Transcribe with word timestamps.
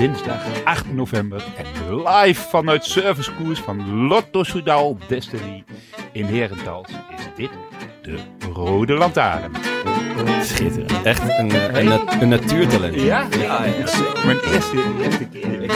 Dinsdag 0.00 0.40
8 0.64 0.92
november 0.92 1.42
en 1.56 1.96
live 2.04 2.48
vanuit 2.48 2.84
servicekoers 2.84 3.60
van 3.60 4.06
Lotto 4.06 4.42
Soudal 4.42 4.98
Destiny 5.08 5.64
in 6.12 6.24
Herentals 6.24 6.88
is 7.16 7.22
dit 7.36 7.50
de 8.02 8.18
Rode 8.54 8.92
Lantaarn. 8.92 9.52
Schitterend. 10.42 11.02
Echt 11.02 11.22
een, 11.38 11.76
een, 11.78 11.84
nat- 11.84 12.16
een 12.20 12.28
natuurtalent. 12.28 12.94
Ja? 13.00 13.26
Ja. 13.40 13.60
Mijn 14.24 14.40
eerste, 14.40 14.82
eerste 15.02 15.24
keer. 15.28 15.70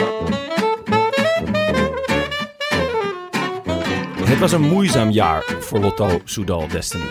Het 4.25 4.39
was 4.39 4.53
een 4.53 4.63
moeizaam 4.69 5.11
jaar 5.11 5.43
voor 5.61 5.79
Lotto 5.81 6.21
Soudal 6.25 6.69
Destiny. 6.69 7.05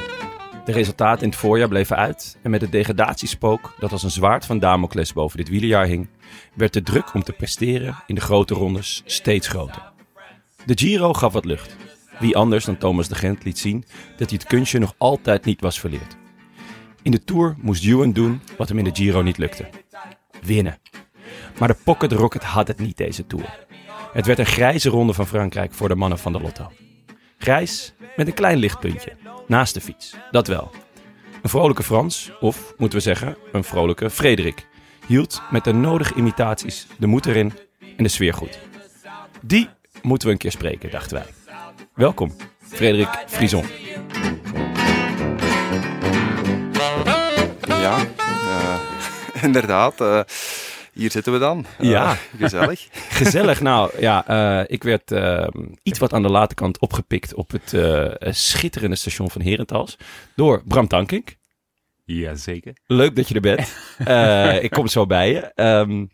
De 0.65 0.71
resultaten 0.71 1.23
in 1.23 1.29
het 1.29 1.39
voorjaar 1.39 1.67
bleven 1.67 1.95
uit 1.95 2.37
en 2.41 2.51
met 2.51 2.61
het 2.61 2.71
degradatiespook 2.71 3.75
dat 3.79 3.91
als 3.91 4.03
een 4.03 4.11
zwaard 4.11 4.45
van 4.45 4.59
Damocles 4.59 5.13
boven 5.13 5.37
dit 5.37 5.49
wielerjaar 5.49 5.85
hing, 5.85 6.07
werd 6.53 6.73
de 6.73 6.81
druk 6.81 7.13
om 7.13 7.23
te 7.23 7.33
presteren 7.33 7.95
in 8.07 8.15
de 8.15 8.21
grote 8.21 8.53
rondes 8.53 9.01
steeds 9.05 9.47
groter. 9.47 9.91
De 10.65 10.77
Giro 10.77 11.13
gaf 11.13 11.33
wat 11.33 11.45
lucht. 11.45 11.75
Wie 12.19 12.37
anders 12.37 12.65
dan 12.65 12.77
Thomas 12.77 13.07
de 13.07 13.15
Gent 13.15 13.43
liet 13.43 13.59
zien 13.59 13.85
dat 14.17 14.29
hij 14.29 14.39
het 14.41 14.47
kunstje 14.47 14.79
nog 14.79 14.95
altijd 14.97 15.45
niet 15.45 15.61
was 15.61 15.79
verleerd. 15.79 16.17
In 17.01 17.11
de 17.11 17.23
Tour 17.23 17.55
moest 17.57 17.85
Ewan 17.85 18.11
doen 18.11 18.41
wat 18.57 18.69
hem 18.69 18.77
in 18.77 18.83
de 18.83 18.93
Giro 18.93 19.21
niet 19.21 19.37
lukte. 19.37 19.69
Winnen. 20.41 20.77
Maar 21.59 21.67
de 21.67 21.77
Pocket 21.83 22.11
Rocket 22.11 22.43
had 22.43 22.67
het 22.67 22.79
niet 22.79 22.97
deze 22.97 23.27
Tour. 23.27 23.65
Het 24.13 24.25
werd 24.25 24.39
een 24.39 24.45
grijze 24.45 24.89
ronde 24.89 25.13
van 25.13 25.27
Frankrijk 25.27 25.73
voor 25.73 25.87
de 25.87 25.95
mannen 25.95 26.19
van 26.19 26.31
de 26.31 26.41
Lotto. 26.41 26.71
Grijs 27.37 27.93
met 28.15 28.27
een 28.27 28.33
klein 28.33 28.57
lichtpuntje. 28.57 29.22
Naast 29.53 29.73
de 29.73 29.81
fiets. 29.81 30.15
Dat 30.31 30.47
wel. 30.47 30.71
Een 31.41 31.49
vrolijke 31.49 31.83
Frans, 31.83 32.31
of 32.39 32.73
moeten 32.77 32.97
we 32.97 33.03
zeggen, 33.03 33.37
een 33.51 33.63
vrolijke 33.63 34.09
Frederik, 34.09 34.67
hield 35.07 35.41
met 35.51 35.63
de 35.63 35.73
nodige 35.73 36.13
imitaties 36.13 36.87
de 36.97 37.07
moed 37.07 37.25
erin 37.25 37.53
en 37.97 38.03
de 38.03 38.09
sfeer 38.09 38.33
goed. 38.33 38.59
Die 39.41 39.69
moeten 40.01 40.27
we 40.27 40.33
een 40.33 40.39
keer 40.39 40.51
spreken, 40.51 40.91
dachten 40.91 41.17
wij. 41.17 41.25
Welkom, 41.93 42.35
Frederik 42.61 43.23
Frison. 43.27 43.65
Ja, 47.67 47.97
eh, 48.17 48.79
inderdaad. 49.47 50.01
eh, 50.01 50.19
hier 50.93 51.11
zitten 51.11 51.33
we 51.33 51.39
dan. 51.39 51.65
Eh, 51.77 51.89
Ja. 51.89 52.17
Gezellig. 52.37 52.87
Gezellig. 53.19 53.61
Nou 53.61 53.91
ja, 53.99 54.27
eh, 54.27 54.65
ik 54.73 54.83
werd 54.83 55.11
eh, 55.11 55.47
iets 55.83 55.99
wat 55.99 56.13
aan 56.13 56.21
de 56.21 56.29
late 56.29 56.55
kant 56.55 56.79
opgepikt 56.79 57.33
op 57.33 57.51
het 57.51 57.73
eh, 57.73 58.31
schitterende 58.33 58.95
station 58.95 59.29
van 59.29 59.41
Herentals 59.41 59.97
door 60.35 60.61
Bram 60.65 60.87
Tankink. 60.87 61.35
Jazeker. 62.05 62.73
Leuk 62.85 63.15
dat 63.15 63.27
je 63.27 63.35
er 63.35 63.41
bent. 63.41 63.67
Eh, 63.97 64.63
ik 64.63 64.71
kom 64.71 64.87
zo 64.87 65.05
bij 65.05 65.31
je. 65.31 65.39
Ehm, 65.39 66.05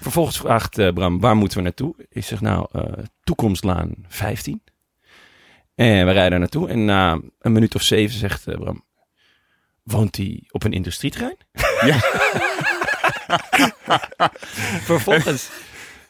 vervolgens 0.00 0.38
vraagt 0.38 0.78
eh, 0.78 0.92
Bram, 0.92 1.20
waar 1.20 1.36
moeten 1.36 1.58
we 1.58 1.64
naartoe? 1.64 1.94
Ik 2.08 2.24
zeg, 2.24 2.40
nou, 2.40 2.66
eh, 2.72 2.82
Toekomstlaan 3.24 3.92
15. 4.08 4.62
En 5.74 6.06
we 6.06 6.12
rijden 6.12 6.32
er 6.32 6.38
naartoe. 6.38 6.68
En 6.68 6.84
na 6.84 7.20
een 7.40 7.52
minuut 7.52 7.74
of 7.74 7.82
zeven 7.82 8.18
zegt 8.18 8.46
eh, 8.46 8.58
Bram, 8.58 8.84
woont 9.82 10.16
hij 10.16 10.44
op 10.50 10.64
een 10.64 10.72
industrieterrein? 10.72 11.36
Ja. 11.84 11.98
Vervolgens 14.90 15.50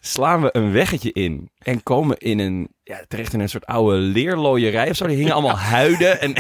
slaan 0.01 0.43
we 0.43 0.49
een 0.53 0.73
weggetje 0.73 1.13
in 1.13 1.51
en 1.59 1.83
komen 1.83 2.19
in 2.19 2.39
een, 2.39 2.69
ja, 2.83 3.01
terecht 3.09 3.33
in 3.33 3.41
een 3.41 3.49
soort 3.49 3.67
oude 3.67 3.97
leerlooierij 3.97 4.91
of 4.91 4.97
zo. 4.97 5.07
Die 5.07 5.17
hingen 5.17 5.33
allemaal 5.33 5.59
huiden 5.59 6.21
en 6.21 6.35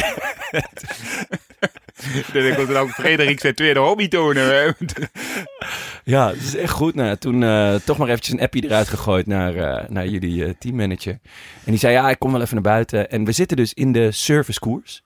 Dan 2.33 2.45
ik 2.45 2.57
was 2.57 2.77
ook 2.77 2.91
Frederik 2.91 3.41
zijn 3.41 3.55
tweede 3.55 3.81
hobby 3.81 4.09
tonen. 4.09 4.77
Ja, 6.05 6.29
het 6.29 6.43
is 6.43 6.57
echt 6.57 6.73
goed. 6.73 6.95
Nou, 6.95 7.17
toen 7.17 7.43
eh, 7.43 7.75
toch 7.75 7.99
maar 7.99 8.09
eventjes 8.09 8.35
een 8.35 8.41
appje 8.41 8.65
eruit 8.65 8.89
gegooid 8.89 9.27
naar, 9.27 9.57
eh, 9.57 9.89
naar 9.89 10.07
jullie 10.07 10.45
eh, 10.45 10.51
teammanager. 10.59 11.13
En 11.65 11.71
die 11.71 11.79
zei, 11.79 11.93
ja, 11.93 12.11
ik 12.11 12.19
kom 12.19 12.33
wel 12.33 12.41
even 12.41 12.55
naar 12.55 12.63
buiten. 12.63 13.11
En 13.11 13.25
we 13.25 13.33
zitten 13.33 13.57
dus 13.57 13.75
in 13.75 13.93
de 13.93 14.13
servicekoers. 14.13 15.03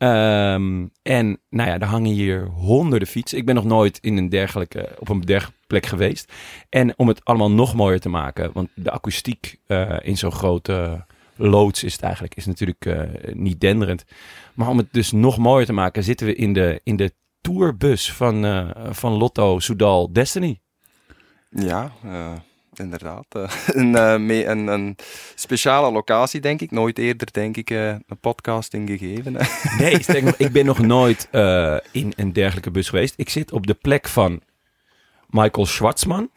Ehm, 0.00 0.86
en 1.02 1.40
nou 1.48 1.68
ja, 1.68 1.78
er 1.78 1.86
hangen 1.86 2.12
hier 2.12 2.46
honderden 2.46 3.08
fietsen. 3.08 3.38
Ik 3.38 3.46
ben 3.46 3.54
nog 3.54 3.64
nooit 3.64 3.98
in 3.98 4.16
een 4.16 4.28
dergelijke, 4.28 4.88
op 4.98 5.08
een 5.08 5.20
dergelijke 5.20 5.60
plek 5.66 5.86
geweest. 5.86 6.32
En 6.68 6.98
om 6.98 7.08
het 7.08 7.24
allemaal 7.24 7.50
nog 7.50 7.74
mooier 7.74 8.00
te 8.00 8.08
maken, 8.08 8.52
want 8.52 8.68
de 8.74 8.90
akoestiek 8.90 9.60
eh, 9.66 9.96
in 10.02 10.16
zo'n 10.16 10.32
grote 10.32 11.04
loods 11.36 11.84
is 11.84 11.92
het 11.92 12.02
eigenlijk, 12.02 12.34
is 12.34 12.46
natuurlijk 12.46 12.86
eh, 12.86 13.34
niet 13.34 13.60
denderend. 13.60 14.04
Maar 14.54 14.68
om 14.68 14.76
het 14.76 14.92
dus 14.92 15.12
nog 15.12 15.38
mooier 15.38 15.66
te 15.66 15.72
maken, 15.72 16.02
zitten 16.02 16.26
we 16.26 16.34
in 16.34 16.52
de, 16.52 16.80
in 16.84 16.96
de 16.96 17.12
tourbus 17.40 18.12
van, 18.12 18.44
eh, 18.44 18.70
van 18.90 19.12
Lotto 19.12 19.58
Soudal 19.58 20.12
Destiny. 20.12 20.60
Ja, 21.50 21.92
inderdaad. 22.80 23.26
eh, 23.28 23.50
een, 23.80 23.94
eh, 23.96 24.16
mee- 24.16 24.46
een, 24.46 24.66
een 24.66 24.96
speciale 25.34 25.92
locatie, 25.92 26.40
denk 26.40 26.60
ik. 26.60 26.70
Nooit 26.70 26.98
eerder, 26.98 27.28
denk 27.32 27.56
ik, 27.56 27.70
eh, 27.70 27.88
een 27.88 28.18
podcasting 28.20 28.88
gegeven. 28.88 29.36
Nee, 29.78 29.92
ik 30.36 30.52
ben 30.52 30.64
nog 30.64 30.78
nooit 30.78 31.28
in 31.92 32.12
een 32.16 32.32
dergelijke 32.32 32.70
bus 32.70 32.88
geweest. 32.88 33.14
Ik 33.16 33.28
zit 33.28 33.52
op 33.52 33.66
de 33.66 33.74
plek 33.74 34.08
van 34.08 34.40
Michael 35.28 35.66
Schwartzman. 35.66 36.30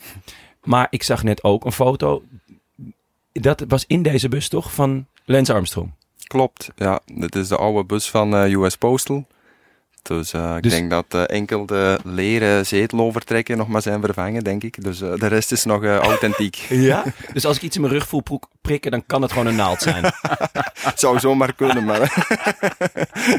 Maar 0.64 0.88
ik 0.90 1.04
zag 1.04 1.24
net 1.24 1.44
ook 1.44 1.66
een 1.66 1.72
foto. 1.72 2.24
Dat 3.32 3.64
was 3.68 3.84
in 3.88 4.02
deze 4.02 4.30
bus 4.30 4.48
toch 4.50 4.74
van 4.74 5.08
Lance 5.26 5.54
Armstrong. 5.54 5.92
Klopt, 6.28 6.70
ja. 6.76 7.00
Dit 7.06 7.36
is 7.36 7.48
de 7.48 7.58
oude 7.58 7.84
bus 7.84 8.10
van 8.10 8.34
US 8.34 8.76
Postal. 8.78 9.28
Dus, 10.04 10.34
eh, 10.34 10.56
ik 10.56 10.64
Dus- 10.64 10.72
denk 10.72 10.90
dat 10.90 11.06
eh, 11.10 11.22
enkel 11.28 11.66
de 11.66 12.00
leren 12.04 12.66
zetelovertrekken 12.66 13.58
nog 13.58 13.68
maar 13.68 13.82
zijn 13.82 14.02
vervangen, 14.02 14.44
denk 14.44 14.64
ik. 14.64 14.84
Dus 14.84 15.02
eh, 15.02 15.14
de 15.16 15.28
rest 15.28 15.52
is 15.52 15.64
nog 15.66 15.84
eh, 15.84 15.98
authentiek. 15.98 16.56
Ja? 16.70 17.04
Dus 17.34 17.46
als 17.46 17.56
ik 17.56 17.62
iets 17.62 17.76
in 17.76 17.82
mijn 17.82 17.94
rug 17.94 18.08
voel 18.08 18.24
prikken, 18.62 18.92
dan 18.92 19.06
kan 19.06 19.22
het 19.22 19.32
gewoon 19.32 19.48
een 19.48 19.56
naald 19.56 19.82
zijn. 19.82 20.14
Zou 20.96 21.20
zomaar 21.20 21.54
kunnen, 21.54 21.84
maar... 21.84 22.26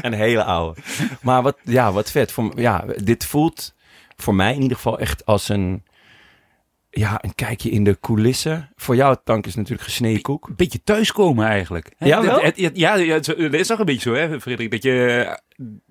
Een 0.01 0.13
hele 0.13 0.43
oude. 0.43 0.81
Maar 1.21 1.41
wat, 1.41 1.57
ja, 1.63 1.91
wat 1.91 2.11
vet. 2.11 2.31
Voor, 2.31 2.51
ja, 2.55 2.85
dit 3.03 3.25
voelt 3.25 3.73
voor 4.17 4.35
mij 4.35 4.53
in 4.53 4.61
ieder 4.61 4.77
geval 4.77 4.99
echt 4.99 5.25
als 5.25 5.49
een, 5.49 5.83
ja, 6.99 7.23
een 7.23 7.35
kijkje 7.35 7.69
in 7.69 7.83
de 7.83 7.97
coulissen. 8.01 8.69
Voor 8.75 8.95
jou, 8.95 9.15
Tank, 9.23 9.45
is 9.45 9.55
natuurlijk 9.55 9.83
gesneden 9.83 10.21
koek. 10.21 10.47
Een 10.47 10.55
beetje 10.55 10.83
thuiskomen 10.83 11.47
eigenlijk. 11.47 11.91
Hè? 11.97 12.07
Ja, 12.07 12.21
wel? 12.21 12.41
Het- 12.41 12.57
het- 12.57 12.77
ja, 12.77 12.95
ja, 12.95 13.13
het 13.13 13.25
het 13.27 13.53
is 13.53 13.67
toch 13.67 13.79
een 13.79 13.85
beetje 13.85 14.09
zo, 14.09 14.15
hè, 14.15 14.41
Frederik? 14.41 14.71
Dat 14.71 14.83
je, 14.83 15.39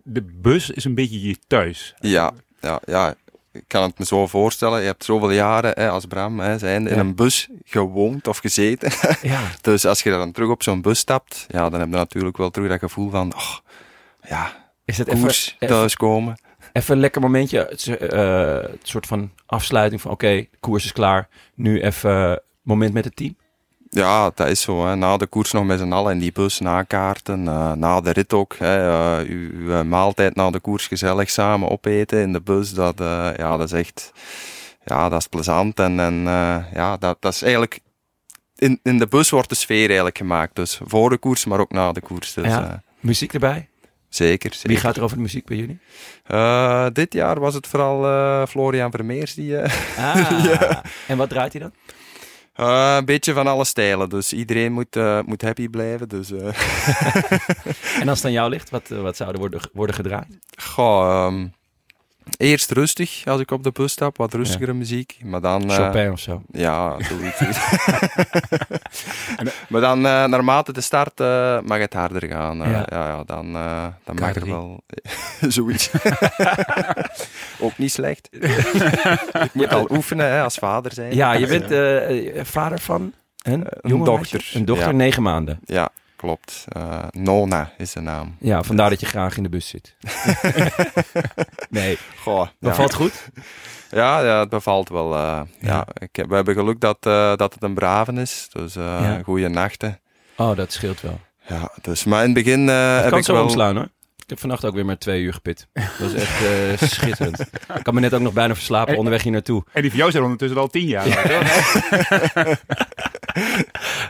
de 0.02 0.22
bus 0.22 0.70
is 0.70 0.84
een 0.84 0.94
beetje 0.94 1.28
je 1.28 1.36
thuis. 1.46 1.94
Ja, 2.00 2.32
ja, 2.60 2.80
ja. 2.86 3.14
Ik 3.52 3.64
kan 3.66 3.82
het 3.82 3.98
me 3.98 4.04
zo 4.04 4.26
voorstellen. 4.26 4.80
Je 4.80 4.86
hebt 4.86 5.04
zoveel 5.04 5.30
jaren 5.30 5.72
hè, 5.74 5.88
als 5.90 6.04
Bram 6.06 6.40
hè, 6.40 6.58
zijn 6.58 6.86
in 6.86 6.94
Ja. 6.94 7.00
een 7.00 7.14
bus 7.14 7.48
gewoond 7.64 8.28
of 8.28 8.38
gezeten. 8.38 8.92
Ja, 9.22 9.40
dus 9.60 9.84
als 9.86 10.02
je 10.02 10.10
dan 10.10 10.32
terug 10.32 10.48
op 10.48 10.62
zo'n 10.62 10.80
bus 10.82 10.98
stapt, 10.98 11.46
ja, 11.48 11.68
dan 11.70 11.80
heb 11.80 11.88
je 11.88 11.94
natuurlijk 11.96 12.36
wel 12.36 12.50
terug 12.50 12.68
dat 12.68 12.78
gevoel 12.78 13.10
van, 13.10 13.34
oh, 13.34 13.56
ja, 14.28 14.70
is 14.84 14.98
het 14.98 15.08
even, 15.08 15.20
koers, 15.20 15.56
even, 15.58 15.74
thuiskomen. 15.74 16.38
Even 16.74 16.94
een 16.94 17.00
lekker 17.00 17.20
momentje. 17.20 17.58
Het, 17.70 17.86
eh, 17.86 18.56
het 18.70 18.80
soort 18.88 19.06
van 19.06 19.30
afsluiting 19.46 20.00
van, 20.00 20.10
oké, 20.10 20.28
de 20.36 20.48
koers 20.60 20.84
is 20.84 20.92
klaar. 20.92 21.28
Nu 21.54 21.80
even 21.80 22.42
moment 22.62 22.92
met 22.92 23.04
het 23.04 23.16
team. 23.16 23.36
Ja, 23.90 24.30
dat 24.34 24.48
is 24.48 24.60
zo. 24.60 24.86
Hè. 24.86 24.96
Na 24.96 25.16
de 25.16 25.26
koers 25.26 25.52
nog 25.52 25.64
met 25.64 25.78
z'n 25.78 25.92
allen 25.92 26.12
in 26.12 26.18
die 26.18 26.32
bus 26.32 26.58
nakaarten. 26.60 27.48
eh 27.48 27.72
na 27.72 28.00
de 28.00 28.10
rit 28.10 28.32
ook. 28.32 28.56
Hè. 28.58 28.88
eh, 29.20 29.28
uw, 29.28 29.50
uw 29.52 29.84
maaltijd 29.84 30.34
na 30.34 30.50
de 30.50 30.60
koers 30.60 30.86
gezellig 30.86 31.30
samen 31.30 31.70
opeten 31.70 32.18
in 32.20 32.32
de 32.32 32.40
bus. 32.40 32.72
Dat, 32.74 33.00
eh, 33.00 33.28
ja, 33.36 33.56
dat 33.56 33.72
is 33.72 33.78
echt... 33.78 34.12
Ja, 34.84 35.08
dat 35.08 35.20
is 35.20 35.26
plezant. 35.26 35.78
En, 35.80 36.00
en 36.00 36.14
eh, 36.26 36.56
ja, 36.74 36.96
dat, 36.96 37.16
dat 37.20 37.32
is 37.32 37.42
eigenlijk... 37.42 37.80
In, 38.56 38.80
in 38.82 38.98
de 38.98 39.06
bus 39.06 39.30
wordt 39.30 39.48
de 39.48 39.54
sfeer 39.54 39.86
eigenlijk 39.86 40.18
gemaakt. 40.18 40.56
Dus 40.56 40.80
voor 40.84 41.10
de 41.10 41.18
koers, 41.18 41.44
maar 41.44 41.60
ook 41.60 41.72
na 41.72 41.92
de 41.92 42.00
koers. 42.00 42.32
Dus, 42.34 42.46
Ja. 42.46 42.68
eh, 42.70 42.74
Muziek 43.00 43.32
erbij? 43.34 43.68
Zeker, 44.14 44.52
zeker. 44.52 44.68
Wie 44.68 44.78
gaat 44.78 44.96
er 44.96 45.02
over 45.02 45.16
de 45.16 45.22
muziek 45.22 45.44
bij 45.46 45.56
jullie? 45.56 45.78
Eh, 46.26 46.86
dit 46.92 47.12
jaar 47.12 47.40
was 47.40 47.54
het 47.54 47.66
vooral 47.66 48.04
eh, 48.06 48.46
Florian 48.46 48.90
Vermeers 48.90 49.34
die... 49.34 49.56
eh, 49.58 49.72
Ah, 50.14 50.78
en 51.06 51.16
wat 51.16 51.28
draait 51.28 51.52
hij 51.52 51.62
dan? 51.62 51.72
een 52.54 53.04
beetje 53.04 53.32
van 53.32 53.46
alle 53.46 53.64
stijlen. 53.64 54.08
Dus 54.08 54.32
iedereen 54.32 54.72
moet, 54.72 54.96
moet 55.26 55.42
happy 55.42 55.68
blijven. 55.68 56.08
Dus... 56.08 56.30
En 58.00 58.08
als 58.08 58.18
het 58.18 58.24
aan 58.24 58.32
jou 58.32 58.50
ligt, 58.50 58.70
wat, 58.70 58.88
wat 58.88 59.16
zou 59.16 59.30
er 59.32 59.38
worden, 59.38 59.60
worden 59.72 59.94
gedraaid? 59.94 60.38
Goh, 60.56 61.26
ehm, 61.26 61.46
eerst 62.36 62.70
rustig 62.70 63.22
als 63.26 63.40
ik 63.40 63.50
op 63.50 63.62
de 63.62 63.70
bus 63.72 63.92
stap, 63.92 64.16
wat 64.16 64.34
rustigere 64.34 64.72
muziek. 64.72 65.16
Maar 65.24 65.40
dan. 65.40 65.70
eh, 65.70 65.76
Chopin 65.76 66.10
of 66.12 66.18
zo? 66.20 66.42
ja, 66.52 66.96
zoiets. 67.00 67.40
maar 69.68 69.80
dan, 69.80 70.06
eh, 70.06 70.24
naarmate 70.24 70.72
de 70.72 70.80
start, 70.80 71.20
eh, 71.20 71.60
mag 71.60 71.78
het 71.78 71.92
harder 71.92 72.28
gaan. 72.28 72.62
Eh, 72.62 72.70
Ja. 72.70 72.86
ja. 72.90 73.06
Ja, 73.06 73.24
dan, 73.24 73.54
eh, 73.56 73.86
dan 74.04 74.14
mag 74.20 74.34
er 74.34 74.42
K3. 74.42 74.46
wel 74.46 74.80
zoiets. 75.48 75.90
Ook 77.60 77.78
niet 77.78 77.92
slecht. 77.92 78.28
ik 79.42 79.50
moet 79.52 79.72
al 79.72 79.86
oefenen 79.90 80.26
hè, 80.30 80.42
als 80.42 80.54
vader 80.54 80.92
zijn. 80.92 81.14
Ja, 81.14 81.32
je 81.32 81.46
bent 81.46 81.70
eh, 81.70 82.38
eh, 82.38 82.44
vader 82.44 82.78
van 82.78 83.12
een, 83.42 83.66
dochter, 83.82 84.14
meisje? 84.38 84.58
Een 84.58 84.64
dochter, 84.64 84.86
ja. 84.88 84.92
negen 84.92 85.22
maanden. 85.22 85.60
Ja, 85.64 85.88
klopt. 86.24 86.64
Eh, 86.68 86.98
Nona 87.10 87.70
is 87.78 87.92
de 87.92 88.00
naam. 88.00 88.36
Ja, 88.40 88.62
vandaar 88.62 88.90
dat 88.90 89.00
je 89.00 89.06
graag 89.06 89.36
in 89.36 89.42
de 89.42 89.48
bus 89.48 89.68
zit. 89.68 89.96
nee, 91.70 91.98
Goh, 92.22 92.38
dat 92.60 92.70
ja. 92.70 92.74
valt 92.74 92.94
goed. 92.94 93.28
Ja, 93.90 94.24
ja, 94.24 94.40
het 94.40 94.48
bevalt 94.48 94.88
wel. 94.88 95.14
eh, 95.14 95.20
Ja. 95.20 95.44
ja. 95.60 95.86
ik 95.94 96.16
heb, 96.16 96.28
we 96.28 96.34
hebben 96.34 96.54
geluk 96.54 96.80
dat, 96.80 96.96
eh, 97.00 97.36
dat 97.36 97.54
het 97.54 97.62
een 97.62 97.74
braven 97.74 98.18
is. 98.18 98.48
Dus 98.52 98.76
eh 98.76 98.82
Ja. 98.84 99.20
goede 99.24 99.48
nachten. 99.48 100.00
Oh, 100.36 100.56
dat 100.56 100.72
scheelt 100.72 101.00
wel. 101.00 101.20
Ja, 101.48 101.70
dus, 101.82 102.04
maar 102.04 102.24
in 102.24 102.34
het 102.34 102.44
begin 102.44 102.68
eh, 102.68 102.92
Het 102.92 103.00
heb 103.00 103.10
kan 103.10 103.18
ik 103.18 103.24
zo 103.24 103.32
wel... 103.32 103.42
omslaan 103.42 103.76
hoor. 103.76 103.88
Ik 104.16 104.30
heb 104.30 104.38
vannacht 104.40 104.64
ook 104.64 104.74
weer 104.74 104.84
maar 104.84 104.98
twee 104.98 105.22
uur 105.22 105.32
gepit. 105.32 105.68
Dat 105.72 105.84
was 105.98 106.14
echt 106.14 106.42
eh, 106.44 106.88
schitterend. 106.88 107.40
Ik 107.74 107.82
kan 107.82 107.94
me 107.94 108.00
net 108.00 108.14
ook 108.14 108.20
nog 108.20 108.32
bijna 108.32 108.54
verslapen 108.54 108.96
onderweg 108.96 109.22
hier 109.22 109.32
naartoe. 109.32 109.64
En 109.72 109.80
die 109.82 109.90
van 109.90 109.98
jou 109.98 110.10
zijn 110.10 110.22
ondertussen 110.22 110.58
al 110.60 110.68
tien 110.68 110.86
jaar. 110.86 111.06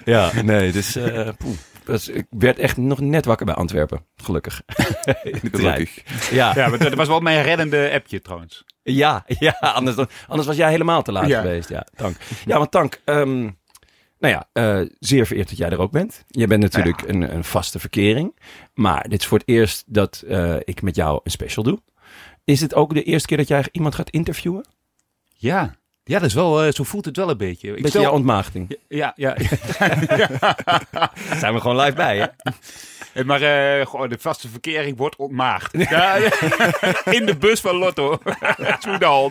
Ja, 0.05 0.31
nee, 0.43 0.73
dus 0.73 0.97
eh, 0.97 1.29
poeh. 1.39 1.57
Dus 1.85 2.09
ik 2.09 2.27
werd 2.31 2.59
echt 2.59 2.77
nog 2.77 3.01
net 3.01 3.25
wakker 3.25 3.47
bij 3.47 3.55
Antwerpen, 3.55 4.05
gelukkig. 4.17 4.63
In 5.23 5.39
de 5.43 5.51
trein. 5.51 5.87
Gelukkig. 5.87 6.31
Ja, 6.31 6.53
Ja, 6.55 6.69
maar 6.69 6.79
dat 6.79 6.95
was 6.95 7.09
wel 7.09 7.21
mijn 7.21 7.43
reddende 7.43 7.91
appje 7.93 8.21
trouwens. 8.23 8.65
ja, 8.83 9.25
ja 9.27 9.51
anders, 9.61 9.97
dan, 9.97 10.09
anders 10.29 10.47
was 10.49 10.57
jij 10.57 10.71
helemaal 10.71 11.03
te 11.03 11.13
laat 11.13 11.27
Ja. 11.27 11.41
geweest. 11.41 11.69
Ja, 11.69 11.87
Tank. 11.97 12.17
Ja, 12.45 12.59
want 12.59 12.71
Tank, 12.71 13.01
ehm, 13.05 13.41
nou 14.19 14.35
ja, 14.35 14.49
eh, 14.53 14.81
zeer 14.99 15.27
vereerd 15.27 15.49
dat 15.49 15.59
jij 15.59 15.71
er 15.71 15.79
ook 15.81 15.91
bent. 15.93 16.25
Je 16.29 16.47
bent 16.47 16.63
natuurlijk 16.63 17.03
een, 17.03 17.35
een 17.35 17.45
vaste 17.45 17.79
verkering. 17.79 18.39
Maar 18.75 19.09
dit 19.09 19.21
is 19.21 19.27
voor 19.27 19.39
het 19.39 19.49
eerst 19.49 19.85
dat 19.87 20.25
eh, 20.29 20.57
ik 20.65 20.83
met 20.83 20.97
jou 20.97 21.21
een 21.25 21.31
special 21.31 21.65
doe. 21.65 21.81
Is 22.45 22.61
het 22.61 22.75
ook 22.75 22.95
de 22.95 23.03
eerste 23.03 23.29
keer 23.29 23.37
dat 23.37 23.49
jij 23.49 23.65
iemand 23.73 23.95
gaat 23.95 24.11
interviewen? 24.11 24.67
Ja, 25.37 25.75
ja 26.05 26.19
dat 26.19 26.29
is 26.29 26.35
wel, 26.35 26.63
eh, 26.63 26.73
zo 26.73 26.85
voelt 26.85 27.05
het 27.05 27.17
wel 27.17 27.31
een 27.31 27.37
beetje. 27.37 27.69
Ik 27.69 27.75
Beetje 27.75 27.89
stel- 27.89 28.03
jouw 28.03 28.13
ontmaagding. 28.13 28.77
ja, 28.89 29.13
ja, 29.17 29.35
Daar 29.79 31.11
zijn 31.41 31.55
we 31.55 31.61
gewoon 31.61 31.77
live 31.81 31.93
bij, 31.97 32.17
hè? 32.17 32.27
ja. 33.15 33.25
maar 33.25 33.43
eh, 33.43 33.87
gewoon 33.87 34.09
de 34.09 34.19
vaste 34.21 34.49
verkering 34.49 34.97
wordt 34.97 35.17
ontmaagd. 35.17 35.73
Ja, 35.91 36.15
in 37.05 37.27
de 37.27 37.37
bus 37.39 37.61
van 37.61 37.77
Lotto. 37.77 38.19
Soedal. 38.79 39.31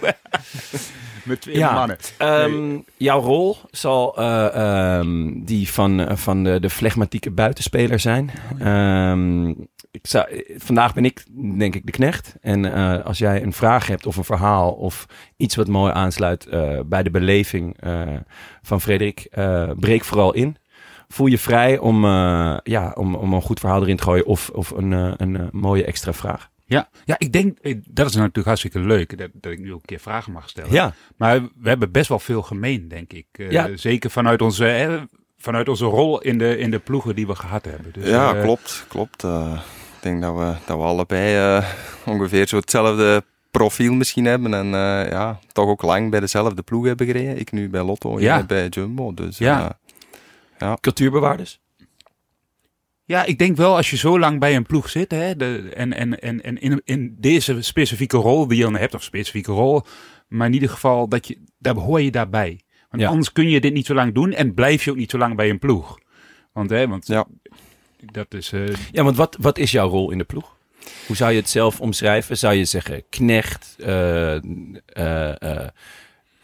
Met 1.24 1.42
twee 1.42 1.58
Ja. 1.58 1.74
mannen. 1.74 1.98
Ehm, 2.18 2.78
Jouw 2.98 3.20
rol 3.20 3.58
zal 3.72 4.18
eh, 4.18 4.56
ehm, 4.98 5.32
die 5.44 5.72
van, 5.72 6.18
van 6.18 6.44
de, 6.44 6.60
de 6.60 6.70
flegmatieke 6.70 7.32
buitenspeler 7.32 8.00
zijn. 8.00 8.32
Ehm, 8.60 9.54
ik 9.94 10.08
zou, 10.08 10.44
vandaag 10.58 10.94
ben 10.94 11.06
ik 11.06 11.24
denk 11.58 11.76
ik 11.76 11.86
de 11.86 11.92
knecht. 11.92 12.36
En 12.42 12.74
eh, 12.74 13.06
als 13.06 13.18
jij 13.18 13.44
een 13.44 13.54
vraag 13.54 13.88
hebt 13.88 14.06
of 14.06 14.18
een 14.18 14.24
verhaal 14.24 14.72
of 14.72 15.06
iets 15.38 15.56
wat 15.56 15.68
mooi 15.68 15.94
aansluit 15.94 16.46
eh, 16.46 16.80
bij 16.86 17.04
de 17.04 17.10
beleving 17.12 17.78
eh, 17.80 18.02
van 18.62 18.82
Frederik, 18.82 19.28
eh, 19.32 19.70
breek 19.80 20.04
vooral 20.04 20.34
in. 20.34 20.58
Voel 21.08 21.28
je 21.28 21.38
vrij 21.38 21.78
om, 21.78 22.06
eh, 22.06 22.58
ja, 22.64 22.92
om, 22.96 23.16
om 23.16 23.34
een 23.34 23.42
goed 23.42 23.60
verhaal 23.60 23.82
erin 23.82 23.98
te 23.98 24.04
gooien 24.04 24.26
of, 24.26 24.50
of 24.50 24.70
een, 24.70 24.94
eh, 24.94 25.14
een 25.18 25.50
mooie 25.52 25.86
extra 25.86 26.14
vraag. 26.14 26.50
Ja, 26.66 26.90
ja, 27.06 27.16
ik 27.18 27.32
denk, 27.34 27.58
dat 27.90 28.10
is 28.10 28.16
natuurlijk 28.16 28.46
hartstikke 28.48 28.80
leuk 28.80 29.18
dat, 29.18 29.30
dat 29.34 29.52
ik 29.52 29.60
nu 29.60 29.72
ook 29.74 29.80
een 29.80 29.86
keer 29.86 30.00
vragen 30.00 30.32
mag 30.32 30.50
stellen. 30.50 30.72
Ja, 30.72 30.94
Maar 31.18 31.42
we 31.42 31.70
hebben 31.70 31.92
best 31.92 32.10
wel 32.10 32.20
veel 32.20 32.42
gemeen, 32.42 32.88
denk 32.88 33.14
ik. 33.14 33.26
Eh, 33.32 33.52
Ja. 33.52 33.70
Zeker 33.78 34.10
vanuit 34.10 34.42
onze, 34.42 34.64
hè, 34.64 35.00
vanuit 35.38 35.70
onze 35.70 35.86
rol 35.86 36.22
in 36.22 36.38
de, 36.38 36.58
in 36.58 36.72
de 36.72 36.80
ploegen 36.80 37.16
die 37.16 37.28
we 37.28 37.36
gehad 37.36 37.66
hebben. 37.66 37.92
Dus, 37.94 38.10
Ja, 38.10 38.34
klopt. 38.42 38.86
klopt. 38.88 39.24
Eh, 39.24 39.60
denk 40.04 40.22
dat 40.22 40.36
we, 40.36 40.54
dat 40.66 40.78
we 40.78 40.84
allebei 40.84 41.36
eh, 41.36 41.70
ongeveer 42.06 42.48
zo 42.48 42.58
hetzelfde 42.58 43.24
profiel 43.52 43.94
misschien 43.94 44.26
hebben. 44.26 44.54
En 44.54 44.66
eh, 44.66 45.10
ja, 45.12 45.40
toch 45.52 45.68
ook 45.68 45.82
lang 45.82 46.12
bij 46.12 46.20
dezelfde 46.20 46.62
ploeg 46.62 46.86
hebben 46.86 47.06
gereden. 47.06 47.40
Ik 47.40 47.52
nu 47.52 47.70
bij 47.70 47.84
Lotto, 47.84 48.20
Ja. 48.20 48.36
jij 48.36 48.46
bij 48.46 48.68
Jumbo. 48.68 49.14
Dus 49.14 49.38
Ja. 49.38 49.80
eh, 50.58 50.74
cultuurbewaarders. 50.82 51.62
Ja, 53.06 53.24
ik 53.26 53.40
denk 53.40 53.58
wel 53.58 53.76
als 53.76 53.90
je 53.90 53.98
zo 53.98 54.20
lang 54.20 54.40
bij 54.40 54.56
een 54.56 54.66
ploeg 54.66 54.90
zit 54.90 55.12
hè, 55.12 55.36
de, 55.36 55.70
en, 55.76 55.94
en, 55.94 56.20
en, 56.22 56.42
en 56.44 56.62
in, 56.62 56.82
in 56.86 57.16
deze 57.20 57.62
specifieke 57.62 58.18
rol 58.18 58.48
die 58.48 58.58
je 58.58 58.64
dan 58.64 58.76
hebt, 58.76 58.94
of 58.94 59.04
specifieke 59.04 59.52
rol, 59.52 59.82
maar 60.28 60.48
in 60.48 60.54
ieder 60.54 60.70
geval, 60.70 61.08
dat 61.08 61.28
je, 61.28 61.38
daar 61.58 61.76
hoor 61.76 62.02
je 62.02 62.12
daarbij. 62.12 62.60
Want 62.90 63.02
Ja. 63.04 63.10
anders 63.10 63.32
kun 63.32 63.50
je 63.50 63.62
dit 63.62 63.74
niet 63.74 63.86
zo 63.86 63.94
lang 63.94 64.14
doen 64.14 64.32
en 64.34 64.54
blijf 64.54 64.84
je 64.84 64.92
ook 64.92 64.98
niet 64.98 65.12
zo 65.12 65.18
lang 65.18 65.36
bij 65.36 65.50
een 65.50 65.60
ploeg. 65.60 66.00
Want, 66.54 66.70
hè, 66.70 66.88
want 66.88 67.08
Ja. 67.08 67.26
Dat 68.12 68.34
is... 68.34 68.52
eh, 68.52 68.62
Ja, 68.92 69.04
want 69.04 69.18
wat, 69.18 69.38
wat 69.40 69.58
is 69.58 69.72
jouw 69.72 69.90
rol 69.90 70.12
in 70.12 70.18
de 70.18 70.24
ploeg? 70.24 70.56
Hoe 71.08 71.16
zou 71.16 71.32
je 71.32 71.40
het 71.40 71.50
zelf 71.50 71.80
omschrijven? 71.80 72.38
Zou 72.38 72.54
je 72.54 72.66
zeggen 72.66 73.04
knecht, 73.10 73.76
eh, 73.80 74.36
eh, 74.36 75.42
eh, 75.42 75.68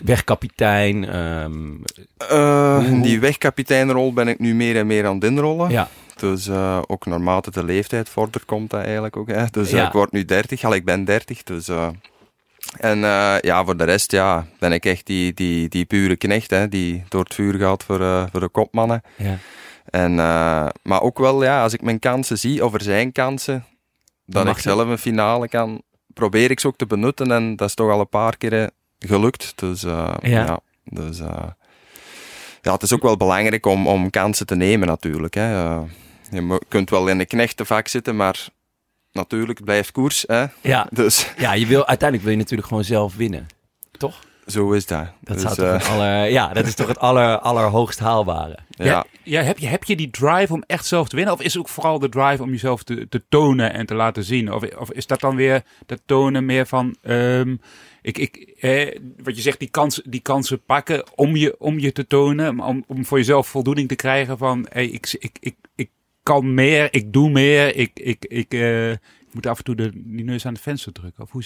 wegkapitein? 0.03 1.05
ehm, 1.09 1.73
eh, 2.17 2.77
Hoe- 2.87 3.01
die 3.01 3.19
wegkapiteinrol 3.19 4.13
ben 4.13 4.27
ik 4.27 4.39
nu 4.39 4.55
meer 4.55 4.75
en 4.77 4.87
meer 4.87 5.05
aan 5.05 5.15
het 5.15 5.23
inrollen. 5.23 5.69
ja, 5.69 5.89
Dus 6.15 6.47
eh, 6.47 6.81
ook 6.87 7.05
naarmate 7.05 7.51
de 7.51 7.63
leeftijd 7.63 8.09
vordert, 8.09 8.45
komt 8.45 8.69
dat 8.69 8.81
eigenlijk 8.83 9.17
ook. 9.17 9.27
Hè. 9.27 9.45
Dus 9.51 9.69
Ja. 9.69 9.87
ik 9.87 9.91
word 9.93 10.11
nu 10.11 10.25
30, 10.25 10.63
al 10.63 10.73
ik 10.73 10.85
ben 10.85 11.05
30. 11.05 11.43
Dus, 11.43 11.67
eh, 11.67 11.87
en 12.79 13.03
eh, 13.03 13.35
ja, 13.41 13.65
voor 13.65 13.77
de 13.77 13.83
rest 13.83 14.11
ja, 14.11 14.45
ben 14.59 14.71
ik 14.71 14.85
echt 14.85 15.05
die, 15.05 15.33
die, 15.33 15.69
die 15.69 15.85
pure 15.85 16.15
knecht, 16.15 16.49
hè, 16.49 16.67
die 16.69 17.03
door 17.09 17.23
het 17.23 17.33
vuur 17.33 17.53
gaat 17.59 17.83
voor, 17.83 18.27
voor 18.31 18.39
de 18.39 18.47
kopmannen. 18.49 19.01
ja. 19.15 19.37
En, 19.89 20.19
eh, 20.19 20.67
maar 20.83 21.01
ook 21.01 21.17
wel, 21.17 21.43
ja, 21.43 21.63
als 21.63 21.73
ik 21.73 21.81
mijn 21.81 21.99
kansen 21.99 22.37
zie, 22.37 22.65
of 22.65 22.73
er 22.73 22.81
zijn 22.81 23.11
kansen, 23.11 23.65
dat 24.25 24.47
ik 24.47 24.57
zelf 24.57 24.87
een 24.87 24.97
finale 24.97 25.47
kan, 25.47 25.81
probeer 26.13 26.51
ik 26.51 26.59
ze 26.59 26.67
ook 26.67 26.77
te 26.77 26.85
benutten. 26.85 27.31
En 27.31 27.55
dat 27.55 27.67
is 27.67 27.73
toch 27.73 27.91
al 27.91 27.99
een 27.99 28.09
paar 28.09 28.37
keer 28.37 28.61
eh, 28.61 28.67
gelukt. 28.99 29.53
Dus 29.55 29.83
eh, 29.83 30.13
Ja. 30.21 30.29
ja. 30.45 30.59
dus, 30.83 31.17
ja, 32.61 32.73
het 32.73 32.81
is 32.81 32.93
ook 32.93 33.01
wel 33.01 33.17
belangrijk 33.17 33.65
om, 33.65 33.87
om 33.87 34.09
kansen 34.09 34.45
te 34.45 34.55
nemen 34.55 34.87
natuurlijk. 34.87 35.33
Hè. 35.33 35.73
Je 36.31 36.61
kunt 36.67 36.89
wel 36.89 37.07
in 37.07 37.19
een 37.19 37.27
knechtenvak 37.27 37.87
zitten, 37.87 38.15
maar 38.15 38.47
natuurlijk 39.11 39.57
het 39.57 39.65
blijft 39.65 39.91
koers. 39.91 40.23
Hè. 40.27 40.45
Ja, 40.61 40.87
Dus 40.91 41.33
ja 41.37 41.53
je 41.53 41.65
wil, 41.65 41.85
uiteindelijk 41.85 42.23
wil 42.23 42.31
je 42.31 42.43
natuurlijk 42.43 42.67
gewoon 42.67 42.83
zelf 42.83 43.15
winnen. 43.15 43.47
Toch? 43.97 44.19
Zo 44.51 44.71
is 44.71 44.85
dat. 44.85 45.05
Dat, 45.21 45.33
dus, 45.33 45.41
zou 45.41 45.55
toch 45.55 45.65
eh, 45.65 45.73
het 45.73 45.87
aller, 45.87 46.29
ja, 46.29 46.53
dat 46.53 46.67
is 46.67 46.75
toch 46.75 46.87
het 46.87 46.99
aller, 46.99 47.39
allerhoogst 47.39 47.99
haalbare. 47.99 48.57
ja. 48.69 48.85
Ja, 48.85 49.05
ja, 49.23 49.41
heb, 49.41 49.57
je, 49.57 49.67
heb 49.67 49.83
je 49.83 49.95
die 49.95 50.09
drive 50.09 50.53
om 50.53 50.63
echt 50.67 50.85
zelf 50.85 51.09
te 51.09 51.15
winnen? 51.15 51.33
Of 51.33 51.41
is 51.41 51.53
het 51.53 51.61
ook 51.61 51.69
vooral 51.69 51.99
de 51.99 52.09
drive 52.09 52.43
om 52.43 52.49
jezelf 52.49 52.83
te, 52.83 53.07
te 53.09 53.23
tonen 53.29 53.73
en 53.73 53.85
te 53.85 53.95
laten 53.95 54.23
zien? 54.23 54.53
Of, 54.53 54.63
of 54.75 54.91
is 54.91 55.07
dat 55.07 55.19
dan 55.19 55.35
weer 55.35 55.63
dat 55.85 56.01
tonen 56.05 56.45
meer 56.45 56.65
van... 56.65 56.95
ehm, 57.01 57.55
ik, 58.01 58.17
ik, 58.17 58.35
eh, 58.59 58.99
wat 59.23 59.35
je 59.35 59.41
zegt, 59.41 59.59
die, 59.59 59.69
kans, 59.69 60.01
die 60.05 60.21
kansen 60.21 60.63
pakken 60.63 61.03
om 61.15 61.35
je, 61.35 61.55
om 61.59 61.79
je 61.79 61.91
te 61.91 62.07
tonen. 62.07 62.59
Om, 62.59 62.83
om 62.87 63.05
voor 63.05 63.17
jezelf 63.17 63.47
voldoening 63.47 63.87
te 63.87 63.95
krijgen 63.95 64.37
van... 64.37 64.65
Hey, 64.69 64.87
ik, 64.87 65.15
ik, 65.19 65.37
ik, 65.39 65.55
ik 65.75 65.89
kan 66.23 66.53
meer, 66.53 66.87
ik 66.93 67.13
doe 67.13 67.29
meer. 67.29 67.75
Ik, 67.75 67.91
ik, 67.93 68.25
ik, 68.25 68.53
eh, 68.53 68.91
ik 68.91 68.99
moet 69.31 69.47
af 69.47 69.57
en 69.57 69.63
toe 69.63 69.75
de, 69.75 69.91
die 69.93 70.23
neus 70.25 70.45
aan 70.45 70.53
het 70.53 70.61
venster 70.61 70.91
drukken. 70.91 71.23
Of 71.23 71.31
hoe 71.31 71.43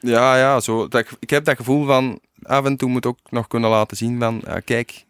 Ja, 0.00 0.36
ja, 0.36 0.60
zo. 0.60 0.88
Dat, 0.88 1.06
ik 1.18 1.30
heb 1.30 1.44
dat 1.44 1.56
gevoel 1.56 1.84
van 1.86 2.20
af 2.42 2.64
en 2.64 2.76
toe 2.76 2.88
moet 2.88 3.06
ook 3.06 3.18
nog 3.30 3.46
kunnen 3.46 3.70
laten 3.70 3.96
zien 3.96 4.18
van, 4.18 4.40
ja, 4.44 4.60
kijk, 4.60 5.04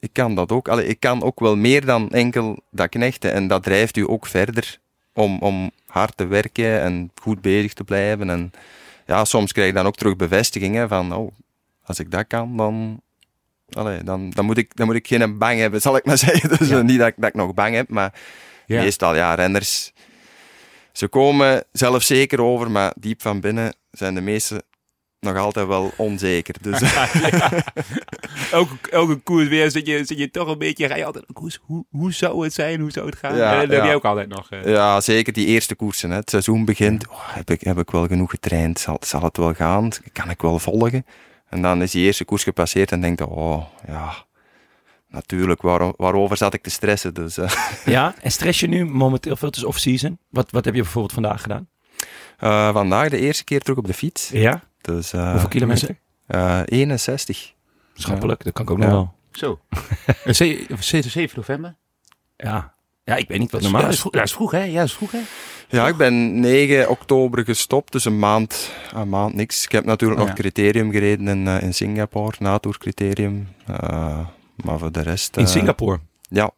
ik 0.00 0.10
kan 0.12 0.34
dat 0.34 0.52
ook. 0.52 0.68
Allee, 0.68 0.86
ik 0.86 1.00
kan 1.00 1.22
ook 1.22 1.40
wel 1.40 1.56
meer 1.56 1.84
dan 1.84 2.10
enkel 2.10 2.58
dat 2.70 2.88
knechten. 2.88 3.32
En 3.32 3.48
dat 3.48 3.62
drijft 3.62 3.96
u 3.96 4.08
ook 4.10 4.26
verder 4.26 4.78
om, 5.12 5.38
om 5.38 5.70
hard 5.86 6.16
te 6.16 6.26
werken 6.26 6.80
en 6.80 7.10
goed 7.22 7.40
bezig 7.40 7.72
te 7.72 7.84
blijven. 7.84 8.30
En 8.30 8.50
ja, 9.06 9.24
soms 9.24 9.52
krijg 9.52 9.68
je 9.68 9.74
dan 9.74 9.86
ook 9.86 9.96
terug 9.96 10.16
bevestigingen 10.16 10.88
van, 10.88 11.12
oh, 11.14 11.32
als 11.84 11.98
ik 11.98 12.10
dat 12.10 12.26
kan, 12.26 12.56
dan 12.56 13.00
allee, 13.72 14.02
dan, 14.02 14.30
dan, 14.30 14.44
moet 14.44 14.58
ik, 14.58 14.76
dan 14.76 14.86
moet 14.86 14.96
ik 14.96 15.06
geen 15.06 15.38
bang 15.38 15.58
hebben, 15.58 15.80
zal 15.80 15.96
ik 15.96 16.04
maar 16.04 16.18
zeggen. 16.28 16.58
Dus 16.58 16.68
Ja. 16.68 16.82
niet 16.82 16.98
dat 16.98 17.08
ik, 17.08 17.14
dat 17.16 17.28
ik 17.28 17.34
nog 17.34 17.54
bang 17.54 17.74
heb, 17.74 17.88
maar 17.88 18.14
Ja. 18.66 18.80
meestal, 18.82 19.14
ja, 19.14 19.34
renners, 19.34 19.92
ze 20.98 21.08
komen 21.08 21.64
zelfzeker 21.72 22.42
over, 22.42 22.70
maar 22.70 22.92
diep 22.96 23.22
van 23.22 23.40
binnen 23.40 23.74
zijn 23.90 24.14
de 24.14 24.20
meesten 24.20 24.62
nog 25.20 25.36
altijd 25.36 25.66
wel 25.66 25.92
onzeker. 25.96 26.54
Dus 26.60 26.80
elke, 28.50 28.90
elke 28.90 29.16
koers 29.16 29.48
weer 29.48 29.70
zit 29.70 29.86
je, 29.86 30.04
zit 30.04 30.18
je 30.18 30.30
toch 30.30 30.48
een 30.48 30.58
beetje, 30.58 30.88
ga 30.88 30.96
je 30.96 31.04
altijd, 31.04 31.24
koers, 31.32 31.58
hoe, 31.62 31.84
hoe 31.90 32.12
zou 32.12 32.44
het 32.44 32.52
zijn, 32.52 32.80
hoe 32.80 32.90
zou 32.90 33.06
het 33.06 33.16
gaan? 33.16 33.36
Ja, 33.36 33.52
en 33.52 33.60
dat 33.60 33.70
heb 33.70 33.84
ja. 33.84 33.88
je 33.90 33.94
ook 33.94 34.04
altijd 34.04 34.28
nog. 34.28 34.50
eh. 34.50 34.64
ja, 34.64 35.00
zeker 35.00 35.32
die 35.32 35.46
eerste 35.46 35.74
koersen. 35.74 36.10
Hè. 36.10 36.16
Het 36.16 36.30
seizoen 36.30 36.64
begint, 36.64 37.08
oh, 37.08 37.34
heb, 37.34 37.50
ik, 37.50 37.60
heb 37.60 37.78
ik 37.78 37.90
wel 37.90 38.06
genoeg 38.06 38.30
getraind? 38.30 38.78
Zal, 38.78 38.96
zal 39.00 39.22
het 39.22 39.36
wel 39.36 39.54
gaan? 39.54 39.90
Kan 40.12 40.30
ik 40.30 40.42
wel 40.42 40.58
volgen? 40.58 41.06
En 41.48 41.62
dan 41.62 41.82
is 41.82 41.90
die 41.90 42.04
eerste 42.04 42.24
koers 42.24 42.42
gepasseerd 42.42 42.92
en 42.92 43.00
denk 43.00 43.18
je, 43.18 43.28
oh 43.28 43.64
ja, 43.86 44.14
natuurlijk, 45.08 45.62
waarom, 45.62 45.94
waarover 45.96 46.36
zat 46.36 46.54
ik 46.54 46.62
te 46.62 46.70
stressen? 46.70 47.14
Dus, 47.14 47.38
eh, 47.38 47.50
Ja, 47.84 48.14
en 48.22 48.30
stress 48.30 48.60
je 48.60 48.68
nu 48.68 48.84
momenteel 48.84 49.36
veel? 49.36 49.48
Het 49.48 49.56
is 49.56 49.64
off-season. 49.64 50.18
Wat, 50.30 50.50
wat 50.50 50.64
heb 50.64 50.74
je 50.74 50.82
bijvoorbeeld 50.82 51.14
vandaag 51.14 51.42
gedaan? 51.42 51.68
eh, 52.38 52.72
vandaag 52.72 53.08
de 53.08 53.18
eerste 53.18 53.44
keer 53.44 53.60
terug 53.60 53.78
op 53.78 53.86
de 53.86 53.94
fiets. 53.94 54.28
Ja. 54.28 54.62
Dus, 54.80 55.12
eh, 55.12 55.30
Hoeveel 55.30 55.48
kilometer? 55.48 55.98
eh, 56.26 56.60
61. 56.64 57.52
Schappelijk, 57.94 58.44
dat 58.44 58.52
kan 58.52 58.64
ik 58.64 58.70
ook 58.70 58.76
nog 58.78 58.86
Ja. 58.86 58.92
wel. 58.92 59.14
Zo. 59.32 59.60
Eh, 60.24 60.32
ze- 60.34 60.66
of 60.72 60.82
7 60.84 61.10
7 61.10 61.36
november? 61.36 61.76
Ja. 62.36 62.74
ja, 63.04 63.16
ik 63.16 63.28
weet 63.28 63.38
niet 63.38 63.50
wat 63.50 63.60
Ja, 63.62 63.66
normaal 63.66 63.84
dat 63.86 63.92
is 63.94 64.00
vroeg, 64.00 64.12
dat 64.12 64.24
is 64.24 64.32
vroeg, 64.32 64.50
hè? 64.50 64.62
Ja, 64.62 64.82
is 64.82 64.92
vroeg, 64.94 65.12
hè? 65.12 65.18
Ja, 65.68 65.88
ik 65.88 65.96
ben 65.96 66.40
9 66.40 66.88
oktober 66.88 67.44
gestopt, 67.44 67.92
dus 67.92 68.04
een 68.04 68.18
maand, 68.18 68.70
een 68.94 69.08
maand 69.08 69.34
niks. 69.34 69.64
Ik 69.64 69.72
heb 69.72 69.84
natuurlijk 69.84 70.20
Oh, 70.20 70.26
nog 70.26 70.36
ja. 70.36 70.42
criterium 70.42 70.90
gereden 70.90 71.28
in, 71.28 71.46
in 71.60 71.74
Singapore, 71.74 72.36
Natour 72.38 72.78
criterium. 72.78 73.48
Eh, 73.66 74.18
maar 74.64 74.78
voor 74.78 74.92
de 74.92 75.02
rest... 75.02 75.36
In 75.36 75.44
eh, 75.44 75.50
Singapore. 75.50 76.00
Ja, 76.28 76.52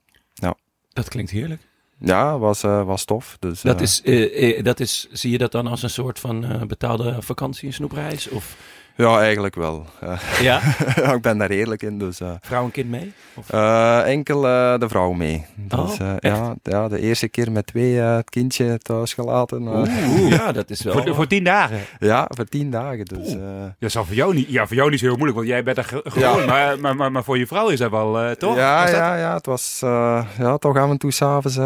Dat 0.92 1.08
klinkt 1.08 1.30
heerlijk. 1.30 1.62
ja 1.98 2.38
was, 2.38 2.62
eh, 2.62 2.84
was 2.84 3.04
tof. 3.04 3.36
Dus, 3.40 3.60
Dat 3.60 3.76
eh, 3.76 3.82
is, 3.82 4.62
dat 4.62 4.80
is, 4.80 5.08
zie 5.12 5.30
je 5.30 5.38
dat 5.38 5.52
dan 5.52 5.66
als 5.66 5.82
een 5.82 5.90
soort 5.90 6.18
van 6.18 6.64
betaalde 6.66 7.16
vakantie, 7.22 7.66
een 7.66 7.74
snoepreis? 7.74 8.28
Of 8.28 8.56
Ja, 8.96 9.20
eigenlijk 9.20 9.54
wel. 9.54 9.86
Eh, 10.00 10.18
ja, 10.40 10.60
ja, 11.02 11.12
ik 11.12 11.22
ben 11.22 11.38
daar 11.38 11.50
eerlijk 11.50 11.82
in, 11.82 11.98
dus... 11.98 12.20
eh, 12.20 12.30
vrouw 12.40 12.64
en 12.64 12.70
kind 12.70 12.90
mee? 12.90 13.12
Of? 13.34 13.50
eh, 13.50 14.06
enkel 14.06 14.46
eh, 14.46 14.78
de 14.78 14.88
vrouw 14.88 15.12
mee. 15.12 15.46
Dus, 15.54 15.78
Oh, 15.78 15.90
echt? 15.90 16.22
ja, 16.22 16.54
ja, 16.62 16.88
de 16.88 17.00
eerste 17.00 17.28
keer 17.28 17.52
met 17.52 17.66
twee 17.66 18.00
eh, 18.00 18.16
het 18.16 18.30
kindje 18.30 18.78
thuis 18.78 19.14
gelaten. 19.14 19.66
eh, 19.66 19.72
Oeh, 20.20 20.30
ja, 20.38 20.52
dat 20.52 20.70
is 20.70 20.82
wel... 20.82 20.92
Voor, 20.92 21.14
voor 21.14 21.26
tien 21.26 21.44
dagen. 21.44 21.80
ja, 21.98 22.26
voor 22.28 22.44
tien 22.44 22.70
dagen. 22.70 23.04
Dus, 23.04 23.34
eh, 23.34 23.40
Dat 23.78 23.90
zal 23.90 24.04
voor 24.04 24.14
jou 24.14 24.34
niet, 24.34 24.48
ja, 24.48 24.66
voor 24.66 24.76
jou 24.76 24.90
niet 24.90 24.98
zo 24.98 25.04
heel 25.06 25.14
moeilijk, 25.16 25.38
want 25.38 25.50
jij 25.50 25.62
bent 25.62 25.76
er 25.78 25.84
ge- 25.84 26.04
gewoon. 26.04 26.46
Maar, 26.46 26.80
maar, 26.80 26.96
maar, 26.96 27.12
maar 27.12 27.24
voor 27.24 27.38
je 27.38 27.46
vrouw 27.46 27.68
is 27.68 27.78
dat 27.78 27.90
wel, 27.90 28.20
eh, 28.20 28.30
toch? 28.30 28.56
Ja, 28.56 28.84
dat- 28.84 28.94
ja, 28.94 29.16
ja, 29.16 29.34
het 29.34 29.46
was 29.46 29.80
eh, 29.84 30.24
ja, 30.38 30.56
toch 30.56 30.76
af 30.76 30.90
en 30.90 30.98
toe 30.98 31.12
s'avonds 31.12 31.58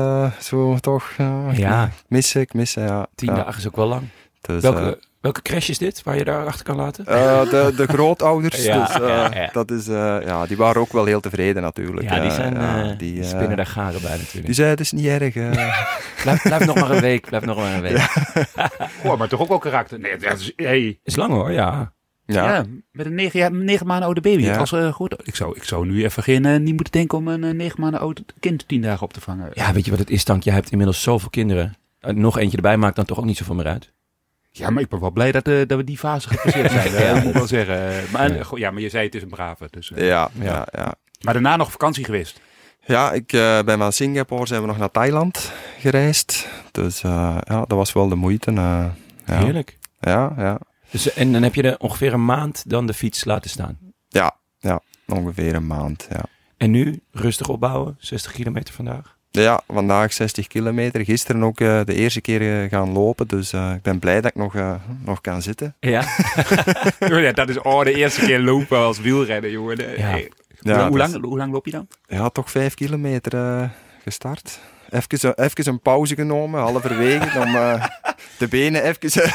zo 0.47 0.77
toch. 0.81 1.11
ja, 1.19 1.51
Ja. 1.53 1.91
Missen, 2.09 2.41
ik 2.41 2.55
missen, 2.55 2.83
ja. 2.83 3.07
Tien 3.15 3.29
ja. 3.29 3.35
dagen 3.43 3.59
is 3.59 3.67
ook 3.67 3.77
wel 3.77 3.87
lang. 3.89 4.03
Dus, 4.41 4.63
Welke, 4.63 4.99
welke 5.25 5.43
crash 5.43 5.69
is 5.69 5.79
dit, 5.79 6.03
waar 6.03 6.17
je 6.17 6.25
daar 6.25 6.47
achter 6.47 6.65
kan 6.65 6.77
laten? 6.77 7.07
eh, 7.07 7.51
de, 7.51 7.73
de 7.77 7.87
grootouders, 7.87 8.65
Ja, 8.65 8.87
dus, 8.87 9.01
eh, 9.01 9.09
ja, 9.09 9.31
ja. 9.35 9.49
Dat 9.53 9.71
is, 9.71 9.89
eh, 9.89 10.17
ja, 10.25 10.47
die 10.47 10.57
waren 10.57 10.81
ook 10.81 10.93
wel 10.93 11.05
heel 11.05 11.21
tevreden 11.21 11.63
natuurlijk. 11.63 12.11
Ja, 12.11 12.21
die 12.21 12.31
zijn 12.31 12.87
die, 12.87 12.97
die 12.97 13.23
eh, 13.23 13.29
spinnen 13.29 13.57
daar 13.57 13.67
garen 13.67 14.03
bij 14.03 14.17
natuurlijk. 14.17 14.47
Die 14.47 14.55
zei, 14.55 14.69
het 14.69 14.81
is 14.81 14.93
niet 14.93 15.07
erg. 15.07 15.33
Blijf, 16.23 16.43
blijf 16.43 16.67
nog 16.67 16.75
maar 16.75 16.91
een 16.91 17.01
week, 17.01 17.27
blijf 17.27 17.45
nog 17.45 17.57
maar 17.57 17.75
een 17.75 17.81
week. 17.81 17.99
Goh, 19.01 19.17
maar 19.19 19.29
toch 19.29 19.41
ook 19.41 19.49
wel 19.49 19.59
karakter. 19.59 19.99
Nee, 19.99 20.17
dat 20.17 20.39
is, 20.39 20.53
hey, 20.57 20.99
Is 21.03 21.17
lang 21.17 21.33
hoor, 21.33 21.53
ja. 21.53 21.93
ja. 22.27 22.55
ja. 22.55 22.65
met 22.93 23.07
een 23.07 23.15
negen, 23.15 23.39
jaar, 23.39 23.53
negen 23.53 23.87
maanden 23.87 24.05
oude 24.05 24.21
baby. 24.21 24.43
Ja. 24.43 24.57
Als, 24.57 24.73
eh, 24.73 24.93
goed, 24.93 25.17
ik, 25.23 25.35
zou, 25.35 25.57
ik 25.57 25.65
zou 25.65 25.87
nu 25.87 26.05
even 26.05 26.23
geen, 26.23 26.63
niet 26.63 26.75
moeten 26.75 26.93
denken 26.93 27.19
om 27.19 27.29
een 27.29 27.57
negen 27.57 27.81
maanden 27.81 28.01
oud 28.01 28.23
kind 28.41 28.69
tien 28.69 28.83
dagen 28.83 29.03
op 29.03 29.13
te 29.13 29.21
vangen. 29.21 29.51
Ja, 29.53 29.73
weet 29.73 29.85
je 29.85 29.91
wat 29.91 30.01
het 30.01 30.11
is, 30.11 30.25
Tank? 30.25 30.43
Jij 30.43 30.55
hebt 30.55 30.71
inmiddels 30.71 31.03
zoveel 31.03 31.31
kinderen. 31.31 31.77
Nog 32.01 32.39
eentje 32.39 32.57
erbij 32.57 32.77
maakt 32.77 32.97
dan 32.97 33.05
toch 33.05 33.19
ook 33.19 33.25
niet 33.25 33.37
zoveel 33.37 33.55
meer 33.55 33.67
uit. 33.67 33.93
Ja, 34.57 34.71
maar 34.71 34.83
ik 34.83 34.89
ben 34.89 35.01
wel 35.01 35.11
blij 35.11 35.33
dat, 35.33 35.49
eh, 35.49 35.57
dat 35.67 35.79
we 35.79 35.85
die 35.85 35.99
fase 35.99 36.29
gepasseerd 36.29 36.71
zijn. 36.81 36.93
Ja. 36.93 37.13
Dat 37.15 37.23
moet 37.23 37.33
ik 37.33 37.39
wel 37.39 37.47
zeggen. 37.47 37.89
Eh, 38.05 38.13
Maar, 38.13 38.59
Ja. 38.59 38.71
maar 38.71 38.81
je 38.81 38.89
zei 38.89 39.05
het 39.05 39.15
is 39.15 39.23
een 39.23 39.29
brave. 39.29 39.67
Dus, 39.71 39.93
eh. 39.93 40.07
Ja, 40.07 40.31
Ja. 40.35 40.45
ja, 40.45 40.67
ja. 40.73 40.95
Maar 41.23 41.33
daarna 41.35 41.57
nog 41.57 41.71
vakantie 41.71 42.05
geweest. 42.05 42.41
Ja, 42.87 43.13
ik 43.13 43.33
eh, 43.33 43.63
ben 43.63 43.79
van 43.79 43.93
Singapore 43.93 44.47
zijn 44.47 44.61
we 44.61 44.67
nog 44.67 44.79
naar 44.79 44.91
Thailand 44.91 45.53
gereisd. 45.79 46.49
Dus 46.71 47.03
eh, 47.03 47.37
ja, 47.45 47.59
dat 47.61 47.71
was 47.79 47.93
wel 47.93 48.09
de 48.09 48.15
moeite. 48.15 48.51
eh, 48.51 48.55
ja. 49.27 49.39
Heerlijk. 49.39 49.79
Ja, 50.01 50.33
ja. 50.37 50.59
Dus, 50.91 51.13
en 51.13 51.33
dan 51.33 51.43
heb 51.43 51.55
je 51.55 51.63
er 51.63 51.79
ongeveer 51.79 52.13
een 52.13 52.25
maand 52.25 52.65
dan 52.71 52.87
de 52.87 52.95
fiets 52.95 53.25
laten 53.25 53.51
staan. 53.51 53.79
Ja, 54.09 54.37
ja, 54.59 54.81
ongeveer 55.07 55.55
een 55.55 55.67
maand. 55.67 56.07
Ja. 56.11 56.25
En 56.57 56.71
nu 56.71 57.03
rustig 57.13 57.49
opbouwen, 57.49 57.97
60 57.99 58.33
kilometer 58.33 58.75
vandaag. 58.75 59.17
Ja, 59.43 59.61
vandaag 59.69 60.13
60 60.13 60.47
kilometer. 60.47 61.05
Gisteren 61.05 61.45
ook 61.45 61.61
eh, 61.61 61.81
de 61.85 61.95
eerste 61.95 62.21
keer 62.21 62.63
eh, 62.63 62.71
gaan 62.71 62.93
lopen. 62.93 63.29
Dus 63.29 63.53
eh, 63.53 63.73
ik 63.75 63.83
ben 63.83 63.99
blij 63.99 64.21
dat 64.21 64.31
ik 64.31 64.37
nog, 64.37 64.55
eh, 64.55 64.75
nog 65.05 65.21
kan 65.21 65.43
zitten. 65.43 65.75
Ja. 65.81 66.05
ja, 66.99 67.33
dat 67.33 67.49
is 67.49 67.59
oh, 67.59 67.83
de 67.83 67.93
eerste 67.95 68.21
keer 68.21 68.41
lopen 68.41 68.79
als 68.79 69.01
wielrenner, 69.01 69.51
jongen. 69.51 69.79
Ja. 69.79 70.07
hey. 70.07 70.31
Ja, 70.65 70.73
hoe, 70.73 70.79
lang, 70.81 70.89
hoe, 70.89 70.99
lang, 70.99 71.25
hoe 71.25 71.39
lang 71.39 71.53
loop 71.53 71.65
je 71.65 71.71
dan? 71.71 71.89
Ja, 72.07 72.29
toch 72.29 72.51
vijf 72.51 72.75
kilometer 72.75 73.35
eh, 73.35 73.69
gestart. 74.03 74.61
Even, 74.91 75.39
even 75.39 75.73
een 75.73 75.81
pauze 75.81 76.15
genomen, 76.15 76.61
halverwege, 76.61 77.39
om 77.39 77.57
eh, 77.57 77.85
de 78.39 78.49
benen 78.49 78.83
even 78.83 79.23
eh, 79.23 79.33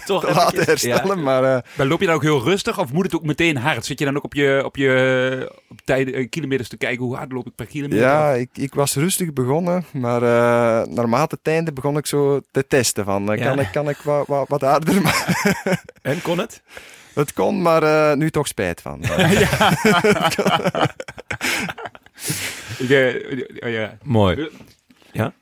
Toch 0.06 0.24
te 0.24 0.34
laten 0.34 0.64
herstellen. 0.64 1.22
Maar 1.22 1.44
eh, 1.44 1.62
Maar 1.76 1.86
loop 1.86 2.00
je 2.00 2.06
dan 2.06 2.14
ook 2.14 2.22
heel 2.22 2.42
rustig 2.44 2.78
of 2.78 2.92
moet 2.92 3.04
het 3.04 3.14
ook 3.14 3.22
meteen 3.24 3.56
hard? 3.56 3.84
Zit 3.86 3.98
je 3.98 4.04
dan 4.04 4.16
ook 4.16 4.24
op 4.24 4.34
je, 4.34 4.62
op 4.64 4.76
je 4.76 5.52
op 5.68 5.80
tijden, 5.84 6.14
eh, 6.14 6.28
kilometers 6.28 6.68
te 6.68 6.76
kijken 6.76 7.04
hoe 7.04 7.16
hard 7.16 7.32
loop 7.32 7.46
ik 7.46 7.54
per 7.54 7.66
kilometer? 7.66 8.04
ja, 8.04 8.32
ik, 8.32 8.48
ik 8.52 8.74
was 8.74 8.94
rustig 8.94 9.32
begonnen. 9.32 9.84
Maar 9.92 10.22
eh 10.22 10.86
naarmate 10.86 11.34
het 11.42 11.52
einde 11.52 11.72
begon 11.72 11.96
ik 11.96 12.06
zo 12.06 12.40
te 12.50 12.66
testen. 12.66 13.04
Van, 13.04 13.26
Ja. 13.26 13.34
kan, 13.36 13.58
ik, 13.60 13.68
kan 13.72 13.88
ik 13.88 13.96
wat, 13.96 14.26
wat, 14.26 14.48
wat 14.48 14.60
harder? 14.60 15.02
Maar 15.02 15.82
En 16.02 16.22
kon 16.22 16.38
het? 16.38 16.62
het 17.14 17.32
kon, 17.32 17.62
maar 17.62 17.82
eh, 17.82 18.16
nu 18.16 18.30
toch 18.30 18.46
spijt 18.46 18.80
van. 18.80 19.00
Ik, 22.78 22.90
eh, 22.90 23.14
oh, 23.64 23.70
ja. 23.70 23.98
Mooi. 24.02 24.48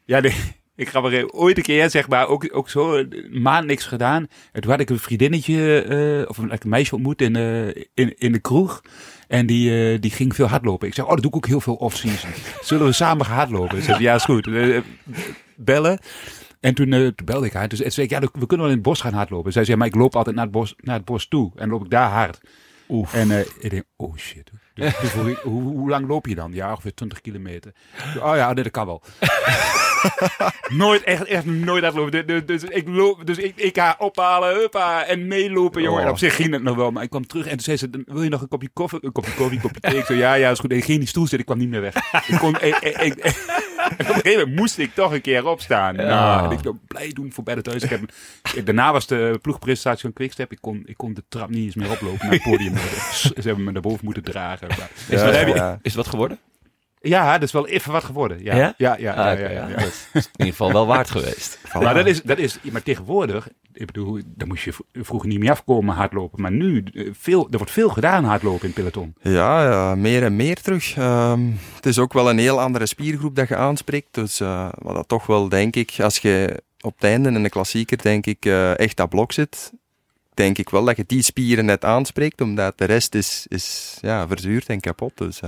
Ja, 0.04 0.20
nee, 0.20 0.34
ik 0.76 0.88
ga 0.88 1.00
maar 1.00 1.26
ooit 1.26 1.56
een 1.56 1.62
keer, 1.62 1.90
zeg 1.90 2.08
maar, 2.08 2.28
ook, 2.28 2.48
ook 2.52 2.68
zo 2.70 2.96
een 2.96 3.42
maand 3.42 3.66
niks 3.66 3.84
gedaan. 3.84 4.26
En 4.52 4.60
toen 4.60 4.70
had 4.70 4.80
ik 4.80 4.90
een 4.90 4.98
vriendinnetje, 4.98 5.82
eh, 5.82 6.28
of 6.28 6.38
een, 6.38 6.52
een 6.52 6.58
meisje 6.68 6.94
ontmoet 6.94 7.22
in, 7.22 7.36
eh, 7.36 7.66
in, 7.94 8.18
in 8.18 8.32
de 8.32 8.38
kroeg. 8.38 8.82
En 9.28 9.46
die, 9.46 9.92
eh, 9.92 10.00
die 10.00 10.10
ging 10.10 10.34
veel 10.34 10.46
hardlopen. 10.46 10.88
Ik 10.88 10.94
zei, 10.94 11.06
oh, 11.06 11.12
dat 11.12 11.22
doe 11.22 11.30
ik 11.30 11.36
ook 11.36 11.46
heel 11.46 11.60
veel 11.60 11.74
off-season. 11.74 12.30
Zullen 12.62 12.86
we 12.86 12.92
samen 12.92 13.26
gaan 13.26 13.36
hardlopen? 13.36 13.76
Ze 13.76 13.82
zei, 13.82 14.02
ja, 14.02 14.14
is 14.14 14.24
goed. 14.24 14.48
Bellen. 15.56 15.98
En 16.60 16.74
toen, 16.74 16.90
toen 16.90 17.26
belde 17.26 17.46
ik 17.46 17.52
haar. 17.52 17.68
Dus 17.68 17.78
zei 17.78 18.06
ik, 18.06 18.12
ja, 18.12 18.20
we 18.20 18.46
kunnen 18.46 18.58
wel 18.58 18.66
in 18.66 18.72
het 18.72 18.82
bos 18.82 19.00
gaan 19.00 19.12
hardlopen. 19.12 19.52
Zij 19.52 19.64
zei, 19.64 19.76
maar 19.76 19.86
ik 19.86 19.94
loop 19.94 20.16
altijd 20.16 20.36
naar 20.36 20.44
het 20.44 20.54
bos, 20.54 20.74
naar 20.76 20.96
het 20.96 21.04
bos 21.04 21.28
toe. 21.28 21.52
En 21.54 21.68
loop 21.68 21.84
ik 21.84 21.90
daar 21.90 22.10
hard. 22.10 22.40
Oef. 22.88 23.14
En 23.14 23.46
ik 23.60 23.70
denk, 23.70 23.84
oh 23.96 24.16
shit. 24.16 24.50
Dus, 24.76 25.12
hoe, 25.12 25.62
hoe 25.62 25.88
lang 25.90 26.06
loop 26.08 26.26
je 26.26 26.34
dan? 26.34 26.52
Ja, 26.52 26.70
ongeveer 26.70 26.94
20 26.94 27.20
kilometer. 27.20 27.72
Oh 28.22 28.36
ja, 28.36 28.52
nee, 28.52 28.62
dat 28.62 28.72
kan 28.72 28.86
wel. 28.86 29.02
nooit, 30.68 31.02
echt, 31.02 31.24
echt 31.24 31.44
nooit 31.44 31.82
hardlopen. 31.82 32.26
Dus, 32.26 32.42
dus 32.46 32.62
ik 32.64 32.88
loop, 32.88 33.26
dus 33.26 33.38
ik, 33.38 33.52
ik 33.56 33.76
ga 33.78 33.94
ophalen, 33.98 34.54
huppa, 34.54 35.04
en 35.04 35.26
meelopen, 35.26 35.82
jongen. 35.82 36.02
En 36.02 36.08
op 36.10 36.18
zich 36.18 36.34
ging 36.36 36.52
het 36.52 36.62
nog 36.62 36.76
wel, 36.76 36.90
maar 36.90 37.02
ik 37.02 37.10
kwam 37.10 37.26
terug 37.26 37.44
en 37.44 37.50
toen 37.50 37.60
zei 37.60 37.76
ze, 37.76 37.90
wil 38.06 38.22
je 38.22 38.28
nog 38.28 38.40
een 38.42 38.48
kopje 38.48 38.68
koffie? 38.72 38.98
Een 39.02 39.12
kopje 39.12 39.32
koffie, 39.34 39.56
een 39.56 39.62
kopje 39.62 39.80
thee? 39.80 39.98
Ik 39.98 40.04
zei, 40.04 40.18
ja, 40.18 40.34
ja, 40.34 40.50
is 40.50 40.58
goed. 40.58 40.72
Ik 40.72 40.78
ging 40.78 40.92
in 40.92 40.98
die 40.98 41.08
stoel 41.08 41.22
zitten, 41.26 41.38
ik 41.40 41.46
kwam 41.46 41.58
niet 41.58 41.68
meer 41.68 41.80
weg. 41.80 41.94
Ik 42.26 42.38
kon, 42.38 42.54
ik, 42.60 42.76
ik, 42.76 42.96
ik- 42.96 43.14
en 43.18 43.32
op 43.92 43.98
een 43.98 44.04
gegeven 44.06 44.38
moment 44.38 44.56
moest 44.56 44.78
ik 44.78 44.94
toch 44.94 45.12
een 45.12 45.20
keer 45.20 45.46
opstaan. 45.46 45.94
Ja. 45.96 46.02
Nou, 46.02 46.44
en 46.44 46.50
ik 46.58 46.62
dacht, 46.62 46.86
blij 46.86 47.12
doen 47.12 47.32
voor 47.32 47.44
bij 47.44 47.54
de 47.54 47.62
thuis. 47.62 47.82
Ik 47.82 47.90
heb, 47.90 48.00
ik- 48.54 48.66
daarna 48.66 48.92
was 48.92 49.06
de 49.06 49.38
ploegpresentatie 49.42 50.00
van 50.02 50.12
Quickstep. 50.12 50.52
Ik 50.52 50.58
kon, 50.60 50.82
ik 50.86 50.96
kon 50.96 51.14
de 51.14 51.22
trap 51.28 51.48
niet 51.48 51.64
eens 51.64 51.74
meer 51.74 51.90
oplopen 51.90 52.18
naar 52.26 52.34
het 52.34 52.42
podium. 52.42 52.76
Ze 53.22 53.30
hebben 53.34 53.64
me 53.64 53.72
naar 53.72 53.82
boven 53.82 54.04
moeten 54.04 54.22
dragen. 54.22 54.68
Maar- 54.68 54.90
Is, 55.08 55.20
Ja, 55.20 55.46
ja, 55.46 55.72
is 55.72 55.78
het 55.82 55.94
wat 55.94 56.06
geworden? 56.06 56.38
ja, 57.00 57.32
dat 57.32 57.42
is 57.42 57.52
wel 57.52 57.66
even 57.66 57.92
wat 57.92 58.04
geworden. 58.04 58.42
Ja, 58.44 58.56
Ja? 58.56 58.74
ja, 58.76 58.96
ja. 58.96 58.96
ja, 58.98 59.10
Ah, 59.10 59.38
ja, 59.38 59.44
oké, 59.44 59.52
ja, 59.52 59.68
ja. 59.68 59.76
Dat 59.76 59.86
is 59.86 60.08
in 60.12 60.22
ieder 60.36 60.46
geval 60.52 60.72
wel 60.72 60.86
waard 60.86 61.10
geweest. 61.10 61.58
Maar 61.80 61.94
dat 61.94 62.06
is, 62.06 62.22
dat 62.22 62.38
is, 62.38 62.58
maar 62.62 62.82
tegenwoordig, 62.82 63.48
ik 63.78 63.86
bedoel, 63.86 64.20
daar 64.24 64.48
moest 64.48 64.64
je 64.64 64.72
vroeger 64.92 65.28
niet 65.28 65.38
meer 65.38 65.50
afkomen 65.50 65.94
hardlopen. 65.94 66.40
Maar 66.42 66.52
nu, 66.52 66.84
eh, 66.94 67.08
veel, 67.12 67.48
er 67.50 67.56
wordt 67.56 67.72
veel 67.72 67.88
gedaan 67.88 68.24
hardlopen 68.24 68.60
in 68.60 68.66
het 68.66 68.74
peloton. 68.74 69.14
Ja, 69.20 69.94
meer 69.94 70.22
en 70.22 70.36
meer 70.36 70.62
terug. 70.62 70.96
Ehm, 70.96 71.50
het 71.74 71.86
is 71.86 71.98
ook 71.98 72.12
wel 72.12 72.30
een 72.30 72.38
heel 72.38 72.60
andere 72.60 72.86
spiergroep 72.86 73.36
dat 73.36 73.48
je 73.48 73.56
aanspreekt. 73.56 74.14
Dus 74.14 74.40
eh, 74.40 74.68
wat 74.78 74.94
dat 74.94 75.08
toch 75.08 75.26
wel, 75.26 75.48
denk 75.48 75.76
ik, 75.76 75.94
als 76.00 76.18
je 76.18 76.62
op 76.80 76.94
het 76.94 77.04
einde 77.04 77.30
in 77.30 77.42
de 77.42 77.48
klassieker, 77.48 78.02
denk 78.02 78.26
ik, 78.26 78.44
eh, 78.44 78.78
echt 78.78 78.96
dat 78.96 79.08
blok 79.08 79.32
zit, 79.32 79.72
denk 80.34 80.58
ik 80.58 80.70
wel 80.70 80.84
dat 80.84 80.96
je 80.96 81.04
die 81.06 81.22
spieren 81.22 81.64
net 81.64 81.84
aanspreekt, 81.84 82.40
omdat 82.40 82.78
de 82.78 82.84
rest 82.84 83.14
is, 83.14 83.46
is 83.48 83.98
ja, 84.00 84.26
verzuurd 84.26 84.66
en 84.66 84.80
kapot. 84.80 85.18
Dus, 85.18 85.40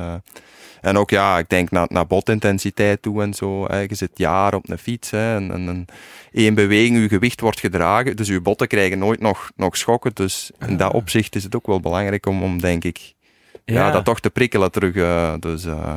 en 0.80 0.96
ook, 0.96 1.10
ja, 1.10 1.38
ik 1.38 1.48
denk 1.48 1.70
naar, 1.70 1.86
naar 1.90 2.06
botintensiteit 2.06 3.02
toe 3.02 3.22
en 3.22 3.34
zo. 3.34 3.64
Hè. 3.66 3.78
Je 3.78 3.94
zit 3.94 4.10
jaar 4.14 4.54
op 4.54 4.68
een 4.70 4.78
fiets 4.78 5.10
hè, 5.10 5.34
en, 5.36 5.50
en, 5.52 5.68
en 5.68 5.84
één 6.32 6.54
beweging, 6.54 6.98
je 6.98 7.08
gewicht 7.08 7.40
wordt 7.40 7.60
gedragen, 7.60 8.16
dus 8.16 8.28
je 8.28 8.40
botten 8.40 8.68
krijgen 8.68 8.98
nooit 8.98 9.20
nog, 9.20 9.50
nog 9.56 9.76
schokken. 9.76 10.10
Dus 10.14 10.50
in 10.66 10.76
dat 10.76 10.92
opzicht 10.92 11.34
is 11.36 11.44
het 11.44 11.56
ook 11.56 11.66
wel 11.66 11.80
belangrijk 11.80 12.26
om, 12.26 12.42
om 12.42 12.60
denk 12.60 12.84
ik, 12.84 13.14
ja. 13.64 13.90
dat 13.90 14.04
toch 14.04 14.20
te 14.20 14.30
prikkelen 14.30 14.70
terug. 14.72 14.94
eh, 14.94 15.34
dus 15.40 15.64
eh, 15.64 15.94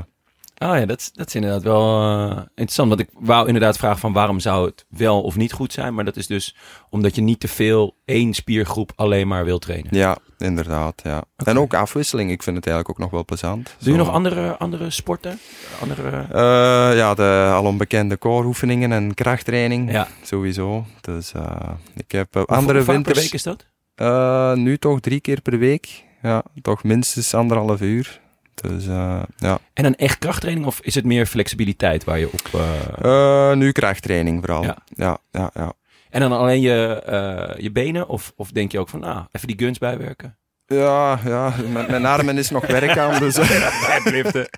Oh 0.57 0.77
ja, 0.77 0.85
dat, 0.85 0.99
is- 0.99 1.11
dat 1.13 1.27
is 1.27 1.35
inderdaad 1.35 1.63
wel 1.63 2.01
eh, 2.29 2.37
interessant. 2.37 2.89
Want 2.89 3.01
ik 3.01 3.09
wou 3.13 3.47
inderdaad 3.47 3.77
vragen 3.77 3.99
van 3.99 4.13
waarom 4.13 4.39
zou 4.39 4.65
het 4.65 4.85
wel 4.89 5.21
of 5.21 5.35
niet 5.35 5.51
goed 5.53 5.73
zijn. 5.73 5.93
Maar 5.93 6.05
dat 6.05 6.15
is 6.17 6.27
dus 6.27 6.55
omdat 6.89 7.15
je 7.15 7.21
niet 7.21 7.39
te 7.39 7.47
veel 7.47 7.95
één 8.05 8.33
spiergroep 8.33 8.91
alleen 8.95 9.27
maar 9.27 9.45
wil 9.45 9.59
trainen. 9.59 9.97
ja, 9.97 10.17
inderdaad. 10.41 11.01
Ja. 11.03 11.23
En 11.35 11.59
ook 11.59 11.73
afwisseling. 11.73 12.31
Ik 12.31 12.43
vind 12.43 12.55
het 12.55 12.65
eigenlijk 12.67 12.95
ook 12.99 13.03
nog 13.03 13.13
wel 13.13 13.25
plezant. 13.25 13.75
Doe 13.79 13.91
je 13.93 13.97
Zo. 13.99 14.05
nog 14.05 14.13
andere, 14.13 14.57
andere 14.57 14.89
sporten? 14.89 15.39
Andere... 15.81 16.25
Eh, 16.31 16.97
ja, 16.97 17.13
de 17.13 17.51
al 17.53 17.65
onbekende 17.65 18.17
core-oefeningen 18.17 18.91
en 18.91 19.13
krachttraining. 19.13 19.91
Ja. 19.91 20.07
Sowieso. 20.23 20.85
Dus 21.01 21.33
eh, 21.33 21.69
ik 21.95 22.11
heb 22.11 22.35
eh, 22.35 22.43
andere 22.43 22.83
hoe 22.83 23.01
per 23.01 23.15
week 23.15 23.33
is 23.33 23.43
dat? 23.43 23.65
Eh, 23.95 24.53
nu 24.53 24.77
toch 24.77 24.99
drie 24.99 25.19
keer 25.19 25.41
per 25.41 25.57
week. 25.57 26.03
Ja, 26.21 26.43
toch 26.61 26.83
minstens 26.83 27.33
anderhalf 27.33 27.81
uur. 27.81 28.19
Dus 28.55 28.87
eh, 28.87 29.21
ja. 29.37 29.59
En 29.73 29.85
een 29.85 29.95
echt 29.95 30.17
krachttraining 30.19 30.65
of 30.65 30.79
is 30.81 30.95
het 30.95 31.05
meer 31.05 31.25
flexibiliteit 31.25 32.03
waar 32.03 32.19
je 32.19 32.29
op... 32.33 32.41
eh, 32.53 33.49
Eh, 33.51 33.57
nu 33.57 33.71
krachttraining 33.71 34.39
vooral. 34.45 34.63
Ja. 34.63 34.77
Ja, 34.85 35.17
ja, 35.31 35.49
ja. 35.53 35.73
En 36.11 36.19
dan 36.21 36.31
alleen 36.31 36.61
je, 36.61 37.01
eh, 37.05 37.61
je 37.63 37.71
benen? 37.71 38.07
Of, 38.07 38.33
of 38.35 38.51
denk 38.51 38.71
je 38.71 38.79
ook 38.79 38.89
van, 38.89 39.03
ah, 39.03 39.23
even 39.31 39.47
die 39.47 39.57
guns 39.59 39.77
bijwerken? 39.77 40.35
Ja, 40.65 41.19
ja, 41.25 41.53
met 41.71 41.87
mijn 41.87 42.05
armen 42.05 42.37
is 42.37 42.49
nog 42.49 42.67
werk 42.67 42.97
aan. 42.97 43.19
Dus, 43.19 43.33
Deadliften. 43.35 44.49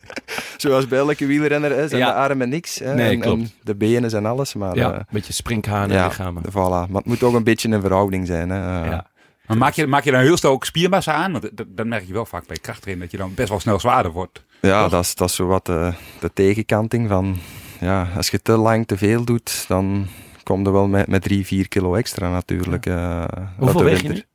zoals 0.57 0.87
bij 0.87 0.99
elke 0.99 1.25
wielrenner 1.25 1.71
hè, 1.71 1.87
zijn 1.87 2.01
Ja. 2.01 2.07
de 2.07 2.13
armen 2.13 2.49
niks. 2.49 2.79
Hè, 2.79 2.93
Nee, 2.93 3.09
en, 3.13 3.19
klopt. 3.19 3.41
en 3.41 3.51
de 3.63 3.75
benen 3.75 4.09
zijn 4.09 4.25
alles. 4.25 4.53
Maar 4.53 4.75
ja, 4.75 4.91
eh, 4.91 4.97
een 4.97 5.05
beetje 5.09 5.33
sprinkhanen 5.33 5.95
ja, 5.97 6.05
lichamen. 6.07 6.43
voilà. 6.49 6.53
Maar 6.89 6.89
het 7.01 7.05
moet 7.05 7.23
ook 7.23 7.33
een 7.33 7.43
beetje 7.43 7.69
een 7.69 7.81
verhouding 7.81 8.27
zijn. 8.27 8.49
Hè. 8.49 8.81
Eh, 8.81 8.89
Ja. 8.91 9.11
Maar 9.47 9.57
maak 9.57 9.73
je, 9.73 9.87
maak 9.87 10.03
je 10.03 10.11
dan 10.11 10.21
heel 10.21 10.37
snel 10.37 10.51
ook 10.51 10.65
spiermassa 10.65 11.13
aan? 11.13 11.31
Want 11.31 11.57
dat, 11.57 11.65
dat 11.69 11.85
merk 11.85 12.07
je 12.07 12.13
wel 12.13 12.25
vaak 12.25 12.47
bij 12.47 12.57
krachttraining, 12.57 13.09
dat 13.11 13.19
je 13.19 13.25
dan 13.25 13.33
best 13.35 13.49
wel 13.49 13.59
snel 13.59 13.79
zwaarder 13.79 14.11
wordt. 14.11 14.43
Ja, 14.61 14.81
Toch? 14.81 14.91
dat 14.91 15.03
is, 15.03 15.15
dat 15.15 15.29
is 15.29 15.35
zo 15.35 15.45
wat 15.47 15.65
de, 15.65 15.91
de 16.19 16.31
tegenkanting 16.33 17.07
van... 17.09 17.37
Ja, 17.79 18.07
als 18.15 18.29
je 18.29 18.41
te 18.41 18.57
lang 18.57 18.87
te 18.87 18.97
veel 18.97 19.23
doet, 19.23 19.65
dan 19.67 20.07
kom 20.43 20.63
je 20.63 20.71
wel 20.71 20.87
met, 20.87 21.07
met 21.07 21.21
3, 21.23 21.45
4 21.45 21.67
kilo 21.67 21.95
extra 21.95 22.29
natuurlijk. 22.31 22.85
eh, 22.85 23.21
uit 23.21 23.47
Hoeveel 23.57 23.83
weeg 23.83 24.01
je. 24.01 24.25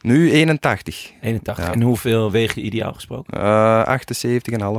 Nu 0.00 0.30
81. 0.32 1.10
81. 1.20 1.66
Ja. 1.66 1.72
En 1.72 1.82
hoeveel 1.82 2.30
weeg 2.30 2.54
je 2.54 2.60
ideaal 2.60 2.92
gesproken? 2.92 3.40
Eh 3.40 3.98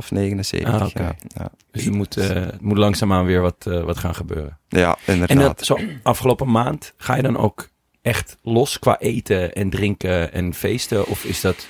78,5, 0.02 0.08
79. 0.10 0.74
Ah, 0.74 0.86
oké. 0.86 1.02
ja, 1.02 1.14
ja. 1.28 1.50
Dus 1.70 1.86
er 1.86 1.92
moet, 1.92 2.14
het 2.14 2.60
moet 2.60 2.78
langzaamaan 2.78 3.24
weer 3.24 3.40
wat, 3.40 3.66
eh, 3.66 3.82
wat 3.82 3.98
gaan 3.98 4.14
gebeuren. 4.14 4.58
ja, 4.68 4.96
En 5.06 5.12
inderdaad. 5.14 5.56
dat, 5.56 5.66
zo 5.66 5.78
afgelopen 6.02 6.50
maand, 6.50 6.92
ga 6.96 7.16
je 7.16 7.22
dan 7.22 7.36
ook 7.36 7.68
echt 8.02 8.36
los 8.42 8.78
qua 8.78 8.98
eten 8.98 9.52
en 9.54 9.70
drinken 9.70 10.32
en 10.32 10.54
feesten? 10.54 11.06
Of 11.06 11.24
is 11.24 11.40
dat... 11.40 11.66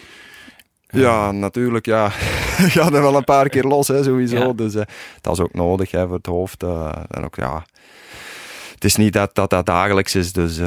Ja, 0.89 1.33
natuurlijk, 1.33 1.87
ja. 1.87 2.05
Je 2.59 2.71
gaat 2.71 2.93
er 2.95 3.03
wel 3.03 3.17
een 3.17 3.25
paar 3.25 3.49
keer 3.49 3.65
los, 3.65 3.89
hè, 3.89 4.03
sowieso. 4.03 4.37
Ja. 4.37 4.53
Dus 4.53 4.73
dat 5.21 5.33
is 5.33 5.41
ook 5.41 5.55
nodig 5.55 5.91
hè, 5.91 6.07
voor 6.07 6.17
het 6.17 6.27
hoofd. 6.27 6.63
en 6.63 7.25
ook, 7.25 7.37
ja... 7.37 7.65
Het 8.81 8.89
is 8.91 8.97
niet 8.97 9.13
dat 9.13 9.35
dat, 9.35 9.51
dat 9.51 9.67
dagelijks 9.67 10.15
is, 10.15 10.33
dus 10.33 10.59
eh, 10.59 10.67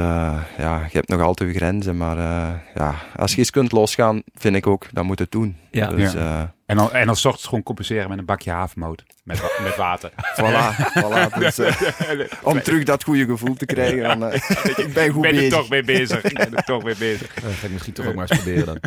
ja, 0.58 0.78
je 0.78 0.96
hebt 0.96 1.08
nog 1.08 1.20
altijd 1.20 1.50
je 1.52 1.56
grenzen. 1.56 1.96
Maar 1.96 2.18
eh, 2.18 2.50
ja, 2.74 2.94
als 3.16 3.32
je 3.32 3.38
eens 3.38 3.50
kunt 3.50 3.72
losgaan, 3.72 4.22
vind 4.34 4.56
ik 4.56 4.66
ook, 4.66 4.86
dan 4.92 5.06
moet 5.06 5.18
het 5.18 5.30
doen. 5.30 5.56
Ja. 5.70 5.86
Dus 5.88 6.12
Ja. 6.12 6.18
eh, 6.18 6.42
En 6.66 6.76
dan, 6.76 6.92
en 6.92 7.06
dan 7.06 7.16
's 7.16 7.24
ochtends 7.24 7.46
gewoon 7.48 7.62
compenseren 7.62 8.08
met 8.08 8.18
een 8.18 8.24
bakje 8.24 8.50
havermout. 8.50 9.04
Met, 9.24 9.42
met 9.62 9.76
water. 9.76 10.10
voilà, 10.40 10.74
voilà. 11.02 11.38
Dus, 11.38 11.58
om 12.42 12.62
terug 12.62 12.84
dat 12.84 13.04
goede 13.04 13.24
gevoel 13.24 13.54
te 13.54 13.66
krijgen, 13.66 14.22
eh, 14.32 14.40
ik 14.86 14.92
ben 14.94 15.10
goed 15.10 15.24
Ik 15.24 15.30
ben 15.30 15.34
er 15.34 15.40
bezig. 15.40 15.50
toch 15.58 15.68
mee 15.68 15.82
bezig. 15.84 16.22
Ik 16.24 16.34
ben 16.38 16.56
er 16.56 16.64
toch 16.64 16.82
mee 16.84 16.96
bezig. 16.98 17.34
Ga 17.34 17.66
ik 17.66 17.72
misschien 17.72 17.92
toch 17.94 18.06
ook 18.06 18.14
maar 18.14 18.30
eens 18.30 18.40
proberen 18.40 18.66
dan. 18.66 18.78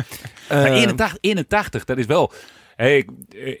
Maar 0.48 0.64
Eh, 0.64 0.74
81, 0.74 1.16
81, 1.20 1.84
dat 1.84 1.98
is 1.98 2.06
wel... 2.06 2.32
Hey, 2.78 2.96
ik, 2.98 3.10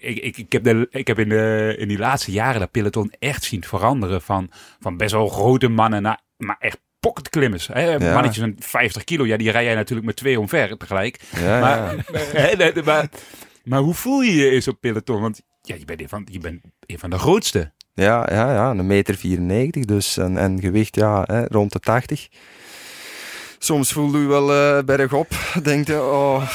ik, 0.00 0.18
ik, 0.18 0.36
ik 0.36 0.52
heb, 0.52 0.64
de, 0.64 0.88
ik 0.90 1.06
heb 1.06 1.18
in, 1.18 1.28
de, 1.28 1.74
in 1.78 1.88
die 1.88 1.98
laatste 1.98 2.32
jaren 2.32 2.60
dat 2.60 2.70
peloton 2.70 3.12
echt 3.18 3.44
zien 3.44 3.64
veranderen. 3.64 4.22
Van, 4.22 4.50
van 4.80 4.96
best 4.96 5.12
wel 5.12 5.28
grote 5.28 5.68
mannen 5.68 6.02
naar 6.02 6.20
maar 6.36 6.56
echt 6.58 6.80
pocketklimmers. 7.00 7.66
Hè? 7.66 7.90
Ja. 7.90 8.12
Mannetjes 8.12 8.42
van 8.42 8.56
50 8.58 9.04
kilo, 9.04 9.26
ja, 9.26 9.36
die 9.36 9.50
rij 9.50 9.64
jij 9.64 9.74
natuurlijk 9.74 10.06
met 10.06 10.16
twee 10.16 10.40
omver 10.40 10.76
tegelijk. 10.76 11.20
Ja, 11.36 11.60
Maar, 11.60 12.04
ja. 12.56 12.72
maar, 12.84 13.08
maar 13.64 13.80
hoe 13.80 13.94
voel 13.94 14.20
je 14.20 14.34
je 14.34 14.50
eens 14.50 14.68
op 14.68 14.80
peloton? 14.80 15.20
Want 15.20 15.42
ja, 15.62 15.74
je 15.74 15.84
bent 15.84 16.00
een 16.00 16.08
van, 16.08 16.26
je 16.30 16.38
bent 16.38 16.60
een 16.86 16.98
van 16.98 17.10
de 17.10 17.18
grootste. 17.18 17.72
Ja, 17.94 18.28
ja, 18.30 18.52
ja, 18.52 18.70
een 18.70 18.86
meter 18.86 19.14
94 19.14 19.84
dus. 19.84 20.16
En, 20.16 20.36
en 20.36 20.60
gewicht 20.60 20.94
ja, 20.94 21.22
hè, 21.26 21.46
rond 21.46 21.72
de 21.72 21.80
80. 21.80 22.28
Soms 23.58 23.92
voel 23.92 24.16
je 24.18 24.26
wel 24.26 24.52
eh 24.52 24.84
bergop. 24.84 25.26
Denk 25.62 25.86
je, 25.86 26.00
oh. 26.02 26.42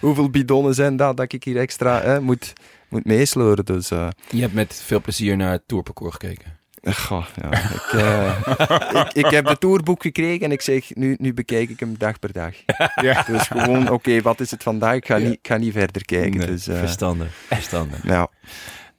Hoeveel 0.00 0.30
bidonnen 0.30 0.74
zijn 0.74 0.96
dat 0.96 1.16
dat 1.16 1.32
ik 1.32 1.44
hier 1.44 1.56
extra 1.58 2.00
hè, 2.02 2.20
moet, 2.20 2.52
moet 2.88 3.04
meesleuren. 3.04 3.64
Dus, 3.64 3.90
eh, 3.90 4.08
Je 4.28 4.40
hebt 4.40 4.54
met 4.54 4.82
veel 4.84 5.00
plezier 5.00 5.36
naar 5.36 5.50
het 5.52 5.62
tourparcours 5.66 6.12
gekeken. 6.12 6.54
goh, 6.94 7.26
ja, 7.42 7.50
ik, 7.52 7.92
eh, 7.92 9.02
ik, 9.02 9.12
ik 9.12 9.30
heb 9.30 9.46
de 9.46 9.58
tourboek 9.58 10.02
gekregen 10.02 10.44
en 10.44 10.52
ik 10.52 10.60
zeg, 10.62 10.94
nu, 10.94 11.16
nu 11.18 11.34
bekijk 11.34 11.70
ik 11.70 11.80
hem 11.80 11.94
dag 11.98 12.18
per 12.18 12.32
dag. 12.32 12.54
Ja. 13.02 13.22
Dus 13.26 13.42
gewoon, 13.46 13.90
oké, 13.90 14.20
wat 14.22 14.40
is 14.40 14.50
het 14.50 14.62
vandaag? 14.62 14.94
Ik 14.94 15.06
ga, 15.06 15.16
niet, 15.18 15.32
ik 15.32 15.46
ga 15.46 15.56
niet 15.56 15.72
verder 15.72 16.04
kijken. 16.04 16.38
Nee, 16.38 16.46
dus, 16.46 16.68
eh, 16.68 16.78
verstandig. 16.78 17.28
verstandig. 17.46 17.98
ja. 18.04 18.28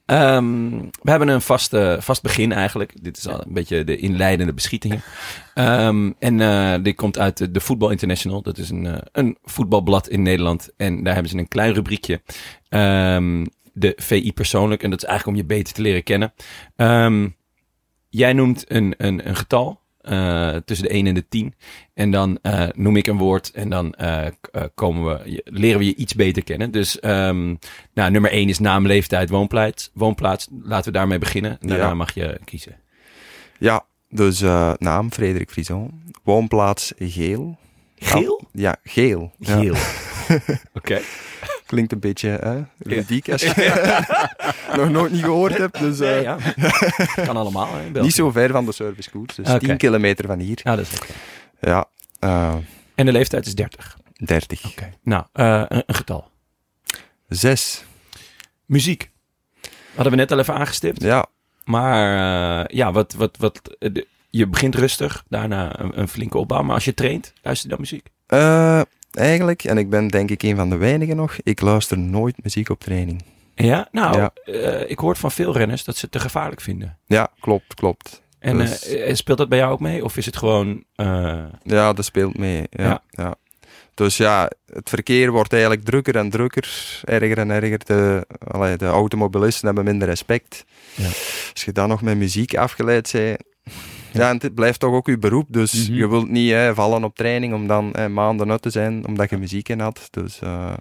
Ehm, 0.08 0.70
we 1.02 1.10
hebben 1.10 1.28
een 1.28 1.40
vast, 1.40 1.72
eh, 1.72 2.00
vast 2.00 2.22
begin 2.22 2.52
eigenlijk. 2.52 3.02
Dit 3.02 3.16
is 3.16 3.28
al 3.28 3.40
een 3.46 3.52
beetje 3.52 3.84
de 3.84 3.96
inleidende 3.96 4.52
beschieting. 4.52 5.00
Ehm, 5.54 6.12
en 6.18 6.40
eh, 6.40 6.74
dit 6.82 6.96
komt 6.96 7.18
uit 7.18 7.54
de, 7.54 7.60
Voetbal 7.60 7.90
International. 7.90 8.42
Dat 8.42 8.58
is 8.58 8.70
een, 8.70 8.86
eh, 8.86 8.98
een 9.12 9.38
voetbalblad 9.44 10.08
in 10.08 10.22
Nederland. 10.22 10.70
En 10.76 11.02
daar 11.02 11.12
hebben 11.12 11.32
ze 11.32 11.38
een 11.38 11.48
klein 11.48 11.74
rubriekje. 11.74 12.20
Ehm, 12.68 13.46
de 13.72 13.92
VI 13.96 14.32
persoonlijk. 14.32 14.82
En 14.82 14.90
dat 14.90 15.02
is 15.02 15.08
eigenlijk 15.08 15.38
om 15.38 15.44
je 15.44 15.54
beter 15.54 15.74
te 15.74 15.82
leren 15.82 16.02
kennen. 16.02 16.32
Jij 18.08 18.32
noemt 18.32 18.64
een, 18.68 18.94
een, 18.96 19.28
een 19.28 19.36
getal. 19.36 19.80
Eh, 20.08 20.56
tussen 20.64 20.86
de 20.86 20.92
1 20.92 21.06
en 21.06 21.14
de 21.14 21.28
10. 21.28 21.54
En 21.94 22.10
dan 22.10 22.38
eh, 22.42 22.68
noem 22.74 22.96
ik 22.96 23.06
een 23.06 23.16
woord. 23.18 23.50
En 23.50 23.68
dan 23.70 23.92
eh, 23.94 24.26
komen 24.74 25.04
we, 25.04 25.42
leren 25.44 25.78
we 25.78 25.84
je 25.84 25.94
iets 25.94 26.14
beter 26.14 26.44
kennen. 26.44 26.70
Dus 26.70 27.00
ehm, 27.00 27.54
nou, 27.94 28.10
nummer 28.10 28.30
1 28.30 28.48
is 28.48 28.58
naam, 28.58 28.86
leeftijd, 28.86 29.30
woonplaats. 29.30 29.90
Woonplaats, 29.94 30.48
laten 30.62 30.92
we 30.92 30.98
daarmee 30.98 31.18
beginnen. 31.18 31.58
En 31.60 31.68
daarna 31.68 31.86
Ja. 31.86 31.94
mag 31.94 32.14
je 32.14 32.40
kiezen. 32.44 32.76
ja, 33.58 33.84
dus 34.08 34.40
eh, 34.40 34.72
naam 34.78 35.12
Frederik 35.12 35.50
Frison. 35.50 36.02
Woonplaats 36.24 36.92
Geel. 36.98 37.58
Geel? 37.96 38.48
Ja, 38.52 38.76
Geel. 38.84 39.32
Ja. 39.38 39.58
Geel. 39.60 39.74
Oké. 40.78 41.00
Klinkt 41.68 41.92
een 41.92 41.98
beetje 42.00 42.28
hè, 42.28 42.60
ludiek 42.78 43.28
als 43.30 43.42
je 43.42 44.16
nog 44.76 44.88
nooit 44.90 45.12
niet 45.12 45.22
gehoord 45.24 45.58
hebt. 45.58 45.78
Dus, 45.78 46.00
eh, 46.00 46.08
Nee, 46.10 46.22
ja. 46.22 46.36
kan 47.24 47.36
allemaal. 47.36 47.68
Hè, 47.92 48.00
niet 48.00 48.14
zo 48.14 48.30
ver 48.30 48.50
van 48.50 48.64
de 48.64 48.72
servicekoers. 48.72 49.34
Dus 49.34 49.48
Oké. 49.48 49.58
10 49.66 49.76
kilometer 49.76 50.26
van 50.26 50.38
hier. 50.38 50.58
Ja, 50.62 50.76
dat 50.76 50.86
is 50.92 51.00
oké. 51.00 51.12
Ja, 51.60 51.86
eh, 52.18 52.54
En 52.94 53.06
de 53.06 53.12
leeftijd 53.12 53.46
is 53.46 53.54
30. 53.54 53.98
30. 54.12 54.64
Oké. 54.66 54.92
Nou, 55.02 55.24
eh, 55.32 55.62
een, 55.68 55.82
een 55.86 55.94
getal. 55.94 56.30
6. 57.28 57.84
Muziek. 58.66 59.10
Hadden 59.94 60.12
we 60.12 60.18
net 60.18 60.32
al 60.32 60.38
even 60.38 60.54
aangestipt. 60.54 61.02
Ja, 61.02 61.26
Maar 61.64 62.74
ja, 62.74 62.92
wat, 62.92 63.12
wat, 63.14 63.36
wat, 63.36 63.60
de- 63.78 64.06
je 64.30 64.46
begint 64.46 64.74
rustig. 64.74 65.24
Daarna 65.28 65.78
een, 65.80 65.98
een 66.00 66.08
flinke 66.08 66.38
opbouw. 66.38 66.62
Maar 66.62 66.74
als 66.74 66.84
je 66.84 66.94
traint, 66.94 67.32
luister 67.42 67.70
je 67.70 67.76
dan 67.76 67.84
muziek. 67.90 68.06
Eh, 69.10 69.24
eigenlijk, 69.24 69.64
en 69.64 69.78
ik 69.78 69.90
ben 69.90 70.08
denk 70.08 70.30
ik 70.30 70.42
een 70.42 70.56
van 70.56 70.70
de 70.70 70.76
weinigen 70.76 71.16
nog, 71.16 71.36
ik 71.42 71.60
luister 71.60 71.98
nooit 71.98 72.34
muziek 72.42 72.68
op 72.68 72.80
training. 72.80 73.22
Ja, 73.54 73.88
nou, 73.92 74.16
Ja. 74.16 74.30
eh, 74.44 74.90
ik 74.90 74.98
hoor 74.98 75.16
van 75.16 75.30
veel 75.30 75.52
renners 75.56 75.84
dat 75.84 75.94
ze 75.96 76.00
het 76.00 76.10
te 76.12 76.20
gevaarlijk 76.20 76.60
vinden. 76.60 76.98
Ja, 77.06 77.28
klopt, 77.40 77.74
klopt. 77.74 78.22
En 78.38 78.56
Dus- 78.58 78.86
eh, 78.86 79.14
speelt 79.14 79.38
dat 79.38 79.48
bij 79.48 79.58
jou 79.58 79.72
ook 79.72 79.80
mee? 79.80 80.04
Of 80.04 80.16
is 80.16 80.26
het 80.26 80.36
gewoon... 80.36 80.84
eh, 80.94 81.44
Ja, 81.62 81.92
dat 81.92 82.04
speelt 82.04 82.38
mee. 82.38 82.64
Ja, 82.70 82.84
Ja. 82.84 83.02
ja. 83.10 83.34
Dus 83.94 84.16
ja, 84.16 84.50
het 84.72 84.88
verkeer 84.88 85.30
wordt 85.30 85.52
eigenlijk 85.52 85.84
drukker 85.84 86.16
en 86.16 86.30
drukker, 86.30 87.00
erger 87.04 87.38
en 87.38 87.50
erger. 87.50 87.78
De, 87.84 88.26
allee, 88.48 88.76
de 88.76 88.86
automobilisten 88.86 89.66
hebben 89.66 89.84
minder 89.84 90.08
respect. 90.08 90.64
Ja. 90.94 91.06
Als 91.52 91.64
je 91.64 91.72
dan 91.72 91.88
nog 91.88 92.02
met 92.02 92.16
muziek 92.16 92.56
afgeleid 92.56 93.10
bent... 93.12 93.42
Ja, 94.12 94.28
en 94.30 94.38
het 94.40 94.54
blijft 94.54 94.80
toch 94.80 94.92
ook 94.92 95.06
je 95.06 95.18
beroep. 95.18 95.46
Dus 95.50 95.72
Mhm. 95.88 95.94
je 95.98 96.08
wilt 96.08 96.28
niet 96.28 96.50
hè, 96.50 96.74
vallen 96.74 97.04
op 97.04 97.16
training 97.16 97.54
om 97.54 97.66
dan 97.66 97.88
hè, 97.92 98.08
maanden 98.08 98.50
uit 98.50 98.62
te 98.62 98.70
zijn, 98.70 99.06
omdat 99.06 99.30
je 99.30 99.36
muziek 99.36 99.68
in 99.68 99.80
had. 99.80 100.08
Dus 100.10 100.40
eh, 100.40 100.72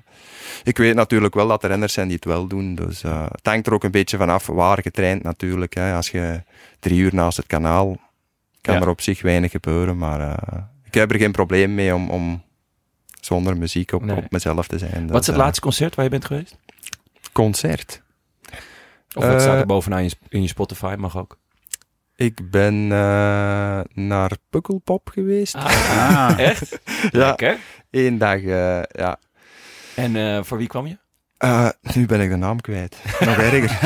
ik 0.63 0.77
weet 0.77 0.95
natuurlijk 0.95 1.33
wel 1.33 1.47
dat 1.47 1.63
er 1.63 1.69
renners 1.69 1.93
zijn 1.93 2.07
die 2.07 2.15
het 2.15 2.25
wel 2.25 2.47
doen. 2.47 2.75
Dus 2.75 3.03
eh, 3.03 3.25
het 3.31 3.45
hangt 3.45 3.67
er 3.67 3.73
ook 3.73 3.83
een 3.83 3.91
beetje 3.91 4.17
vanaf 4.17 4.45
waar 4.47 4.79
je 4.83 4.91
traint 4.91 5.23
natuurlijk. 5.23 5.73
Hè. 5.75 5.93
Als 5.93 6.09
je 6.09 6.43
drie 6.79 6.99
uur 6.99 7.13
naast 7.15 7.37
het 7.37 7.47
kanaal, 7.47 7.97
kan 8.61 8.75
Ja. 8.75 8.81
er 8.81 8.89
op 8.89 9.01
zich 9.01 9.21
weinig 9.21 9.51
gebeuren. 9.51 9.97
Maar 9.97 10.19
eh, 10.19 10.57
ik 10.83 10.93
heb 10.93 11.11
er 11.11 11.17
geen 11.19 11.31
probleem 11.31 11.75
mee 11.75 11.95
om, 11.95 12.09
om 12.09 12.41
zonder 13.21 13.57
muziek 13.57 13.91
op, 13.91 14.03
Nee. 14.03 14.15
op 14.15 14.31
mezelf 14.31 14.67
te 14.67 14.77
zijn. 14.77 14.91
wat 15.01 15.07
Dus, 15.07 15.19
is 15.19 15.25
het 15.27 15.35
eh, 15.35 15.41
laatste 15.41 15.61
concert 15.61 15.95
waar 15.95 16.05
je 16.05 16.11
bent 16.11 16.25
geweest? 16.25 16.57
Concert. 17.31 18.01
Of 19.15 19.25
wat 19.25 19.41
staat 19.41 19.59
er 19.59 19.65
bovenaan 19.65 20.09
in 20.29 20.41
je 20.41 20.47
Spotify? 20.47 20.95
Mag 20.97 21.17
ook. 21.17 21.37
Ik 22.17 22.51
ben 22.51 22.73
eh, 22.91 23.79
naar 23.93 24.31
Pukkelpop 24.49 25.09
geweest. 25.09 25.55
Ah. 25.55 26.33
Echt? 26.37 26.71
Ja. 27.11 27.27
Lekker. 27.27 27.57
Eén 27.91 28.17
dag, 28.17 28.41
eh, 28.41 28.81
ja. 28.83 29.19
En 29.95 30.15
eh, 30.15 30.43
voor 30.43 30.57
wie 30.57 30.67
kwam 30.67 30.87
je? 30.87 30.97
Eh, 31.37 31.69
nu 31.93 32.05
ben 32.05 32.21
ik 32.21 32.29
de 32.29 32.35
naam 32.35 32.61
kwijt. 32.61 32.97
Nog 33.19 33.37
erger. 33.37 33.71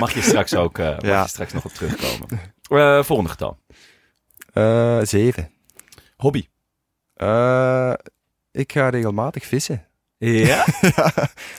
Mag 0.00 0.14
je 0.14 0.22
straks 0.22 0.54
ook 0.54 0.78
eh, 0.78 0.86
mag 0.90 1.02
Ja. 1.02 1.22
je 1.22 1.28
straks 1.28 1.52
nog 1.52 1.64
op 1.64 1.72
terugkomen. 1.72 2.28
Eh, 2.68 3.02
volgende 3.02 3.30
getal. 3.30 3.58
Eh, 4.52 5.00
zeven. 5.02 5.50
Hobby. 6.16 6.48
Eh, 7.14 7.92
ik 8.50 8.72
ga 8.72 8.88
regelmatig 8.88 9.44
vissen. 9.46 9.86
Ja? 10.18 10.64
Ja, 10.96 11.12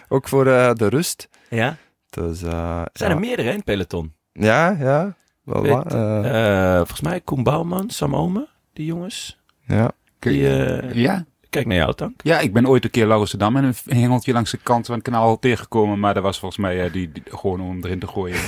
Ook 0.07 0.27
voor 0.27 0.43
de 0.45 0.87
rust. 0.89 1.29
ja? 1.49 1.75
Dus, 2.09 2.41
eh, 2.41 2.81
Zijn 2.93 3.09
ja. 3.09 3.15
er 3.15 3.19
meerdere 3.19 3.49
in 3.49 3.55
het 3.55 3.63
peloton? 3.65 4.15
Ja, 4.33 4.75
ja. 4.79 5.15
Wel 5.43 5.65
eh, 5.65 6.71
Eh, 6.71 6.77
volgens 6.77 7.01
mij 7.01 7.21
Koen 7.21 7.43
Bouwman, 7.43 7.89
Sam 7.89 8.15
Ome, 8.15 8.47
die 8.73 8.85
jongens. 8.85 9.39
ja. 9.67 9.91
Die, 10.19 10.49
eh, 10.59 10.93
Ja? 10.93 11.25
kijk 11.49 11.65
naar 11.65 11.77
jou, 11.77 11.93
Tank. 11.93 12.19
Ja, 12.23 12.39
ik 12.39 12.53
ben 12.53 12.67
ooit 12.67 12.83
een 12.83 12.89
keer 12.89 13.07
Lauwersdam 13.07 13.55
en 13.57 13.63
een 13.63 13.75
hengeltje 13.97 14.33
langs 14.33 14.51
de 14.51 14.57
kant 14.57 14.85
van 14.85 14.95
het 14.95 15.03
kanaal 15.03 15.39
tegengekomen. 15.39 15.99
Maar 15.99 16.13
dat 16.13 16.23
was 16.23 16.39
volgens 16.39 16.61
mij 16.61 16.85
eh, 16.85 16.91
die, 16.93 17.11
die- 17.11 17.23
gewoon 17.29 17.61
om 17.61 17.83
erin 17.83 17.99
te 17.99 18.07
gooien. 18.07 18.37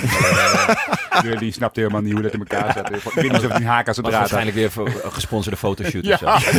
Die, 1.22 1.36
die 1.36 1.52
snapte 1.52 1.80
helemaal 1.80 2.02
niet 2.02 2.12
hoe 2.12 2.22
dat 2.22 2.32
in 2.32 2.38
elkaar 2.38 2.72
zat. 2.72 2.90
Ik 2.92 3.02
weet 3.14 3.32
niet 3.32 3.44
of 3.46 3.52
die 3.52 3.66
haak 3.66 3.88
aan 3.88 3.94
zijn 3.94 4.06
Was 4.06 4.14
draad 4.14 4.30
waarschijnlijk 4.30 4.56
weer 4.56 4.70
voor 4.70 4.86
een 5.04 5.12
gesponsorde 5.12 5.56
fotoshoot 5.56 6.04
Ja, 6.04 6.18
of 6.34 6.42
zo. 6.42 6.58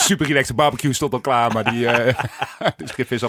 Super 0.00 0.26
relaxed. 0.26 0.48
De 0.48 0.62
barbecue 0.62 0.92
stond 0.92 1.12
al 1.12 1.20
klaar, 1.20 1.52
maar 1.52 1.72
die 1.72 1.86
eh 1.86 2.06
er 2.58 2.74
is 2.76 2.90
geen 2.90 3.06
vis. 3.06 3.22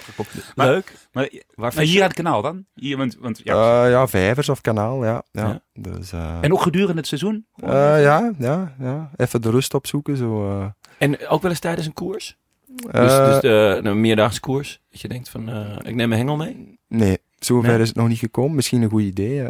Maar, 0.55 0.67
Leuk. 0.67 0.93
maar, 1.11 1.29
Waar 1.55 1.71
maar 1.75 1.83
hier 1.83 2.01
aan 2.01 2.07
het 2.07 2.15
kanaal 2.15 2.41
dan? 2.41 2.65
Hier, 2.73 2.97
want, 2.97 3.17
want, 3.19 3.41
ja. 3.43 3.55
Ja. 3.55 3.85
ja, 3.87 4.07
vijvers 4.07 4.49
of 4.49 4.61
kanaal, 4.61 5.05
ja. 5.05 5.23
ja. 5.31 5.47
Ja. 5.47 5.61
Dus, 5.73 6.11
eh, 6.11 6.37
en 6.41 6.53
ook 6.53 6.61
gedurende 6.61 6.97
het 6.97 7.07
seizoen? 7.07 7.45
eh, 7.55 8.01
ja, 8.01 8.31
ja, 8.37 8.75
ja. 8.79 9.09
Even 9.15 9.41
de 9.41 9.49
rust 9.49 9.73
opzoeken. 9.73 10.17
Zo, 10.17 10.49
eh. 10.49 10.65
En 10.97 11.27
ook 11.27 11.41
wel 11.41 11.51
eens 11.51 11.59
tijdens 11.59 11.87
een 11.87 11.93
koers? 11.93 12.37
Dus, 12.75 12.91
dus 13.15 13.39
de, 13.39 13.79
een 13.83 14.01
meerdaagse 14.01 14.39
koers? 14.39 14.81
Dat 14.89 15.01
je 15.01 15.07
denkt 15.07 15.29
van, 15.29 15.49
eh, 15.49 15.75
ik 15.83 15.95
neem 15.95 16.09
mijn 16.09 16.21
hengel 16.21 16.35
mee? 16.35 16.79
Nee, 16.87 17.17
zover 17.45 17.69
Nee? 17.71 17.79
is 17.81 17.87
het 17.87 17.97
nog 17.97 18.07
niet 18.07 18.19
gekomen. 18.19 18.55
Misschien 18.55 18.81
een 18.81 18.89
goed 18.89 19.01
idee. 19.01 19.33
Ja, 19.35 19.49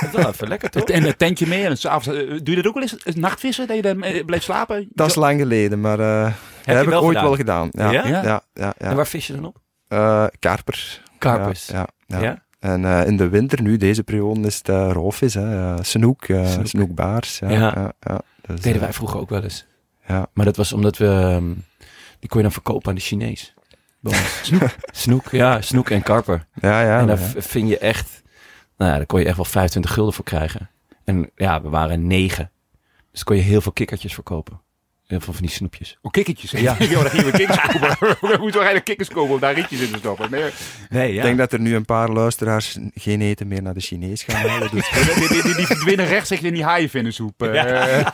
dat 0.00 0.08
is 0.08 0.12
wel 0.12 0.28
even 0.28 0.48
lekker 0.48 0.70
toch? 0.70 0.84
En 0.88 1.02
het 1.02 1.18
tentje 1.18 1.46
mee 1.46 1.64
en 1.64 1.76
s'avonds. 1.78 2.06
eh, 2.18 2.28
doe 2.28 2.40
je 2.50 2.54
dat 2.56 2.66
ook 2.66 2.74
wel 2.74 2.82
eens? 2.82 2.96
Nachtvissen? 3.16 3.66
Dat 3.66 3.76
je 3.76 3.82
dan 3.82 4.04
blijft 4.26 4.44
slapen? 4.44 4.88
Dat 4.92 5.06
is 5.08 5.14
lang 5.14 5.40
geleden, 5.40 5.80
maar 5.80 6.00
eh 6.00 6.22
dat 6.24 6.32
je 6.64 6.72
heb 6.72 6.82
ik 6.82 6.88
wel 6.88 7.02
ooit 7.02 7.16
gedaan? 7.16 7.24
wel 7.24 7.36
gedaan. 7.36 7.68
Ja, 7.70 7.90
Ja? 7.90 8.06
ja, 8.08 8.22
ja. 8.22 8.42
ja, 8.54 8.74
En 8.78 8.96
waar 8.96 9.06
vis 9.06 9.26
je 9.26 9.32
dan 9.32 9.44
op? 9.44 9.56
Eh, 9.88 10.24
karper. 10.38 11.02
Karpers. 11.18 11.66
Ja, 11.66 11.86
ja, 12.06 12.18
Ja? 12.18 12.22
ja. 12.24 12.42
En 12.58 12.84
eh, 12.84 13.06
in 13.06 13.16
de 13.16 13.28
winter, 13.28 13.62
nu 13.62 13.76
deze 13.76 14.02
periode, 14.04 14.40
is 14.40 14.56
het 14.58 14.68
uh, 14.68 14.90
roofvis, 14.92 15.34
hè. 15.34 15.74
eh, 15.74 15.82
snoek, 15.82 16.24
Snoek. 16.24 16.66
snoekbaars. 16.66 17.38
Ja, 17.38 17.50
Ja. 17.50 17.58
ja. 17.58 17.92
ja, 18.00 18.20
Dus, 18.46 18.60
deden 18.60 18.80
wij 18.80 18.92
vroeger 18.92 19.20
ook 19.20 19.28
wel 19.30 19.42
eens. 19.42 19.66
Ja. 20.08 20.26
Maar 20.32 20.44
dat 20.44 20.56
was 20.56 20.72
omdat 20.72 20.96
we... 20.96 21.06
ehm, 21.06 21.44
die 22.18 22.28
kon 22.28 22.36
je 22.36 22.42
dan 22.42 22.52
verkopen 22.52 22.88
aan 22.88 22.94
de 22.94 23.00
Chinees. 23.00 23.54
Bij 24.00 24.12
ons. 24.12 24.40
Snoek. 24.46 24.70
Snoek, 24.92 25.30
ja. 25.30 25.60
Snoek 25.60 25.90
en 25.90 26.02
karper. 26.02 26.46
Ja, 26.54 26.80
ja. 26.82 26.98
en 27.00 27.06
daar 27.06 27.18
ja. 27.18 27.42
vind 27.42 27.68
je 27.68 27.78
echt... 27.78 28.22
Nou 28.76 28.90
ja, 28.90 28.96
daar 28.96 29.06
kon 29.06 29.20
je 29.20 29.26
echt 29.26 29.36
wel 29.36 29.44
25 29.44 29.92
gulden 29.92 30.14
voor 30.14 30.24
krijgen. 30.24 30.70
En 31.04 31.30
ja, 31.34 31.62
we 31.62 31.68
waren 31.68 32.06
negen. 32.06 32.50
Dus 33.12 33.24
kon 33.24 33.36
je 33.36 33.42
heel 33.42 33.60
veel 33.60 33.72
kikkertjes 33.72 34.14
verkopen. 34.14 34.60
Heel 35.08 35.20
veel 35.20 35.32
van 35.32 35.42
die 35.42 35.50
snoepjes. 35.50 35.98
Oh, 36.02 36.10
kikkertjes. 36.10 36.50
Ja. 36.50 36.58
Ja, 36.78 37.02
dan 37.02 37.10
gingen 37.10 37.24
we 37.26 37.30
kikkers 37.32 37.60
kopen. 37.60 37.96
We 38.30 38.36
moeten 38.40 38.54
eigenlijk 38.60 38.84
kikkers 38.84 39.08
kopen 39.08 39.34
om 39.34 39.40
daar 39.40 39.54
rietjes 39.54 39.80
in 39.80 39.90
te 39.90 39.98
stoppen. 39.98 40.30
Nee, 40.30 40.50
Nee, 40.90 41.14
Ik 41.14 41.22
denk 41.22 41.38
dat 41.38 41.52
er 41.52 41.60
nu 41.60 41.74
een 41.74 41.84
paar 41.84 42.08
luisteraars 42.10 42.78
geen 42.94 43.20
eten 43.20 43.48
meer 43.48 43.62
naar 43.62 43.74
de 43.74 43.80
Chinees 43.80 44.22
gaan 44.22 44.48
halen. 44.48 44.68
Dus 44.72 44.90
die, 45.18 45.28
die, 45.28 45.42
die, 45.42 45.54
die 45.54 45.66
verdwinnen 45.66 46.06
rechtstreeks 46.06 46.42
in 46.42 46.54
die 46.54 46.64
haaienvinnensoep. 46.64 47.42
eh. 47.42 48.06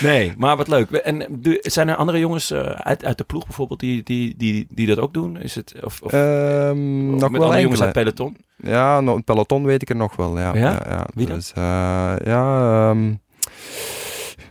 Nee, 0.00 0.32
maar 0.36 0.56
wat 0.56 0.68
leuk. 0.68 0.90
En 0.90 1.26
du- 1.30 1.58
zijn 1.60 1.88
er 1.88 1.96
andere 1.96 2.18
jongens 2.18 2.50
eh, 2.50 2.60
uit, 2.62 3.04
uit 3.04 3.18
de 3.18 3.24
ploeg 3.24 3.44
bijvoorbeeld 3.46 3.80
die, 3.80 4.02
die, 4.02 4.34
die, 4.36 4.66
die 4.70 4.86
dat 4.86 4.98
ook 4.98 5.14
doen? 5.14 5.40
Is 5.40 5.54
het, 5.54 5.74
of, 5.84 6.00
of, 6.02 6.12
Ehm, 6.12 7.14
of 7.14 7.20
nog 7.20 7.30
met 7.30 7.30
wel 7.30 7.42
andere 7.42 7.60
jongens 7.62 7.82
uit 7.82 7.92
peloton? 7.92 8.36
Ja, 8.56 9.00
nog 9.00 9.16
een 9.16 9.24
peloton 9.24 9.64
weet 9.64 9.82
ik 9.82 9.88
er 9.90 9.96
nog 9.96 10.16
wel. 10.16 10.38
Ja, 10.38 10.54
Ja? 10.54 10.60
ja? 10.60 10.82
ja, 10.88 11.06
Wie 11.14 11.26
dan? 11.26 11.36
Dus, 11.36 11.52
eh, 11.52 11.62
ja, 12.24 12.88
ehm, 12.90 13.12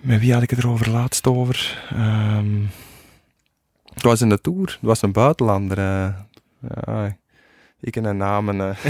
met 0.01 0.19
wie 0.19 0.33
had 0.33 0.41
ik 0.41 0.49
het 0.49 0.59
er 0.59 0.69
over 0.69 0.89
laatst 0.89 1.27
over? 1.27 1.83
Ehm, 1.89 2.59
het 3.93 4.03
was 4.03 4.21
in 4.21 4.29
de 4.29 4.41
Tour. 4.41 4.65
Het 4.67 4.77
was 4.81 5.01
een 5.01 5.11
buitenlander. 5.11 5.77
eh. 5.77 6.07
ja, 6.85 7.17
ik 7.79 7.95
en 7.95 8.03
een 8.05 8.17
namen. 8.17 8.61
eh. 8.61 8.75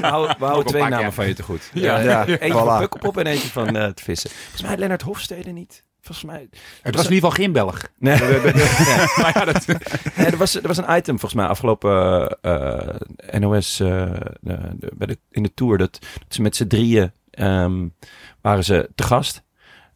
We 0.00 0.06
houden, 0.06 0.36
we 0.38 0.44
houden 0.44 0.58
een 0.58 0.64
twee 0.64 0.88
namen 0.88 1.12
van 1.12 1.26
je 1.26 1.34
te 1.34 1.42
goed. 1.42 1.70
Ja, 1.74 1.98
ja, 1.98 2.26
Eentje 2.26 2.52
van 2.52 2.64
voilà. 2.76 2.78
Pukkelpop 2.80 3.16
en 3.16 3.26
eentje 3.26 3.48
van 3.48 3.76
eh, 3.76 3.82
het 3.82 4.00
vissen. 4.00 4.30
Volgens 4.30 4.62
mij 4.62 4.76
Lennart 4.76 5.02
Hofstede 5.02 5.50
niet. 5.50 5.84
Volgens 6.02 6.26
mij... 6.26 6.48
Het 6.82 6.94
was 6.96 7.04
in 7.06 7.12
ieder 7.12 7.30
geval 7.30 7.44
geen 7.44 7.52
Belg. 7.52 7.82
Nee, 7.98 8.16
Ja. 8.86 9.08
Maar 9.16 9.32
ja, 9.38 9.44
dat, 9.44 9.66
Nee, 10.16 10.26
er, 10.26 10.36
was, 10.36 10.54
er 10.54 10.66
was 10.66 10.76
een 10.76 10.96
item 10.96 11.18
volgens 11.18 11.34
mij 11.34 11.46
afgelopen 11.46 12.38
NOS 13.38 13.80
eh, 13.80 13.88
de- 14.40 14.58
de- 14.78 14.92
bij 14.94 15.06
de, 15.06 15.18
in 15.30 15.42
de 15.42 15.54
Tour. 15.54 15.78
Dat, 15.78 15.92
dat 16.00 16.24
ze 16.28 16.42
met 16.42 16.56
z'n 16.56 16.66
drieën 16.66 17.12
ehm, 17.30 17.86
waren 18.40 18.64
ze 18.64 18.90
te 18.94 19.02
gast 19.02 19.42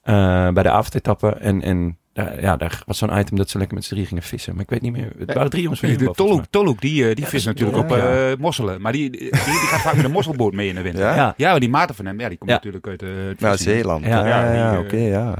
eh, 0.04 0.48
bij 0.52 0.62
de 0.62 0.70
avondetappe. 0.70 1.28
En, 1.28 1.62
en 1.62 1.98
eh, 2.12 2.40
ja, 2.40 2.56
daar 2.56 2.82
was 2.86 2.98
zo'n 2.98 3.18
item 3.18 3.36
dat 3.36 3.48
ze 3.50 3.58
lekker 3.58 3.74
met 3.76 3.84
z'n 3.84 3.90
drieën 3.90 4.06
gingen 4.06 4.22
vissen. 4.22 4.52
Maar 4.54 4.62
ik 4.62 4.70
weet 4.70 4.80
niet 4.82 4.92
meer. 4.92 5.12
Het 5.18 5.34
waren 5.34 5.50
drie 5.50 5.62
jongens 5.62 5.80
van 5.80 5.88
de 5.88 5.94
Jumbo, 5.96 6.12
volgens 6.12 6.28
Tolhoek, 6.28 6.50
Tolhoek 6.50 6.80
die, 6.80 7.08
eh, 7.08 7.14
die 7.14 7.26
Ja, 7.38 7.44
natuurlijk 7.44 7.78
op 7.78 7.88
ja. 7.90 8.30
eh, 8.30 8.36
mosselen. 8.38 8.80
Maar 8.80 8.92
die, 8.92 9.10
die, 9.10 9.20
die 9.20 9.30
gaat 9.32 9.80
vaak 9.80 9.94
met 9.96 10.04
een 10.04 10.10
mosselboot 10.10 10.52
mee 10.52 10.68
in 10.68 10.74
de 10.74 10.82
winter. 10.82 11.02
Ja? 11.02 11.14
Ja. 11.14 11.34
Ja, 11.36 11.50
maar 11.50 11.60
die 11.60 11.68
maten 11.68 11.94
van 11.94 12.06
hem, 12.06 12.20
ja, 12.20 12.28
die 12.28 12.38
komt 12.38 12.50
Ja. 12.50 12.56
natuurlijk 12.56 12.86
uit 12.86 13.02
eh. 13.42 13.52
Zeeland. 13.52 14.04
Ja, 14.04 14.26
Ja, 14.26 14.54
ja, 14.54 14.70
die, 14.70 14.78
eh, 14.78 14.84
oké, 14.84 14.96
ja. 14.96 15.38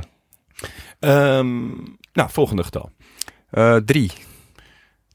Ehm, 1.00 1.66
nou, 2.12 2.31
volgende 2.31 2.64
getal. 2.64 2.90
Eh, 3.50 3.77
drie. 3.77 4.12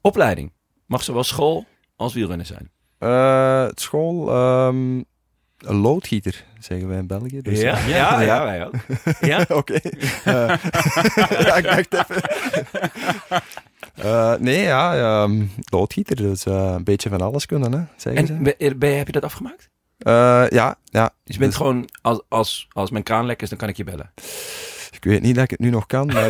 Opleiding. 0.02 0.52
Mag 0.86 1.04
zowel 1.04 1.24
school 1.24 1.66
als 1.96 2.14
wielrennen 2.14 2.46
zijn. 2.46 2.70
Eh, 2.98 3.66
school, 3.74 4.30
ehm, 4.30 5.02
een 5.66 5.76
loodgieter, 5.76 6.46
zeggen 6.60 6.88
wij 6.88 6.98
in 6.98 7.08
België. 7.08 7.42
Dus, 7.42 7.62
ja, 7.62 7.78
ja, 7.88 8.22
ja, 8.22 8.44
wij 8.44 8.66
ook. 8.66 8.74
Ja? 9.22 9.46
Oké. 9.60 9.74
Eh, 9.74 10.24
ja, 11.46 11.78
ik 11.78 11.92
dacht 11.92 12.10
even. 12.10 12.22
Eh, 13.96 14.34
nee, 14.34 14.62
ja, 14.62 14.96
ehm, 14.96 15.46
loodgieter. 15.70 16.16
Dus 16.16 16.46
eh, 16.46 16.74
een 16.76 16.84
beetje 16.84 17.10
van 17.10 17.22
alles 17.22 17.46
kunnen, 17.46 17.72
hè, 17.72 17.82
zeggen 17.96 18.28
ze. 18.28 18.34
En 18.34 18.44
ben, 18.44 18.80
ben, 18.80 18.98
heb 18.98 19.06
je 19.06 19.12
dat 19.12 19.24
afgemaakt? 19.24 19.70
Eh, 19.98 20.46
ja, 20.50 20.76
ja. 20.86 21.10
Dus 21.24 21.34
je 21.34 21.40
bent 21.40 21.52
Dus 21.52 21.56
gewoon, 21.56 21.90
als, 22.02 22.22
als, 22.30 22.68
als 22.72 22.90
mijn 22.90 23.04
kraan 23.04 23.26
lek 23.26 23.42
is, 23.42 23.50
dan 23.50 23.58
kan 23.58 23.70
ik 23.70 23.78
je 23.78 23.84
bellen. 23.84 24.12
Ik 24.92 25.04
weet 25.04 25.22
niet 25.22 25.36
dat 25.36 25.44
ik 25.44 25.50
het 25.50 25.60
nu 25.60 25.70
nog 25.70 25.86
kan, 25.86 26.08
maar 26.08 26.28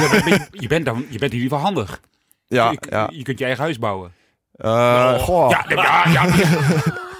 Ja, 0.00 0.08
maar 0.08 0.48
je, 0.50 0.66
bent 0.68 0.84
dan, 0.84 1.04
je 1.08 1.18
bent 1.18 1.32
in 1.32 1.38
ieder 1.38 1.56
geval 1.56 1.64
handig. 1.64 2.00
ja. 2.46 2.70
je, 2.70 2.78
ja. 2.90 3.08
je 3.12 3.22
kunt 3.22 3.38
je 3.38 3.44
eigen 3.44 3.62
huis 3.62 3.78
bouwen. 3.78 4.12
Eh, 4.52 5.18
goh. 5.18 5.50
Ja, 5.50 5.64
ja, 5.68 6.06
ja. 6.08 6.26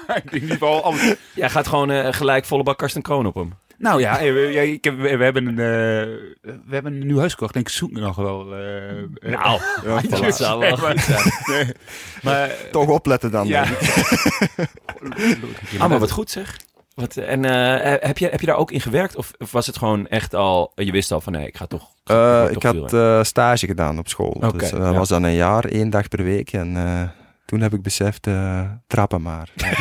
In 0.08 0.34
ieder 0.34 0.50
geval 0.50 0.82
alles. 0.82 1.14
Jij 1.34 1.50
gaat 1.50 1.66
gewoon 1.68 1.90
eh, 1.90 2.12
gelijk 2.12 2.44
volle 2.44 2.62
bak 2.62 2.78
Karsten 2.78 3.02
Kroon 3.02 3.26
op 3.26 3.34
hem. 3.34 3.54
Nou 3.78 4.00
ja, 4.00 4.18
eh, 4.18 4.32
we, 4.32 4.40
ja, 4.40 4.60
ik 4.60 4.84
heb, 4.84 4.96
we, 4.96 5.16
we 5.16 5.24
hebben 5.24 5.46
een, 5.46 5.58
eh, 5.58 6.16
we 6.42 6.70
hebben 6.74 6.92
een 6.92 7.06
nieuw 7.06 7.18
huis 7.18 7.32
gekocht. 7.32 7.52
Denk 7.54 7.66
ik 7.68 7.72
zoek 7.72 7.90
nog 7.90 8.16
wel. 8.16 8.40
eh, 8.56 9.30
Nou, 9.30 9.60
dat 10.22 10.36
zou 10.36 10.60
wel 10.60 10.76
maar- 10.76 10.90
goed 10.90 11.00
zijn. 11.00 11.32
nee. 11.64 11.74
Maar, 12.22 12.50
Toch 12.72 12.88
opletten 12.88 13.30
dan. 13.30 13.46
ja. 13.46 13.64
maar 15.78 15.98
wat 15.98 16.10
goed 16.10 16.30
zeg. 16.30 16.56
Wat, 16.94 17.16
en 17.16 17.44
eh, 17.44 17.96
heb, 18.06 18.18
je, 18.18 18.28
heb 18.28 18.40
je 18.40 18.46
daar 18.46 18.56
ook 18.56 18.70
in 18.70 18.80
gewerkt? 18.80 19.16
Of, 19.16 19.32
of 19.38 19.52
was 19.52 19.66
het 19.66 19.78
gewoon 19.78 20.06
echt 20.06 20.34
al, 20.34 20.72
je 20.74 20.92
wist 20.92 21.12
al 21.12 21.20
van 21.20 21.32
nee, 21.32 21.46
ik 21.46 21.56
ga 21.56 21.66
toch... 21.66 21.88
Eh, 22.04 22.44
ik 22.50 22.58
toch 22.58 22.62
had 22.62 22.92
eh, 22.92 23.22
stage 23.22 23.66
gedaan 23.66 23.98
op 23.98 24.08
school. 24.08 24.28
Oké, 24.30 24.56
dus 24.58 24.70
dat 24.70 24.80
ja. 24.80 24.92
was 24.92 25.08
dan 25.08 25.22
een 25.22 25.34
jaar, 25.34 25.64
één 25.64 25.90
dag 25.90 26.08
per 26.08 26.24
week. 26.24 26.52
En 26.52 26.76
eh, 26.76 27.02
toen 27.52 27.60
heb 27.60 27.72
ik 27.74 27.82
beseft, 27.82 28.26
eh, 28.26 28.60
trappen 28.86 29.22
maar. 29.22 29.48
een 29.56 29.74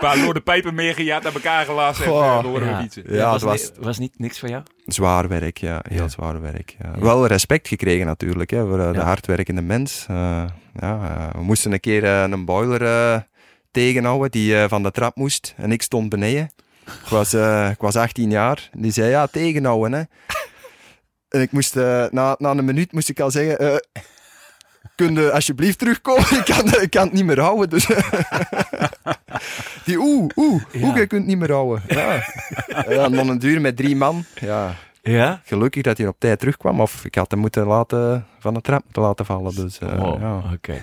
paar 0.00 0.16
lorde 0.18 0.40
pijpen 0.40 0.74
meegejaagd 0.74 1.26
aan 1.26 1.32
elkaar 1.32 1.64
gelast 1.64 2.00
en 2.00 2.06
Goh. 2.06 2.24
uh, 2.24 2.38
horen 2.44 2.66
we 2.66 2.72
Ja. 2.72 2.80
fietsen. 2.80 3.02
Ja, 3.14 3.24
was, 3.30 3.42
het 3.42 3.44
was 3.44 3.72
was 3.86 3.98
niet 3.98 4.18
niks 4.18 4.38
voor 4.38 4.48
jou? 4.48 4.62
zwaar 4.86 5.28
werk, 5.28 5.58
ja. 5.58 5.80
Heel 5.88 6.02
Ja. 6.02 6.08
zwaar 6.08 6.40
werk. 6.40 6.76
Ja. 6.82 6.90
Ja. 6.94 7.00
Wel 7.00 7.26
respect 7.26 7.68
gekregen 7.68 8.06
natuurlijk, 8.06 8.50
hè, 8.50 8.66
voor 8.66 8.80
eh, 8.80 8.92
de 8.92 9.00
hardwerkende 9.00 9.62
mens. 9.62 10.06
Eh, 10.08 10.44
ja, 10.80 11.00
eh, 11.30 11.34
we 11.34 11.42
moesten 11.42 11.72
een 11.72 11.80
keer 11.80 12.04
eh, 12.04 12.22
een 12.30 12.44
boiler 12.44 12.82
eh, 12.82 13.20
tegenhouden 13.70 14.30
die 14.30 14.56
eh, 14.62 14.68
van 14.68 14.82
de 14.82 14.90
trap 14.90 15.16
moest. 15.16 15.54
En 15.56 15.72
ik 15.72 15.82
stond 15.82 16.08
beneden. 16.08 16.50
Ik 16.84 17.08
was, 17.08 17.32
eh, 17.32 17.70
ik 17.70 17.80
was 17.80 17.96
18 17.96 18.30
jaar. 18.30 18.68
Die 18.72 18.92
zei, 18.92 19.10
ja, 19.10 19.26
tegenhouden, 19.26 19.92
hè. 19.92 20.02
En 21.28 21.40
ik 21.40 21.52
moest, 21.52 21.76
eh, 21.76 22.04
na, 22.10 22.34
na 22.38 22.50
een 22.50 22.64
minuut 22.64 22.92
moest 22.92 23.08
ik 23.08 23.20
al 23.20 23.30
zeggen... 23.30 23.82
kun 24.94 25.14
je 25.14 25.32
alsjeblieft 25.32 25.78
terugkomen? 25.78 26.24
ik, 26.38 26.44
kan, 26.44 26.80
ik 26.82 26.90
kan 26.90 27.02
het 27.04 27.12
niet 27.12 27.24
meer 27.24 27.40
houden. 27.40 27.68
Dus 27.70 27.86
die 29.84 29.98
oeh, 29.98 30.30
oeh, 30.36 30.62
Ja. 30.72 30.86
oeh, 30.86 30.96
je 30.96 31.06
kunt 31.06 31.20
het 31.20 31.26
niet 31.26 31.38
meer 31.38 31.52
houden. 31.52 31.82
Ja. 31.86 32.14
ja, 32.88 33.04
en 33.04 33.12
dan 33.12 33.28
een 33.28 33.38
duur 33.38 33.60
met 33.60 33.76
drie 33.76 33.96
man. 33.96 34.24
Ja, 34.40 34.74
Ja? 35.02 35.40
gelukkig 35.44 35.82
dat 35.82 35.98
hij 35.98 36.06
op 36.06 36.16
tijd 36.18 36.38
terugkwam. 36.38 36.80
Of 36.80 37.04
ik 37.04 37.14
had 37.14 37.30
hem 37.30 37.40
moeten 37.40 37.66
laten, 37.66 38.26
van 38.38 38.54
de 38.54 38.60
trap 38.60 38.82
moeten 38.84 39.02
laten 39.02 39.24
vallen. 39.26 39.54
Dus, 39.54 39.78
eh, 39.78 39.98
Wow, 39.98 40.20
ja. 40.20 40.42
oké. 40.54 40.82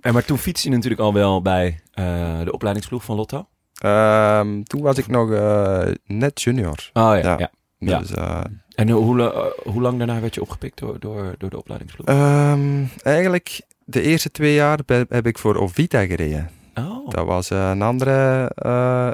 En 0.00 0.12
maar 0.12 0.24
toen 0.24 0.38
fiets 0.38 0.62
je 0.62 0.70
natuurlijk 0.70 1.00
al 1.00 1.12
wel 1.12 1.42
bij 1.42 1.80
eh, 1.92 2.40
de 2.44 2.52
opleidingsploeg 2.52 3.04
van 3.04 3.16
Lotto. 3.16 3.46
Ehm, 3.80 4.62
toen 4.62 4.80
was 4.82 4.98
ik 4.98 5.06
nog 5.06 5.32
eh, 5.32 5.82
net 6.06 6.42
junior. 6.42 6.90
Oh 6.92 7.02
ja, 7.02 7.16
Ja. 7.16 7.36
ja. 7.38 7.50
Ja. 7.78 7.98
Dus, 7.98 8.14
eh, 8.14 8.40
En 8.74 8.88
hoe, 8.90 9.52
hoe 9.64 9.80
lang 9.82 9.98
daarna 9.98 10.20
werd 10.20 10.34
je 10.34 10.40
opgepikt 10.40 10.78
door, 10.78 10.98
door, 11.00 11.34
door 11.38 11.50
de 11.50 11.58
opleidingsploeg? 11.58 12.06
ehm, 12.06 12.84
eigenlijk, 13.02 13.60
de 13.84 14.02
eerste 14.02 14.30
twee 14.30 14.54
jaar 14.54 14.78
heb 15.08 15.26
ik 15.26 15.38
voor 15.38 15.56
Ovita 15.56 16.06
gereden. 16.06 16.50
oh. 16.74 17.08
Dat 17.10 17.26
was 17.26 17.50
eh, 17.50 17.70
een 17.70 17.82
andere 17.82 18.50
eh 18.54 19.10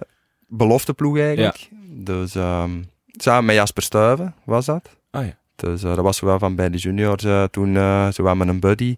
belofteploeg 0.47 1.19
eigenlijk. 1.19 1.69
Dus 1.91 2.35
ehm, 2.35 2.71
samen 3.07 3.45
met 3.45 3.55
Jasper 3.55 3.83
Stuyven 3.83 4.35
was 4.45 4.67
dat. 4.67 4.89
Oh 5.11 5.25
ja. 5.25 5.37
Dus 5.57 5.81
dat 5.81 5.97
was 5.97 6.21
wel 6.21 6.39
van 6.39 6.55
bij 6.55 6.71
de 6.71 6.79
juniors 6.79 7.25
toen, 7.51 7.77
eh 7.77 8.09
zo 8.11 8.23
wel 8.23 8.35
met 8.35 8.49
een 8.49 8.61
buddy. 8.61 8.97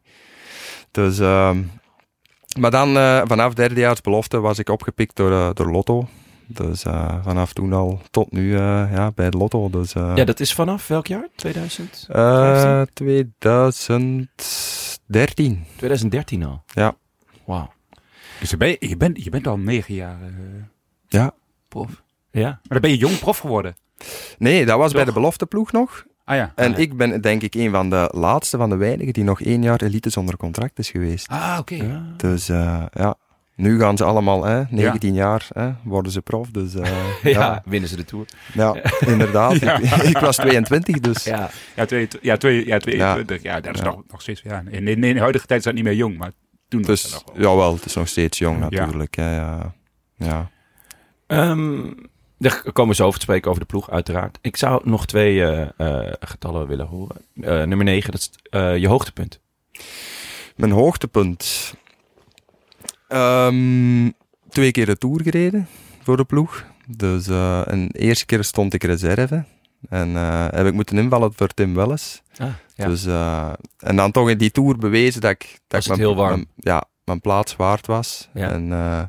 Dus, 0.91 1.19
ehm, 1.19 1.63
maar 2.59 2.71
dan 2.71 2.89
vanaf 3.29 3.55
derdejaars 3.55 4.01
belofte 4.01 4.41
was 4.41 4.59
ik 4.59 4.69
opgepikt 4.69 5.17
door, 5.17 5.55
door 5.55 5.71
Lotto. 5.71 6.09
Dus 6.47 6.85
eh, 6.85 7.15
vanaf 7.23 7.53
toen 7.53 7.73
al 7.73 8.01
tot 8.11 8.33
nu 8.33 8.53
eh, 8.55 8.61
ja, 8.93 9.13
bij 9.15 9.31
de 9.31 9.37
Lotto. 9.37 9.71
Dus, 9.71 9.95
eh, 9.95 10.13
Ja, 10.15 10.25
dat 10.25 10.41
is 10.41 10.55
vanaf 10.55 10.89
welk 10.89 11.07
jaar? 11.07 11.29
2000? 11.37 12.07
eh, 12.11 12.83
2013. 12.93 15.65
2013 15.77 16.45
al? 16.45 16.63
Ja. 16.67 16.95
Wauw. 17.45 17.73
Dus 18.41 18.51
je, 18.51 18.57
bent, 18.57 18.77
je, 18.81 18.97
bent, 18.97 19.25
je 19.25 19.31
bent 19.31 19.47
al 19.47 19.59
negen 19.59 19.95
jaar 19.95 20.23
eh, 20.23 20.29
Ja. 21.09 21.33
prof. 21.69 22.03
Ja. 22.31 22.49
Maar 22.49 22.59
dan 22.69 22.81
ben 22.81 22.91
je 22.91 22.97
jong 22.97 23.19
prof 23.19 23.39
geworden. 23.39 23.77
Nee, 24.39 24.67
dat 24.67 24.79
was 24.79 24.93
bij 24.93 25.05
de 25.05 25.13
belofteploeg 25.13 25.73
nog. 25.73 26.05
Ah 26.25 26.37
ja. 26.37 26.53
En 26.55 26.73
ah, 26.73 26.79
ik 26.79 26.97
ben 26.97 27.21
denk 27.21 27.43
ik 27.43 27.55
een 27.55 27.71
van 27.71 27.91
de 27.91 28.09
laatste 28.15 28.57
van 28.57 28.71
de 28.71 28.77
weinigen 28.77 29.13
die 29.13 29.25
nog 29.25 29.41
één 29.41 29.63
jaar 29.63 29.83
elite 29.83 30.11
zonder 30.11 30.37
contract 30.37 30.79
is 30.79 30.91
geweest. 30.91 31.29
Ah, 31.29 31.57
oké. 31.61 31.75
Ja. 31.75 32.03
Dus 32.17 32.49
eh, 32.49 32.83
ja, 32.93 33.15
nu 33.57 33.79
gaan 33.79 33.97
ze 33.97 34.05
allemaal, 34.05 34.45
hè, 34.45 34.63
19 34.69 35.15
jaar, 35.15 35.47
hè, 35.53 35.71
worden 35.83 36.13
ze 36.13 36.23
prof. 36.23 36.51
Dus 36.51 36.75
eh, 36.75 36.83
Ja, 37.23 37.31
ja. 37.31 37.63
winnen 37.65 37.89
ze 37.89 37.97
de 37.97 38.05
Tour. 38.05 38.27
ja, 38.55 38.77
inderdaad. 39.07 39.59
Ja. 39.65 39.79
Ik, 39.79 39.93
ik 40.03 40.19
was 40.19 40.37
22, 40.37 41.01
dus 41.01 41.25
Ja. 41.25 41.51
Ja, 41.77 41.85
twee, 41.85 42.09
ja, 42.21 42.37
twee, 42.37 42.67
ja, 42.67 42.79
22. 42.79 43.43
Ja, 43.43 43.61
dat 43.61 43.75
is 43.75 43.81
Ja. 43.81 43.87
Nog, 43.87 44.03
nog 44.11 44.23
steeds. 44.23 44.43
Ja. 44.43 44.63
In, 44.71 44.89
in, 44.89 45.05
in 45.05 45.15
de 45.15 45.21
huidige 45.21 45.47
tijd 45.47 45.59
is 45.59 45.65
dat 45.65 45.75
niet 45.75 45.85
meer 45.85 45.95
jong, 45.95 46.17
maar 46.19 46.33
toen 46.69 46.83
was 46.83 47.03
dus 47.03 47.11
dat 47.11 47.25
nog 47.27 47.37
wel. 47.37 47.51
jawel, 47.51 47.75
het 47.75 47.85
is 47.85 47.95
nog 47.95 48.09
steeds 48.09 48.39
jong 48.39 48.61
natuurlijk. 48.61 49.15
hè, 49.17 49.37
ja. 49.37 49.75
Ja. 50.17 50.51
Ehm, 51.27 51.83
daar 52.39 52.63
komen 52.73 52.89
we 52.91 52.95
zo 52.95 53.05
over 53.07 53.19
te 53.19 53.25
spreken 53.25 53.49
over 53.49 53.61
de 53.63 53.67
ploeg, 53.69 53.91
uiteraard. 53.91 54.39
Ik 54.41 54.57
zou 54.57 54.81
nog 54.89 55.07
twee 55.07 55.43
eh, 55.45 55.69
eh, 55.77 56.13
getallen 56.21 56.67
willen 56.67 56.87
horen. 56.87 57.17
Eh, 57.41 57.63
nummer 57.63 57.85
9, 57.85 58.11
dat 58.11 58.21
is 58.21 58.31
eh, 58.51 58.77
je 58.77 58.89
hoogtepunt. 58.89 59.41
Mijn 60.57 60.73
hoogtepunt. 60.73 61.75
Ehm, 63.15 64.11
twee 64.49 64.71
keer 64.71 64.87
de 64.87 64.99
Tour 64.99 65.23
gereden 65.23 65.69
voor 66.03 66.17
de 66.17 66.25
ploeg. 66.25 66.65
Dus 66.87 67.27
eh, 67.29 67.61
een 67.65 67.91
eerste 67.91 68.27
keer 68.27 68.45
stond 68.45 68.75
ik 68.75 68.83
reserve. 68.85 69.45
En 69.89 70.17
eh, 70.17 70.47
heb 70.51 70.67
ik 70.67 70.73
moeten 70.73 70.99
invallen 70.99 71.33
voor 71.35 71.49
Tim 71.49 71.75
Welles. 71.75 72.23
Ah, 72.39 72.49
ja. 72.75 72.87
Dus, 72.87 73.07
eh, 73.07 73.53
en 73.79 73.97
dan 73.97 74.11
toch 74.11 74.31
in 74.31 74.39
die 74.39 74.51
Tour 74.51 74.77
bewezen 74.79 75.21
dat 75.21 75.31
ik... 75.31 75.59
Dat 75.67 75.87
Was 75.87 75.99
ik 75.99 76.17
mijn, 76.17 76.47
ja, 76.57 76.85
mijn 77.05 77.21
plaats 77.21 77.57
waard 77.57 77.87
was. 77.87 78.29
Ja. 78.35 78.51
En 78.51 78.73
eh, 78.73 79.03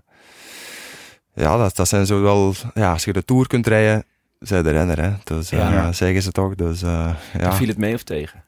ja, 1.34 1.58
dat, 1.58 1.76
dat 1.76 1.88
zijn 1.88 2.06
zo 2.06 2.22
wel... 2.22 2.54
Ja, 2.74 2.92
als 2.92 3.04
je 3.04 3.14
de 3.14 3.26
Tour 3.26 3.48
kunt 3.48 3.68
rijden, 3.68 4.06
zij 4.40 4.62
de 4.62 4.70
renner, 4.72 5.02
hè. 5.02 5.12
Dus 5.24 5.52
eh, 5.52 5.60
Ja. 5.60 5.92
zeggen 5.92 6.22
ze 6.22 6.32
toch. 6.32 6.56
Dus 6.56 6.82
eh, 6.82 7.16
ja, 7.40 7.54
Viel 7.54 7.68
het 7.68 7.78
mee 7.78 7.94
of 7.94 8.04
tegen? 8.04 8.44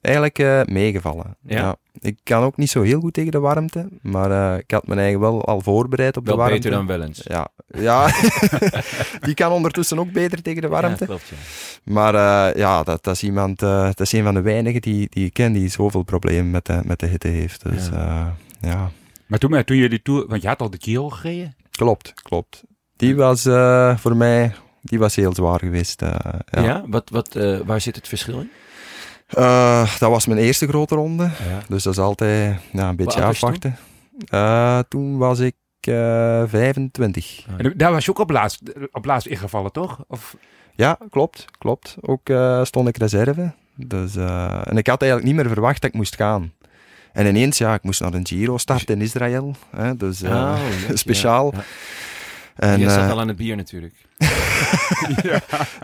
Eigenlijk 0.00 0.38
eh, 0.38 0.60
meegevallen. 0.64 1.36
Ja? 1.46 1.58
Ja. 1.58 1.76
Ik 2.00 2.18
kan 2.22 2.42
ook 2.42 2.56
niet 2.56 2.70
zo 2.70 2.82
heel 2.82 3.00
goed 3.00 3.12
tegen 3.12 3.30
de 3.30 3.38
warmte, 3.38 3.88
maar 4.02 4.30
eh, 4.52 4.58
ik 4.58 4.70
had 4.70 4.86
mijn 4.86 4.98
eigen 5.00 5.20
wel 5.20 5.44
al 5.44 5.60
voorbereid 5.60 6.16
op 6.16 6.26
Wel 6.26 6.34
de 6.36 6.40
warmte. 6.40 6.56
beter 6.58 6.70
dan 6.78 6.86
wel 6.86 7.02
eens. 7.02 7.20
Ja, 7.24 7.48
ja. 7.66 8.08
die 9.26 9.34
kan 9.34 9.52
ondertussen 9.52 9.98
ook 9.98 10.12
beter 10.12 10.42
tegen 10.42 10.62
de 10.62 10.68
warmte. 10.68 10.96
Ja, 10.98 11.06
klopt, 11.06 11.28
ja. 11.28 11.36
Maar 11.92 12.14
eh, 12.14 12.58
ja, 12.58 12.82
dat, 12.82 13.04
dat 13.04 13.14
is 13.14 13.22
iemand, 13.22 13.62
eh, 13.62 13.84
dat 13.84 14.00
is 14.00 14.12
een 14.12 14.22
van 14.24 14.34
de 14.34 14.40
weinigen 14.40 14.80
die, 14.80 15.06
die 15.10 15.26
ik 15.26 15.32
ken 15.32 15.52
die 15.52 15.68
zoveel 15.68 16.02
problemen 16.02 16.50
met 16.50 16.66
de, 16.66 16.80
met 16.84 16.98
de 17.00 17.06
hitte 17.06 17.28
heeft. 17.28 17.62
Dus 17.62 17.88
Ja. 18.60 18.90
Maar 19.26 19.38
toen, 19.38 19.64
toen 19.64 19.76
je 19.76 19.88
die 19.88 20.02
Tour... 20.02 20.26
Want 20.28 20.42
je 20.42 20.48
had 20.48 20.60
al 20.60 20.70
de 20.70 20.78
Giro 20.80 21.08
gereden? 21.10 21.54
klopt, 21.70 22.12
klopt. 22.22 22.62
Die 22.96 23.16
was 23.16 23.46
eh, 23.46 23.96
voor 23.96 24.16
mij, 24.16 24.54
die 24.82 24.98
was 24.98 25.16
heel 25.16 25.34
zwaar 25.34 25.58
geweest. 25.58 26.02
eh, 26.02 26.10
Ja? 26.50 26.62
ja. 26.62 26.84
Wat, 26.86 27.10
wat, 27.10 27.34
eh, 27.36 27.58
waar 27.64 27.80
zit 27.80 27.96
het 27.96 28.08
verschil 28.08 28.40
in? 28.40 28.50
Eh, 29.26 29.98
dat 29.98 30.10
was 30.10 30.26
mijn 30.26 30.40
eerste 30.40 30.66
grote 30.66 30.94
ronde. 30.94 31.22
Ja. 31.22 31.60
Dus 31.68 31.82
dat 31.82 31.92
is 31.92 31.98
altijd 31.98 32.60
ja, 32.72 32.88
een 32.88 32.96
beetje 32.96 33.22
afwachten. 33.22 33.76
Eh, 34.28 34.78
toen 34.88 35.18
was 35.18 35.38
ik 35.38 35.54
eh 35.80 36.42
25. 36.46 37.46
En 37.56 37.72
daar 37.76 37.92
was 37.92 38.04
je 38.04 38.10
ook 38.10 38.18
op 38.18 38.30
laatst, 38.30 38.62
op 38.92 39.04
laatst 39.04 39.26
ingevallen, 39.26 39.72
toch? 39.72 40.04
Of, 40.08 40.36
Ja, 40.74 40.98
klopt, 41.10 41.44
klopt. 41.58 41.96
Ook 42.00 42.28
eh, 42.28 42.64
stond 42.64 42.88
ik 42.88 42.96
reserve. 42.96 43.52
Dus, 43.76 44.16
eh, 44.16 44.60
en 44.64 44.76
ik 44.76 44.86
had 44.86 45.02
eigenlijk 45.02 45.32
niet 45.32 45.42
meer 45.42 45.52
verwacht 45.52 45.80
dat 45.80 45.90
ik 45.90 45.96
moest 45.96 46.16
gaan. 46.16 46.52
En 47.12 47.26
ineens, 47.26 47.58
ja, 47.58 47.74
ik 47.74 47.82
moest 47.82 48.00
naar 48.00 48.14
een 48.14 48.26
Giro 48.26 48.58
starten 48.58 48.94
in 48.94 49.00
Israël. 49.00 49.56
Hè, 49.76 49.96
dus 49.96 50.22
eh, 50.22 50.30
Oh, 50.30 50.58
speciaal. 50.94 51.52
Ja. 51.54 51.64
En, 52.56 52.80
je 52.80 52.90
zat 52.90 52.98
eh, 53.04 53.10
al 53.10 53.20
aan 53.20 53.28
het 53.28 53.36
bier 53.36 53.56
natuurlijk. 53.56 53.94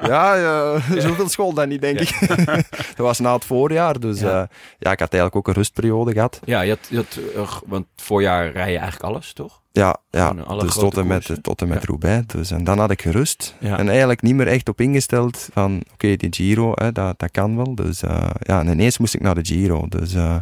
ja, 0.08 0.34
ja, 0.36 0.80
zoveel 1.00 1.28
school 1.28 1.52
dan 1.52 1.68
niet, 1.68 1.80
denk 1.80 2.00
ik. 2.00 2.20
dat 2.96 2.96
was 2.96 3.18
na 3.18 3.34
het 3.34 3.44
voorjaar. 3.44 4.00
Dus 4.00 4.20
Ja. 4.20 4.28
ja. 4.30 4.48
ja, 4.78 4.90
ik 4.92 4.98
had 5.00 5.12
eigenlijk 5.12 5.36
ook 5.36 5.48
een 5.48 5.54
rustperiode 5.54 6.12
gehad. 6.12 6.40
Ja, 6.44 6.60
je 6.60 6.70
had, 6.70 6.78
je 6.88 6.96
had, 6.96 7.18
eh, 7.34 7.56
want 7.66 7.86
voorjaar 7.96 8.50
rij 8.52 8.70
je 8.72 8.78
eigenlijk 8.78 9.02
alles, 9.12 9.32
toch? 9.32 9.60
Ja, 9.72 9.96
ja. 10.10 10.32
Dus 10.32 10.74
tot 10.74 10.96
en 10.96 11.06
met, 11.06 11.24
koersen. 11.24 11.42
tot 11.42 11.60
en 11.62 11.68
met 11.68 11.80
Ja. 11.80 11.86
Roubaix. 11.86 12.26
Dus, 12.26 12.50
en 12.50 12.64
dan 12.64 12.78
had 12.78 12.90
ik 12.90 13.02
gerust. 13.02 13.54
Ja. 13.58 13.78
En 13.78 13.88
eigenlijk 13.88 14.22
niet 14.22 14.34
meer 14.34 14.46
echt 14.46 14.68
op 14.68 14.80
ingesteld 14.80 15.48
van, 15.52 15.82
oké, 15.92 16.16
die 16.16 16.32
Giro, 16.34 16.72
hè, 16.74 16.92
dat, 16.92 17.18
dat 17.18 17.30
kan 17.30 17.56
wel. 17.56 17.74
Dus 17.74 18.02
eh, 18.02 18.30
ja, 18.40 18.60
en 18.60 18.68
ineens 18.68 18.98
moest 18.98 19.14
ik 19.14 19.20
naar 19.20 19.34
de 19.34 19.44
Giro. 19.44 19.86
Dus 19.88 20.14
eh, 20.14 20.36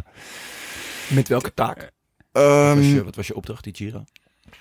Met 1.07 1.27
welke 1.27 1.53
taak? 1.53 1.91
ehm, 2.31 2.75
was 2.75 2.85
je, 2.85 3.03
wat 3.03 3.15
was 3.15 3.27
je 3.27 3.35
opdracht, 3.35 3.63
die 3.63 3.75
Giro? 3.75 4.03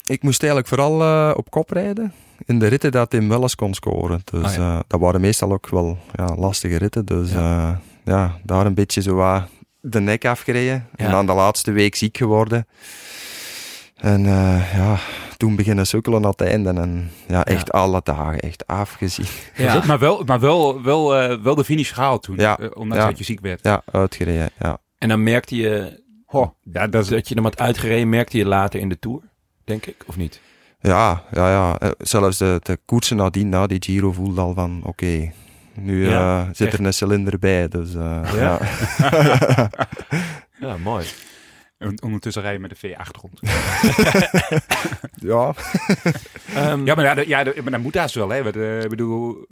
ik 0.06 0.22
moest 0.22 0.40
eigenlijk 0.40 0.68
vooral 0.70 1.00
eh, 1.02 1.32
op 1.36 1.50
kop 1.50 1.70
rijden. 1.70 2.12
In 2.46 2.58
de 2.58 2.66
ritten 2.66 2.90
dat 2.92 3.10
Tim 3.10 3.28
Welles 3.28 3.54
kon 3.54 3.74
scoren. 3.74 4.20
Dus 4.24 4.44
Ah, 4.44 4.54
ja. 4.54 4.74
eh, 4.74 4.80
dat 4.86 5.00
waren 5.00 5.20
meestal 5.20 5.52
ook 5.52 5.68
wel 5.68 5.98
ja, 6.14 6.34
lastige 6.36 6.76
ritten. 6.76 7.04
Dus 7.04 7.32
Ja. 7.32 7.38
ja. 7.40 7.80
ja, 8.04 8.38
daar 8.42 8.66
een 8.66 8.74
beetje 8.74 9.02
zo 9.02 9.14
wat 9.14 9.42
de 9.80 10.00
nek 10.00 10.24
afgereden. 10.24 10.86
Ja. 10.96 11.04
En 11.04 11.10
dan 11.10 11.26
de 11.26 11.32
laatste 11.32 11.70
week 11.72 11.94
ziek 11.94 12.16
geworden. 12.16 12.66
En 13.96 14.26
eh, 14.26 14.74
ja, 14.76 14.96
toen 15.36 15.56
beginnen 15.56 15.86
sukkelen 15.86 16.24
aan 16.24 16.30
het 16.30 16.40
einde. 16.40 16.70
En 16.70 17.10
ja, 17.28 17.44
echt 17.44 17.72
alle 17.72 18.00
dagen, 18.04 18.38
echt 18.40 18.66
afgezien. 18.66 19.26
Ja. 19.56 19.82
Maar 19.86 19.98
wel, 19.98 20.22
maar 20.24 20.40
wel, 20.40 20.82
wel, 20.82 21.16
eh, 21.16 21.36
wel 21.42 21.54
de 21.54 21.64
finish 21.64 21.92
gehaald 21.94 22.22
toen, 22.22 22.36
Ja. 22.36 22.58
eh, 22.58 22.66
ondanks 22.74 23.02
Ja. 23.04 23.08
dat 23.08 23.18
je 23.18 23.24
ziek 23.24 23.40
werd. 23.40 23.60
Ja, 23.62 23.82
uitgereden, 23.92 24.50
ja. 24.58 24.78
En 24.98 25.08
dan 25.08 25.22
merkte 25.22 25.56
je 25.56 25.98
Goh, 26.26 26.48
ja, 26.72 26.86
dat 26.86 27.02
is, 27.02 27.08
dat 27.08 27.28
je 27.28 27.34
hem 27.34 27.44
had 27.44 27.58
uitgereden, 27.58 28.08
merkte 28.08 28.36
je 28.38 28.46
later 28.46 28.80
in 28.80 28.88
de 28.88 28.98
Tour, 28.98 29.20
denk 29.64 29.86
ik, 29.86 29.96
of 30.06 30.16
niet? 30.16 30.40
Ja, 30.80 31.22
ja, 31.32 31.50
ja. 31.50 31.78
Eh, 31.78 31.90
Zelfs 31.98 32.38
de, 32.38 32.60
de 32.62 32.78
koersen 32.84 33.16
nadien, 33.16 33.48
na 33.48 33.66
die 33.66 33.82
Giro, 33.82 34.12
voelde 34.12 34.40
al 34.40 34.54
van, 34.54 34.80
oké, 34.84 35.32
nu 35.74 36.08
Ja, 36.08 36.40
eh, 36.40 36.46
zit 36.52 36.66
echt. 36.68 36.78
er 36.78 36.84
een 36.86 36.94
cilinder 36.94 37.38
bij. 37.38 37.68
Dus 37.68 37.94
eh, 37.94 38.30
Ja? 38.34 38.58
ja. 38.98 39.70
Ja, 40.60 40.76
mooi. 40.76 41.06
en 41.78 42.02
ondertussen 42.02 42.42
rijden 42.42 42.60
met 42.60 42.70
de 42.80 42.88
V8 42.88 43.20
rond. 43.20 43.40
ja. 45.30 45.54
Ehm, 46.54 46.84
Ja, 46.86 46.94
maar, 46.94 47.04
ja, 47.04 47.22
ja, 47.26 47.44
dat- 47.44 47.56
maar 47.56 47.70
dat 47.72 47.80
moet 47.80 47.94
haast 47.94 48.14
wel, 48.14 48.28
hè. 48.28 48.50
Eh, 48.50 48.82
Ik 48.82 48.88
bedoel, 48.88 49.46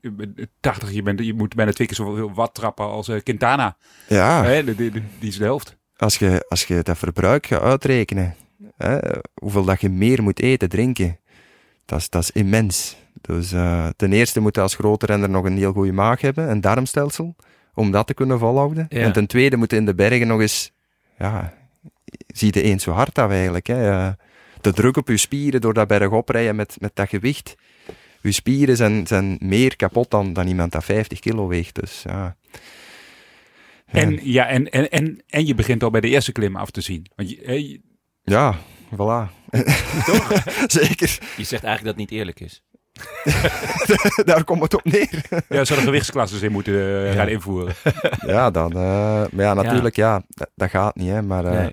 je 0.00 0.10
bent 0.10 0.40
80, 0.60 0.90
je, 0.92 1.02
bent, 1.02 1.20
je 1.24 1.34
moet 1.34 1.54
bijna 1.54 1.72
twee 1.72 1.86
keer 1.86 1.96
zoveel 1.96 2.32
watt 2.34 2.54
trappen 2.54 2.84
als 2.84 3.08
eh, 3.08 3.22
Quintana. 3.22 3.76
ja. 4.08 4.44
Hè? 4.44 4.64
Die, 4.64 4.74
die, 4.74 4.90
die- 4.90 5.02
die 5.18 5.28
is 5.28 5.36
de 5.38 5.44
helft. 5.44 5.76
Als, 5.96 6.18
je, 6.18 6.44
als 6.48 6.64
je 6.64 6.82
dat 6.82 6.98
verbruik 6.98 7.46
gaat 7.46 7.60
uitrekenen, 7.62 8.34
hè, 8.76 8.98
hoeveel 9.34 9.64
dat 9.64 9.80
je 9.80 9.88
meer 9.88 10.22
moet 10.22 10.40
eten, 10.40 10.68
drinken, 10.68 11.18
dat 11.84 11.98
is, 11.98 12.10
dat 12.10 12.22
is 12.22 12.30
immens. 12.30 12.96
Dus 13.20 13.52
eh, 13.52 13.88
ten 13.96 14.12
eerste 14.12 14.40
moet 14.40 14.54
je 14.54 14.60
als 14.60 14.74
grote 14.74 15.06
renner 15.06 15.30
nog 15.30 15.44
een 15.44 15.56
heel 15.56 15.72
goede 15.72 15.92
maag 15.92 16.20
hebben, 16.20 16.50
een 16.50 16.60
darmstelsel, 16.60 17.36
om 17.74 17.90
dat 17.90 18.06
te 18.06 18.14
kunnen 18.14 18.38
volhouden. 18.38 18.86
Ja. 18.88 19.00
En 19.00 19.12
ten 19.12 19.26
tweede 19.26 19.56
moet 19.56 19.70
je 19.70 19.76
in 19.76 19.86
de 19.86 19.94
bergen 19.94 20.26
nog 20.26 20.40
eens, 20.40 20.72
ja, 21.18 21.54
zie 22.26 22.48
je 22.54 22.62
eens 22.62 22.82
zo 22.82 22.90
hard 22.90 23.18
af 23.18 23.30
eigenlijk. 23.30 23.66
Hè. 23.66 23.90
Eh, 23.90 24.12
de 24.60 24.72
druk 24.72 24.96
op 24.96 25.08
je 25.08 25.16
spieren 25.16 25.60
door 25.60 25.74
dat 25.74 25.88
bergop 25.88 26.28
rijden 26.28 26.56
met, 26.56 26.76
met 26.80 26.90
dat 26.94 27.08
gewicht. 27.08 27.54
Je 28.20 28.32
spieren 28.32 28.76
zijn, 28.76 29.06
zijn 29.06 29.36
meer 29.40 29.76
kapot 29.76 30.10
dan, 30.10 30.32
dan 30.32 30.46
iemand 30.46 30.72
dat 30.72 30.84
50 30.84 31.18
kilo 31.18 31.46
weegt. 31.46 31.74
Dus 31.80 32.02
ja. 32.06 32.36
En, 33.86 34.18
ja, 34.22 34.46
en, 34.46 34.70
en, 34.70 34.90
en, 34.90 35.22
en 35.28 35.46
je 35.46 35.54
begint 35.54 35.82
al 35.82 35.90
bij 35.90 36.00
de 36.00 36.08
eerste 36.08 36.32
klim 36.32 36.56
af 36.56 36.70
te 36.70 36.80
zien. 36.80 37.06
Want 37.16 37.30
je- 37.30 37.80
Ja, 38.24 38.54
voilà. 38.94 39.30
Toch? 40.06 40.32
Zeker. 40.66 41.18
Je 41.36 41.44
zegt 41.44 41.64
eigenlijk 41.64 41.84
dat 41.84 41.86
het 41.86 41.96
niet 41.96 42.10
eerlijk 42.10 42.40
is. 42.40 42.62
Daar 44.24 44.44
komt 44.44 44.62
het 44.62 44.74
op 44.74 44.84
neer. 44.84 45.24
ja, 45.48 45.64
zou 45.64 45.78
er 45.78 45.84
gewichtsklasses 45.84 46.42
in 46.42 46.52
moeten 46.52 46.74
eh, 46.74 47.06
Ja. 47.06 47.12
gaan 47.12 47.28
invoeren. 47.28 47.74
Ja, 48.26 48.50
dan, 48.50 48.72
eh, 48.72 48.78
maar 49.32 49.44
ja, 49.44 49.54
natuurlijk, 49.54 49.96
ja, 49.96 50.22
dat, 50.28 50.50
dat 50.54 50.70
gaat 50.70 50.94
niet, 50.96 51.08
hè. 51.08 51.22
Maar 51.22 51.44
eh, 51.44 51.50
Nee. 51.52 51.72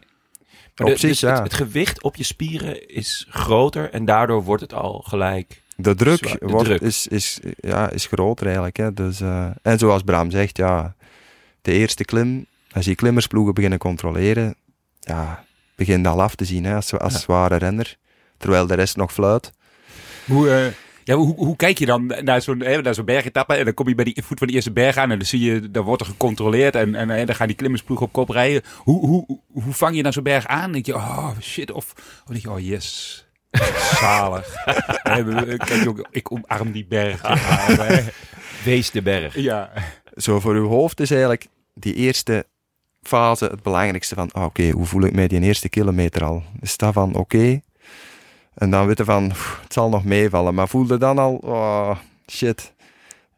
Maar 0.75 0.87
op 0.87 0.93
de- 0.93 0.99
zich, 0.99 1.09
dus 1.09 1.19
ja. 1.19 1.33
het, 1.33 1.43
het 1.43 1.53
gewicht 1.53 2.01
op 2.03 2.15
je 2.15 2.23
spieren 2.23 2.87
is 2.89 3.25
groter 3.29 3.89
en 3.89 4.05
daardoor 4.05 4.43
wordt 4.43 4.61
het 4.61 4.73
al 4.73 5.03
gelijk 5.07 5.61
De 5.75 5.95
druk, 5.95 6.17
Zwaar- 6.17 6.39
de 6.39 6.45
wordt, 6.47 6.65
druk. 6.65 6.81
Is, 6.81 7.07
is, 7.07 7.39
ja, 7.59 7.89
is 7.89 8.05
groter 8.05 8.45
eigenlijk. 8.45 8.77
Hè. 8.77 8.93
Dus, 8.93 9.21
eh, 9.21 9.47
en 9.61 9.77
zoals 9.79 10.01
Bram 10.03 10.31
zegt, 10.31 10.57
ja, 10.57 10.95
de 11.61 11.71
eerste 11.71 12.05
klim, 12.05 12.45
als 12.71 12.85
je 12.85 12.95
klimmersploegen 12.95 13.53
beginnen 13.53 13.79
controleren, 13.79 14.55
ja, 14.99 15.43
begin 15.85 16.05
al 16.05 16.21
af 16.21 16.35
te 16.35 16.45
zien 16.45 16.63
hè, 16.65 16.75
als, 16.75 16.97
als 16.97 17.13
Ja. 17.13 17.19
zware 17.19 17.55
renner. 17.55 17.97
Terwijl 18.37 18.67
de 18.67 18.73
rest 18.73 18.95
nog 18.95 19.13
fluit. 19.13 19.51
Hoe, 20.25 20.49
eh, 20.49 20.65
ja, 21.03 21.15
hoe, 21.15 21.35
hoe 21.35 21.55
kijk 21.55 21.77
je 21.77 21.85
dan 21.85 22.05
naar 22.21 22.41
zo'n 22.41 22.59
hè, 22.61 22.81
naar 22.81 22.93
zo'n 22.93 23.05
bergetappe 23.05 23.53
en 23.55 23.65
dan 23.65 23.73
kom 23.73 23.87
je 23.87 23.95
bij 23.95 24.05
die 24.05 24.23
voet 24.25 24.37
van 24.37 24.47
de 24.47 24.53
eerste 24.53 24.71
berg 24.71 24.97
aan 24.97 25.11
en 25.11 25.17
dan 25.17 25.27
zie 25.27 25.39
je, 25.39 25.71
dan 25.71 25.83
wordt 25.83 26.01
er 26.01 26.07
gecontroleerd 26.07 26.75
en, 26.75 26.95
en, 26.95 27.09
en 27.09 27.25
dan 27.25 27.35
gaan 27.35 27.47
die 27.47 27.55
klimmersploegen 27.55 28.05
op 28.05 28.11
kop 28.13 28.29
rijden. 28.29 28.61
Hoe, 28.77 29.05
hoe, 29.07 29.39
hoe 29.51 29.73
vang 29.73 29.95
je 29.95 30.03
dan 30.03 30.13
zo'n 30.13 30.23
berg 30.23 30.47
aan? 30.47 30.71
Denk 30.71 30.85
je, 30.85 30.95
oh 30.95 31.29
shit, 31.41 31.71
of, 31.71 31.93
of 31.95 32.23
denk 32.27 32.41
je, 32.41 32.51
oh 32.51 32.59
yes, 32.59 33.25
zalig. 33.99 34.63
Kijk, 35.03 35.87
ook, 35.87 36.07
ik 36.11 36.31
omarm 36.31 36.71
die 36.71 36.85
berg. 36.85 37.21
Wees 38.63 38.91
de 38.91 39.01
berg. 39.01 39.35
ja. 39.35 39.71
Zo 40.15 40.39
voor 40.39 40.53
uw 40.55 40.67
hoofd 40.67 40.99
is 40.99 41.11
eigenlijk 41.11 41.47
die 41.73 41.93
eerste 41.93 42.45
fase 43.01 43.45
het 43.45 43.63
belangrijkste 43.63 44.15
van, 44.15 44.31
ah, 44.31 44.43
oké, 44.43 44.69
hoe 44.69 44.85
voel 44.85 45.03
ik 45.03 45.13
mij 45.13 45.27
die 45.27 45.41
eerste 45.41 45.69
kilometer 45.69 46.23
al? 46.23 46.43
Is 46.59 46.77
dat 46.77 46.93
van, 46.93 47.15
oké? 47.15 47.61
En 48.53 48.69
dan 48.69 48.87
weten 48.87 49.05
van, 49.05 49.23
het 49.61 49.73
zal 49.73 49.89
nog 49.89 50.03
meevallen. 50.03 50.53
Maar 50.53 50.67
voelde 50.67 50.97
dan 50.97 51.17
al, 51.17 51.35
oh, 51.35 51.95
shit, 52.31 52.73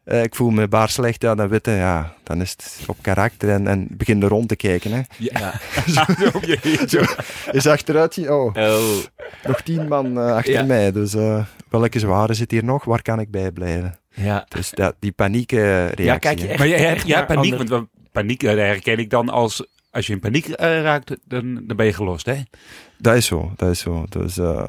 eh, 0.04 0.22
ik 0.22 0.34
voel 0.34 0.50
me 0.50 0.68
baar 0.68 0.88
slecht, 0.88 1.22
ja, 1.22 1.34
dan 1.34 1.48
weten, 1.48 1.72
ja, 1.74 2.14
dan 2.22 2.40
is 2.40 2.50
het 2.50 2.78
op 2.86 2.96
karakter 3.00 3.48
en, 3.50 3.66
en 3.66 3.86
begin 3.90 4.22
er 4.22 4.28
rond 4.28 4.48
te 4.48 4.56
kijken, 4.56 4.92
hè. 4.92 5.00
Ja. 5.18 5.52
Zo, 5.94 6.02
je- 6.40 6.84
zo. 6.88 7.02
Is 7.50 7.66
achteruit, 7.66 8.14
zien, 8.14 8.30
oh, 8.32 8.54
Oh. 8.56 8.96
nog 9.44 9.60
tien 9.62 9.88
man 9.88 10.18
eh, 10.18 10.34
achter 10.34 10.52
Ja. 10.52 10.62
mij, 10.64 10.92
dus 10.92 11.14
eh, 11.14 11.44
welke 11.68 11.98
zware 11.98 12.34
zit 12.34 12.50
hier 12.50 12.64
nog? 12.64 12.84
Waar 12.84 13.02
kan 13.02 13.20
ik 13.20 13.30
bij 13.30 13.50
blijven? 13.52 13.98
Ja. 14.14 14.46
Dus 14.48 14.70
dat, 14.70 14.94
die 14.98 15.12
paniekreactie. 15.12 16.04
Ja, 16.04 16.18
kijk 16.18 16.38
je 16.38 16.48
echt, 16.48 16.58
Maar 16.58 16.68
jij, 16.68 16.86
echt 16.86 17.06
ja, 17.06 17.16
naar 17.16 17.26
paniek, 17.26 17.52
andere- 17.52 17.68
want 17.70 17.88
wa- 17.94 18.02
paniek 18.12 18.40
herken 18.40 18.98
ik 18.98 19.10
dan 19.10 19.28
als, 19.28 19.66
als 19.90 20.06
je 20.06 20.12
in 20.12 20.20
paniek 20.20 20.46
raakt, 20.58 21.16
dan, 21.24 21.60
dan 21.66 21.76
ben 21.76 21.86
je 21.86 21.92
gelost, 21.92 22.26
hè? 22.26 22.34
Dat 22.98 23.14
is 23.16 23.26
zo, 23.26 23.52
dat 23.56 23.70
is 23.70 23.78
zo. 23.78 24.04
Dus 24.08 24.38
eh, 24.38 24.66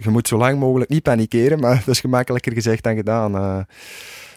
je 0.00 0.08
moet 0.10 0.28
zo 0.28 0.36
lang 0.36 0.58
mogelijk 0.58 0.90
niet 0.90 1.02
panikeren, 1.02 1.60
maar 1.60 1.76
dat 1.84 1.94
is 1.94 2.00
gemakkelijker 2.00 2.52
gezegd 2.52 2.82
dan 2.82 2.94
gedaan. 2.96 3.34
eh. 3.36 3.58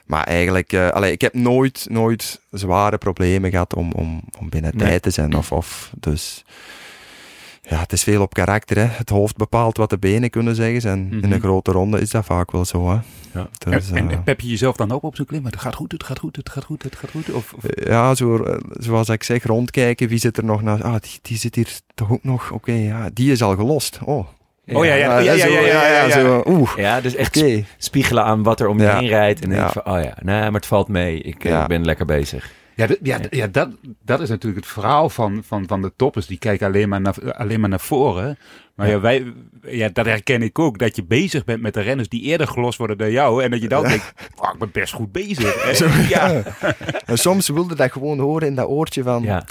Maar 0.05 0.23
eigenlijk, 0.23 0.73
eh, 0.73 0.89
allee, 0.89 1.11
ik 1.11 1.21
heb 1.21 1.33
nooit, 1.33 1.85
nooit 1.89 2.41
zware 2.51 2.97
problemen 2.97 3.51
gehad 3.51 3.75
om, 3.75 3.91
om, 3.91 4.21
om 4.39 4.49
binnen 4.49 4.71
Nee. 4.75 4.87
tijd 4.87 5.01
te 5.01 5.09
zijn. 5.09 5.35
Of, 5.35 5.51
of, 5.51 5.91
dus 5.99 6.43
ja, 7.69 7.79
het 7.79 7.93
is 7.93 8.03
veel 8.03 8.21
op 8.21 8.33
karakter. 8.33 8.77
Hè. 8.77 8.83
Het 8.85 9.09
hoofd 9.09 9.35
bepaalt 9.37 9.77
wat 9.77 9.89
de 9.89 9.97
benen 9.97 10.29
kunnen 10.29 10.55
zeggen. 10.55 10.91
En 10.91 11.07
in 11.11 11.17
Mhm. 11.17 11.31
een 11.31 11.39
grote 11.39 11.71
ronde 11.71 11.99
is 12.01 12.09
dat 12.09 12.25
vaak 12.25 12.51
wel 12.51 12.65
zo. 12.65 12.89
Hè. 12.89 12.97
Ja. 13.33 13.49
Dus, 13.69 13.91
en, 13.91 14.09
eh, 14.09 14.15
en 14.15 14.23
pep 14.23 14.39
je 14.39 14.47
jezelf 14.49 14.75
dan 14.75 14.91
ook 14.91 15.03
op 15.03 15.15
zo'n 15.15 15.25
klim? 15.25 15.45
Het 15.45 15.59
gaat 15.59 15.75
goed, 15.75 15.91
het 15.91 16.03
gaat 16.03 16.19
goed, 16.19 16.35
het 16.35 16.49
gaat 16.49 16.63
goed, 16.63 16.83
het 16.83 16.95
gaat 16.95 17.11
goed. 17.11 17.31
Of, 17.31 17.53
of- 17.53 17.63
Ja, 17.85 18.15
zo, 18.15 18.43
eh, 18.43 18.57
zoals 18.71 19.09
ik 19.09 19.23
zeg, 19.23 19.43
rondkijken. 19.43 20.07
Wie 20.07 20.17
zit 20.17 20.37
er 20.37 20.45
nog 20.45 20.61
naast? 20.61 20.83
Ah, 20.83 20.95
die, 21.01 21.19
die 21.21 21.37
zit 21.37 21.55
hier 21.55 21.79
toch 21.95 22.11
ook 22.11 22.23
nog. 22.23 22.51
Oké, 22.51 22.71
ja, 22.71 23.09
die 23.13 23.31
is 23.31 23.41
al 23.41 23.55
gelost. 23.55 23.99
Oh, 24.03 24.27
Oh 24.73 24.85
ja, 24.85 24.93
ja, 24.93 25.19
ja, 25.19 25.33
ja, 25.33 25.37
zo, 25.37 25.47
ja, 25.53 25.59
ja, 25.59 25.87
ja, 25.87 26.03
ja. 26.05 26.09
Zo, 26.09 26.43
Oeh, 26.45 26.71
Ja, 26.77 27.01
dus 27.01 27.15
echt 27.15 27.37
oké. 27.37 27.63
spiegelen 27.77 28.23
aan 28.23 28.43
wat 28.43 28.59
er 28.59 28.67
om 28.67 28.77
je 28.77 28.83
Ja. 28.83 28.97
heen 28.99 29.07
rijdt. 29.07 29.41
En 29.43 29.49
Ja. 29.51 29.55
denk 29.59 29.71
van, 29.71 29.85
oh 29.93 30.03
ja, 30.03 30.13
nee, 30.21 30.39
maar 30.41 30.51
het 30.53 30.65
valt 30.65 30.87
mee. 30.87 31.21
Ik 31.21 31.43
eh, 31.43 31.51
Ja. 31.51 31.65
ben 31.67 31.85
lekker 31.85 32.05
bezig. 32.05 32.51
Ja, 32.75 32.87
ja, 33.01 33.19
ja 33.29 33.47
dat, 33.47 33.69
dat 34.03 34.19
is 34.19 34.29
natuurlijk 34.29 34.63
het 34.65 34.73
verhaal 34.73 35.09
van, 35.09 35.43
van, 35.47 35.67
van 35.67 35.81
de 35.81 35.91
toppers. 35.95 36.25
Die 36.27 36.37
kijken 36.37 36.67
alleen 36.67 36.89
maar 36.89 37.01
naar, 37.01 37.33
alleen 37.33 37.59
maar 37.59 37.69
naar 37.69 37.79
voren. 37.79 38.37
Maar 38.75 38.89
ja. 38.89 38.99
wij, 38.99 39.33
ja, 39.61 39.89
dat 39.93 40.05
herken 40.05 40.41
ik 40.41 40.59
ook. 40.59 40.77
Dat 40.79 40.95
je 40.95 41.03
bezig 41.03 41.43
bent 41.43 41.61
met 41.61 41.73
de 41.73 41.81
renners 41.81 42.09
die 42.09 42.21
eerder 42.21 42.47
gelost 42.47 42.77
worden 42.77 42.97
dan 42.97 43.11
jou. 43.11 43.43
En 43.43 43.51
dat 43.51 43.61
je 43.61 43.67
dan 43.67 43.83
denkt, 43.87 44.13
"Fuck, 44.15 44.53
ik 44.53 44.59
ben 44.59 44.69
best 44.71 44.93
goed 44.93 45.11
bezig. 45.11 45.55
En, 45.81 46.07
ja, 46.15 46.41
En 47.05 47.17
soms 47.27 47.49
wilde 47.49 47.75
dat 47.75 47.91
gewoon 47.91 48.19
horen 48.19 48.47
in 48.47 48.55
dat 48.55 48.67
oortje 48.67 49.03
van 49.03 49.23
Ja. 49.23 49.43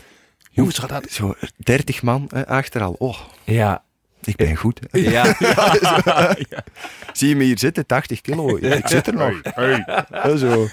jongens, 0.51 0.79
gaat 0.79 0.89
dat? 0.89 1.11
zo 1.11 1.35
30 1.57 2.03
man 2.03 2.29
hè, 2.35 2.47
achter 2.47 2.83
al. 2.83 2.95
Oh, 2.99 3.19
Ja. 3.45 3.83
Ik 4.27 4.37
ben 4.37 4.57
goed. 4.57 4.81
hè. 4.91 4.99
Ja. 5.11 5.35
Zie 7.13 7.29
je 7.29 7.37
me 7.37 7.45
hier 7.45 7.59
zitten, 7.59 7.87
80 7.87 8.21
kilo. 8.21 8.59
Ja, 8.61 8.75
ik 8.75 8.89
zit 8.89 9.07
er 9.07 9.15
nog. 9.15 9.41
Zo. 10.39 10.67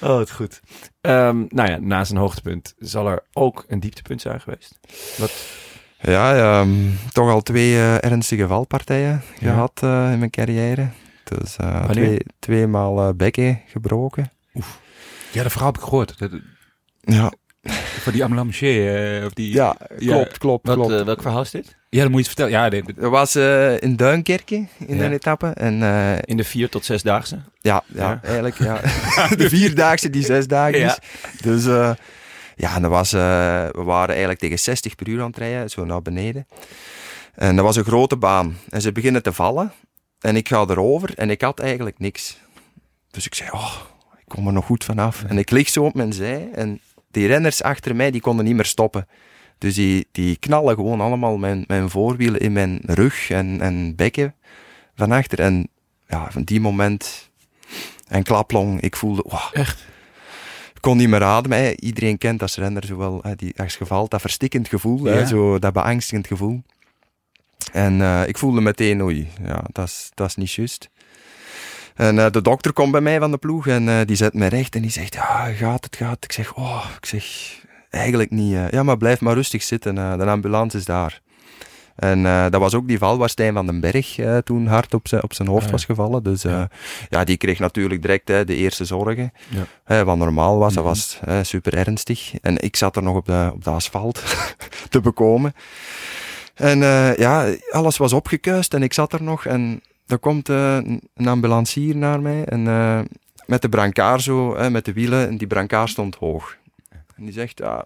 Oh, 0.00 0.18
het 0.18 0.30
goed. 0.30 0.60
Ehm, 1.00 1.44
nou 1.48 1.70
ja, 1.70 1.78
na 1.80 2.04
zijn 2.04 2.18
hoogtepunt 2.18 2.74
zal 2.78 3.08
er 3.08 3.22
ook 3.32 3.64
een 3.68 3.80
dieptepunt 3.80 4.20
zijn 4.20 4.40
geweest. 4.40 4.78
Wat? 5.18 5.32
Ja, 6.00 6.36
ehm, 6.60 6.70
toch 7.12 7.28
al 7.30 7.40
twee 7.42 7.74
eh, 7.74 8.04
ernstige 8.04 8.46
valpartijen 8.46 9.22
Ja. 9.38 9.52
gehad 9.52 9.80
eh, 9.82 10.12
in 10.12 10.18
mijn 10.18 10.30
carrière. 10.30 10.88
Dus 11.24 11.56
Wanneer? 11.56 11.88
twee, 11.92 12.18
tweemaal 12.38 13.00
eh, 13.08 13.14
bekken 13.14 13.60
gebroken. 13.66 14.30
Ja, 15.32 15.42
dat 15.42 15.52
verhaal 15.52 15.70
heb 15.72 15.80
ik 15.80 15.88
gehoord. 15.88 16.18
Dat, 16.18 16.30
Ja, 17.00 17.32
van 18.04 18.12
die 18.12 18.24
Amlamché. 18.24 19.22
of 19.26 19.32
die, 19.32 19.52
ja 19.54 19.76
Ja, 19.98 20.14
klopt, 20.14 20.38
klopt, 20.38 20.66
Wat, 20.66 20.76
klopt. 20.76 20.92
eh, 20.92 21.04
welk 21.04 21.22
verhaal 21.22 21.40
is 21.42 21.50
dit? 21.50 21.76
ja, 21.88 22.02
dan 22.02 22.10
moet 22.10 22.20
je 22.24 22.30
het 22.30 22.38
vertellen. 22.38 22.62
Ja, 22.62 22.68
dit- 22.68 22.98
was 22.98 23.34
eh, 23.34 23.80
in 23.80 23.96
Duinkerke 23.96 24.54
in 24.86 24.96
Ja. 24.96 25.04
een 25.04 25.12
etappe. 25.12 25.46
En 25.46 25.82
eh, 25.82 26.18
In 26.24 26.36
de 26.36 26.44
vier 26.44 26.68
tot 26.68 26.84
zesdaagse? 26.84 27.38
ja, 27.60 27.82
ja, 27.86 28.10
Ja. 28.10 28.20
eigenlijk 28.24 28.58
ja. 28.58 28.80
de 29.36 29.48
vierdaagse 29.48 30.10
die 30.10 30.24
zes 30.24 30.46
dagen 30.46 30.74
is. 30.80 30.80
Ja. 30.82 30.98
Dus 31.42 31.66
eh, 31.66 31.90
ja, 32.56 32.74
en 32.74 32.82
dat 32.82 32.90
was, 32.90 33.12
eh, 33.12 33.20
we 33.70 33.82
waren 33.82 34.08
eigenlijk 34.08 34.40
tegen 34.40 34.58
60 34.58 34.94
per 34.94 35.08
uur 35.08 35.20
aan 35.20 35.26
het 35.26 35.36
rijden, 35.38 35.70
zo 35.70 35.84
naar 35.84 36.02
beneden. 36.02 36.46
En 37.34 37.56
dat 37.56 37.64
was 37.64 37.76
een 37.76 37.84
grote 37.84 38.16
baan. 38.16 38.56
En 38.68 38.80
ze 38.80 38.92
beginnen 38.92 39.22
te 39.22 39.32
vallen. 39.32 39.72
En 40.20 40.36
ik 40.36 40.48
ga 40.48 40.64
erover 40.68 41.10
en 41.14 41.30
ik 41.30 41.40
had 41.40 41.58
eigenlijk 41.60 41.98
niks. 41.98 42.38
Dus 43.10 43.26
ik 43.26 43.34
zei, 43.34 43.50
oh, 43.52 43.74
ik 44.18 44.24
kom 44.28 44.46
er 44.46 44.52
nog 44.52 44.64
goed 44.64 44.84
vanaf. 44.84 45.24
En 45.28 45.38
ik 45.38 45.50
lig 45.50 45.68
zo 45.68 45.84
op 45.84 45.94
mijn 45.94 46.12
zij 46.12 46.48
en 46.54 46.80
die 47.10 47.26
renners 47.26 47.62
achter 47.62 47.96
mij, 47.96 48.10
die 48.10 48.20
konden 48.20 48.44
niet 48.44 48.54
meer 48.54 48.64
stoppen. 48.64 49.08
Dus 49.58 49.74
die, 49.74 50.08
die 50.12 50.36
knallen 50.36 50.74
gewoon 50.74 51.00
allemaal 51.00 51.36
mijn, 51.38 51.64
mijn 51.66 51.90
voorwielen 51.90 52.40
in 52.40 52.52
mijn 52.52 52.80
rug 52.84 53.30
en, 53.30 53.60
en 53.60 53.94
bekken 53.96 54.34
van 54.94 55.12
achter. 55.12 55.40
En 55.40 55.68
ja, 56.08 56.30
van 56.30 56.42
die 56.42 56.60
moment, 56.60 57.30
en 58.08 58.22
klaplong, 58.22 58.80
ik 58.80 58.96
voelde, 58.96 59.24
wow, 59.28 59.48
Echt? 59.52 59.86
ik 60.74 60.80
kon 60.80 60.96
niet 60.96 61.08
meer 61.08 61.22
ademen. 61.22 61.58
Hè. 61.58 61.70
Iedereen 61.76 62.18
kent 62.18 62.42
als 62.42 62.56
renner 62.56 62.84
zowel 62.84 63.18
hè, 63.22 63.34
die 63.36 63.54
als 63.60 63.78
dat 64.08 64.20
verstikkend 64.20 64.68
gevoel, 64.68 65.04
hè, 65.04 65.26
zo, 65.26 65.58
dat 65.58 65.72
beangstigend 65.72 66.26
gevoel. 66.26 66.62
En 67.72 68.00
eh, 68.00 68.22
ik 68.26 68.38
voelde 68.38 68.60
meteen, 68.60 69.02
oei, 69.02 69.28
ja, 69.44 69.64
dat 69.72 69.86
is- 69.88 70.10
dat 70.14 70.28
is 70.28 70.36
niet 70.36 70.52
juist. 70.52 70.88
En 72.00 72.18
eh, 72.18 72.30
de 72.30 72.42
dokter 72.42 72.72
komt 72.72 72.92
bij 72.92 73.00
mij 73.00 73.18
van 73.18 73.30
de 73.30 73.36
ploeg 73.38 73.66
en 73.66 73.88
eh, 73.88 73.96
die 74.04 74.16
zet 74.16 74.34
me 74.34 74.46
recht 74.46 74.74
en 74.74 74.82
die 74.82 74.90
zegt, 74.90 75.14
ja, 75.14 75.44
gaat 75.52 75.84
het, 75.84 75.96
gaat. 75.96 76.24
Ik 76.24 76.32
zeg, 76.32 76.54
oh, 76.54 76.84
ik 76.96 77.06
zeg, 77.06 77.24
eigenlijk 77.90 78.30
niet. 78.30 78.54
eh. 78.54 78.68
ja, 78.70 78.82
maar 78.82 78.96
blijf 78.96 79.20
maar 79.20 79.34
rustig 79.34 79.62
zitten, 79.62 79.94
de 79.94 80.24
ambulance 80.24 80.76
is 80.76 80.84
daar. 80.84 81.20
En 81.96 82.22
dat 82.22 82.60
was 82.60 82.74
ook 82.74 82.88
die 82.88 82.98
val 82.98 83.18
waar 83.18 83.28
Stijn 83.28 83.54
van 83.54 83.66
den 83.66 83.80
Berg 83.80 84.18
toen 84.44 84.66
hard 84.66 84.94
op 84.94 85.08
zijn 85.08 85.22
op 85.22 85.32
zijn 85.34 85.48
hoofd 85.48 85.60
Ah, 85.60 85.66
ja. 85.66 85.72
was 85.72 85.84
gevallen. 85.84 86.22
Dus 86.22 86.44
eh, 86.44 86.62
ja. 87.08 87.24
die 87.24 87.36
kreeg 87.36 87.58
natuurlijk 87.58 88.02
direct 88.02 88.26
de 88.26 88.54
eerste 88.54 88.84
zorgen. 88.84 89.32
Ja. 89.86 90.04
Wat 90.04 90.16
normaal 90.16 90.58
was, 90.58 90.74
dat 90.74 90.84
Mhm. 90.84 90.92
was 90.92 91.20
super 91.42 91.74
ernstig. 91.74 92.32
En 92.42 92.58
ik 92.62 92.76
zat 92.76 92.96
er 92.96 93.02
nog 93.02 93.16
op 93.16 93.26
de, 93.26 93.50
op 93.54 93.64
de 93.64 93.70
asfalt 93.70 94.22
te 94.90 95.00
bekomen. 95.00 95.52
En 96.54 96.78
ja, 97.18 97.54
alles 97.70 97.96
was 97.96 98.12
opgekuist 98.12 98.74
en 98.74 98.82
ik 98.82 98.92
zat 98.92 99.12
er 99.12 99.22
nog. 99.22 99.46
En 99.46 99.82
er 100.10 100.18
komt 100.18 100.48
eh, 100.48 100.76
een 101.14 101.28
ambulancier 101.28 101.96
naar 101.96 102.20
mij. 102.20 102.44
En 102.44 102.66
eh, 102.66 103.00
met 103.46 103.62
de 103.62 103.68
brancard 103.68 104.22
zo, 104.22 104.56
hè, 104.56 104.70
met 104.70 104.84
de 104.84 104.92
wielen. 104.92 105.28
En 105.28 105.36
die 105.38 105.46
brancard 105.46 105.88
stond 105.90 106.14
hoog. 106.14 106.56
En 107.16 107.24
die 107.24 107.32
zegt, 107.32 107.58
ja, 107.58 107.84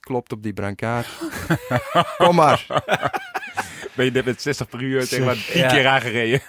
klopt 0.00 0.32
op 0.32 0.42
die 0.42 0.52
brancard. 0.52 1.06
Kom 2.18 2.34
maar. 2.34 2.66
ben 3.94 4.04
je 4.04 4.10
net 4.10 4.24
met 4.24 4.42
60 4.42 4.68
per 4.68 4.80
uur 4.82 5.08
tegen 5.08 5.24
maar 5.24 5.44
tien 5.52 5.60
Ja. 5.60 5.68
keer 5.68 5.86
aangereden. 5.86 6.40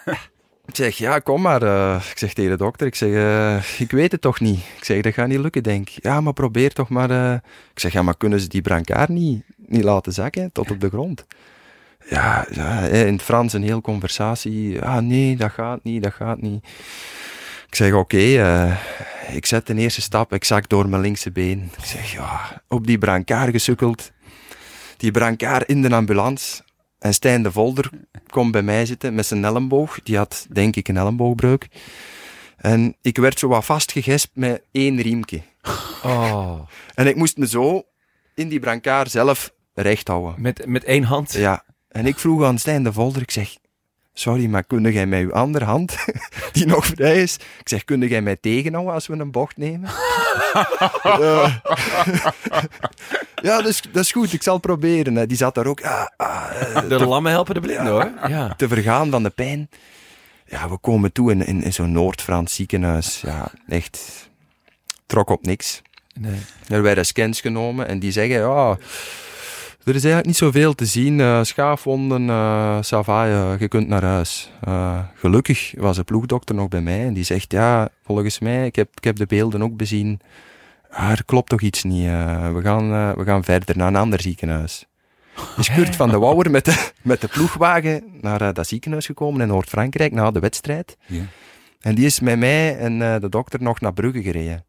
Ik 0.67 0.75
zeg, 0.75 0.97
ja, 0.97 1.19
kom 1.19 1.41
maar. 1.41 1.61
eh. 1.63 2.01
ik 2.11 2.17
zeg 2.17 2.33
tegen 2.33 2.51
de 2.51 2.57
dokter, 2.57 2.87
ik 2.87 2.95
zeg, 2.95 3.79
ik 3.79 3.91
weet 3.91 4.11
het 4.11 4.21
toch 4.21 4.39
niet. 4.39 4.59
Ik 4.77 4.83
zeg, 4.83 5.01
dat 5.01 5.13
gaat 5.13 5.27
niet 5.27 5.39
lukken, 5.39 5.63
denk 5.63 5.89
ik. 5.89 6.03
Ja, 6.03 6.21
maar 6.21 6.33
probeer 6.33 6.73
toch 6.73 6.89
maar. 6.89 7.09
eh. 7.11 7.33
Ik 7.73 7.79
zeg, 7.79 7.93
ja, 7.93 8.01
maar 8.01 8.17
kunnen 8.17 8.39
ze 8.39 8.47
die 8.47 8.61
brancard 8.61 9.09
niet, 9.09 9.43
niet 9.57 9.83
laten 9.83 10.13
zakken 10.13 10.51
tot 10.51 10.71
op 10.71 10.79
de 10.79 10.89
grond? 10.89 11.25
Ja, 12.09 12.45
ja, 12.51 12.79
in 12.79 13.13
het 13.13 13.21
Frans 13.21 13.53
een 13.53 13.63
heel 13.63 13.81
conversatie. 13.81 14.81
Ah, 14.81 14.97
nee, 14.97 15.35
dat 15.35 15.51
gaat 15.51 15.83
niet, 15.83 16.03
dat 16.03 16.13
gaat 16.13 16.41
niet. 16.41 16.65
Ik 17.67 17.75
zeg, 17.75 17.93
oké, 17.93 18.17
eh, 18.17 18.77
ik 19.31 19.45
zet 19.45 19.67
de 19.67 19.75
eerste 19.75 20.01
stap, 20.01 20.33
ik 20.33 20.43
zak 20.43 20.69
door 20.69 20.89
mijn 20.89 21.01
linkse 21.01 21.31
been. 21.31 21.71
Ik 21.77 21.85
zeg, 21.85 22.11
ja, 22.11 22.61
op 22.67 22.87
die 22.87 22.97
brancard 22.97 23.51
gesukkeld. 23.51 24.11
Die 24.97 25.11
brancard 25.11 25.67
in 25.67 25.81
de 25.81 25.95
ambulance. 25.95 26.63
En 26.99 27.13
Stijn 27.13 27.43
de 27.43 27.51
Volder 27.51 27.89
komt 28.29 28.51
bij 28.51 28.61
mij 28.61 28.85
zitten 28.85 29.15
met 29.15 29.25
zijn 29.25 29.45
elleboog. 29.45 29.99
Die 30.03 30.17
had, 30.17 30.47
denk 30.49 30.75
ik, 30.75 30.87
een 30.87 30.97
elleboogbreuk. 30.97 31.67
En 32.57 32.95
ik 33.01 33.17
werd 33.17 33.39
zo 33.39 33.47
wat 33.47 33.65
vastgegespt 33.65 34.31
met 34.33 34.61
één 34.71 35.01
riemke. 35.01 35.41
Oh. 36.03 36.59
En 36.93 37.07
ik 37.07 37.15
moest 37.15 37.37
me 37.37 37.47
zo 37.47 37.83
in 38.35 38.49
die 38.49 38.59
brancard 38.59 39.11
zelf 39.11 39.53
recht 39.73 40.07
houden. 40.07 40.41
Met, 40.41 40.65
met 40.65 40.83
één 40.83 41.03
hand? 41.03 41.33
Ja. 41.33 41.64
En 41.95 42.05
ik 42.05 42.19
vroeg 42.19 42.43
aan 42.43 42.57
Stijn 42.57 42.83
de 42.83 42.93
Volder, 42.93 43.21
ik 43.21 43.31
zeg, 43.31 43.55
sorry, 44.13 44.45
maar 44.45 44.63
kun 44.63 44.91
jij 44.91 45.05
met 45.05 45.21
uw 45.21 45.33
andere 45.33 45.65
hand, 45.65 45.95
die 46.53 46.65
nog 46.65 46.85
vrij 46.85 47.21
is, 47.21 47.35
ik 47.35 47.69
zeg, 47.69 47.85
kun 47.85 48.07
jij 48.07 48.21
mij 48.21 48.35
tegenhouden 48.35 48.93
als 48.93 49.07
we 49.07 49.13
een 49.13 49.31
bocht 49.31 49.57
nemen? 49.57 49.89
Eh, 51.03 51.55
ja, 53.47 53.57
dat 53.57 53.65
is, 53.65 53.81
dat 53.81 54.03
is 54.03 54.11
goed, 54.11 54.33
ik 54.33 54.43
zal 54.43 54.53
het 54.53 54.61
proberen. 54.61 55.15
hè. 55.15 55.25
Die 55.25 55.37
zat 55.37 55.55
daar 55.55 55.65
ook 55.65 55.81
ah, 55.81 56.05
ah, 56.17 56.75
eh, 56.75 56.89
De 56.89 57.05
lammen 57.05 57.31
helpen 57.31 57.53
de 57.53 57.59
blinden 57.59 57.87
hoor. 57.87 58.11
Ja. 58.27 58.53
te 58.55 58.67
vergaan 58.67 59.09
van 59.09 59.23
de 59.23 59.29
pijn. 59.29 59.69
Ja, 60.45 60.69
we 60.69 60.77
komen 60.77 61.11
toe 61.11 61.31
in, 61.31 61.45
in, 61.45 61.63
in 61.63 61.73
zo'n 61.73 61.91
Noord-Frans 61.91 62.55
ziekenhuis. 62.55 63.21
Ja, 63.21 63.51
echt, 63.67 64.29
trok 65.05 65.29
op 65.29 65.45
niks. 65.45 65.81
Nee. 66.19 66.39
Er 66.67 66.81
werden 66.81 67.05
scans 67.05 67.41
genomen 67.41 67.87
en 67.87 67.99
die 67.99 68.11
zeggen, 68.11 68.37
ja, 68.39 68.77
er 69.85 69.95
is 69.95 70.03
eigenlijk 70.03 70.25
niet 70.25 70.37
zoveel 70.37 70.73
te 70.73 70.85
zien. 70.85 71.19
eh, 71.19 71.43
schaafwonden, 71.43 72.21
Sava, 72.83 73.25
eh, 73.25 73.59
je 73.59 73.67
kunt 73.67 73.87
naar 73.87 74.03
huis. 74.03 74.51
Gelukkig 75.15 75.73
was 75.77 75.95
de 75.95 76.03
ploegdokter 76.03 76.55
nog 76.55 76.67
bij 76.67 76.81
mij 76.81 77.05
en 77.05 77.13
die 77.13 77.23
zegt, 77.23 77.51
ja, 77.51 77.89
volgens 78.03 78.39
mij, 78.39 78.65
ik 78.65 78.75
heb, 78.75 78.89
ik 78.95 79.03
heb 79.03 79.15
de 79.15 79.25
beelden 79.25 79.63
ook 79.63 79.77
bezien. 79.77 80.19
Ah, 80.89 81.09
er 81.09 81.25
klopt 81.25 81.49
toch 81.49 81.61
iets 81.61 81.83
niet. 81.83 82.05
we, 82.53 82.59
gaan, 82.63 83.15
we 83.15 83.23
gaan 83.23 83.43
verder 83.43 83.77
naar 83.77 83.87
een 83.87 83.95
ander 83.95 84.21
ziekenhuis. 84.21 84.85
Is 85.57 85.73
Kurt 85.73 85.95
van 85.95 86.09
de 86.09 86.19
Wouwer 86.19 86.51
met 86.51 86.65
de, 86.65 86.91
met 87.01 87.21
de 87.21 87.27
ploegwagen 87.27 88.03
naar 88.21 88.53
dat 88.53 88.67
ziekenhuis 88.67 89.05
gekomen 89.05 89.41
in 89.41 89.47
Noord-Frankrijk 89.47 90.11
na 90.11 90.31
de 90.31 90.39
wedstrijd. 90.39 90.97
Ja. 91.05 91.23
En 91.81 91.95
die 91.95 92.05
is 92.05 92.19
met 92.19 92.39
mij 92.39 92.77
en 92.77 92.99
de 92.99 93.29
dokter 93.29 93.61
nog 93.61 93.79
naar 93.81 93.93
Brugge 93.93 94.21
gereden. 94.21 94.65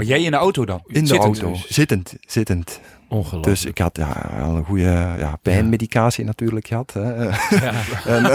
Maar 0.00 0.08
jij 0.08 0.22
in 0.22 0.30
de 0.30 0.36
auto 0.36 0.64
dan? 0.64 0.82
In 0.86 1.00
de 1.00 1.06
Zittend 1.06 1.24
auto. 1.40 1.50
dus. 1.52 1.66
Zittend, 1.70 2.14
zittend. 2.26 2.80
Ongelooflijk. 3.08 3.44
Dus 3.44 3.64
ik 3.64 3.78
had 3.78 3.96
ja, 3.96 4.30
al 4.42 4.56
een 4.56 4.64
goede 4.64 5.14
ja, 5.18 5.38
pijnmedicatie 5.42 6.24
natuurlijk 6.24 6.66
gehad. 6.66 6.92
Hè. 6.92 7.22
Ja. 7.22 7.32
En, 8.06 8.24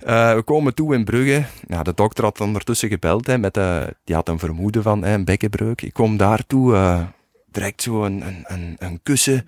eh, 0.00 0.34
we 0.34 0.42
komen 0.44 0.74
toe 0.74 0.94
in 0.94 1.04
Brugge. 1.04 1.44
Ja, 1.68 1.82
de 1.82 1.92
dokter 1.94 2.24
had 2.24 2.40
ondertussen 2.40 2.88
gebeld. 2.88 3.26
Hè, 3.26 3.38
met, 3.38 3.56
eh, 3.56 3.82
die 4.04 4.14
had 4.14 4.28
een 4.28 4.38
vermoeden 4.38 4.82
van 4.82 5.04
hè, 5.04 5.14
een 5.14 5.24
bekkenbreuk. 5.24 5.82
Ik 5.82 5.92
kom 5.92 6.16
daartoe, 6.16 6.74
eh 6.74 7.00
direct 7.50 7.82
zo 7.82 8.04
een, 8.04 8.22
een, 8.26 8.44
een, 8.46 8.76
een 8.78 9.00
kussen, 9.02 9.46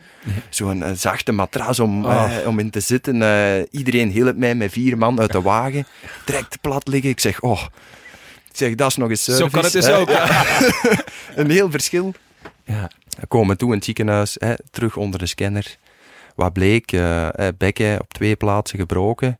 zo'n 0.49 0.81
een 0.89 0.97
zachte 0.97 1.33
matras 1.33 1.81
om, 1.81 2.05
Oh. 2.05 2.37
eh, 2.39 2.47
om 2.49 2.59
in 2.59 2.71
te 2.71 2.81
zitten. 2.81 3.23
Eh, 3.23 3.63
iedereen 3.71 4.09
hielp 4.11 4.37
mij 4.37 4.55
met 4.55 4.73
vier 4.73 4.99
man 4.99 5.21
uit 5.21 5.33
de 5.33 5.43
wagen. 5.43 5.87
Direct 6.25 6.61
plat 6.61 6.89
liggen. 6.89 7.11
Ik 7.11 7.21
zeg, 7.21 7.41
oh, 7.41 7.63
zeg, 8.57 8.75
dat 8.75 8.89
is 8.91 8.97
nog 8.97 9.11
eens 9.11 9.25
Zo 9.25 9.49
kan 9.49 9.63
het 9.65 9.73
dus 9.73 9.87
hè. 9.87 9.97
ook. 9.97 10.09
Ja. 10.19 10.55
Een 11.37 11.51
heel 11.51 11.71
verschil. 11.71 12.15
Ja. 12.65 12.91
We 13.21 13.27
komen 13.27 13.57
toe 13.59 13.69
in 13.69 13.75
het 13.75 13.85
ziekenhuis, 13.85 14.37
hè, 14.39 14.55
terug 14.71 14.97
onder 14.97 15.19
de 15.19 15.27
scanner. 15.27 15.77
Wat 16.35 16.53
bleek? 16.53 16.93
eh, 16.93 17.29
hè, 17.33 17.55
bekken 17.55 18.01
op 18.01 18.13
twee 18.13 18.37
plaatsen 18.37 18.79
gebroken. 18.79 19.39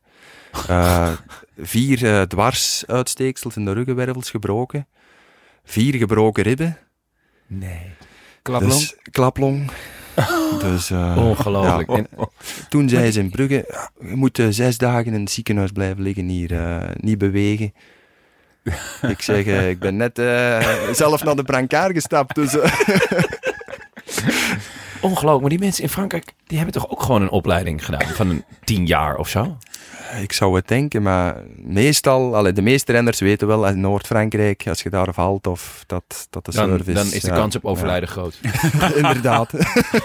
Eh, 0.67 1.11
vier 1.57 2.05
eh, 2.13 2.21
dwarsuitsteeksels 2.21 3.55
in 3.55 3.65
de 3.65 3.71
ruggenwervels 3.73 4.29
gebroken. 4.29 4.87
Vier 5.65 5.93
gebroken 5.95 6.43
ribben. 6.43 6.77
Nee. 7.47 7.81
Klaplong? 8.41 8.71
Dus, 8.73 8.95
klaplong. 9.11 9.71
dus, 10.59 10.89
eh, 10.89 11.15
Ongelooflijk. 11.17 11.89
ja, 11.89 11.95
En- 11.95 12.07
toen 12.69 12.89
zei 12.89 13.11
ze 13.11 13.19
in 13.19 13.29
Brugge, 13.29 13.89
je 14.09 14.15
moet 14.15 14.43
zes 14.49 14.77
dagen 14.77 15.13
in 15.13 15.19
het 15.21 15.31
ziekenhuis 15.31 15.71
blijven 15.71 16.01
liggen 16.03 16.27
hier, 16.27 16.81
niet 16.99 17.17
bewegen. 17.17 17.73
ik 19.13 19.21
zeg, 19.21 19.45
eh, 19.45 19.69
ik 19.69 19.79
ben 19.79 19.95
net 19.97 20.19
eh, 20.19 20.67
zelf 20.91 21.23
naar 21.23 21.35
de 21.35 21.43
brancard 21.43 21.91
gestapt, 21.93 22.35
dus... 22.35 22.59
eh, 22.59 22.71
Ongelooflijk. 25.01 25.41
Maar 25.41 25.49
die 25.49 25.59
mensen 25.59 25.83
in 25.83 25.89
Frankrijk, 25.89 26.33
die 26.47 26.57
hebben 26.57 26.75
toch 26.81 26.89
ook 26.89 27.01
gewoon 27.01 27.21
een 27.21 27.29
opleiding 27.29 27.85
gedaan 27.85 28.07
van 28.07 28.29
een 28.29 28.43
tien 28.63 28.85
jaar 28.85 29.15
of 29.17 29.29
zo? 29.29 29.57
Ik 30.21 30.31
zou 30.33 30.55
het 30.55 30.67
denken, 30.67 31.01
maar 31.01 31.35
meestal, 31.55 32.35
allee, 32.35 32.51
de 32.53 32.61
meeste 32.61 32.91
renners 32.91 33.19
weten 33.19 33.47
wel 33.47 33.67
in 33.67 33.79
Noord-Frankrijk, 33.79 34.63
als 34.67 34.81
je 34.81 34.89
daar 34.89 35.13
valt 35.13 35.47
of 35.47 35.83
dat, 35.85 36.27
dat 36.29 36.45
de 36.45 36.51
Dan, 36.51 36.67
service... 36.69 36.91
dan 36.93 37.05
is 37.05 37.21
de 37.21 37.27
ja, 37.27 37.35
kans 37.35 37.55
op 37.55 37.65
overlijden 37.65 38.09
groot. 38.09 38.39
inderdaad. 38.95 39.51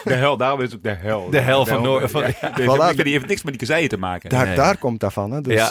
De 0.05 0.15
hel, 0.15 0.37
daarom 0.37 0.61
is 0.61 0.67
het 0.67 0.75
ook 0.77 0.83
de 0.83 0.97
hel. 1.01 1.31
De 1.31 1.41
hel 1.41 1.67
van 1.67 1.83
Noord- 1.83 2.11
van- 2.11 2.23
Ja, 2.41 2.51
die, 2.51 2.65
Voilà. 2.69 2.85
heeft, 2.85 3.05
die 3.05 3.13
heeft 3.13 3.27
niks 3.27 3.43
met 3.43 3.59
die 3.59 3.67
kasseien 3.67 3.89
te 3.89 3.97
maken. 3.99 4.31
Daar, 4.31 4.47
Nee. 4.47 4.57
daar 4.57 4.77
komt 4.77 5.01
dat 5.01 5.13
van. 5.13 5.31
Hè, 5.31 5.41
dus. 5.41 5.55
Ja. 5.55 5.71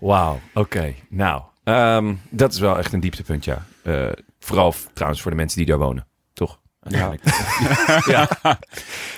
Wauw, 0.00 0.40
oké. 0.54 0.94
Nou, 1.08 1.42
ehm, 1.64 2.14
dat 2.30 2.52
is 2.52 2.58
wel 2.58 2.78
echt 2.78 2.92
een 2.92 3.00
dieptepunt, 3.00 3.44
ja. 3.44 3.64
Eh, 3.82 4.06
vooral 4.38 4.74
trouwens 4.92 5.22
voor 5.22 5.30
de 5.30 5.36
mensen 5.36 5.58
die 5.58 5.66
daar 5.66 5.78
wonen, 5.78 6.06
toch? 6.32 6.58
Uiteindelijk. 6.80 7.22
ja. 8.06 8.28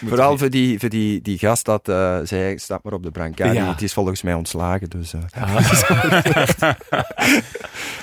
Vooral 0.09 0.39
voor 0.39 0.51
die, 0.51 0.79
voor 0.79 0.89
die, 0.89 1.21
die 1.23 1.39
gast 1.39 1.65
dat 1.65 1.89
eh, 1.89 2.19
zei, 2.23 2.59
stap 2.59 2.85
maar 2.85 2.93
op 2.93 3.03
de 3.03 3.11
brancard. 3.11 3.53
Ja. 3.55 3.65
Die- 3.67 3.75
Die 3.75 3.85
is 3.85 3.93
volgens 3.93 4.23
mij 4.23 4.35
ontslagen, 4.35 4.91
dus... 4.91 5.13
eh, 5.15 5.21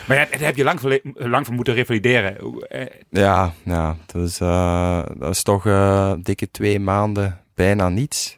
Maar 0.07 0.17
ja, 0.17 0.25
daar 0.25 0.39
heb 0.39 0.55
je 0.55 0.63
lang, 0.63 1.01
lang 1.13 1.45
voor 1.45 1.55
moeten 1.55 1.73
revalideren. 1.73 2.37
Eh, 2.67 2.85
Ja, 3.09 3.53
ja 3.63 3.95
dus, 4.05 4.39
eh, 4.39 5.01
dat 5.17 5.29
is 5.29 5.43
toch 5.43 5.65
eh, 5.65 6.13
dikke 6.21 6.51
twee 6.51 6.79
maanden 6.79 7.39
bijna 7.55 7.89
niets. 7.89 8.37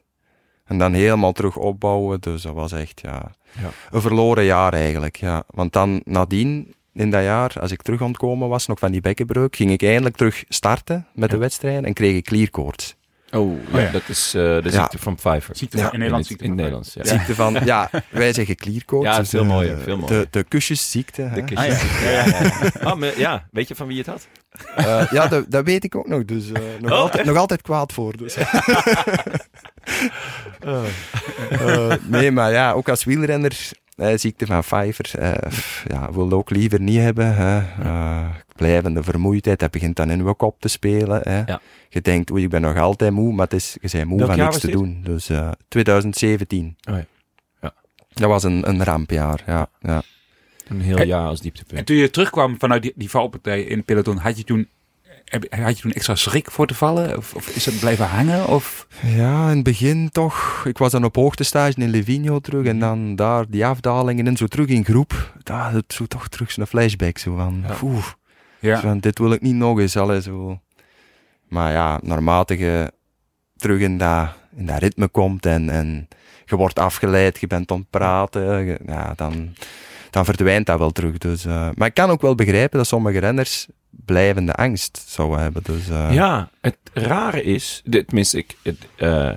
En 0.65 0.77
dan 0.77 0.93
helemaal 0.93 1.31
terug 1.31 1.55
opbouwen, 1.57 2.21
dus 2.21 2.41
dat 2.41 2.53
was 2.53 2.71
echt 2.71 3.01
ja, 3.01 3.11
Ja. 3.11 3.31
Een 3.91 4.01
verloren 4.01 4.43
jaar 4.43 4.73
eigenlijk. 4.73 5.15
Ja. 5.15 5.43
Want 5.47 5.73
dan 5.73 6.01
nadien, 6.05 6.73
in 6.93 7.09
dat 7.11 7.23
jaar, 7.23 7.53
als 7.59 7.71
ik 7.71 7.81
terug 7.81 8.01
ontkomen 8.01 8.49
was, 8.49 8.67
nog 8.67 8.79
van 8.79 8.91
die 8.91 9.01
bekkenbreuk, 9.01 9.55
ging 9.55 9.71
ik 9.71 9.83
eindelijk 9.83 10.15
terug 10.15 10.43
starten 10.49 11.07
met 11.13 11.29
Ja. 11.29 11.35
de 11.35 11.41
wedstrijd 11.41 11.83
en 11.83 11.93
kreeg 11.93 12.15
ik 12.15 12.23
klierkoorts. 12.25 12.95
Oh, 13.33 13.57
ja, 13.73 13.79
ja. 13.79 13.91
dat 13.91 14.01
is 14.07 14.33
eh, 14.33 14.41
de 14.41 14.61
Ja. 14.63 14.69
ziekte 14.71 14.97
van 14.97 15.15
Pfeiffer. 15.15 15.55
ziekte 15.55 15.77
van- 15.77 15.91
in 15.91 15.97
Nederland 15.99 16.21
in, 16.23 16.27
ziekte 16.29 16.43
het- 16.43 16.53
in 16.53 16.59
van- 16.63 16.71
het 16.73 16.85
Nederlands, 16.85 17.09
ja. 17.09 17.17
Ziekte 17.17 17.35
van, 17.35 17.65
ja, 17.65 17.89
wij 18.21 18.33
zeggen 18.33 18.55
klierkoorts. 18.55 19.15
Ja, 19.15 19.25
veel 19.25 19.41
eh, 19.41 19.47
mooier, 19.47 19.77
veel 19.77 19.97
mooier. 19.97 20.19
De, 20.21 20.27
de 20.31 20.43
kusjesziekte. 20.43 21.29
De 21.33 21.43
kus- 21.43 21.57
Ah, 21.57 21.65
ja. 21.67 21.73
ja. 22.03 22.25
Ja, 22.25 22.25
ja. 22.25 22.91
Oh, 22.91 22.95
maar 22.95 23.19
ja, 23.19 23.47
weet 23.51 23.67
je 23.67 23.75
van 23.75 23.87
wie 23.87 23.97
het 23.97 24.07
had? 24.07 24.27
Eh, 24.75 25.11
ja, 25.11 25.27
dat, 25.27 25.45
dat 25.51 25.65
weet 25.65 25.83
ik 25.83 25.95
ook 25.95 26.07
nog. 26.07 26.25
Dus 26.25 26.51
eh, 26.51 26.61
nog, 26.79 26.91
Oh, 26.91 26.97
altijd, 26.97 27.25
nog 27.25 27.37
altijd 27.37 27.61
kwaad 27.61 27.93
voor. 27.93 28.17
Dus. 28.17 28.37
Eh, 31.49 31.93
nee, 32.07 32.31
maar 32.31 32.51
ja, 32.51 32.71
ook 32.71 32.89
als 32.89 33.03
wielrenner, 33.03 33.69
ziekte 34.15 34.45
van 34.45 34.63
pff, 35.47 35.85
ja, 35.87 36.11
wil 36.11 36.31
ook 36.31 36.49
liever 36.49 36.81
niet 36.81 36.99
hebben. 36.99 37.35
Hè. 37.35 37.61
Blijvende 38.55 39.03
vermoeidheid, 39.03 39.59
dat 39.59 39.71
begint 39.71 39.95
dan 39.95 40.09
in 40.09 40.25
je 40.25 40.33
kop 40.35 40.59
te 40.59 40.67
spelen. 40.67 41.21
Hè. 41.23 41.41
Ja. 41.45 41.61
Je 41.89 42.01
denkt, 42.01 42.31
oei, 42.31 42.43
ik 42.43 42.49
ben 42.49 42.61
nog 42.61 42.77
altijd 42.77 43.11
moe, 43.11 43.33
maar 43.33 43.45
het 43.45 43.53
is, 43.53 43.77
je 43.81 43.89
bent 43.91 44.05
moe 44.07 44.17
Welk 44.17 44.31
van 44.31 44.39
niks 44.39 44.59
te 44.59 44.65
dit? 44.67 44.75
doen. 44.75 45.01
Dus 45.03 45.29
eh, 45.29 45.51
2017. 45.67 46.75
Oh 46.89 46.95
ja. 46.95 47.05
Ja. 47.61 47.73
Dat 48.13 48.29
was 48.29 48.43
een, 48.43 48.69
een 48.69 48.83
rampjaar, 48.83 49.43
ja. 49.45 49.67
ja. 49.79 50.01
Een 50.67 50.81
heel 50.81 50.97
En- 50.97 51.07
jaar 51.07 51.27
als 51.27 51.37
En 51.37 51.43
dieptepunt. 51.43 51.85
toen 51.85 51.95
je 51.95 52.09
terugkwam 52.09 52.55
vanuit 52.59 52.81
die, 52.81 52.93
die 52.95 53.09
valpartij 53.09 53.61
in 53.61 53.77
het 53.77 53.85
peloton, 53.85 54.17
had 54.17 54.37
je 54.37 54.43
toen, 54.43 54.67
heb- 55.25 55.53
had 55.53 55.75
je 55.75 55.81
toen 55.81 55.91
extra 55.91 56.15
schrik 56.15 56.51
voor 56.51 56.67
te 56.67 56.73
vallen? 56.75 57.17
Of, 57.17 57.33
of 57.35 57.47
is 57.55 57.65
het 57.65 57.79
blijven 57.79 58.05
hangen? 58.07 58.47
Of? 58.47 58.87
Ja, 59.05 59.49
in 59.49 59.55
het 59.55 59.63
begin 59.63 60.09
toch. 60.11 60.63
Ik 60.67 60.77
was 60.77 60.91
dan 60.91 61.03
op 61.03 61.15
hoogtestage 61.15 61.81
in 61.81 61.89
Livigno 61.89 62.39
terug 62.39 62.65
en 62.65 62.79
dan 62.79 63.15
daar 63.15 63.45
die 63.49 63.65
afdalingen 63.65 64.27
en 64.27 64.37
zo 64.37 64.45
terug 64.47 64.67
in 64.67 64.85
groep. 64.85 65.33
Daar 65.43 65.73
het 65.73 65.93
zo 65.93 66.05
toch 66.05 66.27
terug 66.27 66.51
zo'n 66.51 66.65
flashback 66.67 67.17
zo 67.17 67.35
van, 67.35 67.63
Ja. 67.67 67.75
oeh, 67.83 68.05
Ja. 68.59 68.75
zo 68.75 68.81
van, 68.81 68.99
dit 68.99 69.19
wil 69.19 69.31
ik 69.31 69.41
niet 69.41 69.55
nog 69.55 69.79
eens. 69.79 69.97
Allee, 69.97 70.21
zo. 70.21 70.59
Maar 71.47 71.71
ja, 71.71 71.99
naarmate 72.03 72.57
je 72.57 72.91
terug 73.57 73.79
in 73.79 73.97
dat, 73.97 74.29
in 74.55 74.65
dat 74.65 74.79
ritme 74.79 75.07
komt 75.07 75.45
en, 75.45 75.69
en 75.69 76.07
je 76.45 76.55
wordt 76.55 76.79
afgeleid, 76.79 77.39
je 77.39 77.47
bent 77.47 77.71
aan 77.71 77.77
het 77.77 77.89
praten, 77.89 78.65
je- 78.65 78.79
ja, 78.85 79.13
dan, 79.15 79.53
dan 80.11 80.25
verdwijnt 80.25 80.65
dat 80.65 80.79
wel 80.79 80.91
terug. 80.91 81.17
Dus, 81.17 81.45
eh, 81.45 81.69
maar 81.75 81.87
ik 81.87 81.93
kan 81.93 82.09
ook 82.09 82.21
wel 82.21 82.35
begrijpen 82.35 82.77
dat 82.77 82.87
sommige 82.87 83.19
renners 83.19 83.67
blijvende 83.89 84.53
angst 84.53 85.03
zouden 85.07 85.39
hebben. 85.39 85.63
Dus, 85.63 85.89
eh, 85.89 86.13
Ja, 86.13 86.49
het 86.61 86.77
rare 86.93 87.43
is, 87.43 87.81
de- 87.85 88.05
tenminste, 88.05 88.37
ik, 88.37 88.55
het, 88.63 88.77
eh, 88.95 89.31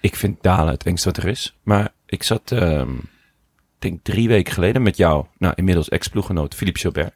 ik 0.00 0.16
vind 0.16 0.42
dalen 0.42 0.72
het 0.72 0.86
engste 0.86 1.08
wat 1.08 1.16
er 1.22 1.28
is. 1.28 1.56
Maar 1.62 1.92
ik 2.06 2.22
zat, 2.22 2.52
ehm, 2.52 2.94
ik 2.94 3.78
denk 3.78 4.04
drie 4.04 4.28
weken 4.28 4.52
geleden 4.52 4.82
met 4.82 4.96
jou, 4.96 5.24
nou 5.38 5.52
inmiddels 5.56 5.88
ex-ploeggenoot 5.88 6.54
Philippe 6.54 6.80
Gilbert. 6.80 7.14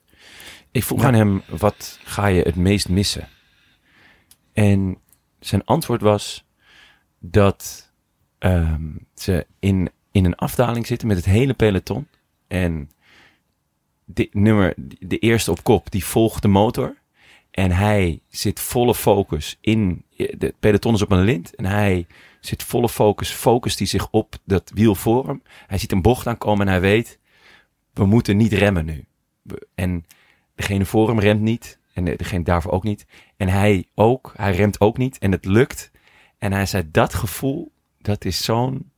Ik 0.70 0.84
vroeg 0.84 1.00
Ja. 1.00 1.06
aan 1.06 1.14
hem, 1.14 1.42
wat 1.48 1.98
ga 2.04 2.26
je 2.26 2.42
het 2.42 2.56
meest 2.56 2.88
missen? 2.88 3.28
En 4.52 4.98
zijn 5.40 5.64
antwoord 5.64 6.00
was 6.00 6.44
dat 7.18 7.82
ehm, 8.38 8.82
ze 9.14 9.46
in, 9.58 9.90
in 10.12 10.24
een 10.24 10.34
afdaling 10.34 10.86
zitten 10.86 11.08
met 11.08 11.16
het 11.16 11.26
hele 11.26 11.54
peloton. 11.54 12.06
En 12.46 12.90
nummer, 14.32 14.74
de 14.98 15.18
eerste 15.18 15.50
op 15.50 15.62
kop, 15.64 15.90
die 15.90 16.04
volgt 16.04 16.42
de 16.42 16.48
motor. 16.48 16.96
En 17.50 17.70
hij 17.70 18.20
zit 18.28 18.60
volle 18.60 18.94
focus 18.94 19.58
in. 19.60 20.04
De 20.16 20.54
peloton 20.60 20.94
is 20.94 21.02
op 21.02 21.10
een 21.10 21.20
lint. 21.24 21.54
En 21.54 21.64
hij 21.64 22.06
zit 22.40 22.62
volle 22.62 22.88
focus. 22.88 23.30
Focust 23.30 23.78
hij 23.78 23.86
zich 23.86 24.08
op 24.10 24.36
dat 24.44 24.70
wiel 24.74 24.94
voor 24.94 25.26
hem. 25.26 25.42
Hij 25.66 25.78
ziet 25.78 25.92
een 25.92 26.02
bocht 26.02 26.26
aankomen 26.26 26.66
en 26.66 26.72
hij 26.72 26.80
weet. 26.80 27.18
We 27.92 28.06
moeten 28.06 28.36
niet 28.36 28.52
remmen 28.52 28.84
nu. 28.84 29.04
En 29.74 30.04
degene 30.54 30.84
voor 30.84 31.08
hem 31.08 31.18
remt 31.20 31.40
niet. 31.40 31.78
En 31.92 32.04
de- 32.04 32.16
degene 32.16 32.44
daarvoor 32.44 32.72
ook 32.72 32.82
niet. 32.84 33.06
En 33.36 33.48
hij 33.48 33.84
ook. 33.94 34.32
Hij 34.36 34.54
remt 34.54 34.80
ook 34.80 34.98
niet. 34.98 35.18
En 35.18 35.32
het 35.32 35.44
lukt. 35.44 35.90
En 36.38 36.52
hij 36.52 36.66
zei: 36.66 36.90
Dat 36.90 37.14
gevoel. 37.14 37.72
dat 37.98 38.24
is 38.24 38.44
zo'n 38.44 38.90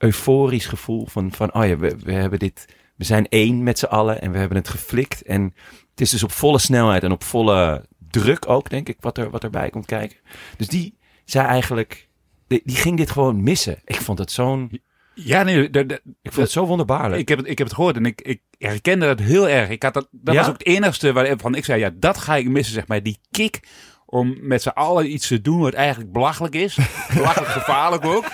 euforisch 0.00 0.66
gevoel 0.66 1.06
van, 1.06 1.32
van 1.32 1.54
oh 1.54 1.66
ja, 1.66 1.76
we, 1.76 1.96
we 2.04 2.12
hebben 2.12 2.38
dit, 2.38 2.64
we 2.96 3.04
zijn 3.04 3.28
één 3.28 3.62
met 3.62 3.78
z'n 3.78 3.84
allen 3.84 4.20
en 4.20 4.32
we 4.32 4.38
hebben 4.38 4.56
het 4.56 4.68
geflikt. 4.68 5.22
En 5.22 5.54
het 5.90 6.00
is 6.00 6.10
dus 6.10 6.22
op 6.22 6.32
volle 6.32 6.58
snelheid 6.58 7.02
en 7.02 7.12
op 7.12 7.24
volle 7.24 7.84
druk 8.10 8.48
ook, 8.48 8.70
denk 8.70 8.88
ik, 8.88 8.96
wat, 9.00 9.18
er, 9.18 9.30
wat 9.30 9.44
erbij 9.44 9.70
komt 9.70 9.86
kijken. 9.86 10.16
Dus 10.56 10.66
die 10.68 10.98
zei 11.24 11.46
eigenlijk, 11.46 12.08
die, 12.46 12.60
die 12.64 12.76
ging 12.76 12.96
dit 12.96 13.10
gewoon 13.10 13.42
missen. 13.42 13.78
Ik 13.84 13.96
vond 14.00 14.18
het 14.18 14.32
zo'n, 14.32 14.80
Ja, 15.14 15.42
nee, 15.42 15.70
ik 15.70 16.00
vond 16.22 16.36
het 16.36 16.50
zo 16.50 16.66
wonderbaarlijk. 16.66 17.20
ik, 17.20 17.28
heb 17.28 17.38
het, 17.38 17.48
ik 17.48 17.58
heb 17.58 17.66
het 17.66 17.76
gehoord 17.76 17.96
en 17.96 18.06
ik, 18.06 18.20
ik 18.22 18.40
herkende 18.58 19.06
dat 19.06 19.18
heel 19.20 19.48
erg. 19.48 19.68
Ik 19.68 19.82
had 19.82 19.94
dat, 19.94 20.08
dat 20.10 20.34
Ja? 20.34 20.40
was 20.40 20.50
ook 20.50 20.58
het 20.58 20.66
enigste 20.66 21.12
waarvan 21.12 21.54
ik 21.54 21.64
zei, 21.64 21.80
ja, 21.80 21.90
dat 21.94 22.18
ga 22.18 22.36
ik 22.36 22.48
missen, 22.48 22.74
zeg 22.74 22.86
maar. 22.86 23.02
Die 23.02 23.18
kick 23.30 23.60
om 24.10 24.36
met 24.40 24.62
z'n 24.62 24.68
allen 24.68 25.12
iets 25.12 25.26
te 25.28 25.40
doen 25.40 25.60
wat 25.60 25.72
eigenlijk 25.72 26.12
belachelijk 26.12 26.54
is. 26.54 26.78
belachelijk 27.14 27.50
gevaarlijk 27.50 28.04
ook. 28.04 28.24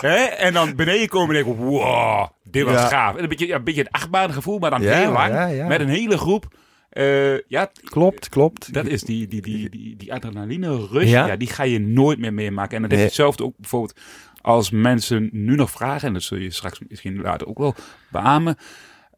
Hè? 0.00 0.14
En 0.24 0.52
dan 0.52 0.76
beneden 0.76 1.08
komen 1.08 1.36
en 1.36 1.44
denken, 1.44 1.64
wow, 1.64 2.28
dit 2.44 2.64
was 2.64 2.74
Ja. 2.74 2.86
gaaf. 2.88 3.16
En 3.16 3.22
een 3.22 3.28
beetje, 3.28 3.46
ja, 3.46 3.56
een 3.56 3.64
beetje 3.64 3.80
een 3.80 3.90
achtbaangevoel, 3.90 4.58
maar 4.58 4.70
dan 4.70 4.82
Ja, 4.82 4.92
heel 4.96 5.12
lang. 5.12 5.68
Met 5.68 5.80
een 5.80 5.88
hele 5.88 6.18
groep. 6.18 6.54
Eh, 6.90 7.38
ja, 7.48 7.70
Klopt, 7.84 8.28
klopt. 8.28 8.72
dat 8.72 8.86
is 8.86 9.02
die, 9.02 9.28
die, 9.28 9.42
die, 9.42 9.70
die, 9.70 9.96
die 9.96 10.12
adrenaline 10.12 10.86
rush. 10.90 11.08
Ja? 11.10 11.36
Die 11.36 11.48
ga 11.48 11.62
je 11.62 11.78
nooit 11.80 12.18
meer 12.18 12.34
meemaken. 12.34 12.76
En 12.76 12.82
dat 12.82 12.90
Nee. 12.90 12.98
is 13.00 13.04
hetzelfde 13.04 13.44
ook 13.44 13.54
bijvoorbeeld 13.56 13.98
als 14.40 14.70
mensen 14.70 15.28
nu 15.32 15.54
nog 15.54 15.70
vragen. 15.70 16.08
En 16.08 16.14
dat 16.14 16.22
zul 16.22 16.38
je 16.38 16.50
straks 16.50 16.80
misschien 16.88 17.20
later 17.20 17.46
ook 17.46 17.58
wel 17.58 17.74
beamen. 18.10 18.56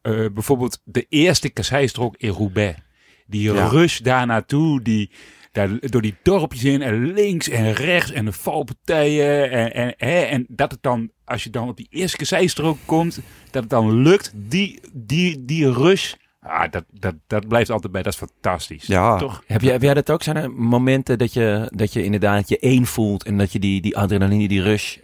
Eh, 0.02 0.12
bijvoorbeeld 0.32 0.80
de 0.84 1.06
eerste 1.08 1.48
kasseistrook 1.50 2.14
in 2.16 2.30
Roubaix. 2.30 2.78
Die 3.26 3.52
rush 3.68 3.98
daar 3.98 4.26
naartoe. 4.26 4.82
Die, 4.82 5.10
daar, 5.56 5.78
door 5.80 6.02
die 6.02 6.14
dorpjes 6.22 6.64
in. 6.64 6.82
En 6.82 7.12
links 7.12 7.48
en 7.48 7.72
rechts. 7.72 8.12
En 8.12 8.24
de 8.24 8.32
valpartijen. 8.32 9.50
En, 9.50 9.74
en, 9.74 9.94
hè, 9.96 10.20
en 10.20 10.46
dat 10.48 10.70
het 10.70 10.82
dan, 10.82 11.10
als 11.24 11.44
je 11.44 11.50
dan 11.50 11.68
op 11.68 11.76
die 11.76 11.86
eerste 11.90 12.16
kasseistrook 12.16 12.78
komt. 12.84 13.20
Dat 13.50 13.62
het 13.62 13.70
dan 13.70 14.02
lukt. 14.02 14.32
Die, 14.34 14.80
die, 14.92 15.44
die 15.44 15.72
rush. 15.72 16.12
Ah, 16.40 16.70
dat, 16.70 16.84
dat, 16.90 17.14
dat 17.26 17.48
blijft 17.48 17.70
altijd 17.70 17.92
bij. 17.92 18.02
Dat 18.02 18.12
is 18.12 18.18
fantastisch. 18.18 18.86
Ja. 18.86 19.16
Toch? 19.16 19.42
Heb 19.46 19.60
jij, 19.60 19.72
heb 19.72 19.82
jij 19.82 19.94
dat 19.94 20.10
ook? 20.10 20.22
Zijn 20.22 20.36
er 20.36 20.50
momenten 20.50 21.18
dat 21.18 21.32
je, 21.32 21.70
dat 21.74 21.92
je 21.92 22.04
inderdaad 22.04 22.48
je 22.48 22.58
één 22.58 22.86
voelt 22.86 23.24
en 23.24 23.38
dat 23.38 23.52
je 23.52 23.58
die, 23.58 23.80
die 23.80 23.96
adrenaline, 23.96 24.48
die 24.48 24.62
rush. 24.62 24.96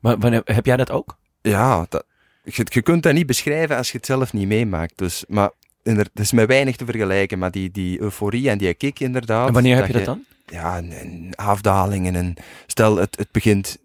Maar 0.00 0.18
wanneer, 0.18 0.42
heb 0.44 0.66
jij 0.66 0.76
dat 0.76 0.90
ook? 0.90 1.18
Ja, 1.42 1.86
dat, 1.88 2.04
je, 2.44 2.66
je 2.68 2.82
kunt 2.82 3.02
dat 3.02 3.12
niet 3.12 3.26
beschrijven 3.26 3.76
als 3.76 3.90
je 3.90 3.96
het 3.96 4.06
zelf 4.06 4.32
niet 4.32 4.48
meemaakt. 4.48 4.98
Dus, 4.98 5.24
maar 5.28 5.50
het 5.82 6.10
is 6.14 6.32
met 6.32 6.46
weinig 6.46 6.76
te 6.76 6.84
vergelijken. 6.84 7.38
Maar 7.38 7.50
die, 7.50 7.70
die 7.70 8.00
euforie 8.00 8.50
en 8.50 8.58
die 8.58 8.74
kick 8.74 9.00
inderdaad. 9.00 9.46
En 9.46 9.54
wanneer 9.54 9.76
heb 9.76 9.86
je 9.86 9.92
dat 9.92 10.04
dan? 10.04 10.24
Ja, 10.46 10.78
een, 10.78 11.00
een 11.00 11.32
afdalingen. 11.34 12.16
En 12.16 12.34
stel, 12.66 12.96
het, 12.96 13.18
het 13.18 13.30
begint 13.30 13.78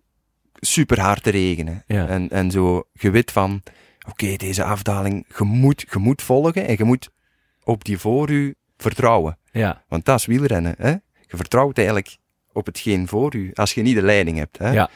super 0.54 1.00
hard 1.00 1.24
te 1.24 1.30
regenen. 1.30 1.84
Ja. 1.88 2.08
En, 2.08 2.30
en 2.30 2.52
zo, 2.52 2.84
je 2.94 3.10
weet 3.10 3.32
van, 3.32 3.62
oké, 4.10 4.36
deze 4.36 4.64
afdaling, 4.64 5.26
je 5.38 5.44
moet, 5.44 5.86
je 5.92 6.00
moet 6.00 6.22
volgen 6.22 6.68
en 6.68 6.76
je 6.78 6.84
moet 6.84 7.10
op 7.64 7.84
die 7.84 7.98
voor 7.98 8.30
u 8.30 8.56
vertrouwen. 8.78 9.38
Ja. 9.52 9.84
Want 9.88 10.06
dat 10.06 10.20
is 10.20 10.26
wielrennen. 10.26 10.76
Hè? 10.78 10.90
Je 11.28 11.38
vertrouwt 11.38 11.78
eigenlijk 11.78 12.18
op 12.54 12.66
hetgeen 12.66 13.08
voor 13.08 13.36
u, 13.36 13.52
als 13.54 13.74
je 13.74 13.82
niet 13.82 13.96
de 13.96 14.02
leiding 14.02 14.38
hebt. 14.38 14.58
Hè? 14.58 14.72
Ja. 14.72 14.90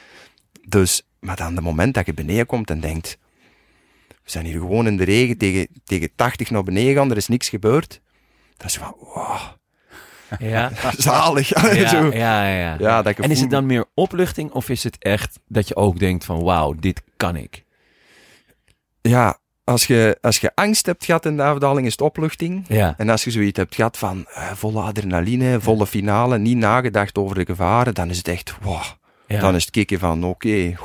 Dus, 0.67 1.03
maar 1.19 1.35
dan 1.35 1.55
de 1.55 1.61
moment 1.61 1.93
dat 1.93 2.05
je 2.05 2.13
beneden 2.13 2.45
komt 2.45 2.69
en 2.69 2.79
denkt, 2.79 3.17
we 4.29 4.35
zijn 4.35 4.45
hier 4.45 4.59
gewoon 4.59 4.87
in 4.87 4.97
de 4.97 5.03
regen 5.03 5.37
tegen, 5.37 5.67
tegen 5.83 6.09
80 6.15 6.49
naar 6.49 6.63
beneden 6.63 6.95
gaan, 6.95 7.11
er 7.11 7.17
is 7.17 7.27
niks 7.27 7.49
gebeurd. 7.49 8.01
Dat 8.57 8.67
is 8.67 8.77
van, 8.77 8.95
wow, 8.99 9.39
Ja. 10.39 10.71
zalig. 10.97 11.73
Ja, 11.75 11.87
Zo. 11.97 12.05
ja, 12.05 12.47
ja, 12.47 12.75
ja. 12.79 13.01
Dat 13.01 13.19
En 13.19 13.31
is 13.31 13.41
het 13.41 13.49
dan 13.49 13.65
meer 13.65 13.85
opluchting 13.93 14.51
of 14.51 14.69
is 14.69 14.83
het 14.83 14.97
echt 14.97 15.39
dat 15.47 15.67
je 15.67 15.75
ook 15.75 15.99
denkt 15.99 16.25
van 16.25 16.43
wauw, 16.43 16.73
dit 16.73 17.01
kan 17.17 17.35
ik? 17.35 17.63
Ja, 19.01 19.37
als 19.63 19.85
je, 19.87 20.17
als 20.21 20.37
je 20.37 20.51
angst 20.55 20.85
hebt 20.85 21.05
gehad 21.05 21.25
in 21.25 21.37
de 21.37 21.43
afdaling, 21.43 21.85
is 21.85 21.91
het 21.91 22.01
opluchting. 22.01 22.65
Ja. 22.67 22.93
En 22.97 23.09
als 23.09 23.23
je 23.23 23.31
zoiets 23.31 23.57
hebt 23.57 23.75
gehad 23.75 23.97
van 23.97 24.25
eh, 24.27 24.51
volle 24.51 24.81
adrenaline, 24.81 25.61
volle 25.61 25.87
finale, 25.87 26.37
niet 26.37 26.57
nagedacht 26.57 27.17
over 27.17 27.35
de 27.35 27.45
gevaren, 27.45 27.93
dan 27.93 28.09
is 28.09 28.17
het 28.17 28.27
echt, 28.27 28.55
wow. 28.61 28.81
ja. 29.27 29.39
Dan 29.39 29.55
is 29.55 29.61
het 29.61 29.71
kicken 29.71 29.99
van, 29.99 30.23
oké, 30.23 30.75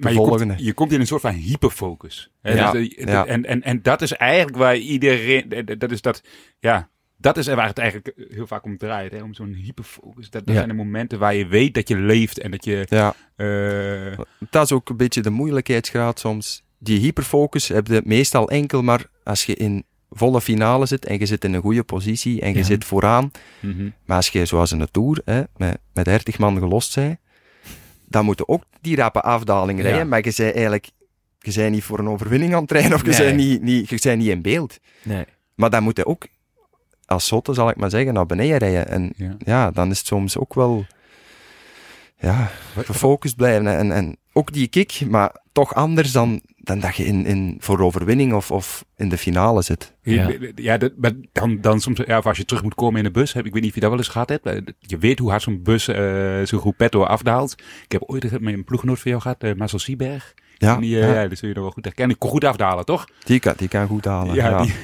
Maar 0.00 0.12
je 0.12 0.18
komt, 0.18 0.60
je 0.60 0.72
komt 0.72 0.92
in 0.92 1.00
een 1.00 1.06
soort 1.06 1.20
van 1.20 1.32
hyperfocus. 1.34 2.30
Hè? 2.42 2.54
Ja, 2.54 2.70
Dus, 2.72 2.94
eh, 2.94 3.06
ja. 3.06 3.26
En, 3.26 3.46
en, 3.46 3.62
en 3.62 3.82
dat 3.82 4.02
is 4.02 4.12
eigenlijk 4.12 4.56
waar 4.56 4.76
iedereen, 4.76 5.50
eh, 5.50 5.76
dat 5.78 5.90
is 5.90 6.00
dat, 6.00 6.22
ja, 6.58 6.88
dat 7.16 7.36
is 7.36 7.46
waar 7.46 7.66
het 7.68 7.78
eigenlijk 7.78 8.12
heel 8.30 8.46
vaak 8.46 8.64
om 8.64 8.76
draait. 8.76 9.12
Hè? 9.12 9.22
Om 9.22 9.34
zo'n 9.34 9.52
hyperfocus. 9.54 10.30
Dat, 10.30 10.46
dat 10.46 10.54
Ja. 10.54 10.54
zijn 10.54 10.68
de 10.68 10.82
momenten 10.82 11.18
waar 11.18 11.34
je 11.34 11.46
weet 11.46 11.74
dat 11.74 11.88
je 11.88 11.96
leeft 11.96 12.38
en 12.38 12.50
dat 12.50 12.64
je, 12.64 12.86
ja. 12.88 13.14
eh, 13.36 14.18
Dat 14.50 14.64
is 14.64 14.72
ook 14.72 14.88
een 14.88 14.96
beetje 14.96 15.20
de 15.22 15.30
moeilijkheidsgraad 15.30 16.18
soms. 16.20 16.64
Die 16.78 16.98
hyperfocus 17.00 17.68
heb 17.68 17.86
je 17.86 18.02
meestal 18.04 18.48
enkel 18.50 18.82
maar 18.82 19.06
als 19.24 19.44
je 19.46 19.54
in 19.54 19.84
volle 20.10 20.40
finale 20.40 20.86
zit 20.86 21.04
en 21.04 21.18
je 21.18 21.26
zit 21.26 21.44
in 21.44 21.54
een 21.54 21.60
goede 21.60 21.82
positie 21.82 22.40
en 22.40 22.52
je 22.52 22.58
Ja. 22.58 22.64
zit 22.64 22.84
vooraan. 22.84 23.30
mhm. 23.60 23.88
Maar 24.04 24.16
als 24.16 24.28
je 24.28 24.44
zoals 24.46 24.72
in 24.72 24.78
de 24.78 24.88
Tour 24.90 25.20
hè, 25.24 25.42
met, 25.56 25.78
met 25.92 26.04
30 26.04 26.38
man 26.38 26.58
gelost 26.58 26.92
zijn, 26.92 27.18
dan 28.12 28.24
moeten 28.24 28.48
ook 28.48 28.62
die 28.80 28.96
rappe 28.96 29.20
afdalingen 29.20 29.84
Ja. 29.84 29.90
rijden. 29.90 30.08
Maar 30.08 30.24
je 30.24 30.30
zei 30.30 30.50
eigenlijk, 30.50 30.90
je 31.38 31.52
bent 31.54 31.72
niet 31.72 31.84
voor 31.84 31.98
een 31.98 32.08
overwinning 32.08 32.52
aan 32.52 32.58
het 32.58 32.68
trainen 32.68 32.94
of 32.94 33.04
je 33.04 33.22
Nee. 33.24 33.32
niet, 33.34 33.62
niet, 33.62 34.02
je 34.02 34.10
niet 34.10 34.28
in 34.28 34.42
beeld. 34.42 34.78
Nee. 35.02 35.24
Maar 35.54 35.70
dan 35.70 35.82
moet 35.82 35.96
je 35.96 36.06
ook 36.06 36.26
als 37.06 37.26
zotte, 37.26 37.54
zal 37.54 37.68
ik 37.68 37.76
maar 37.76 37.90
zeggen, 37.90 38.14
naar 38.14 38.26
beneden 38.26 38.58
rijden. 38.58 38.88
En 38.88 39.12
ja. 39.16 39.34
ja, 39.38 39.70
dan 39.70 39.90
is 39.90 39.98
het 39.98 40.06
soms 40.06 40.38
ook 40.38 40.54
wel 40.54 40.86
ja, 42.18 42.50
gefocust 42.76 43.36
blijven. 43.36 43.66
En, 43.66 43.92
en 43.92 44.16
ook 44.32 44.52
die 44.52 44.66
kick, 44.68 45.00
maar 45.08 45.36
toch 45.52 45.74
anders 45.74 46.12
dan, 46.12 46.40
dan 46.56 46.80
dat 46.80 46.96
je 46.96 47.04
in, 47.04 47.26
in, 47.26 47.56
voor 47.58 47.80
overwinning 47.80 48.32
of, 48.32 48.50
of 48.50 48.84
in 48.96 49.08
de 49.08 49.18
finale 49.18 49.62
zit. 49.62 49.92
Ja. 50.02 50.30
Ja, 50.54 50.76
dat, 50.78 50.92
maar 50.96 51.12
dan, 51.32 51.60
dan 51.60 51.80
soms, 51.80 52.00
ja, 52.06 52.18
of 52.18 52.26
als 52.26 52.36
je 52.36 52.44
terug 52.44 52.62
moet 52.62 52.74
komen 52.74 52.98
in 52.98 53.04
de 53.04 53.10
bus, 53.10 53.32
heb, 53.32 53.46
ik 53.46 53.52
weet 53.52 53.60
niet 53.62 53.70
of 53.70 53.74
je 53.74 53.80
dat 53.80 53.90
wel 53.90 53.98
eens 53.98 54.08
gehad 54.08 54.28
hebt. 54.28 54.72
Je 54.78 54.98
weet 54.98 55.18
hoe 55.18 55.30
hard 55.30 55.42
zo'n 55.42 55.62
bus, 55.62 55.88
eh 55.88 56.42
zo'n 56.44 56.60
groepetto 56.60 57.02
afdaalt. 57.04 57.52
Ik 57.84 57.92
heb 57.92 58.02
ooit 58.06 58.40
met 58.40 58.54
een 58.54 58.64
ploeggenoot 58.64 59.00
van 59.00 59.10
jou 59.10 59.22
gehad, 59.22 59.44
uh, 59.44 59.54
Marcel 59.54 59.78
Sieberg. 59.78 60.34
Ja, 60.58 60.76
Die, 60.76 61.00
eh, 61.00 61.08
ja. 61.14 61.20
ja, 61.22 61.28
dat 61.28 61.38
zul 61.38 61.48
je 61.48 61.54
nog 61.54 61.62
wel 61.64 61.72
goed 61.72 61.84
herkennen. 61.84 62.14
Ik 62.14 62.20
kon 62.20 62.30
goed 62.30 62.44
afdalen, 62.44 62.84
toch? 62.84 63.06
Die, 63.24 63.38
kan, 63.40 63.54
die 63.56 63.68
kan 63.68 63.86
goed 63.86 64.04
halen. 64.04 64.34
Ja, 64.34 64.48
Ja, 64.48 64.62
die- 64.62 64.74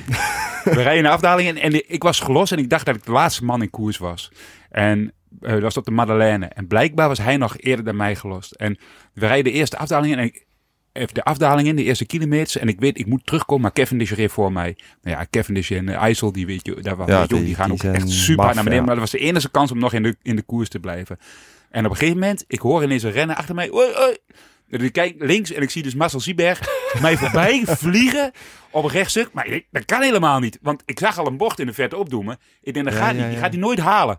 we 0.74 0.82
rijden 0.82 1.04
een 1.04 1.10
afdaling 1.10 1.48
en, 1.48 1.56
en 1.56 1.90
ik 1.92 2.02
was 2.02 2.20
gelost 2.20 2.52
en 2.52 2.58
ik 2.58 2.70
dacht 2.70 2.86
dat 2.86 2.96
ik 2.96 3.04
de 3.04 3.10
laatste 3.12 3.44
man 3.44 3.62
in 3.62 3.70
koers 3.70 3.98
was. 3.98 4.32
En 4.70 5.12
eh, 5.40 5.52
dat 5.52 5.62
was 5.62 5.76
op 5.76 5.84
de 5.84 5.90
Madeleine. 5.90 6.46
En 6.46 6.66
blijkbaar 6.66 7.08
was 7.08 7.18
hij 7.18 7.36
nog 7.36 7.56
eerder 7.58 7.84
dan 7.84 7.96
mij 7.96 8.16
gelost. 8.16 8.52
En 8.52 8.78
we 9.18 9.26
rijden 9.26 9.52
de 9.52 9.58
eerste 9.58 9.76
afdaling 9.78 10.12
in 10.12 10.18
en 10.18 10.24
ik, 10.24 10.46
even 10.92 11.14
de 11.14 11.24
afdaling 11.24 11.68
in, 11.68 11.76
de 11.76 11.84
eerste 11.84 12.06
kilometers. 12.06 12.56
En 12.56 12.68
ik 12.68 12.80
weet, 12.80 12.98
ik 12.98 13.06
moet 13.06 13.26
terugkomen, 13.26 13.62
maar 13.62 13.72
Cavendish 13.72 14.10
reed 14.12 14.32
voor 14.32 14.52
mij. 14.52 14.76
Nou 15.02 15.16
ja, 15.18 15.26
Cavendish 15.30 15.70
en 15.70 15.86
uh, 15.88 15.94
IJssel, 15.96 16.32
die 16.32 16.46
weet 16.46 16.66
je, 16.66 16.74
daar, 16.80 16.96
was, 16.96 17.08
Ja, 17.08 17.26
die- 17.26 17.44
die 17.44 17.54
gaan 17.54 17.70
die 17.70 17.88
ook 17.88 17.94
echt 17.94 18.10
super 18.10 18.44
naar 18.44 18.54
beneden. 18.54 18.74
ja. 18.74 18.80
Maar 18.80 18.94
dat 18.94 18.98
was 18.98 19.10
de 19.10 19.18
enige 19.18 19.50
kans 19.50 19.70
om 19.70 19.78
nog 19.78 19.92
in 19.92 20.02
de, 20.02 20.16
in 20.22 20.36
de 20.36 20.42
koers 20.42 20.68
te 20.68 20.80
blijven. 20.80 21.18
En 21.70 21.84
op 21.84 21.90
een 21.90 21.96
gegeven 21.96 22.18
moment, 22.20 22.44
ik 22.46 22.60
hoor 22.60 22.82
ineens 22.82 23.02
een 23.02 23.10
rennen 23.10 23.36
achter 23.36 23.54
mij. 23.54 23.72
Oei, 23.72 23.88
oei. 24.00 24.16
Ik 24.84 24.92
kijk 24.92 25.14
links 25.18 25.52
en 25.52 25.62
ik 25.62 25.70
zie 25.70 25.82
dus 25.82 25.94
Marcel 25.94 26.20
Sieberg 26.20 26.60
mij 27.00 27.16
voorbij 27.16 27.62
vliegen 27.66 28.32
op 28.70 28.84
een 28.84 28.90
rechtstuk. 28.90 29.32
Maar 29.32 29.46
ik, 29.46 29.66
dat 29.70 29.84
kan 29.84 30.02
helemaal 30.02 30.38
niet. 30.40 30.58
Want 30.62 30.82
ik 30.86 30.98
zag 30.98 31.18
al 31.18 31.26
een 31.26 31.36
bocht 31.36 31.58
in 31.58 31.66
de 31.66 31.72
verte 31.72 31.96
opdoemen. 31.96 32.38
Ik 32.62 32.74
denk, 32.74 32.84
dat 32.86 32.94
Ja, 32.94 33.00
gaat 33.00 33.14
niet. 33.16 33.28
Die 33.28 33.36
gaat 33.38 33.52
hij 33.52 33.60
nooit 33.60 33.78
halen. 33.78 34.18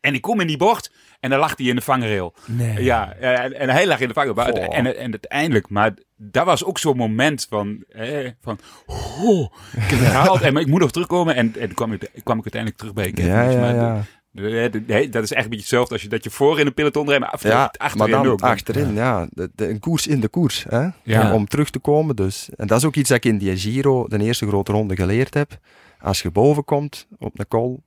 En 0.00 0.14
ik 0.14 0.20
kom 0.20 0.40
in 0.40 0.46
die 0.46 0.56
bocht 0.56 0.92
en 1.24 1.30
dan 1.30 1.38
lag 1.38 1.56
hij 1.56 1.66
in 1.66 1.74
de 1.76 1.80
vangrail. 1.82 2.34
Nee. 2.46 2.82
Ja, 2.82 3.12
en, 3.14 3.58
en 3.58 3.68
hij 3.68 3.86
lag 3.86 4.00
in 4.00 4.08
de 4.08 4.14
vangrail. 4.14 4.54
En, 4.54 4.96
en 4.98 5.10
uiteindelijk, 5.10 5.68
maar 5.68 5.94
dat 6.16 6.44
was 6.44 6.64
ook 6.64 6.78
zo'n 6.78 6.96
moment 6.96 7.46
van, 7.48 7.84
eh, 7.88 8.30
van 8.40 8.58
oh, 8.86 9.40
ik 9.72 9.80
heb 9.80 9.98
het 9.98 10.08
gehaald 10.08 10.40
en 10.40 10.52
maar 10.52 10.62
ik 10.62 10.68
moet 10.68 10.80
nog 10.80 10.90
terugkomen. 10.90 11.34
En, 11.34 11.54
en 11.58 11.74
kwam, 11.74 11.92
ik, 11.92 12.10
kwam 12.22 12.38
ik 12.38 12.42
uiteindelijk 12.54 12.76
terug 12.76 12.92
bij 12.94 13.10
Kevin. 13.12 13.30
ja, 13.30 13.44
Dus, 13.46 13.54
ja. 13.54 13.70
ja. 13.70 14.02
de- 14.30 14.68
de- 14.70 14.84
de- 14.84 15.08
dat 15.08 15.22
is 15.22 15.32
echt 15.32 15.44
een 15.44 15.50
beetje 15.50 15.64
hetzelfde 15.64 15.92
als 15.92 16.02
je, 16.02 16.08
dat 16.08 16.24
je 16.24 16.30
voor 16.30 16.60
in 16.60 16.66
een 16.66 16.74
peloton 16.74 17.08
rijdt, 17.08 17.20
maar 17.20 17.40
Ja, 17.42 17.64
achterin 17.76 17.98
maar 17.98 18.22
dan 18.22 18.32
ook. 18.32 18.40
achterin, 18.40 18.94
ja. 18.94 19.26
De, 19.30 19.50
de- 19.54 19.68
een 19.68 19.78
koers 19.80 20.06
in 20.06 20.20
de 20.20 20.28
koers, 20.28 20.64
hè. 20.68 20.86
Ja. 21.02 21.32
Om, 21.34 21.46
terug 21.46 21.70
te 21.70 21.78
komen, 21.78 22.16
dus. 22.16 22.48
En 22.56 22.66
dat 22.66 22.78
is 22.78 22.84
ook 22.84 22.96
iets 22.96 23.08
dat 23.08 23.16
ik 23.18 23.24
in 23.24 23.38
die 23.38 23.56
Giro, 23.56 24.08
de 24.08 24.18
eerste 24.24 24.46
grote 24.46 24.72
ronde, 24.72 24.96
geleerd 24.96 25.34
heb. 25.34 25.58
Als 26.00 26.22
je 26.22 26.30
boven 26.30 26.64
komt 26.64 27.06
op 27.18 27.38
een 27.38 27.48
col, 27.48 27.82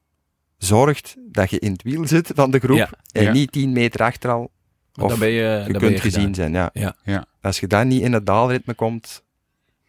zorgt 0.57 1.15
dat 1.31 1.49
je 1.49 1.59
in 1.59 1.71
het 1.71 1.83
wiel 1.83 2.07
zit 2.07 2.31
van 2.35 2.51
de 2.51 2.59
groep 2.59 2.77
Ja. 2.77 2.89
en 3.11 3.23
Ja. 3.23 3.31
niet 3.31 3.51
10 3.51 3.71
meter 3.71 4.01
achteral. 4.01 4.51
Want 4.93 5.11
Of 5.11 5.17
dan 5.19 5.19
ben 5.19 5.29
je, 5.29 5.41
je 5.43 5.63
dan 5.63 5.71
ben 5.71 5.81
kunt 5.81 5.93
je 5.95 5.99
gezien 5.99 6.19
gedaan. 6.21 6.33
zijn, 6.35 6.51
ja. 6.53 6.69
Ja. 6.73 6.95
Ja. 7.03 7.25
Als 7.41 7.59
je 7.59 7.67
dan 7.67 7.87
niet 7.87 8.01
in 8.01 8.13
het 8.13 8.25
daalritme 8.25 8.73
komt, 8.73 9.23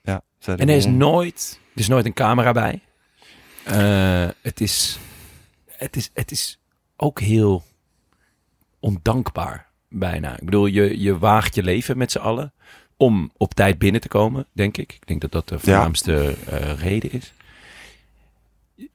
ja. 0.03 0.23
zijn 0.39 0.57
er 0.57 0.63
En 0.63 0.69
er 0.69 0.77
is 0.77 0.83
gewoon- 0.83 0.99
nooit, 0.99 1.61
er 1.75 1.81
is 1.81 1.89
nooit 1.89 2.05
een 2.05 2.13
camera 2.13 2.53
bij. 2.53 2.81
Eh, 3.65 4.29
het, 4.43 4.61
is, 4.61 4.99
het, 5.67 5.97
is, 5.97 6.11
het 6.15 6.31
is 6.31 6.59
ook 6.97 7.21
heel 7.21 7.65
ondankbaar, 8.81 9.67
bijna. 9.89 10.33
Ik 10.39 10.45
bedoel, 10.45 10.67
je, 10.67 11.01
je 11.01 11.19
waagt 11.19 11.55
je 11.55 11.63
leven 11.63 11.99
met 11.99 12.13
z'n 12.13 12.19
allen 12.19 12.53
om 12.97 13.31
op 13.37 13.55
tijd 13.55 13.79
binnen 13.79 14.01
te 14.01 14.09
komen, 14.09 14.47
denk 14.53 14.77
ik. 14.77 14.93
Ik 14.93 15.07
denk 15.07 15.21
dat 15.21 15.33
dat 15.33 15.49
de 15.49 15.59
voornaamste 15.59 16.35
eh, 16.47 16.73
reden 16.81 17.13
is. 17.13 17.33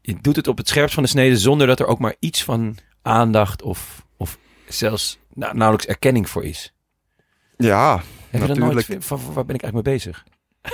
Je- 0.01 0.15
doet 0.21 0.35
het 0.35 0.47
op 0.47 0.57
het 0.57 0.67
scherpst 0.67 0.93
van 0.93 1.03
de 1.03 1.09
snede 1.09 1.37
zonder 1.37 1.67
dat 1.67 1.79
er 1.79 1.85
ook 1.85 1.99
maar 1.99 2.15
iets 2.19 2.43
van 2.43 2.77
aandacht 3.01 3.61
of, 3.61 4.05
of 4.17 4.37
zelfs 4.67 5.19
nauwelijks 5.33 5.85
erkenning 5.85 6.29
voor 6.29 6.43
is. 6.45 6.73
Ja, 7.57 8.01
Heb 8.29 8.41
natuurlijk. 8.47 8.87
nooit, 8.87 9.05
van, 9.05 9.19
waar 9.33 9.45
ben 9.45 9.55
ik 9.55 9.61
eigenlijk 9.63 9.87
mee 9.87 9.95
bezig? 9.95 10.23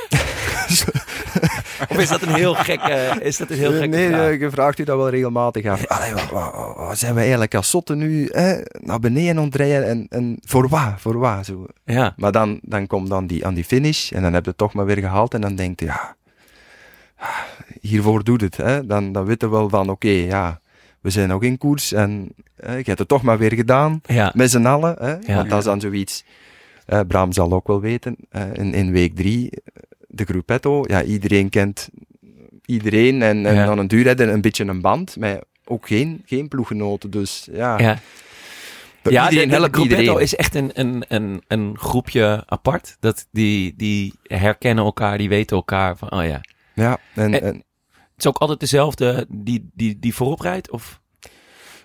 of 1.89 1.97
is 1.97 2.10
dat 2.10 2.22
een 2.22 2.34
heel 2.34 2.53
gekke, 2.55 3.18
is 3.22 3.38
dat 3.38 3.49
een 3.49 3.57
heel 3.57 3.72
gekke 3.72 3.88
nee, 3.88 4.07
vraag? 4.07 4.30
eh, 4.32 4.39
je 4.39 4.49
vraagt 4.49 4.80
u 4.80 4.84
dat 4.84 4.97
wel 4.97 5.10
regelmatig 5.10 5.66
af. 5.66 5.88
Allee, 5.88 6.14
wat, 6.14 6.30
wat, 6.30 6.53
wat- 6.53 6.76
wat 6.76 6.97
zijn 6.97 7.14
we 7.14 7.20
eigenlijk 7.20 7.55
als 7.55 7.70
zotten 7.70 7.97
nu 7.97 8.30
hè, 8.32 8.60
naar 8.80 8.99
beneden 8.99 9.38
ontrijden 9.38 9.88
en, 9.88 10.05
en 10.10 10.38
voor 10.45 10.70
wat, 10.70 10.93
voor 10.97 11.18
wat, 11.18 11.45
zo. 11.45 11.66
Ja, 11.86 12.14
Maar 12.18 12.32
dan, 12.32 12.60
dan 12.62 12.88
komt 12.88 13.10
dan 13.10 13.28
die, 13.28 13.45
aan 13.45 13.53
die 13.53 13.64
finish 13.66 14.12
en 14.12 14.22
dan 14.22 14.34
heb 14.34 14.43
je 14.43 14.49
het 14.49 14.57
toch 14.60 14.74
maar 14.74 14.86
weer 14.86 14.97
gehaald 14.97 15.34
en 15.34 15.41
dan 15.41 15.55
denkt 15.55 15.80
je, 15.80 15.86
ja, 15.86 16.16
hiervoor 17.82 18.24
doet 18.24 18.41
het. 18.41 18.57
Hè. 18.57 18.86
Dan, 18.86 19.11
dan 19.11 19.26
weten 19.26 19.49
we 19.49 19.55
wel 19.55 19.70
van, 19.70 19.89
oké, 19.89 20.09
ja, 20.09 20.59
we 21.01 21.09
zijn 21.09 21.28
nog 21.30 21.43
in 21.43 21.57
koers 21.57 21.91
en 21.91 22.30
hè, 22.55 22.76
je 22.76 22.84
hebt 22.84 22.99
het 22.99 23.07
toch 23.07 23.22
maar 23.22 23.38
weer 23.38 23.53
gedaan, 23.53 24.01
ja. 24.05 24.32
met 24.36 24.51
z'n 24.51 24.65
allen. 24.65 24.95
Hè. 24.99 25.11
Ja. 25.11 25.36
Want 25.36 25.49
dat 25.49 25.59
is 25.59 25.65
dan 25.65 25.80
zoiets, 25.80 26.24
eh 26.86 26.99
Bram 27.07 27.32
zal 27.32 27.53
ook 27.53 27.67
wel 27.67 27.82
weten, 27.82 28.15
eh, 28.30 28.41
in, 28.53 28.74
in 28.74 28.91
week 28.91 29.15
drie, 29.15 29.49
de 30.07 30.26
gruppetto, 30.26 30.84
ja, 30.88 31.03
iedereen 31.03 31.49
kent 31.49 31.89
iedereen 32.65 33.22
en, 33.22 33.45
en 33.45 33.55
Ja. 33.55 33.65
dan 33.65 33.78
een 33.78 33.88
duur 33.88 34.22
een 34.22 34.41
beetje 34.41 34.65
een 34.65 34.82
band, 34.82 35.17
maar 35.17 35.41
ook 35.65 35.88
geen, 35.88 36.22
geen 36.26 36.47
ploeggenoten. 36.47 37.09
Dus 37.09 37.47
ja, 37.51 37.78
ja. 37.80 37.99
dat 39.01 39.13
Ja, 39.13 39.24
iedereen 39.24 39.49
de, 39.49 39.55
de 39.55 39.61
helpt 39.61 39.78
iedereen. 39.78 40.20
is 40.20 40.36
echt 40.36 40.55
een, 40.55 40.72
een, 40.74 41.05
een, 41.07 41.43
een 41.47 41.78
groepje 41.78 42.43
apart. 42.45 42.97
Dat 42.99 43.28
die, 43.32 43.74
die 43.78 44.13
herkennen 44.24 44.84
elkaar, 44.84 45.17
die 45.17 45.30
weten 45.30 45.55
elkaar 45.57 45.97
van, 45.97 46.11
oh 46.11 46.26
ja. 46.26 46.41
Ja, 46.80 46.97
en, 47.15 47.34
En- 47.34 47.41
en, 47.41 47.55
Het 47.93 48.27
is 48.27 48.27
ook 48.27 48.38
altijd 48.38 48.59
dezelfde 48.59 49.25
die, 49.30 49.69
die, 49.73 49.99
die 49.99 50.15
voorop 50.15 50.39
rijdt? 50.39 50.71
Of? 50.71 50.99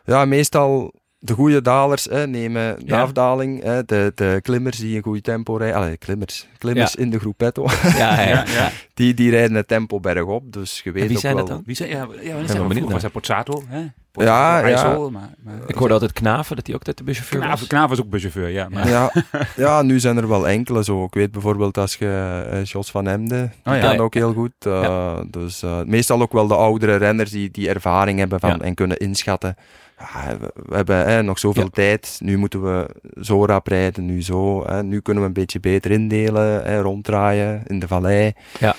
Ja, 0.05 0.24
meestal 0.24 0.95
de 1.18 1.32
goede 1.34 1.62
dalers 1.62 2.05
hè, 2.05 2.26
nemen 2.26 2.76
de 2.78 2.86
Ja. 2.86 3.01
afdaling. 3.03 3.62
Hè, 3.62 3.84
de, 3.84 4.12
de 4.14 4.38
klimmers 4.42 4.78
die 4.78 4.97
een 4.97 5.03
goed 5.03 5.22
tempo 5.22 5.57
rijden. 5.57 5.76
Allee, 5.76 5.97
klimmers. 5.97 6.49
Klimmers 6.59 6.95
in 6.95 7.11
de 7.11 7.18
groepetto. 7.18 7.66
Ja, 7.82 8.20
Ja, 8.20 8.45
ja. 8.47 8.70
Die, 8.95 9.14
die 9.14 9.30
rijden 9.30 9.57
het 9.57 9.68
tempo 9.68 10.01
bergop. 10.01 10.53
Dus 10.53 10.80
je 10.84 10.92
weet 10.92 11.03
En 11.03 11.09
wie 11.09 11.16
ook 11.16 11.22
zijn 11.22 11.34
wel... 11.36 11.45
dat 11.45 11.55
dan? 11.55 11.62
Wie 11.66 11.88
ja, 11.88 11.97
ja, 11.97 12.07
dat 12.07 12.16
ben 12.36 12.49
zijn 12.49 12.62
we 12.62 12.68
benieuwd 12.68 12.92
was 12.92 13.03
dat 13.03 13.12
Pozzato, 13.12 13.62
hè? 13.66 13.78
Ja, 13.78 13.92
Pozzato, 14.12 14.66
ja. 14.66 14.72
IJssel, 14.72 15.11
maar, 15.11 15.30
maar, 15.45 15.55
Ik 15.66 15.74
hoorde 15.74 15.92
altijd 15.95 16.12
Knaven, 16.12 16.57
dat 16.57 16.66
hij 16.66 16.74
ook 16.74 16.84
de 16.84 17.05
buschauffeur 17.05 17.49
was. 17.49 17.66
Knaaf 17.66 17.88
was 17.88 18.01
ook 18.01 18.09
buschauffeur, 18.11 18.49
ja. 18.49 18.68
Maar, 18.68 18.88
Ja, 18.88 19.12
ja, 19.57 19.82
nu 19.82 20.01
zijn 20.01 20.16
er 20.16 20.28
wel 20.28 20.49
enkele 20.49 20.84
zo. 20.84 21.05
Ik 21.05 21.14
weet 21.14 21.30
bijvoorbeeld 21.32 21.78
als 21.78 21.95
je 21.97 22.45
eh, 22.51 22.64
Jos 22.64 22.90
van 22.90 23.07
Emden, 23.07 23.53
die 23.62 23.72
Oh 23.74 23.78
ja. 23.80 23.88
kan 23.88 23.99
ook 23.99 24.14
heel 24.14 24.32
goed. 24.32 24.53
eh, 24.59 25.18
Dus 25.30 25.62
eh, 25.62 25.80
meestal 25.84 26.20
ook 26.22 26.32
wel 26.32 26.47
de 26.47 26.55
oudere 26.57 26.97
renners 26.97 27.30
die, 27.30 27.51
die 27.51 27.68
ervaring 27.68 28.18
hebben 28.18 28.40
van, 28.40 28.51
Ja. 28.51 28.59
en 28.61 28.74
kunnen 28.74 28.97
inschatten. 28.97 29.57
Ja, 29.99 30.36
we, 30.40 30.51
we 30.66 30.76
hebben 30.76 31.07
hè, 31.07 31.22
nog 31.22 31.38
zoveel 31.38 31.62
Ja. 31.62 31.68
tijd, 31.72 32.18
nu 32.22 32.36
moeten 32.38 32.62
we 32.62 32.88
zo 33.20 33.45
rap 33.47 33.66
rijden, 33.66 34.07
nu 34.07 34.22
zo. 34.22 34.66
Hè, 34.66 34.82
nu 34.82 35.01
kunnen 35.01 35.22
we 35.22 35.28
een 35.28 35.34
beetje 35.34 35.61
beter 35.61 35.90
indelen, 35.90 36.62
hè, 36.64 36.80
ronddraaien 36.80 37.62
in 37.66 37.78
de 37.78 37.88
vallei. 37.88 38.32
Ja. 38.59 38.74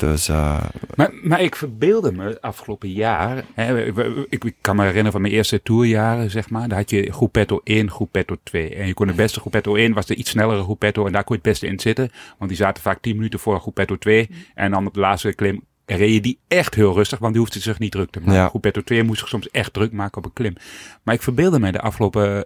Dus 0.00 0.28
eh, 0.28 0.64
Maar, 0.94 1.10
maar 1.22 1.40
ik 1.40 1.56
verbeelde 1.56 2.12
me 2.12 2.40
afgelopen 2.40 2.92
jaar. 2.92 3.44
Hè, 3.54 3.86
ik, 4.28 4.44
ik 4.44 4.54
kan 4.60 4.76
me 4.76 4.80
herinneren 4.80 5.12
van 5.12 5.20
mijn 5.20 5.34
eerste 5.34 5.62
tourjaren, 5.62 6.30
zeg 6.30 6.50
maar. 6.50 6.68
Daar 6.68 6.78
had 6.78 6.90
je 6.90 7.12
groepetto 7.12 7.60
1, 7.64 7.90
groepetto 7.90 8.36
2. 8.42 8.74
En 8.74 8.86
je 8.86 8.94
kon 8.94 9.06
de 9.06 9.12
beste 9.12 9.40
groepetto 9.40 9.74
1 9.74 9.92
was 9.92 10.06
de 10.06 10.14
iets 10.14 10.30
snellere 10.30 10.62
groepetto. 10.62 11.06
En 11.06 11.12
daar 11.12 11.24
kon 11.24 11.36
je 11.36 11.42
het 11.42 11.50
beste 11.50 11.66
in 11.66 11.80
zitten. 11.80 12.10
Want 12.38 12.50
die 12.50 12.58
zaten 12.58 12.82
vaak 12.82 13.00
10 13.00 13.16
minuten 13.16 13.38
voor 13.38 13.60
groepetto 13.60 13.98
2. 13.98 14.30
En 14.54 14.70
dan 14.70 14.86
op 14.86 14.94
de 14.94 15.00
laatste 15.00 15.34
klim 15.34 15.64
reed 15.84 16.14
je 16.14 16.20
die 16.20 16.38
echt 16.48 16.74
heel 16.74 16.94
rustig. 16.94 17.18
Want 17.18 17.32
die 17.32 17.42
hoefde 17.42 17.60
zich 17.60 17.78
niet 17.78 17.92
druk 17.92 18.10
te 18.10 18.20
maken. 18.20 18.34
Ja. 18.34 18.48
Groepetto 18.48 18.82
2 18.82 19.02
moest 19.02 19.18
zich 19.18 19.28
soms 19.28 19.50
echt 19.50 19.72
druk 19.72 19.92
maken 19.92 20.18
op 20.18 20.24
een 20.24 20.32
klim. 20.32 20.54
Maar 21.02 21.14
ik 21.14 21.22
verbeelde 21.22 21.60
me 21.60 21.72
de 21.72 21.80
afgelopen 21.80 22.44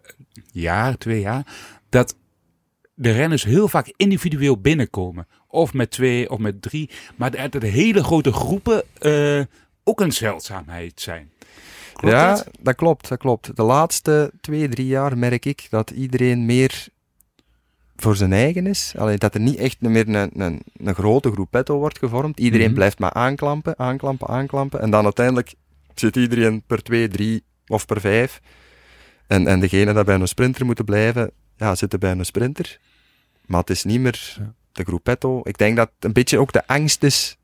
jaar, 0.53 0.99
twee 0.99 1.21
jaar. 1.21 1.47
Dat 1.89 2.17
de 2.95 3.11
renners 3.11 3.45
heel 3.45 3.69
vaak 3.69 3.93
individueel 3.97 4.61
binnenkomen. 4.61 5.27
Of 5.55 5.73
met 5.73 5.91
twee 5.91 6.31
of 6.31 6.39
met 6.39 6.63
drie. 6.63 6.91
Maar 7.17 7.51
dat 7.51 7.61
de 7.61 7.67
hele 7.67 8.05
grote 8.05 8.33
groepen 8.33 8.83
eh, 8.99 9.41
ook 9.85 10.01
een 10.01 10.13
zeldzaamheid 10.13 11.01
zijn. 11.01 11.31
Klopt 11.93 12.15
ja, 12.15 12.35
dat? 12.35 12.47
dat? 12.61 12.75
klopt, 12.75 13.09
dat 13.09 13.19
klopt. 13.19 13.57
De 13.57 13.63
laatste 13.63 14.33
twee, 14.41 14.69
drie 14.69 14.87
jaar 14.87 15.19
merk 15.19 15.45
ik 15.45 15.67
dat 15.71 15.91
iedereen 15.91 16.47
meer 16.47 16.87
voor 17.97 18.17
zijn 18.17 18.33
eigen 18.33 18.67
is. 18.67 18.95
Alleen 18.97 19.19
dat 19.19 19.35
er 19.35 19.41
niet 19.41 19.57
echt 19.57 19.81
meer 19.81 20.09
een, 20.09 20.41
een, 20.41 20.63
een 20.77 20.95
grote 20.95 21.31
groepetto 21.31 21.79
wordt 21.79 21.99
gevormd. 21.99 22.41
Iedereen 22.41 22.67
Mhm. 22.67 22.75
blijft 22.75 22.99
maar 22.99 23.13
aanklampen, 23.13 23.79
aanklampen, 23.79 24.29
aanklampen. 24.29 24.81
En 24.81 24.91
dan 24.91 25.05
uiteindelijk 25.05 25.55
zit 25.95 26.17
iedereen 26.17 26.63
per 26.67 26.83
twee, 26.83 27.09
drie 27.09 27.43
of 27.67 27.87
per 27.87 28.01
vijf. 28.01 28.41
En, 29.27 29.47
en 29.47 29.61
degene 29.61 29.93
dat 29.93 30.07
bij 30.07 30.15
een 30.15 30.29
sprinter 30.29 30.67
moeten 30.67 30.85
blijven, 30.85 31.31
ja, 31.57 31.75
zitten 31.75 31.99
bij 32.01 32.11
een 32.11 32.25
sprinter. 32.25 32.79
Maar 33.47 33.61
het 33.61 33.71
is 33.71 33.85
niet 33.85 34.01
meer. 34.01 34.37
De 34.75 34.85
groepetto. 34.85 35.41
Ik 35.45 35.59
denk 35.59 35.77
dat 35.77 35.91
een 36.01 36.13
beetje 36.13 36.39
ook 36.39 36.53
de 36.53 36.67
angst 36.67 37.03
is 37.03 37.37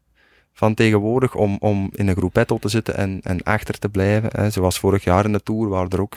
van 0.52 0.74
tegenwoordig 0.74 1.34
om, 1.34 1.56
om 1.60 1.90
in 1.92 2.08
een 2.08 2.16
groepetto 2.16 2.58
te 2.58 2.68
zitten 2.68 2.96
en, 2.96 3.20
en 3.22 3.42
achter 3.42 3.78
te 3.78 3.88
blijven. 3.88 4.30
Hè. 4.32 4.50
Zoals 4.50 4.78
vorig 4.78 5.04
jaar 5.04 5.24
in 5.24 5.32
de 5.32 5.42
Tour 5.42 5.68
waren 5.68 5.90
er 5.90 6.00
ook 6.00 6.16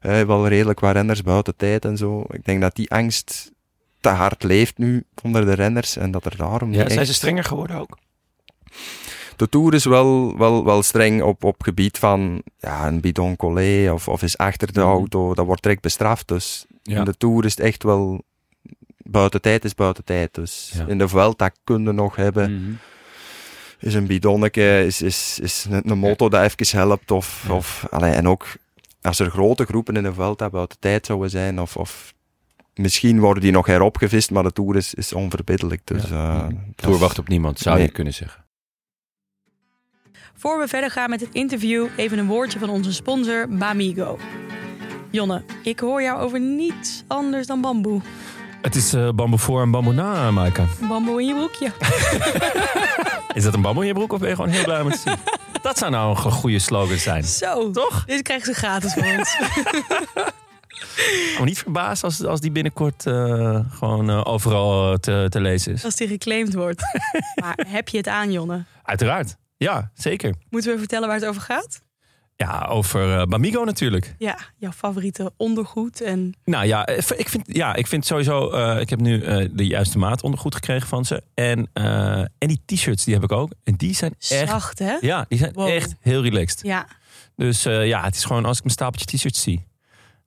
hè, 0.00 0.26
wel 0.26 0.48
redelijk 0.48 0.80
wat 0.80 0.92
renners 0.92 1.22
buiten 1.22 1.56
tijd 1.56 1.84
en 1.84 1.96
zo. 1.96 2.24
Ik 2.30 2.44
denk 2.44 2.60
dat 2.60 2.74
die 2.76 2.90
angst 2.90 3.52
te 4.00 4.08
hard 4.08 4.42
leeft 4.42 4.78
nu 4.78 5.04
onder 5.22 5.44
de 5.44 5.52
renners 5.52 5.96
en 5.96 6.10
dat 6.10 6.24
er 6.24 6.36
daarom 6.36 6.72
Ja, 6.72 6.88
zijn 6.90 7.06
ze 7.06 7.14
strenger 7.14 7.44
geworden 7.44 7.76
ook? 7.76 7.98
de 9.36 9.48
Tour 9.48 9.74
is 9.74 9.84
wel, 9.84 10.36
wel, 10.38 10.64
wel 10.64 10.82
streng 10.82 11.22
op, 11.22 11.44
op 11.44 11.62
gebied 11.62 11.98
van 11.98 12.42
ja, 12.58 12.86
een 12.86 13.00
bidon 13.00 13.36
collé 13.36 13.92
of, 13.92 14.08
of 14.08 14.22
is 14.22 14.38
achter 14.38 14.72
de 14.72 14.80
Mhm. 14.80 14.88
auto. 14.88 15.34
Dat 15.34 15.46
wordt 15.46 15.62
direct 15.62 15.82
bestraft. 15.82 16.28
Dus 16.28 16.66
Ja. 16.82 16.98
in 16.98 17.04
de 17.04 17.16
Tour 17.16 17.44
is 17.44 17.50
het 17.56 17.60
echt 17.66 17.82
wel... 17.82 18.22
Buiten 19.04 19.40
tijd 19.40 19.64
is 19.64 19.74
buiten 19.74 20.04
tijd. 20.04 20.34
Dus 20.34 20.72
Ja. 20.76 20.86
in 20.86 20.98
de 20.98 21.08
Vuelta 21.08 21.50
kun 21.64 21.82
je 21.84 21.92
nog 21.92 22.16
hebben. 22.16 22.54
Mhm. 22.62 22.72
Is 23.78 23.94
een 23.94 24.06
bidonnetje, 24.06 24.84
is, 24.86 25.02
is, 25.02 25.38
is 25.42 25.66
een, 25.70 25.90
een 25.90 25.98
motto 25.98 26.28
dat 26.28 26.42
even 26.60 26.78
helpt. 26.78 27.10
Of, 27.10 27.44
Ja. 27.48 27.54
of, 27.54 27.86
allee, 27.90 28.12
en 28.12 28.28
ook 28.28 28.46
als 29.02 29.18
er 29.18 29.30
grote 29.30 29.64
groepen 29.64 29.96
in 29.96 30.02
de 30.02 30.14
Vuelta 30.14 30.50
buiten 30.50 30.78
tijd 30.80 31.06
zouden 31.06 31.30
zijn. 31.30 31.60
Of, 31.60 31.76
of 31.76 32.14
misschien 32.74 33.20
worden 33.20 33.42
die 33.42 33.52
nog 33.52 33.66
heropgevist, 33.66 34.30
maar 34.30 34.42
de 34.42 34.52
Tour 34.52 34.76
is, 34.76 34.94
is 34.94 35.12
onverbiddelijk. 35.12 35.80
Dus, 35.84 36.08
Ja. 36.08 36.34
eh, 36.34 36.48
dat 36.48 36.52
Tour 36.76 36.94
is- 36.94 37.00
wacht 37.00 37.18
op 37.18 37.28
niemand, 37.28 37.58
zou 37.58 37.76
Nee. 37.76 37.86
je 37.86 37.92
kunnen 37.92 38.14
zeggen. 38.14 38.44
Voor 40.34 40.58
we 40.58 40.68
verder 40.68 40.90
gaan 40.90 41.10
met 41.10 41.20
het 41.20 41.32
interview, 41.32 41.86
even 41.96 42.18
een 42.18 42.26
woordje 42.26 42.58
van 42.58 42.68
onze 42.68 42.92
sponsor 42.92 43.48
Bamigo. 43.48 44.18
Jonne, 45.10 45.42
ik 45.62 45.78
hoor 45.80 46.02
jou 46.02 46.20
over 46.20 46.40
niets 46.40 47.04
anders 47.06 47.46
dan 47.46 47.60
bamboe. 47.60 48.00
Het 48.64 48.74
is 48.74 48.92
eh, 48.92 49.08
bamboe 49.14 49.38
voor 49.38 49.62
en 49.62 49.70
bamboe 49.70 49.92
na, 49.92 50.30
Maaike. 50.30 50.64
Bamboe 50.88 51.20
in 51.20 51.26
je 51.26 51.34
broekje. 51.34 51.72
Is 53.38 53.42
dat 53.44 53.54
een 53.54 53.60
bamboe 53.62 53.82
in 53.82 53.88
je 53.88 53.94
broek 53.94 54.12
of 54.12 54.18
ben 54.20 54.28
je 54.28 54.34
gewoon 54.34 54.50
heel 54.50 54.64
blij 54.64 54.84
met 54.84 54.98
zien? 54.98 55.14
Dat 55.62 55.78
zou 55.78 55.90
nou 55.90 56.10
een 56.10 56.16
go- 56.16 56.30
goede 56.30 56.58
slogan 56.58 56.96
zijn. 56.98 57.24
Zo, 57.24 57.70
Toch? 57.70 58.04
dit 58.04 58.22
krijgen 58.22 58.46
ze 58.46 58.54
gratis 58.60 58.92
van 58.92 59.18
ons. 59.18 59.36
Me 61.38 61.44
niet 61.44 61.58
verbaasd 61.58 62.04
als, 62.04 62.24
als 62.24 62.40
die 62.40 62.50
binnenkort 62.50 63.06
eh, 63.06 63.58
gewoon 63.70 64.10
eh, 64.10 64.20
overal 64.24 64.98
te, 64.98 65.26
te 65.28 65.40
lezen 65.40 65.72
is. 65.72 65.84
Als 65.84 65.96
die 65.96 66.08
geclaimd 66.08 66.54
wordt. 66.54 66.82
Maar 67.34 67.66
heb 67.68 67.88
je 67.88 67.96
het 67.96 68.08
aan, 68.08 68.32
Jonne? 68.32 68.64
Uiteraard. 68.82 69.36
Ja, 69.56 69.90
zeker. 69.94 70.34
Moeten 70.50 70.72
we 70.72 70.78
vertellen 70.78 71.08
waar 71.08 71.16
het 71.16 71.26
over 71.26 71.42
gaat? 71.42 71.80
Ja, 72.36 72.66
over 72.68 73.18
eh, 73.18 73.26
Bamigo 73.26 73.64
natuurlijk. 73.64 74.14
Ja, 74.18 74.38
jouw 74.56 74.72
favoriete 74.72 75.32
ondergoed 75.36 76.00
en 76.00 76.34
Nou 76.44 76.66
ja, 76.66 76.86
eh, 76.86 77.18
ik 77.18 77.28
vind, 77.28 77.44
ja, 77.46 77.74
ik 77.74 77.86
vind 77.86 78.06
sowieso... 78.06 78.50
eh, 78.50 78.80
ik 78.80 78.90
heb 78.90 79.00
nu 79.00 79.18
de 79.52 79.66
juiste 79.66 79.98
maat 79.98 80.22
ondergoed 80.22 80.54
gekregen 80.54 80.88
van 80.88 81.04
ze. 81.04 81.22
En, 81.34 81.70
en 82.38 82.48
die 82.48 82.60
t-shirts, 82.66 83.04
die 83.04 83.14
heb 83.14 83.22
ik 83.22 83.32
ook. 83.32 83.52
En 83.64 83.74
die 83.74 83.94
zijn 83.94 84.14
echt... 84.18 84.48
zacht, 84.48 84.78
hè? 84.78 84.96
Ja, 85.00 85.24
die 85.28 85.38
zijn 85.38 85.52
Wow. 85.52 85.68
echt 85.68 85.94
heel 86.00 86.22
relaxed. 86.22 86.60
Ja, 86.62 86.86
Dus 87.36 87.62
ja, 87.62 88.02
het 88.04 88.14
is 88.14 88.24
gewoon 88.24 88.44
als 88.44 88.56
ik 88.56 88.62
mijn 88.62 88.74
stapeltje 88.74 89.16
t-shirts 89.16 89.42
zie. 89.42 89.66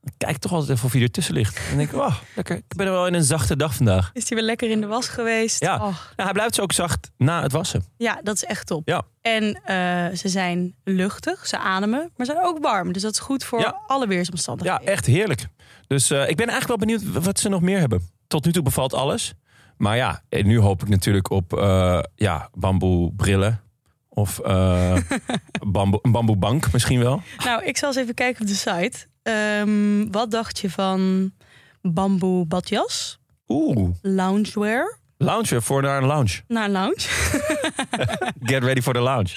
Dan 0.08 0.16
kijk 0.18 0.36
ik 0.36 0.42
toch 0.42 0.52
altijd 0.52 0.72
even 0.72 0.86
of 0.86 0.92
hij 0.92 1.02
ertussen 1.02 1.34
ligt. 1.34 1.60
En 1.72 1.78
denk 1.78 1.92
ik, 1.92 1.96
oh, 2.00 2.16
lekker. 2.36 2.56
Ik 2.56 2.76
ben 2.76 2.86
er 2.86 2.92
wel 2.92 3.08
in 3.08 3.14
een 3.14 3.24
zachte 3.24 3.56
dag 3.56 3.76
vandaag. 3.76 4.10
is 4.14 4.26
die 4.26 4.38
weer 4.38 4.46
lekker 4.46 4.70
in 4.70 4.82
de 4.82 4.88
was 4.88 5.08
geweest? 5.08 5.62
Ja. 5.64 5.76
Oh, 5.76 5.82
Nou, 5.82 5.96
hij 6.16 6.32
blijft 6.32 6.56
zo 6.56 6.62
ook 6.62 6.72
zacht 6.72 7.12
na 7.18 7.42
het 7.42 7.52
wassen. 7.52 7.84
ja 7.98 8.20
dat 8.24 8.36
is 8.36 8.44
echt 8.44 8.68
top. 8.68 8.88
Ja. 8.88 9.02
En 9.22 9.62
eh, 9.64 10.18
ze 10.18 10.30
zijn 10.30 10.76
luchtig, 10.84 11.48
ze 11.48 11.58
ademen, 11.58 12.12
maar 12.16 12.26
ze 12.26 12.32
zijn 12.32 12.46
ook 12.46 12.60
warm. 12.60 12.92
Dus 12.94 13.02
dat 13.02 13.12
is 13.12 13.20
goed 13.20 13.44
voor 13.44 13.60
Ja. 13.60 13.82
alle 13.88 14.04
Ja, 14.04 14.08
weersomstandigheden. 14.08 14.86
echt 14.88 15.06
heerlijk. 15.06 15.48
Dus 15.88 16.10
eh, 16.12 16.30
ik 16.30 16.36
ben 16.36 16.48
eigenlijk 16.50 16.68
wel 16.68 16.78
benieuwd 16.98 17.24
wat 17.24 17.40
ze 17.40 17.50
nog 17.50 17.62
meer 17.62 17.80
hebben. 17.80 18.10
Tot 18.28 18.46
nu 18.46 18.52
toe 18.52 18.64
bevalt 18.64 18.94
alles. 18.94 19.34
Maar 19.78 19.96
ja, 19.96 20.22
en 20.30 20.48
nu 20.48 20.60
hoop 20.60 20.82
ik 20.82 20.88
natuurlijk 20.90 21.30
op 21.30 21.58
eh, 21.58 22.00
ja, 22.16 22.50
bamboe 22.54 23.14
brillen. 23.16 23.62
Of 24.10 24.40
eh, 24.40 24.98
bamboe, 25.68 26.00
een 26.02 26.12
bamboebank 26.12 26.72
misschien 26.72 27.00
wel. 27.00 27.22
Nou, 27.44 27.64
ik 27.64 27.78
zal 27.78 27.90
eens 27.90 27.98
even 27.98 28.14
kijken 28.14 28.42
op 28.42 28.48
de 28.48 28.54
site. 28.56 28.98
Ehm, 29.28 30.12
wat 30.12 30.32
dacht 30.32 30.60
je 30.60 30.70
van 30.70 31.32
bamboe 31.82 32.46
badjas, 32.46 33.20
Oeh, 33.48 33.90
loungewear, 34.02 34.98
lounge 35.18 35.62
voor 35.62 35.82
naar 35.82 36.02
een 36.02 36.08
lounge. 36.08 36.42
naar 36.48 36.70
lounge, 36.70 37.00
Get 38.52 38.64
ready 38.64 38.82
for 38.82 38.94
the 38.94 39.00
lounge. 39.00 39.30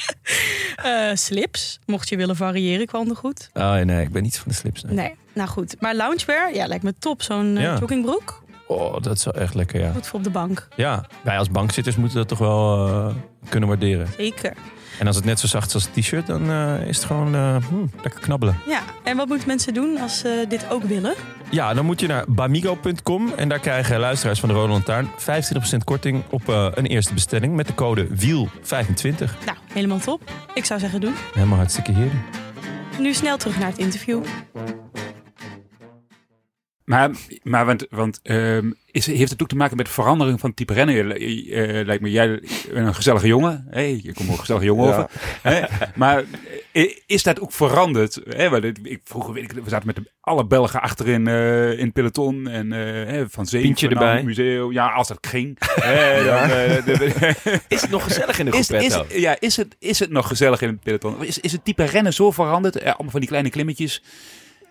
Eh, 0.77 1.11
slips, 1.15 1.79
mocht 1.87 2.09
je 2.09 2.17
willen 2.17 2.37
variëren 2.37 2.87
qua 2.87 2.99
ondergoed. 2.99 3.51
Oh 3.55 3.73
nee, 3.75 4.03
ik 4.03 4.11
ben 4.13 4.23
niet 4.23 4.39
van 4.39 4.49
de 4.49 4.55
slips. 4.55 4.83
nee. 4.83 4.95
Nee, 4.95 5.15
nou 5.35 5.49
goed. 5.49 5.77
Maar 5.81 5.95
loungewear, 5.95 6.55
ja, 6.55 6.67
lijkt 6.67 6.85
me 6.85 6.95
top. 6.99 7.23
Zo'n 7.23 7.57
eh, 7.57 7.63
Ja. 7.63 7.77
joggingbroek. 7.79 8.43
Oh, 8.67 8.93
dat 9.03 9.17
is 9.17 9.25
wel 9.25 9.35
echt 9.35 9.55
lekker, 9.55 9.81
ja. 9.81 9.93
Goed 9.93 10.07
voor 10.07 10.19
op 10.19 10.25
de 10.25 10.31
bank. 10.31 10.69
Ja, 10.77 11.05
wij 11.23 11.39
als 11.39 11.51
bankzitters 11.51 11.97
moeten 11.97 12.19
dat 12.19 12.29
toch 12.29 12.39
wel 12.39 12.87
eh, 12.89 13.15
kunnen 13.49 13.69
waarderen. 13.69 14.07
Zeker. 14.17 14.55
En 15.01 15.07
als 15.07 15.17
het 15.17 15.25
net 15.25 15.41
zo 15.41 15.47
zacht 15.47 15.67
is 15.67 15.75
als 15.75 15.85
het 15.85 15.93
t-shirt, 15.95 16.27
dan 16.27 16.51
eh, 16.51 16.87
is 16.87 16.97
het 16.97 17.07
gewoon 17.07 17.35
eh, 17.35 17.57
hmm, 17.69 17.91
lekker 18.03 18.21
knabbelen. 18.21 18.59
Ja, 18.67 18.83
en 19.03 19.17
wat 19.17 19.29
moeten 19.29 19.49
mensen 19.49 19.75
doen 19.75 19.99
als 19.99 20.19
ze 20.19 20.45
dit 20.49 20.71
ook 20.71 20.83
willen? 20.83 21.15
Ja, 21.51 21.75
dan 21.75 21.85
moet 21.85 22.01
je 22.01 22.07
naar 22.07 22.25
bamigo.com 22.29 23.33
en 23.37 23.49
daar 23.49 23.59
krijgen 23.59 23.99
luisteraars 23.99 24.41
van 24.41 24.49
de 24.49 24.55
Rode 24.55 24.73
Lantaarn 24.73 25.11
25% 25.11 25.15
korting 25.85 26.23
op 26.31 26.49
eh, 26.49 26.69
een 26.75 26.87
eerste 26.87 27.15
bestelling 27.15 27.55
met 27.55 27.67
de 27.67 27.75
code 27.75 28.07
WIEL25. 28.09 29.15
Nou, 29.47 29.59
helemaal 29.73 29.99
top. 29.99 30.31
Ik 30.55 30.65
zou 30.65 30.81
zeggen 30.81 31.01
doen. 31.01 31.15
Helemaal 31.35 31.59
hartstikke 31.59 31.93
heerlijk. 31.93 32.25
Nu 32.99 33.15
snel 33.15 33.37
terug 33.37 33.59
naar 33.59 33.69
het 33.69 33.79
interview. 33.79 34.23
Maar, 36.91 37.11
maar 37.43 37.67
want, 37.67 37.87
want 37.91 38.21
ehm, 38.23 38.71
is, 38.91 39.07
heeft 39.07 39.31
het 39.31 39.43
ook 39.43 39.49
te 39.49 39.57
maken 39.57 39.77
met 39.77 39.87
de 39.87 39.93
verandering 39.93 40.41
van 40.41 40.55
type 40.55 40.73
rennen? 40.73 41.17
Eh, 41.17 41.85
lijkt 41.87 42.03
me, 42.03 42.11
jij 42.11 42.29
bent 42.73 42.87
een 42.87 42.95
gezellige 42.95 43.27
jongen. 43.27 43.67
Hey, 43.71 44.01
je 44.03 44.13
komt 44.13 44.29
ook 44.29 44.35
een 44.35 44.39
gezellige 44.39 44.65
jongen 44.65 44.89
Ja. 44.89 45.09
over. 45.43 45.91
Maar 45.95 46.25
eh, 46.73 46.97
is 47.07 47.23
dat 47.23 47.41
ook 47.41 47.53
veranderd? 47.53 48.21
Want 48.51 48.65
ik, 48.65 49.01
vroeger 49.05 49.33
weet 49.35 49.43
ik, 49.43 49.53
we 49.53 49.71
zaten 49.71 49.87
met 49.87 49.97
de, 49.97 50.03
alle 50.21 50.47
Belgen 50.47 50.81
achterin 50.81 51.27
eh, 51.27 51.71
in 51.79 51.85
het 51.85 51.93
peloton. 51.93 52.49
En 52.49 52.71
hè, 52.71 53.29
van 53.29 53.47
erbij. 54.01 54.17
het 54.17 54.25
museum. 54.25 54.73
Ja, 54.73 54.89
als 54.89 55.09
dat 55.09 55.19
ging. 55.27 55.57
Hè, 55.61 56.25
dan, 56.25 56.49
de- 56.49 56.83
de- 56.85 57.61
Is 57.75 57.81
het 57.81 57.91
nog 57.91 58.03
gezellig 58.05 58.39
in 58.39 58.45
de 58.45 58.57
is, 58.57 58.71
is, 58.71 58.99
ja, 59.09 59.37
is, 59.41 59.57
het, 59.57 59.77
is 59.79 59.99
het 59.99 60.11
nog 60.11 60.27
gezellig 60.27 60.61
in 60.63 60.69
het 60.69 60.81
peloton? 60.81 61.25
Is, 61.25 61.39
is 61.39 61.53
het 61.53 61.65
type 61.65 61.85
rennen 61.85 62.13
zo 62.13 62.31
veranderd? 62.31 62.83
Allemaal 62.85 63.11
van 63.11 63.21
die 63.21 63.29
kleine 63.29 63.51
klimmetjes. 63.51 64.03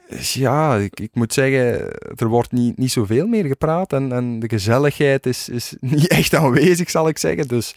Dus 0.09 0.33
ja, 0.33 0.75
ik, 0.75 1.09
moet 1.13 1.33
zeggen, 1.33 1.91
er 2.15 2.27
wordt 2.27 2.51
niet, 2.51 2.77
niet 2.77 2.91
zoveel 2.91 3.27
meer 3.27 3.45
gepraat 3.45 3.93
en, 3.93 4.11
en 4.11 4.39
de 4.39 4.49
gezelligheid 4.49 5.25
is, 5.25 5.49
is 5.49 5.75
niet 5.79 6.07
echt 6.07 6.35
aanwezig, 6.35 6.89
zal 6.89 7.07
ik 7.07 7.17
zeggen. 7.17 7.47
Dus 7.47 7.75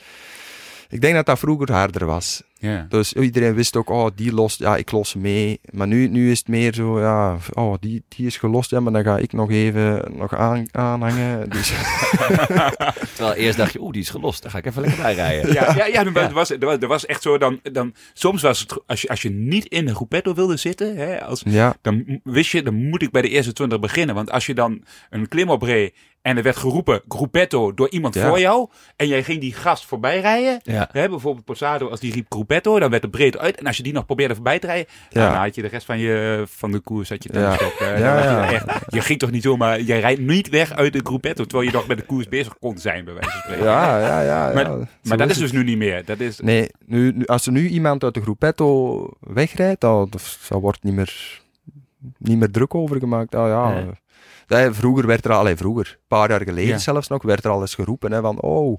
ik 0.89 1.01
denk 1.01 1.15
dat 1.15 1.27
dat 1.27 1.39
vroeger 1.39 1.73
harder 1.73 2.07
was. 2.07 2.43
Ja. 2.63 2.87
Dus 2.89 3.13
iedereen 3.13 3.55
wist 3.55 3.77
ook, 3.77 3.91
oh, 3.91 4.07
die 4.15 4.33
lost, 4.33 4.59
ja, 4.59 4.77
ik 4.77 4.91
los 4.91 5.15
mee. 5.15 5.61
Maar 5.71 5.87
nu, 5.87 6.09
nu 6.09 6.31
is 6.31 6.39
het 6.39 6.49
meer 6.49 6.75
zo, 6.75 7.01
ja, 7.01 7.37
oh, 7.53 7.75
die, 7.81 8.03
die 8.09 8.27
is 8.27 8.37
gelost, 8.37 8.71
ja, 8.71 8.81
maar 8.81 8.93
dan 8.93 9.05
ga 9.05 9.19
ik 9.19 9.33
nog 9.33 9.51
even 9.51 10.13
nog 10.17 10.35
aan, 10.35 10.67
aanhangen. 10.71 11.51
Dus, 11.51 11.73
Terwijl 13.17 13.35
eerst 13.35 13.59
dacht 13.59 13.73
je, 13.73 13.81
oeh, 13.81 13.93
die 13.93 14.03
is 14.03 14.11
gelost. 14.11 14.43
Dan 14.43 14.51
ga 14.51 14.59
ik 14.59 14.67
even 14.67 14.83
lekker 14.83 15.03
bijrijden. 15.03 15.53
Ja, 15.53 15.75
ja, 15.77 15.87
ja, 15.87 16.05
er, 16.05 16.13
was, 16.13 16.23
er, 16.23 16.33
was, 16.33 16.51
er, 16.51 16.59
was, 16.59 16.77
er 16.79 16.89
was 16.89 17.07
echt 17.07 17.23
zo. 17.23 17.39
Dan, 17.39 17.61
dan, 17.73 17.95
soms 18.13 18.43
was 18.43 18.61
het, 18.61 18.79
als 18.87 19.03
je, 19.03 19.09
als 19.09 19.23
je 19.23 19.31
niet 19.31 19.67
in 19.67 19.87
de 19.87 19.95
groepetto 19.95 20.35
wilde 20.35 20.57
zitten, 20.57 20.97
hè, 20.97 21.25
als, 21.25 21.43
ja, 21.45 21.77
dan 21.81 22.21
wist 22.25 22.51
je, 22.51 22.63
dan 22.63 22.75
moet 22.75 23.03
ik 23.03 23.11
bij 23.11 23.23
de 23.23 23.29
eerste 23.29 23.53
20 23.53 23.81
beginnen. 23.81 24.15
Want 24.15 24.31
als 24.31 24.47
je 24.47 24.55
dan 24.55 24.85
een 25.11 25.29
klim 25.29 25.51
opreed 25.51 25.95
en 26.23 26.37
er 26.37 26.43
werd 26.43 26.57
geroepen 26.57 27.01
groepetto 27.09 27.75
door 27.75 27.89
iemand 27.91 28.15
Ja. 28.15 28.29
voor 28.29 28.41
jou, 28.41 28.69
en 28.97 29.07
jij 29.07 29.23
ging 29.23 29.41
die 29.41 29.53
gast 29.55 29.85
voorbij 29.87 30.21
rijden, 30.21 30.61
Ja. 30.63 30.89
hè, 30.93 31.09
bijvoorbeeld 31.09 31.45
Posado, 31.45 31.89
als 31.89 32.01
die 32.01 32.13
riep 32.13 32.27
groepetto, 32.29 32.79
dan 32.79 32.91
werd 32.91 33.03
het 33.03 33.11
breed 33.11 33.39
uit. 33.39 33.57
En 33.59 33.67
als 33.67 33.77
je 33.77 33.83
die 33.83 33.93
nog 33.93 34.07
probeerde 34.07 34.35
voorbij 34.35 34.59
te 34.59 34.67
rijden, 34.67 34.87
Ja. 35.11 35.29
dan 35.33 35.41
had 35.41 35.55
je 35.55 35.63
de 35.63 35.69
rest 35.69 35.87
van, 35.87 35.99
je, 35.99 36.45
van 36.49 36.73
de 36.73 36.79
koers 36.81 37.09
had 37.09 37.23
je 37.23 37.31
Ja. 37.33 37.59
eh, 37.59 37.69
Ja, 37.81 37.95
je 37.97 38.01
ja. 38.03 38.53
echt- 38.53 38.67
je 38.89 39.01
ging 39.01 39.19
toch 39.19 39.31
niet 39.31 39.43
zomaar, 39.43 39.81
jij 39.81 40.01
rijdt 40.01 40.21
niet 40.21 40.49
weg 40.49 40.73
uit 40.73 40.93
de 40.93 41.01
groepetto, 41.05 41.45
terwijl 41.45 41.71
je 41.71 41.77
nog 41.77 41.87
met 41.87 41.99
de 41.99 42.05
koers 42.05 42.29
bezig 42.29 42.59
kon 42.59 42.79
zijn, 42.79 43.05
bij 43.05 43.15
wijze 43.15 43.31
van 43.31 43.41
spreken. 43.41 43.65
ja, 43.65 43.99
ja, 44.01 44.21
ja. 44.23 44.53
Maar- 45.03 45.17
dat 45.19 45.31
is 45.31 45.39
dus 45.39 45.53
nu 45.53 45.65
niet 45.65 45.79
meer. 45.79 46.05
Dat 46.05 46.21
is, 46.21 46.41
Nee, 46.41 46.69
nu, 46.87 47.13
nu- 47.13 47.27
als 47.27 47.47
er 47.47 47.53
nu 47.53 47.69
iemand 47.69 48.05
uit 48.05 48.15
de 48.15 48.21
groepetto 48.23 49.09
wegrijdt, 49.21 49.81
dan, 49.81 50.11
dan 50.49 50.61
wordt 50.61 50.83
niet 50.83 50.95
meer, 50.95 51.41
niet 52.19 52.39
meer 52.39 52.51
druk 52.51 52.75
over 52.75 52.99
gemaakt. 52.99 53.35
Ah, 53.35 53.49
ja. 53.49 53.73
Nee. 53.75 53.91
Eh, 54.53 54.69
vroeger 54.73 55.07
werd 55.07 55.25
er, 55.25 55.33
allee, 55.33 55.57
vroeger, 55.57 55.89
een 56.01 56.07
paar 56.09 56.31
jaar 56.31 56.43
geleden 56.43 56.71
Ja. 56.71 56.79
zelfs 56.79 57.09
nog, 57.09 57.23
werd 57.23 57.45
er 57.45 57.51
al 57.51 57.61
eens 57.61 57.75
geroepen 57.75 58.13
hè, 58.13 58.21
van, 58.21 58.41
oh, 58.41 58.79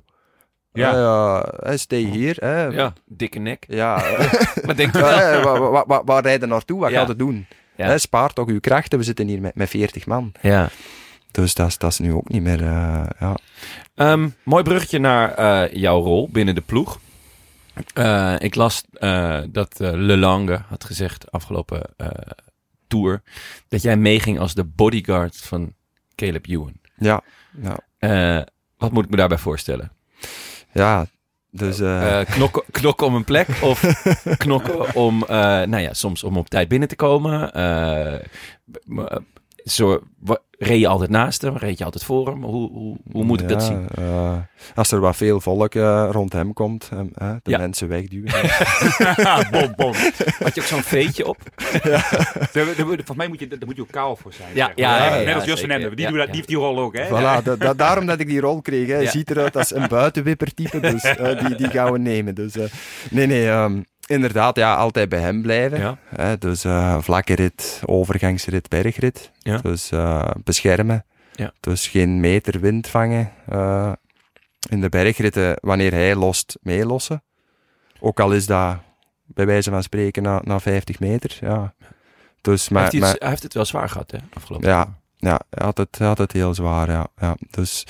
Ja. 0.74 0.92
ja. 0.96 1.46
uh, 1.72 1.78
stay 1.78 2.00
hier. 2.04 2.36
Hè. 2.40 2.64
Ja, 2.64 2.94
dikke 3.06 3.40
nek. 3.40 3.66
Ja, 3.68 3.96
Maar 4.66 4.76
denk 4.76 4.94
je 4.94 5.00
Ja, 5.00 5.42
wel. 5.44 5.60
waar, 5.60 5.72
waar, 5.72 5.84
waar, 5.88 6.04
waar 6.06 6.24
rijden 6.24 6.50
naartoe? 6.50 6.80
Wat 6.80 6.92
Ja. 6.92 7.00
gaat 7.00 7.08
het 7.08 7.20
doen? 7.20 7.46
Ja. 7.76 7.86
Hè, 7.86 7.98
spaar 7.98 8.34
toch 8.34 8.48
uw 8.48 8.60
krachten, 8.60 8.98
we 9.00 9.06
zitten 9.06 9.28
hier 9.28 9.42
met, 9.42 9.56
met 9.56 9.70
40 9.70 10.06
man. 10.06 10.32
Ja. 10.42 10.70
Dus 11.32 11.54
dat 11.54 11.68
is, 11.68 11.78
dat 11.78 11.92
is 11.92 12.00
nu 12.00 12.14
ook 12.14 12.30
niet 12.30 12.42
meer, 12.42 12.62
eh, 12.62 13.04
ja. 13.20 13.36
Ehm, 13.96 14.30
mooi 14.44 14.64
bruggetje 14.64 15.00
naar 15.00 15.34
eh, 15.34 15.74
jouw 15.74 16.02
rol 16.02 16.30
binnen 16.32 16.56
de 16.56 16.62
ploeg. 16.62 17.00
Eh, 17.94 18.36
ik 18.40 18.56
las 18.56 18.84
eh, 18.94 19.40
dat 19.50 19.80
eh 19.80 19.92
Le 19.94 20.18
Lange 20.18 20.62
had 20.68 20.84
gezegd 20.84 21.32
afgelopen 21.32 21.82
eh, 21.98 22.08
tour 22.88 23.22
dat 23.68 23.82
jij 23.82 23.98
meeging 23.98 24.40
als 24.40 24.54
de 24.54 24.64
bodyguard 24.64 25.38
van 25.38 25.74
Caleb 26.16 26.48
Ewan. 26.48 26.74
Ja, 26.98 27.22
ja. 27.62 27.78
Eh, 27.98 28.44
wat 28.78 28.92
moet 28.92 29.04
ik 29.04 29.10
me 29.10 29.16
daarbij 29.16 29.38
voorstellen? 29.38 29.92
ja 30.72 31.06
dus... 31.50 31.80
eh, 31.80 32.20
Eh, 32.20 32.28
knokken, 32.36 32.64
knokken 32.72 33.08
om 33.08 33.16
een 33.16 33.24
plek 33.24 33.48
of 33.62 33.82
knokken 34.38 34.96
om, 34.96 35.24
nou 35.28 35.78
ja, 35.80 35.94
soms 35.94 36.24
om 36.24 36.38
op 36.38 36.50
tijd 36.50 36.68
binnen 36.68 36.88
te 36.88 36.96
komen. 36.96 37.52
Zo, 39.64 40.00
reed 40.58 40.80
je 40.80 40.88
altijd 40.88 41.10
naast 41.10 41.42
hem? 41.42 41.58
Reed 41.58 41.78
je 41.78 41.84
altijd 41.84 42.04
voor 42.04 42.28
hem? 42.28 42.44
Hoe, 42.44 42.72
hoe, 42.72 42.98
hoe 43.12 43.24
moet 43.24 43.42
ik 43.42 43.48
dat 43.48 43.62
Ja, 43.62 43.68
zien? 43.68 43.88
eh, 43.96 44.38
als 44.76 44.92
er 44.92 45.00
wat 45.00 45.16
veel 45.16 45.42
volk 45.42 45.76
eh, 45.76 46.10
rond 46.12 46.34
hem 46.34 46.54
komt, 46.54 46.90
eh, 47.16 47.30
de 47.44 47.52
Ja. 47.52 47.58
mensen 47.58 47.88
wegduwen. 47.88 48.32
bom, 49.52 49.74
bom. 49.76 49.94
Had 50.40 50.56
je 50.56 50.62
ook 50.62 50.68
zo'n 50.68 50.82
veetje 50.82 51.28
op? 51.28 51.38
Daar- 51.84 51.92
daar- 52.54 52.66
Volgens 52.76 53.16
mij 53.16 53.28
moet 53.28 53.40
je, 53.40 53.48
daar 53.48 53.60
moet 53.66 53.76
je 53.76 53.82
ook 53.82 53.92
kaal 53.92 54.16
voor 54.16 54.34
zijn. 54.34 54.50
Ja, 54.54 54.72
ja, 54.76 55.06
ja, 55.06 55.16
Net 55.16 55.28
ja, 55.28 55.34
als 55.36 55.46
Jos 55.46 55.62
en. 55.62 55.72
Ende. 55.72 55.96
Die, 55.96 56.10
Ja, 56.12 56.18
ja. 56.18 56.26
die 56.26 56.36
heeft 56.36 56.48
die 56.48 56.58
rol 56.58 56.80
ook, 56.80 56.98
hè? 56.98 57.08
Voilà, 57.08 57.44
da- 57.44 57.56
da- 57.56 57.74
daarom 57.74 58.06
dat 58.06 58.20
ik 58.20 58.28
die 58.28 58.40
rol 58.40 58.62
kreeg. 58.62 58.88
Hè. 58.88 58.98
Ja. 58.98 59.10
Ziet 59.10 59.30
eruit 59.32 59.58
als 59.58 59.76
een 59.76 59.88
buitenwippertype, 59.88 60.80
dus 60.80 61.04
eh, 61.16 61.46
die, 61.48 61.56
die 61.56 61.68
gaan 61.70 61.92
we 61.92 61.98
nemen. 61.98 62.36
Dus, 62.36 62.54
nee, 63.10 63.28
nee, 63.28 63.50
ehm, 63.50 63.82
inderdaad, 64.06 64.56
ja, 64.56 64.76
altijd 64.76 65.10
bij 65.10 65.20
hem 65.20 65.42
blijven. 65.42 65.80
Ja. 65.80 65.98
Hè, 66.16 66.38
dus 66.38 66.64
eh 66.64 66.98
vlakke 67.02 67.36
rit, 67.36 67.82
overgangsrit, 67.86 68.70
bergrit. 68.70 69.32
Ja. 69.40 69.58
Dus 69.58 69.92
eh, 69.92 70.30
beschermen. 70.44 71.06
Ja. 71.36 71.54
Dus 71.60 71.88
geen 71.88 72.20
meter 72.20 72.60
wind 72.60 72.88
vangen. 72.88 73.32
eh, 73.48 73.92
in 74.70 74.82
de 74.82 74.90
bergritten, 74.90 75.58
wanneer 75.62 75.92
hij 75.92 76.16
lost, 76.16 76.58
meelossen. 76.62 77.24
Ook 78.00 78.20
al 78.20 78.32
is 78.32 78.46
dat 78.46 78.78
bij 79.26 79.46
wijze 79.46 79.70
van 79.70 79.84
spreken 79.84 80.24
na, 80.24 80.42
na 80.44 80.60
50 80.60 81.00
meter. 81.00 81.38
Ja. 81.42 81.74
Dus, 82.42 82.70
maar, 82.70 82.82
hij, 82.82 82.92
heeft 82.92 83.04
maar, 83.04 83.12
iets- 83.12 83.20
hij 83.22 83.30
heeft 83.30 83.44
het 83.44 83.54
wel 83.54 83.66
zwaar 83.66 83.90
gehad, 83.90 84.12
hè? 84.12 84.18
Afgelopen 84.34 84.70
Ja. 84.70 84.76
jaar. 84.76 84.88
ja, 85.18 85.40
hij 85.50 85.66
had 85.66 85.78
het, 85.78 85.98
had 85.98 86.18
het 86.18 86.32
heel 86.32 86.54
zwaar. 86.54 86.90
Ja, 86.90 87.08
ja. 87.18 87.36
Dus 87.52 87.86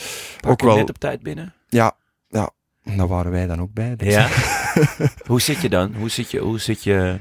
ook 0.47 0.61
wel, 0.61 0.76
net 0.76 0.89
op 0.89 0.97
tijd 0.97 1.22
binnen. 1.24 1.53
ja, 1.70 1.91
ja, 2.30 2.49
daar 2.84 3.07
waren 3.07 3.32
wij 3.32 3.47
dan 3.47 3.61
ook 3.61 3.74
bij. 3.74 3.95
Dus. 3.95 4.14
Ja. 4.14 4.28
hoe 5.28 5.41
zit 5.41 5.61
je 5.61 5.69
dan? 5.69 5.93
Hoe 5.95 6.09
zit 6.09 6.32
je, 6.32 6.39
hoe 6.39 6.59
zit 6.59 6.84
je 6.84 7.19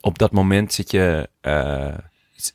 op 0.00 0.18
dat 0.18 0.32
moment? 0.32 0.72
Zit 0.72 0.90
je, 0.90 1.28
eh, 1.40 1.94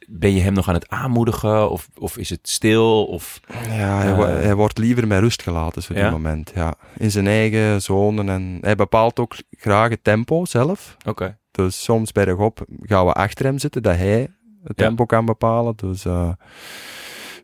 ben 0.08 0.34
je 0.34 0.42
hem 0.42 0.54
nog 0.54 0.68
aan 0.68 0.74
het 0.74 0.90
aanmoedigen? 0.90 1.70
Of, 1.72 1.90
of 1.98 2.18
is 2.18 2.30
het 2.30 2.50
stil? 2.50 3.06
Of, 3.06 3.40
Ja, 3.68 3.98
hij, 4.02 4.12
Eh. 4.12 4.42
hij 4.44 4.56
wordt 4.56 4.78
liever 4.78 5.08
met 5.08 5.20
rust 5.20 5.42
gelaten 5.42 5.82
op 5.90 5.96
Ja? 5.96 6.04
dit 6.04 6.12
moment. 6.12 6.52
Ja. 6.56 6.74
In 6.98 7.12
zijn 7.12 7.28
eigen 7.28 7.82
zone. 7.82 8.32
En 8.32 8.58
hij 8.62 8.76
bepaalt 8.76 9.20
ook 9.20 9.36
graag 9.52 9.90
het 9.90 10.04
tempo 10.04 10.46
zelf. 10.46 10.98
Oké. 11.06 11.38
Dus 11.52 11.84
soms 11.84 12.12
bergop 12.12 12.66
gaan 12.82 13.06
we 13.06 13.14
achter 13.14 13.46
hem 13.46 13.58
zitten, 13.60 13.84
dat 13.84 13.96
hij 13.96 14.20
het 14.64 14.80
Ja. 14.80 14.86
tempo 14.86 15.06
kan 15.06 15.26
bepalen. 15.26 15.74
Dus 15.76 16.06
eh, 16.06 16.30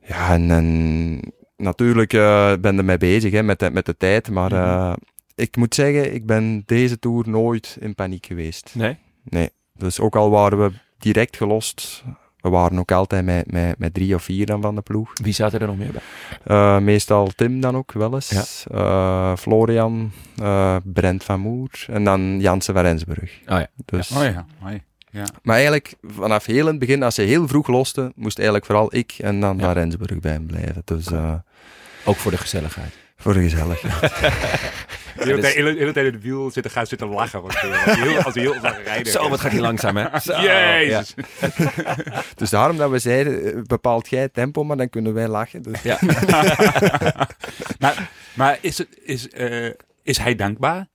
ja, 0.08 0.34
en, 0.34 0.52
en 0.52 1.20
natuurlijk 1.58 2.12
ben 2.62 2.78
er 2.78 2.86
mee 2.86 2.98
bezig 2.98 3.32
hè, 3.32 3.44
met, 3.44 3.60
de, 3.60 3.70
met 3.72 3.86
de 3.86 3.98
tijd. 3.98 4.30
Maar 4.30 4.52
Mhm. 4.52 4.94
Ik 5.36 5.56
moet 5.56 5.76
zeggen, 5.76 6.14
ik 6.14 6.26
ben 6.26 6.64
deze 6.66 7.00
tour 7.00 7.30
nooit 7.30 7.78
in 7.80 7.96
paniek 7.96 8.26
geweest. 8.26 8.74
Nee? 9.24 9.50
Dus 9.78 10.00
ook 10.00 10.16
al 10.16 10.30
waren 10.30 10.64
we 10.64 10.72
direct 10.98 11.38
gelost, 11.38 12.04
we 12.42 12.50
waren 12.50 12.80
ook 12.80 12.92
altijd 12.92 13.26
met, 13.26 13.52
met, 13.52 13.78
met 13.80 13.94
drie 13.94 14.16
of 14.16 14.24
vier 14.24 14.46
dan 14.46 14.62
van 14.62 14.76
de 14.76 14.82
ploeg. 14.82 15.12
Wie 15.22 15.34
zaten 15.34 15.60
er 15.60 15.68
nog 15.68 15.78
meer 15.78 15.92
bij? 15.92 16.02
Eh, 16.44 16.80
meestal 16.80 17.28
Tim 17.36 17.60
dan 17.60 17.76
ook 17.76 17.92
wel 17.92 18.14
eens. 18.14 18.66
Eh, 18.72 19.36
Florian, 19.36 20.12
eh, 20.38 20.76
Brent 20.84 21.24
van 21.24 21.40
Moer 21.40 21.70
en 21.88 22.04
dan 22.04 22.40
Jansen 22.40 22.74
van 22.74 22.84
Rensburg. 22.84 23.32
Oh 23.48 23.58
ja. 23.60 23.68
Dus, 23.86 24.12
Oh 24.12 24.24
ja, 24.24 24.46
mooi. 24.62 24.82
Maar 25.44 25.56
eigenlijk, 25.56 25.94
vanaf 26.02 26.46
heel 26.46 26.60
in 26.66 26.66
het 26.66 26.80
begin, 26.80 27.04
als 27.04 27.16
ze 27.16 27.22
heel 27.22 27.48
vroeg 27.48 27.68
losten, 27.68 28.12
moest 28.16 28.36
eigenlijk 28.38 28.66
vooral 28.68 28.96
ik 28.96 29.16
en 29.18 29.40
dan 29.40 29.58
Ja. 29.58 29.64
van 29.64 29.74
Rensburg 29.74 30.20
bij 30.20 30.32
hem 30.32 30.46
blijven. 30.46 30.82
Dus 30.86 31.06
eh, 31.12 31.34
Ook 32.06 32.16
voor 32.16 32.32
de 32.32 32.38
gezelligheid. 32.38 32.94
Voor 33.18 33.34
de 33.34 33.42
gezelligheid. 33.42 34.12
De 35.16 35.24
hele 35.24 35.42
tijd- 35.42 35.54
hele 35.56 35.70
hele 35.78 35.92
tijd 35.92 36.06
in 36.08 36.14
het 36.14 36.22
wiel 36.22 36.52
zitten, 36.52 36.72
gaan 36.72 36.88
zitten 36.88 37.08
lachen. 37.08 37.42
Want, 37.42 37.54
als 37.54 37.62
hij 37.62 37.96
heel, 38.08 38.22
als 38.22 38.34
hij 38.34 38.44
heel 38.44 38.60
zag 38.62 38.84
rijden. 38.84 39.12
Zo, 39.12 39.30
wat 39.30 39.40
gaat 39.40 39.52
hij 39.52 39.62
langzaam, 39.62 39.98
hè? 39.98 40.20
Zo, 40.20 40.42
Jezus. 40.42 41.14
dus 42.36 42.50
daarom 42.50 42.78
dat 42.78 42.90
we 42.90 43.00
zeiden, 43.00 43.44
eh, 43.56 43.62
bepaalt 43.62 44.10
jij 44.10 44.22
het 44.22 44.34
tempo, 44.34 44.64
maar 44.64 44.78
dan 44.78 44.90
kunnen 44.90 45.14
wij 45.14 45.28
lachen. 45.28 45.62
Dus, 45.62 45.82
Ja. 45.82 46.00
maar 47.80 48.10
maar 48.34 48.58
is, 48.62 48.78
het, 48.78 48.88
is, 49.04 49.30
eh, 49.30 49.70
is 50.04 50.18
hij 50.18 50.36
dankbaar? 50.36 50.88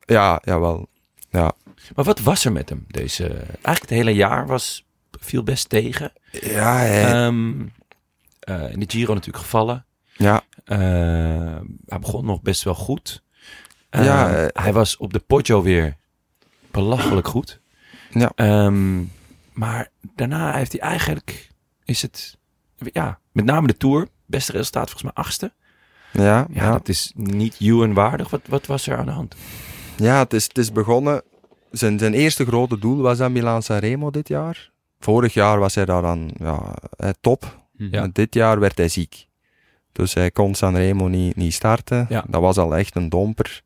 ja, 0.00 0.40
jawel. 0.44 0.88
Ja. 1.30 1.52
Maar 1.94 2.04
wat 2.04 2.20
was 2.20 2.44
er 2.44 2.52
met 2.52 2.68
hem? 2.68 2.84
Deze, 2.88 3.26
eigenlijk 3.34 3.80
het 3.80 3.90
hele 3.90 4.14
jaar 4.14 4.46
was, 4.46 4.86
viel 5.20 5.42
best 5.42 5.68
tegen. 5.68 6.12
Ja, 6.30 6.86
eh, 6.86 7.26
in 8.70 8.80
de 8.80 8.84
Giro 8.88 9.14
natuurlijk 9.14 9.44
gevallen. 9.44 9.86
Ja, 10.16 10.42
hij 10.76 11.98
begon 12.00 12.24
nog 12.24 12.42
best 12.42 12.62
wel 12.62 12.74
goed. 12.74 13.22
Eh, 13.90 14.04
Ja, 14.04 14.34
eh, 14.34 14.62
hij 14.62 14.72
was 14.72 14.96
op 14.96 15.12
de 15.12 15.18
Poggio 15.18 15.62
weer 15.62 15.96
belachelijk 16.70 17.28
goed. 17.28 17.60
Ja. 18.10 18.32
Ehm, 18.34 18.98
maar 19.52 19.88
daarna 20.14 20.52
heeft 20.54 20.72
hij 20.72 20.80
eigenlijk, 20.80 21.48
is 21.84 22.02
het, 22.02 22.38
ja, 22.92 23.18
met 23.32 23.44
name 23.44 23.66
de 23.66 23.76
Tour, 23.76 24.08
beste 24.26 24.52
resultaat 24.52 24.90
volgens 24.90 25.02
mij 25.02 25.24
achtste. 25.24 25.52
ja, 26.12 26.22
Ja, 26.22 26.46
ja. 26.50 26.72
dat 26.72 26.88
is 26.88 27.12
niet 27.14 27.56
Ewan 27.58 27.94
waardig. 27.94 28.30
Wat, 28.30 28.40
wat 28.48 28.66
was 28.66 28.86
er 28.86 28.96
aan 28.96 29.06
de 29.06 29.12
hand? 29.12 29.34
Ja, 29.96 30.18
het 30.18 30.32
is, 30.32 30.44
het 30.44 30.58
is 30.58 30.72
begonnen. 30.72 31.22
Zijn, 31.70 31.98
zijn 31.98 32.14
eerste 32.14 32.44
grote 32.46 32.78
doel 32.78 32.96
was 32.96 33.20
aan 33.20 33.32
Milaan 33.32 33.62
Sanremo 33.62 34.10
dit 34.10 34.28
jaar. 34.28 34.70
Vorig 35.00 35.34
jaar 35.34 35.58
was 35.58 35.74
hij 35.74 35.84
daar 35.84 36.02
dan 36.02 36.30
ja, 36.38 36.74
eh, 36.96 37.10
top. 37.20 37.66
Ja. 37.72 38.08
Dit 38.12 38.34
jaar 38.34 38.60
werd 38.60 38.76
hij 38.76 38.88
ziek. 38.88 39.26
Dus 39.98 40.14
hij 40.14 40.30
kon 40.30 40.54
Sanremo 40.54 41.08
niet, 41.08 41.36
niet 41.36 41.54
starten. 41.54 42.06
Ja. 42.08 42.24
Dat 42.28 42.40
was 42.40 42.56
al 42.58 42.76
echt 42.76 42.96
een 42.96 43.08
domper. 43.08 43.62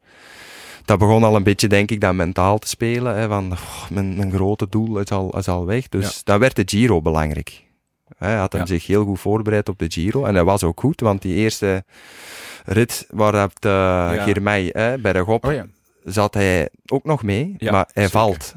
Dat 0.85 0.99
begon 0.99 1.24
al 1.24 1.37
een 1.37 1.43
beetje, 1.43 1.68
denk 1.68 1.91
ik, 1.91 2.01
dat 2.01 2.14
mentaal 2.14 2.59
te 2.59 2.68
spelen. 2.68 3.16
Hè, 3.16 3.28
van, 3.28 3.53
"Oh, 3.53 3.91
mijn, 3.91 4.16
mijn 4.16 4.33
grote 4.33 4.66
doel 4.70 4.99
is 4.99 5.11
al, 5.11 5.39
is 5.39 5.49
al 5.49 5.66
weg. 5.66 5.89
Dus 5.89 6.05
Ja. 6.14 6.20
dan 6.24 6.39
werd 6.39 6.57
de 6.57 6.62
Giro 6.66 7.03
belangrijk. 7.03 7.64
Hij 8.18 8.35
had 8.37 8.53
hem 8.53 8.61
Ja. 8.61 8.66
zich 8.66 8.87
heel 8.87 9.05
goed 9.05 9.20
voorbereid 9.20 9.68
op 9.68 9.78
de 9.78 9.91
Giro. 9.91 10.24
En 10.24 10.35
hij 10.35 10.45
was 10.45 10.62
ook 10.62 10.80
goed, 10.80 11.01
want 11.01 11.22
die 11.22 11.35
eerste 11.35 11.85
rit 12.64 13.07
waar 13.11 13.49
de 13.59 13.68
Ja. 13.68 14.22
Girmay, 14.22 14.68
hè, 14.72 14.99
bij 14.99 15.12
de 15.12 15.20
Gop, 15.20 15.45
Oh 15.45 15.61
zat 16.05 16.35
hij 16.35 16.68
ook 16.87 17.05
nog 17.05 17.22
mee, 17.22 17.57
maar 17.59 17.89
hij 17.93 18.03
zeker. 18.05 18.11
valt. 18.11 18.55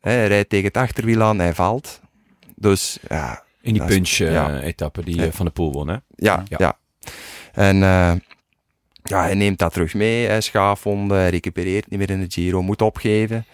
Hè, 0.00 0.10
hij 0.10 0.26
rijdt 0.26 0.48
tegen 0.48 0.66
het 0.66 0.76
achterwiel 0.76 1.22
aan, 1.22 1.38
hij 1.38 1.54
valt. 1.54 2.00
Dus 2.54 2.98
ja, 3.08 3.42
In 3.60 3.72
die 3.72 3.82
Dat 3.82 3.90
ja. 3.90 3.94
punch-etappe 3.96 5.04
die 5.04 5.16
Ja. 5.16 5.22
eh, 5.24 5.32
Van 5.32 5.46
de 5.46 5.52
Poel 5.52 5.72
won, 5.72 5.88
hè? 5.88 5.94
ja, 6.14 6.42
Ja. 6.48 6.56
ja. 6.58 6.78
En 7.52 7.82
eh, 7.82 8.12
ja, 9.02 9.22
hij 9.22 9.34
neemt 9.34 9.58
dat 9.58 9.72
terug 9.72 9.94
mee, 9.94 10.26
hij 10.26 10.40
schaafwonden, 10.40 11.16
hij 11.18 11.30
recupereert 11.30 11.90
niet 11.90 11.98
meer 11.98 12.10
in 12.10 12.20
de 12.20 12.26
Giro, 12.30 12.62
moet 12.62 12.82
opgeven. 12.82 13.44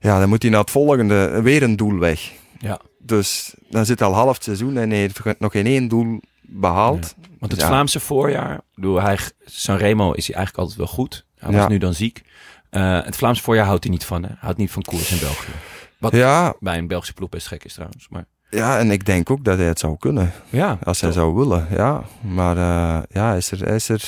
Ja, 0.00 0.18
dan 0.18 0.28
moet 0.28 0.42
hij 0.42 0.50
naar 0.50 0.60
het 0.60 0.70
volgende, 0.70 1.42
weer 1.42 1.62
een 1.62 1.76
doel 1.76 1.98
weg. 1.98 2.32
Ja. 2.58 2.80
Dus 2.98 3.54
dan 3.70 3.86
zit 3.86 4.02
al 4.02 4.12
half 4.14 4.34
het 4.34 4.44
seizoen 4.44 4.76
en 4.78 4.90
hij 4.90 4.98
heeft 4.98 5.20
nog 5.38 5.52
geen 5.52 5.66
één 5.66 5.88
doel 5.88 6.20
behaald. 6.42 7.14
Want 7.38 7.52
het 7.52 7.60
Ja. 7.60 7.66
Vlaamse 7.66 8.00
voorjaar, 8.00 8.60
bedoel, 8.74 9.02
hij, 9.02 9.18
Sanremo 9.44 10.12
is 10.12 10.26
hij 10.26 10.36
eigenlijk 10.36 10.56
altijd 10.68 10.78
wel 10.78 10.96
goed. 10.96 11.24
Hij 11.38 11.52
was 11.52 11.60
Ja. 11.60 11.68
nu 11.68 11.78
dan 11.78 11.94
ziek. 11.94 12.22
Eh, 12.70 13.02
het 13.04 13.16
Vlaamse 13.16 13.42
voorjaar 13.42 13.66
houdt 13.66 13.82
hij 13.84 13.92
niet 13.92 14.04
van, 14.04 14.22
hè? 14.22 14.28
Hij 14.28 14.36
houdt 14.40 14.58
niet 14.58 14.70
van 14.70 14.82
koers 14.82 15.10
in 15.10 15.18
België. 15.18 15.50
Wat 15.98 16.12
Ja, 16.12 16.54
bij 16.60 16.78
een 16.78 16.86
Belgische 16.86 17.14
ploeg 17.14 17.28
best 17.28 17.46
gek 17.46 17.64
is 17.64 17.72
trouwens. 17.72 18.06
Maar 18.10 18.24
ja, 18.50 18.78
en 18.78 18.90
ik 18.90 19.04
denk 19.06 19.30
ook 19.30 19.44
dat 19.44 19.58
hij 19.58 19.66
het 19.66 19.78
zou 19.78 19.96
kunnen. 19.98 20.32
ja, 20.48 20.78
Als 20.82 21.00
hij 21.00 21.10
toch. 21.10 21.18
zou 21.18 21.34
willen, 21.34 21.66
ja. 21.70 22.02
Maar 22.20 22.56
eh, 22.56 23.02
ja, 23.08 23.26
hij 23.28 23.36
is 23.36 23.50
er, 23.50 23.68
is 23.68 23.88
er 23.88 24.02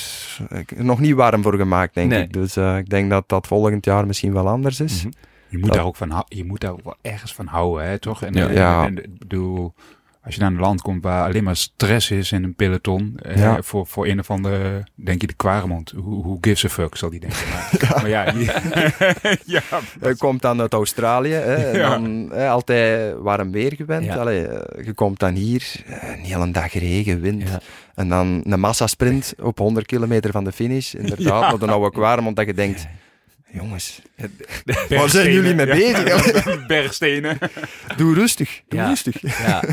nog 0.75 0.99
niet 0.99 1.13
warm 1.15 1.41
voor 1.43 1.55
gemaakt, 1.55 1.93
denk 1.93 2.09
Nee. 2.11 2.23
ik. 2.23 2.33
Dus 2.33 2.55
eh, 2.55 2.77
ik 2.77 2.89
denk 2.89 3.09
dat 3.09 3.23
dat 3.29 3.47
volgend 3.47 3.85
jaar 3.85 4.07
misschien 4.07 4.33
wel 4.33 4.47
anders 4.47 4.79
is. 4.79 5.03
Mhm. 5.03 5.13
Je 5.49 5.57
moet, 5.57 5.67
Dat- 5.67 5.75
daar 5.75 5.85
ook 5.85 5.95
van, 5.95 6.23
je 6.27 6.45
moet 6.45 6.59
daar 6.61 6.71
ook 6.71 6.83
wel 6.83 6.95
ergens 7.01 7.33
van 7.33 7.45
houden, 7.47 7.87
hè, 7.87 7.99
toch? 7.99 8.23
En, 8.23 8.33
Ja. 8.53 8.85
en- 8.85 9.15
bedoel, 9.17 9.73
als 10.29 10.37
je 10.37 10.43
naar 10.43 10.53
een 10.53 10.59
land 10.67 10.81
komt 10.81 11.03
waar 11.03 11.27
alleen 11.27 11.43
maar 11.43 11.55
stress 11.55 12.11
is 12.11 12.31
in 12.31 12.43
een 12.43 12.55
peloton, 12.55 13.17
eh, 13.21 13.35
Ja. 13.37 13.61
voor, 13.61 13.87
voor 13.87 14.07
een 14.07 14.19
of 14.19 14.29
andere, 14.31 14.83
denk 14.95 15.21
je 15.21 15.27
de 15.27 15.33
Quaremont, 15.33 15.93
hoe, 15.97 16.37
gives 16.41 16.65
a 16.65 16.69
fuck, 16.69 16.95
zal 16.95 17.09
die 17.09 17.19
denken. 17.19 17.37
Maar, 17.49 17.89
maar 18.01 18.09
ja, 18.09 18.33
ja, 19.45 19.61
Hij 19.99 20.15
komt 20.25 20.41
dan 20.41 20.61
uit 20.61 20.73
Australië, 20.73 21.31
hè, 21.33 21.55
en 21.55 21.77
Ja. 21.77 21.89
dan 21.89 22.31
altijd 22.31 23.15
warm 23.17 23.51
weer 23.51 23.73
gewend. 23.75 24.05
Ja. 24.05 24.15
Allee, 24.15 24.47
eh, 24.47 24.85
je 24.85 24.93
komt 24.93 25.19
dan 25.19 25.33
hier, 25.33 25.71
eh, 25.85 26.09
een 26.09 26.23
hele 26.25 26.51
dag 26.51 26.73
regen, 26.73 27.21
wind. 27.21 27.41
Ja. 27.49 27.59
En 27.95 28.09
dan 28.09 28.41
een 28.43 28.59
massasprint 28.59 29.33
op 29.41 29.57
100 29.57 29.85
kilometer 29.85 30.31
van 30.31 30.43
de 30.43 30.51
finish. 30.51 30.93
Inderdaad, 30.93 31.41
Ja. 31.49 31.53
op 31.53 31.61
een 31.61 31.69
oude 31.69 31.91
Kwaremond, 31.91 32.35
dat 32.35 32.45
je 32.45 32.53
denkt... 32.53 32.87
Jongens, 33.51 34.01
waar 34.15 34.29
bergstenen, 34.65 35.09
zijn 35.09 35.31
jullie 35.31 35.55
mee 35.55 35.65
ja. 35.65 35.73
bezig? 35.75 36.67
Bergstenen. 36.67 37.37
Doe 37.97 38.13
rustig, 38.13 38.61
doe 38.67 38.79
Ja. 38.79 38.87
rustig. 38.87 39.21
Ja, 39.21 39.63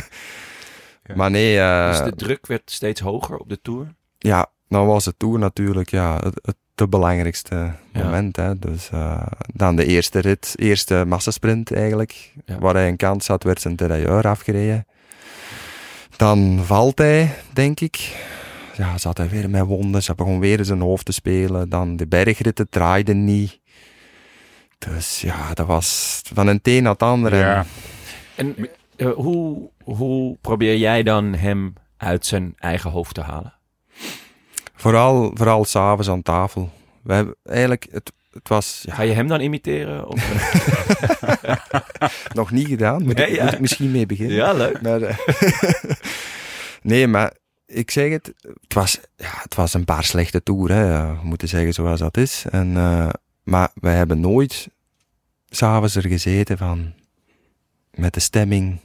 Maar 1.14 1.30
nee, 1.30 1.58
eh, 1.60 1.88
dus 1.90 2.10
de 2.10 2.14
druk 2.16 2.46
werd 2.46 2.70
steeds 2.70 3.00
hoger 3.00 3.36
op 3.36 3.48
de 3.48 3.58
Tour. 3.62 3.94
Ja, 4.18 4.46
dan 4.68 4.86
was 4.86 5.04
het 5.04 5.18
toen 5.18 5.40
natuurlijk 5.40 5.90
ja, 5.90 6.14
het, 6.22 6.38
het 6.42 6.56
de 6.74 6.88
belangrijkste 6.88 7.54
Ja. 7.92 8.04
moment. 8.04 8.36
Hè. 8.36 8.58
Dus 8.58 8.90
eh, 8.90 9.26
dan 9.54 9.76
de 9.76 9.84
eerste 9.86 10.18
rit, 10.18 10.52
eerste 10.56 11.04
massasprint 11.06 11.72
eigenlijk, 11.72 12.32
Ja. 12.44 12.58
waar 12.58 12.74
hij 12.74 12.88
een 12.88 12.96
kans 12.96 13.26
had, 13.26 13.42
werd 13.42 13.60
zijn 13.60 13.76
derailleur 13.76 14.28
afgereden. 14.28 14.86
Dan 16.16 16.60
valt 16.64 16.98
hij, 16.98 17.34
denk 17.52 17.80
ik. 17.80 18.24
Ja, 18.76 18.98
zat 18.98 19.16
hij 19.18 19.28
weer 19.28 19.50
met 19.50 19.62
wonden, 19.64 20.02
ze 20.02 20.14
begon 20.14 20.38
weer 20.40 20.58
in 20.58 20.64
zijn 20.64 20.80
hoofd 20.80 21.04
te 21.04 21.12
spelen. 21.12 21.68
Dan 21.68 21.96
de 21.96 22.06
bergritten 22.06 22.68
draaiden 22.68 23.24
niet. 23.24 23.60
Dus 24.78 25.20
ja, 25.20 25.54
dat 25.54 25.66
was 25.66 26.20
van 26.34 26.46
een 26.46 26.62
teen 26.62 26.82
naar 26.82 26.92
het 26.92 27.02
ander. 27.02 27.32
En 27.32 27.38
Ja. 27.38 27.64
En 28.34 28.54
eh, 28.96 29.10
hoe, 29.12 29.70
hoe 29.84 30.36
probeer 30.40 30.76
jij 30.76 31.02
dan 31.02 31.34
hem 31.34 31.72
uit 31.96 32.26
zijn 32.26 32.54
eigen 32.58 32.90
hoofd 32.90 33.14
te 33.14 33.20
halen? 33.20 33.54
Vooral, 34.74 35.30
vooral 35.34 35.64
s'avonds 35.64 36.08
aan 36.08 36.22
tafel. 36.22 36.70
We 37.02 37.12
hebben 37.12 37.34
eigenlijk, 37.44 37.86
het, 37.90 38.12
het 38.32 38.48
was 38.48 38.82
ja, 38.86 38.94
Ga 38.94 39.02
je 39.02 39.12
hem 39.12 39.28
dan 39.28 39.40
imiteren? 39.40 40.08
Of, 40.08 40.20
nog 42.32 42.50
niet 42.50 42.66
gedaan. 42.68 43.02
Moet, 43.04 43.16
Nee, 43.16 43.26
ik, 43.30 43.36
ja. 43.36 43.44
moet 43.44 43.52
ik 43.52 43.60
misschien 43.60 43.90
mee 43.90 44.06
beginnen? 44.06 44.36
ja, 44.36 44.52
leuk. 44.52 44.82
Maar, 44.82 45.02
eh, 45.02 45.16
nee, 46.82 47.06
maar 47.06 47.32
ik 47.66 47.90
zeg 47.90 48.10
het, 48.10 48.32
het 48.60 48.74
was, 48.74 49.00
ja, 49.16 49.32
het 49.42 49.54
was 49.54 49.74
een 49.74 49.84
paar 49.84 50.04
slechte 50.04 50.42
toeren, 50.42 50.76
hè. 50.76 51.06
We 51.06 51.18
moeten 51.22 51.48
zeggen 51.48 51.72
zoals 51.72 52.00
dat 52.00 52.16
is. 52.16 52.44
En, 52.50 52.76
eh, 52.76 53.08
maar 53.42 53.70
wij 53.74 53.94
hebben 53.94 54.20
nooit 54.20 54.68
s'avonds 55.48 55.94
er 55.96 56.08
gezeten 56.08 56.58
van, 56.58 56.92
met 57.94 58.14
de 58.14 58.20
stemming, 58.20 58.80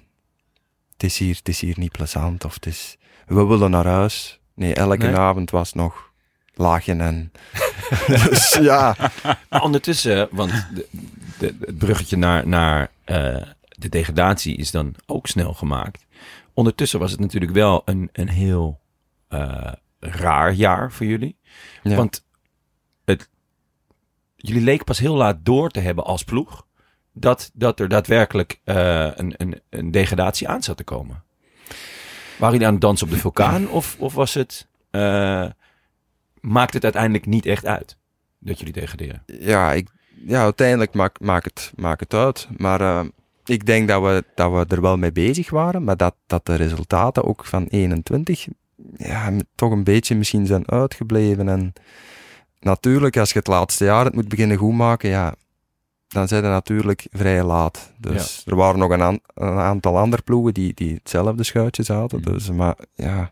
het 1.01 1.09
is 1.11 1.17
hier, 1.17 1.35
het 1.35 1.47
is 1.47 1.59
hier 1.59 1.79
niet 1.79 1.91
plezant, 1.91 2.45
of 2.45 2.53
het 2.53 2.65
is, 2.65 2.97
we 3.25 3.45
willen 3.45 3.71
naar 3.71 3.85
huis. 3.85 4.39
Nee, 4.55 4.73
elke 4.73 5.05
Nee. 5.05 5.15
avond 5.15 5.51
was 5.51 5.73
nog 5.73 6.11
lachen 6.53 7.01
en, 7.01 7.31
dus 8.29 8.53
ja, 8.53 8.95
Maar 9.49 9.61
ondertussen, 9.61 10.27
want 10.31 10.51
de, 10.73 10.87
de, 11.39 11.55
het 11.59 11.77
bruggetje 11.77 12.17
naar, 12.17 12.47
naar 12.47 12.91
eh, 13.03 13.41
de 13.59 13.89
degradatie 13.89 14.55
is 14.57 14.71
dan 14.71 14.95
ook 15.05 15.27
snel 15.27 15.53
gemaakt. 15.53 16.05
Ondertussen 16.53 16.99
was 16.99 17.11
het 17.11 17.19
natuurlijk 17.19 17.51
wel 17.51 17.81
een, 17.85 18.09
een 18.11 18.29
heel 18.29 18.79
eh, 19.27 19.71
raar 19.99 20.53
jaar 20.53 20.91
voor 20.91 21.05
jullie. 21.05 21.37
Ja. 21.83 21.95
Want 21.95 22.25
het, 23.05 23.29
jullie 24.35 24.61
leken 24.63 24.85
pas 24.85 24.99
heel 24.99 25.15
laat 25.15 25.37
door 25.43 25.69
te 25.69 25.79
hebben 25.79 26.03
als 26.03 26.23
ploeg... 26.23 26.65
dat, 27.13 27.51
dat 27.53 27.79
er 27.79 27.89
daadwerkelijk 27.89 28.59
eh, 28.63 29.09
een, 29.15 29.33
een, 29.37 29.61
een 29.69 29.91
degradatie 29.91 30.47
aan 30.47 30.63
zat 30.63 30.77
te 30.77 30.83
komen. 30.83 31.23
Waren 32.37 32.51
jullie 32.51 32.67
aan 32.67 32.73
het 32.73 32.81
dansen 32.81 33.07
op 33.07 33.13
de 33.13 33.19
vulkaan? 33.19 33.69
Of, 33.69 33.95
of 33.99 34.13
was 34.13 34.33
het... 34.33 34.67
eh, 34.91 35.45
maakt 36.39 36.73
het 36.73 36.83
uiteindelijk 36.83 37.25
niet 37.25 37.45
echt 37.45 37.65
uit 37.65 37.97
dat 38.39 38.57
jullie 38.57 38.73
degraderen? 38.73 39.23
ja, 39.25 39.73
ik, 39.73 39.89
ja 40.25 40.41
uiteindelijk 40.41 40.93
maakt 40.93 41.19
maak 41.19 41.43
het, 41.43 41.71
maak 41.75 41.99
het 41.99 42.13
uit. 42.13 42.47
Maar 42.57 42.81
eh, 42.81 43.05
ik 43.45 43.65
denk 43.65 43.87
dat 43.87 44.01
we, 44.01 44.23
dat 44.35 44.51
we 44.51 44.75
er 44.75 44.81
wel 44.81 44.97
mee 44.97 45.11
bezig 45.11 45.49
waren, 45.49 45.83
maar 45.83 45.97
dat, 45.97 46.15
dat 46.27 46.45
de 46.45 46.55
resultaten 46.55 47.23
ook 47.23 47.45
van 47.45 47.65
21 47.69 48.47
ja, 48.95 49.31
toch 49.55 49.71
een 49.71 49.83
beetje 49.83 50.15
misschien 50.15 50.45
zijn 50.45 50.71
uitgebleven. 50.71 51.49
En 51.49 51.73
natuurlijk, 52.59 53.17
als 53.17 53.31
je 53.31 53.39
het 53.39 53.47
laatste 53.47 53.85
jaar 53.85 54.05
het 54.05 54.15
moet 54.15 54.27
beginnen 54.27 54.57
goedmaken, 54.57 55.09
ja, 55.09 55.35
dan 56.11 56.27
zijn 56.27 56.43
ze 56.43 56.49
natuurlijk 56.49 57.07
vrij 57.11 57.43
laat. 57.43 57.91
Dus 57.97 58.43
er 58.45 58.55
waren 58.55 58.79
nog 58.79 58.91
een, 58.91 59.01
aan- 59.01 59.19
een 59.33 59.57
aantal 59.57 59.97
andere 59.97 60.21
ploegen 60.21 60.53
die, 60.53 60.73
die 60.73 60.93
hetzelfde 60.93 61.43
schuitje 61.43 61.83
zaten. 61.83 62.19
Mhm. 62.19 62.31
Dus, 62.31 62.49
maar 62.51 62.75
ja, 62.95 63.31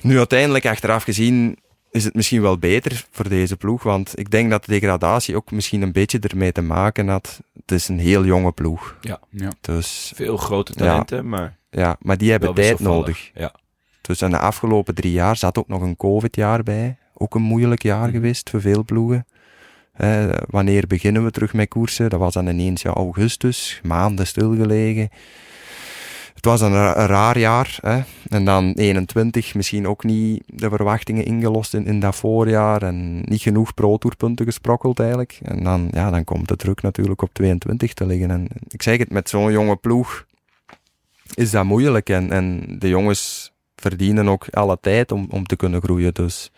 nu 0.00 0.18
uiteindelijk 0.18 0.66
achteraf 0.66 1.02
gezien 1.02 1.56
is 1.90 2.04
het 2.04 2.14
misschien 2.14 2.42
wel 2.42 2.58
beter 2.58 3.04
voor 3.10 3.28
deze 3.28 3.56
ploeg, 3.56 3.82
want 3.82 4.18
ik 4.18 4.30
denk 4.30 4.50
dat 4.50 4.64
de 4.64 4.72
degradatie 4.72 5.36
ook 5.36 5.50
misschien 5.50 5.82
een 5.82 5.92
beetje 5.92 6.18
ermee 6.18 6.52
te 6.52 6.62
maken 6.62 7.08
had. 7.08 7.40
Het 7.60 7.70
is 7.72 7.88
een 7.88 7.98
heel 7.98 8.24
jonge 8.24 8.52
ploeg, 8.52 8.96
Ja. 9.00 9.20
dus 9.60 10.12
Veel 10.14 10.36
grote 10.36 10.72
talenten, 10.74 11.28
maar 11.28 11.56
ja, 11.70 11.96
maar 12.00 12.18
die 12.18 12.30
hebben 12.30 12.54
tijd 12.54 12.80
nodig. 12.80 13.30
Ja. 13.34 13.54
Dus 14.00 14.22
in 14.22 14.30
de 14.30 14.38
afgelopen 14.38 14.94
drie 14.94 15.12
jaar 15.12 15.36
zat 15.36 15.58
ook 15.58 15.68
nog 15.68 15.82
een 15.82 15.96
COVID-jaar 15.96 16.62
bij. 16.62 16.96
Ook 17.14 17.34
een 17.34 17.42
moeilijk 17.42 17.82
jaar 17.82 18.02
Mhm. 18.02 18.10
geweest 18.10 18.50
voor 18.50 18.60
veel 18.60 18.84
ploegen. 18.84 19.26
Wanneer 20.46 20.86
beginnen 20.86 21.24
we 21.24 21.30
terug 21.30 21.52
met 21.52 21.68
koersen? 21.68 22.10
Dat 22.10 22.20
was 22.20 22.34
dan 22.34 22.46
ineens 22.46 22.82
ja, 22.82 22.90
augustus, 22.90 23.80
maanden 23.82 24.26
stilgelegen. 24.26 25.08
Het 26.34 26.44
was 26.44 26.60
een, 26.60 26.72
ra- 26.72 26.98
een 26.98 27.06
raar 27.06 27.38
jaar. 27.38 27.78
Hè? 27.80 28.00
En 28.28 28.44
dan 28.44 28.72
21 28.72 29.54
misschien 29.54 29.86
ook 29.88 30.04
niet 30.04 30.42
de 30.46 30.68
verwachtingen 30.68 31.24
ingelost 31.24 31.74
in, 31.74 31.86
in 31.86 32.00
dat 32.00 32.16
voorjaar. 32.16 32.82
En 32.82 33.20
niet 33.20 33.42
genoeg 33.42 33.74
pro-tourpunten 33.74 34.46
gesprokkeld 34.46 34.98
eigenlijk. 35.00 35.38
En 35.42 35.64
dan, 35.64 35.88
ja, 35.90 36.10
dan 36.10 36.24
komt 36.24 36.48
de 36.48 36.56
druk 36.56 36.82
natuurlijk 36.82 37.22
op 37.22 37.32
22 37.32 37.92
te 37.94 38.06
liggen. 38.06 38.30
En 38.30 38.48
ik 38.68 38.82
zeg 38.82 38.98
het, 38.98 39.10
met 39.10 39.28
zo'n 39.28 39.52
jonge 39.52 39.76
ploeg 39.76 40.26
is 41.34 41.50
dat 41.50 41.64
moeilijk. 41.64 42.08
En, 42.08 42.30
en 42.30 42.76
de 42.78 42.88
jongens 42.88 43.52
verdienen 43.76 44.28
ook 44.28 44.46
alle 44.50 44.78
tijd 44.80 45.12
om, 45.12 45.26
om 45.30 45.46
te 45.46 45.56
kunnen 45.56 45.82
groeien. 45.82 46.14
Dus, 46.14 46.50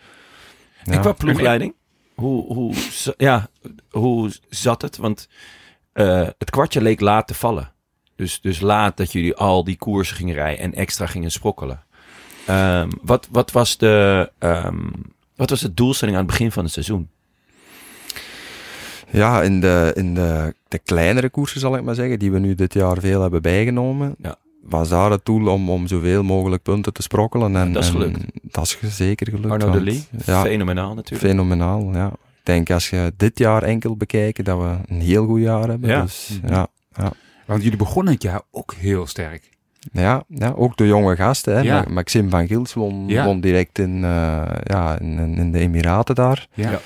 ja. 0.83 0.91
En 0.91 1.01
qua 1.01 1.11
ploegleiding, 1.11 1.73
hoe, 2.19 2.53
hoe, 2.53 2.73
ja, 3.17 3.49
hoe 3.89 4.31
zat 4.49 4.81
het? 4.81 4.97
Want 4.97 5.27
eh, 5.93 6.27
het 6.37 6.49
kwartje 6.49 6.81
leek 6.81 6.99
laat 6.99 7.27
te 7.27 7.33
vallen. 7.33 7.71
Dus, 8.15 8.41
dus 8.41 8.59
laat 8.59 8.97
dat 8.97 9.11
jullie 9.11 9.35
al 9.35 9.63
die 9.63 9.77
koersen 9.77 10.15
gingen 10.15 10.35
rijden 10.35 10.63
en 10.63 10.73
extra 10.73 11.05
gingen 11.05 11.31
sprokkelen. 11.31 11.83
Ehm, 12.45 12.89
wat, 13.01 13.27
wat, 13.31 13.51
was 13.51 13.77
de, 13.77 14.31
ehm, 14.39 14.89
wat 15.35 15.49
was 15.49 15.61
de 15.61 15.73
doelstelling 15.73 16.17
aan 16.17 16.23
het 16.23 16.31
begin 16.31 16.51
van 16.51 16.63
het 16.63 16.73
seizoen? 16.73 17.09
Ja, 19.11 19.41
in, 19.41 19.61
de, 19.61 19.91
in 19.95 20.13
de, 20.13 20.53
de 20.67 20.79
kleinere 20.79 21.29
koersen 21.29 21.59
zal 21.59 21.75
ik 21.75 21.83
maar 21.83 21.95
zeggen, 21.95 22.19
die 22.19 22.31
we 22.31 22.39
nu 22.39 22.55
dit 22.55 22.73
jaar 22.73 22.97
veel 22.97 23.21
hebben 23.21 23.41
bijgenomen, 23.41 24.15
Ja. 24.21 24.37
Was 24.69 24.89
daar 24.89 25.11
het 25.11 25.25
doel 25.25 25.47
om, 25.47 25.69
om 25.69 25.87
zoveel 25.87 26.23
mogelijk 26.23 26.63
punten 26.63 26.93
te 26.93 27.01
sprokkelen. 27.01 27.55
En, 27.55 27.73
Dat 27.73 27.83
is 27.83 27.89
en 27.89 27.95
gelukt. 27.95 28.19
dat 28.41 28.63
is 28.63 28.95
zeker 28.95 29.27
gelukt. 29.29 29.51
Arno 29.51 29.71
de 29.71 29.81
Lee, 29.81 30.03
Ja, 30.25 30.41
fenomenaal 30.43 30.93
natuurlijk. 30.95 31.29
fenomenaal. 31.31 31.93
Ja. 31.93 32.07
Ik 32.07 32.53
denk 32.53 32.69
als 32.71 32.89
je 32.89 33.13
dit 33.17 33.37
jaar 33.39 33.63
enkel 33.63 33.95
bekijkt, 33.97 34.45
dat 34.45 34.57
we 34.57 34.75
een 34.87 35.01
heel 35.01 35.25
goed 35.25 35.41
jaar 35.41 35.67
hebben. 35.67 35.89
Ja. 35.89 36.01
Dus, 36.01 36.39
Mhm. 36.43 36.53
ja, 36.53 36.67
Want 37.45 37.63
jullie 37.63 37.77
begonnen 37.77 38.13
het 38.13 38.23
jaar 38.23 38.41
ook 38.51 38.73
heel 38.73 39.07
sterk. 39.07 39.49
ja, 39.91 40.23
ja, 40.27 40.53
ook 40.55 40.77
de 40.77 40.87
jonge 40.87 41.15
gasten. 41.15 41.53
Hè. 41.55 41.61
Ja. 41.61 41.81
Ma- 41.81 41.91
Maxime 41.93 42.29
van 42.29 42.47
Gils 42.47 42.73
won, 42.73 43.07
Ja. 43.07 43.25
won 43.25 43.39
direct 43.41 43.79
in, 43.79 43.95
eh, 44.03 44.41
ja, 44.63 44.99
in, 44.99 45.17
in- 45.19 45.37
in 45.37 45.51
de 45.51 45.59
Emiraten 45.59 46.15
daar. 46.15 46.47
Ja. 46.53 46.71
Ja. 46.71 46.79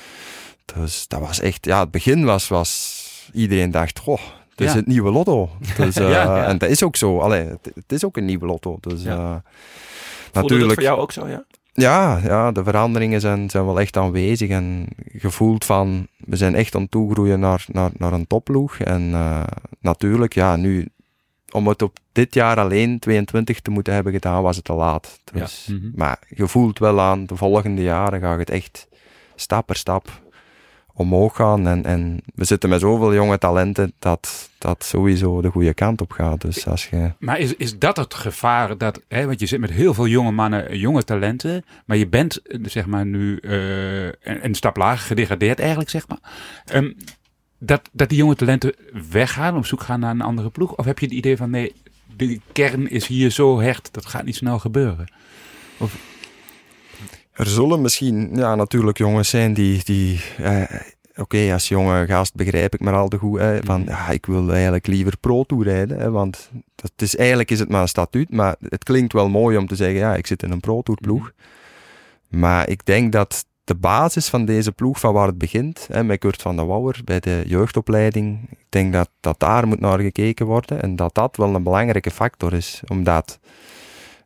Dus 0.75 1.07
dat 1.07 1.19
was 1.19 1.39
echt, 1.39 1.65
ja, 1.65 1.79
het 1.79 1.91
begin 1.91 2.25
was, 2.25 2.47
was 2.47 3.29
iedereen 3.33 3.71
dacht, 3.71 3.99
goh, 3.99 4.19
het 4.61 4.67
is 4.69 4.73
Ja. 4.75 4.79
het 4.79 4.87
nieuwe 4.87 5.11
lotto. 5.11 5.49
Dus, 5.77 5.95
eh, 5.99 6.09
Ja, 6.11 6.23
ja. 6.37 6.45
En 6.45 6.57
dat 6.57 6.69
is 6.69 6.83
ook 6.83 6.95
zo. 6.95 7.19
Allee, 7.19 7.45
het, 7.45 7.71
het 7.75 7.91
is 7.91 8.05
ook 8.05 8.17
een 8.17 8.25
nieuwe 8.25 8.45
lotto. 8.45 8.77
Dus 8.81 9.03
Ja. 9.03 9.09
eh, 9.11 9.17
Voelde 9.17 9.39
dat 10.31 10.41
natuurlijk, 10.43 10.73
voor 10.73 10.83
jou 10.83 10.99
ook 10.99 11.11
zo, 11.11 11.27
ja? 11.27 11.43
ja, 11.73 12.19
ja, 12.23 12.51
de 12.51 12.63
veranderingen 12.63 13.21
zijn, 13.21 13.49
zijn 13.49 13.65
wel 13.65 13.79
echt 13.79 13.97
aanwezig 13.97 14.49
en 14.49 14.87
gevoeld 15.17 15.65
van, 15.65 16.07
we 16.17 16.35
zijn 16.35 16.55
echt 16.55 16.75
aan 16.75 16.81
het 16.81 16.91
toegroeien 16.91 17.39
naar, 17.39 17.65
naar, 17.71 17.89
naar 17.97 18.13
een 18.13 18.27
topploeg. 18.27 18.77
En 18.77 19.09
eh, 19.13 19.43
natuurlijk, 19.79 20.33
ja, 20.33 20.55
nu, 20.55 20.87
om 21.51 21.67
het 21.67 21.81
op 21.81 21.97
dit 22.11 22.33
jaar 22.33 22.57
alleen 22.57 22.99
22 22.99 23.59
te 23.59 23.71
moeten 23.71 23.93
hebben 23.93 24.13
gedaan, 24.13 24.41
was 24.43 24.55
het 24.55 24.65
te 24.65 24.73
laat. 24.73 25.19
Dus, 25.33 25.67
Mhm. 25.71 25.89
Maar 25.95 26.19
je 26.29 26.47
voelt 26.47 26.79
wel 26.79 26.99
aan, 27.01 27.25
de 27.25 27.35
volgende 27.35 27.81
jaren 27.81 28.19
gaat 28.21 28.39
het 28.39 28.49
echt 28.49 28.87
stap 29.35 29.65
per 29.65 29.75
stap 29.75 30.21
omhoog 31.01 31.35
gaan. 31.35 31.67
En, 31.67 31.85
en 31.85 32.21
we 32.35 32.45
zitten 32.45 32.69
met 32.69 32.79
zoveel 32.79 33.13
jonge 33.13 33.37
talenten 33.37 33.93
dat 33.99 34.49
dat 34.57 34.83
sowieso 34.83 35.41
de 35.41 35.49
goede 35.49 35.73
kant 35.73 36.01
op 36.01 36.11
gaat. 36.11 36.41
Dus 36.41 36.67
als 36.67 36.89
je... 36.89 37.11
Maar 37.19 37.39
is, 37.39 37.55
is 37.55 37.79
dat 37.79 37.97
het 37.97 38.13
gevaar 38.13 38.77
dat, 38.77 39.01
hè, 39.07 39.25
want 39.25 39.39
je 39.39 39.45
zit 39.45 39.59
met 39.59 39.71
heel 39.71 39.93
veel 39.93 40.07
jonge 40.07 40.31
mannen, 40.31 40.77
jonge 40.77 41.03
talenten, 41.03 41.65
maar 41.85 41.97
je 41.97 42.07
bent 42.07 42.41
eh, 42.41 42.59
zeg 42.63 42.85
maar 42.85 43.05
nu 43.05 43.37
eh, 43.37 44.05
een, 44.05 44.45
een 44.45 44.55
stap 44.55 44.77
lager 44.77 45.07
gedegradeerd 45.07 45.59
eigenlijk 45.59 45.89
zeg 45.89 46.07
maar. 46.07 46.19
Ehm, 46.65 46.91
dat, 47.57 47.89
dat 47.91 48.09
die 48.09 48.17
jonge 48.17 48.35
talenten 48.35 48.75
weggaan, 49.11 49.57
op 49.57 49.65
zoek 49.65 49.81
gaan 49.81 49.99
naar 49.99 50.11
een 50.11 50.21
andere 50.21 50.49
ploeg? 50.49 50.75
Of 50.75 50.85
heb 50.85 50.99
je 50.99 51.05
het 51.05 51.15
idee 51.15 51.37
van 51.37 51.49
nee, 51.49 51.73
de 52.15 52.39
kern 52.51 52.89
is 52.89 53.07
hier 53.07 53.29
zo 53.29 53.59
hecht, 53.59 53.93
dat 53.93 54.05
gaat 54.05 54.25
niet 54.25 54.35
snel 54.35 54.59
gebeuren? 54.59 55.11
Er 57.41 57.47
zullen 57.47 57.81
misschien 57.81 58.29
ja, 58.33 58.55
natuurlijk 58.55 58.97
jongens 58.97 59.29
zijn 59.29 59.53
die... 59.53 59.83
die 59.83 60.21
eh, 60.37 60.63
Oké, 61.15 61.53
als 61.53 61.67
jonge 61.67 62.05
gast 62.07 62.35
begrijp 62.35 62.73
ik 62.73 62.79
maar 62.79 62.93
al 62.93 63.07
te 63.07 63.17
goed. 63.17 63.39
Hè, 63.39 63.59
van, 63.63 63.83
ja, 63.85 64.09
ik 64.09 64.25
wil 64.25 64.51
eigenlijk 64.51 64.87
liever 64.87 65.17
Pro 65.17 65.43
Tour 65.43 65.63
rijden. 65.63 66.11
Want 66.11 66.49
dat 66.75 66.91
is, 66.95 67.15
eigenlijk 67.15 67.51
is 67.51 67.59
het 67.59 67.69
maar 67.69 67.81
een 67.81 67.87
statuut. 67.87 68.31
Maar 68.31 68.55
het 68.69 68.83
klinkt 68.83 69.13
wel 69.13 69.29
mooi 69.29 69.57
om 69.57 69.67
te 69.67 69.75
zeggen, 69.75 69.97
ja, 69.97 70.15
ik 70.15 70.27
zit 70.27 70.43
in 70.43 70.51
een 70.51 70.59
Pro 70.59 70.81
Tour 70.81 70.99
ploeg. 71.01 71.31
Maar 72.27 72.69
ik 72.69 72.85
denk 72.85 73.11
dat 73.11 73.45
de 73.63 73.75
basis 73.75 74.29
van 74.29 74.45
deze 74.45 74.71
ploeg, 74.71 74.99
van 74.99 75.13
waar 75.13 75.27
het 75.27 75.37
begint, 75.37 75.87
hè, 75.91 76.03
met 76.03 76.19
Kurt 76.19 76.41
van 76.41 76.55
der 76.55 76.65
Wouwer 76.65 77.01
bij 77.05 77.19
de 77.19 77.43
jeugdopleiding, 77.45 78.47
ik 78.49 78.65
denk 78.69 78.93
dat, 78.93 79.09
dat 79.19 79.39
daar 79.39 79.67
moet 79.67 79.79
naar 79.79 79.99
gekeken 79.99 80.45
worden 80.45 80.81
en 80.81 80.95
dat 80.95 81.15
dat 81.15 81.37
wel 81.37 81.55
een 81.55 81.63
belangrijke 81.63 82.11
factor 82.11 82.53
is. 82.53 82.81
Omdat 82.87 83.39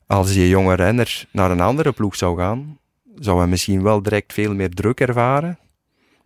als 0.07 0.33
je 0.33 0.47
jonge 0.47 0.75
renner 0.75 1.27
naar 1.31 1.51
een 1.51 1.61
andere 1.61 1.91
ploeg 1.91 2.15
zou 2.15 2.37
gaan, 2.37 2.77
zou 3.19 3.37
hij 3.37 3.47
misschien 3.47 3.83
wel 3.83 4.01
direct 4.01 4.33
veel 4.33 4.53
meer 4.55 4.69
druk 4.69 4.99
ervaren. 4.99 5.59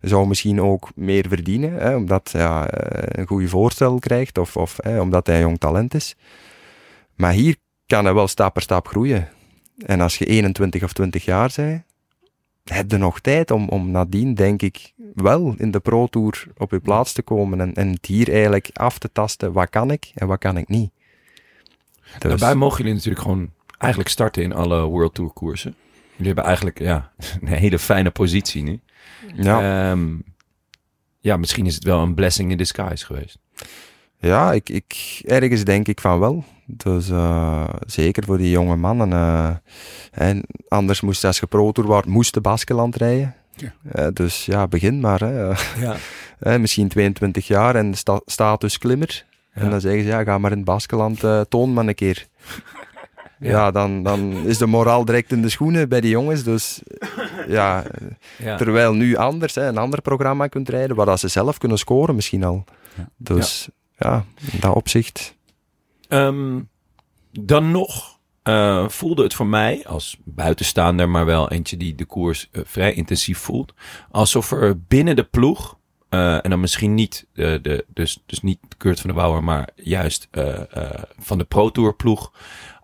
Zou 0.00 0.26
misschien 0.26 0.60
ook 0.60 0.88
meer 0.94 1.28
verdienen, 1.28 1.72
hè, 1.72 1.96
omdat 1.96 2.32
hij 2.32 2.42
ja, 2.42 2.68
eh, 2.68 3.20
een 3.20 3.26
goede 3.26 3.48
voorstel 3.48 3.98
krijgt 3.98 4.38
of, 4.38 4.56
of 4.56 4.76
hè, 4.82 5.00
omdat 5.00 5.26
hij 5.26 5.40
jong 5.40 5.58
talent 5.58 5.94
is. 5.94 6.16
Maar 7.14 7.32
hier 7.32 7.56
kan 7.86 8.04
hij 8.04 8.14
wel 8.14 8.28
stap 8.28 8.52
per 8.52 8.62
stap 8.62 8.88
groeien. 8.88 9.28
En 9.86 10.00
als 10.00 10.18
je 10.18 10.24
21 10.24 10.82
of 10.82 10.92
20 10.92 11.24
jaar 11.24 11.52
bent, 11.56 11.82
heb 12.64 12.90
je 12.90 12.96
nog 12.96 13.20
tijd 13.20 13.50
om, 13.50 13.68
om 13.68 13.90
nadien, 13.90 14.34
denk 14.34 14.62
ik, 14.62 14.92
wel 15.14 15.54
in 15.56 15.70
de 15.70 15.80
Pro 15.80 16.06
Tour 16.06 16.46
op 16.56 16.70
je 16.70 16.80
plaats 16.80 17.12
te 17.12 17.22
komen 17.22 17.60
en, 17.60 17.74
en 17.74 17.88
het 17.88 18.06
hier 18.06 18.28
eigenlijk 18.28 18.70
af 18.72 18.98
te 18.98 19.12
tasten. 19.12 19.52
Wat 19.52 19.70
kan 19.70 19.90
ik 19.90 20.10
en 20.14 20.26
wat 20.26 20.38
kan 20.38 20.56
ik 20.56 20.68
niet? 20.68 20.90
Dus, 22.18 22.18
Daarbij 22.18 22.54
mogen 22.54 22.78
jullie 22.78 22.94
natuurlijk 22.94 23.22
gewoon 23.22 23.50
eigenlijk 23.78 24.12
starten 24.12 24.42
in 24.42 24.52
alle 24.52 24.84
World 24.84 25.14
Tour 25.14 25.30
koersen. 25.30 25.74
Jullie 26.20 26.34
hebben 26.34 26.44
eigenlijk 26.44 26.78
ja, 26.78 27.10
een 27.40 27.46
hele 27.48 27.78
fijne 27.78 28.10
positie 28.10 28.62
nu. 28.62 28.80
ja, 29.34 29.90
Ehm, 29.90 30.08
ja, 31.20 31.36
misschien 31.36 31.66
is 31.66 31.74
het 31.74 31.84
wel 31.84 32.02
een 32.02 32.14
blessing 32.14 32.50
in 32.50 32.56
disguise 32.56 33.06
geweest. 33.06 33.38
ja 34.18 34.52
ik, 34.52 34.68
ik, 34.68 35.20
ergens 35.26 35.64
denk 35.64 35.88
ik 35.88 36.00
van 36.00 36.18
wel. 36.18 36.44
Dus 36.66 37.08
eh, 37.10 37.68
zeker 37.86 38.24
voor 38.24 38.38
die 38.38 38.50
jonge 38.50 38.76
mannen. 38.76 39.12
eh, 39.12 39.50
en 40.10 40.42
anders 40.68 41.00
moest 41.00 41.24
als 41.24 41.38
je 41.40 41.46
Pro 41.46 41.72
wordt, 41.74 42.06
moest 42.06 42.34
de 42.34 42.40
Baskeland 42.40 42.96
rijden. 42.96 43.34
Ja. 43.56 43.72
Eh, 43.92 44.06
dus 44.12 44.46
ja, 44.46 44.68
begin 44.68 45.00
maar. 45.00 45.20
Hè. 45.20 45.52
Ja. 45.80 45.96
Misschien 46.58 46.88
22 46.88 47.46
jaar 47.46 47.74
en 47.74 47.94
sta 47.94 48.20
status 48.26 48.78
klimmer. 48.78 49.24
Ja. 49.54 49.60
En 49.60 49.70
dan 49.70 49.80
zeggen 49.80 50.02
ze, 50.02 50.08
ja, 50.08 50.22
ga 50.22 50.38
maar 50.38 50.50
in 50.50 50.56
het 50.56 50.66
Baskeland, 50.66 51.24
eh 51.24 51.40
toon 51.48 51.72
maar 51.72 51.86
een 51.86 51.94
keer. 51.94 52.26
Ja, 53.40 53.70
dan, 53.70 54.02
dan 54.02 54.32
is 54.32 54.58
de 54.58 54.66
moraal 54.66 55.04
direct 55.04 55.32
in 55.32 55.42
de 55.42 55.48
schoenen 55.48 55.88
bij 55.88 56.00
die 56.00 56.10
jongens. 56.10 56.42
Dus 56.42 56.82
ja, 57.48 57.84
Ja. 58.38 58.56
terwijl 58.56 58.92
nu 58.92 59.16
anders, 59.16 59.54
hè, 59.54 59.66
een 59.66 59.78
ander 59.78 60.02
programma 60.02 60.46
kunt 60.46 60.68
rijden, 60.68 60.96
waar 60.96 61.06
dat 61.06 61.20
ze 61.20 61.28
zelf 61.28 61.58
kunnen 61.58 61.78
scoren 61.78 62.14
misschien 62.14 62.44
al. 62.44 62.64
Ja. 62.96 63.08
Dus 63.16 63.68
ja, 63.98 64.24
in 64.52 64.60
dat 64.60 64.74
opzicht. 64.74 65.36
Ehm, 66.08 66.60
dan 67.30 67.70
nog 67.70 68.18
eh, 68.42 68.88
voelde 68.88 69.22
het 69.22 69.34
voor 69.34 69.46
mij, 69.46 69.86
als 69.86 70.18
buitenstaander, 70.24 71.08
maar 71.08 71.24
wel 71.26 71.50
eentje 71.50 71.76
die 71.76 71.94
de 71.94 72.04
koers 72.04 72.48
eh, 72.52 72.62
vrij 72.64 72.92
intensief 72.92 73.38
voelt, 73.38 73.74
alsof 74.10 74.50
er 74.52 74.80
binnen 74.88 75.16
de 75.16 75.24
ploeg, 75.24 75.78
eh, 76.08 76.44
en 76.44 76.50
dan 76.50 76.60
misschien 76.60 76.94
niet, 76.94 77.26
de, 77.32 77.58
de, 77.62 77.84
dus, 77.88 78.22
dus 78.26 78.40
niet 78.40 78.58
Kurt 78.76 79.00
van 79.00 79.10
der 79.10 79.18
Bouwer, 79.18 79.44
maar 79.44 79.68
juist 79.74 80.28
eh, 80.30 80.76
eh, 80.76 81.02
van 81.18 81.38
de 81.38 81.44
Pro 81.44 81.70
Tour 81.70 81.94
ploeg, 81.94 82.32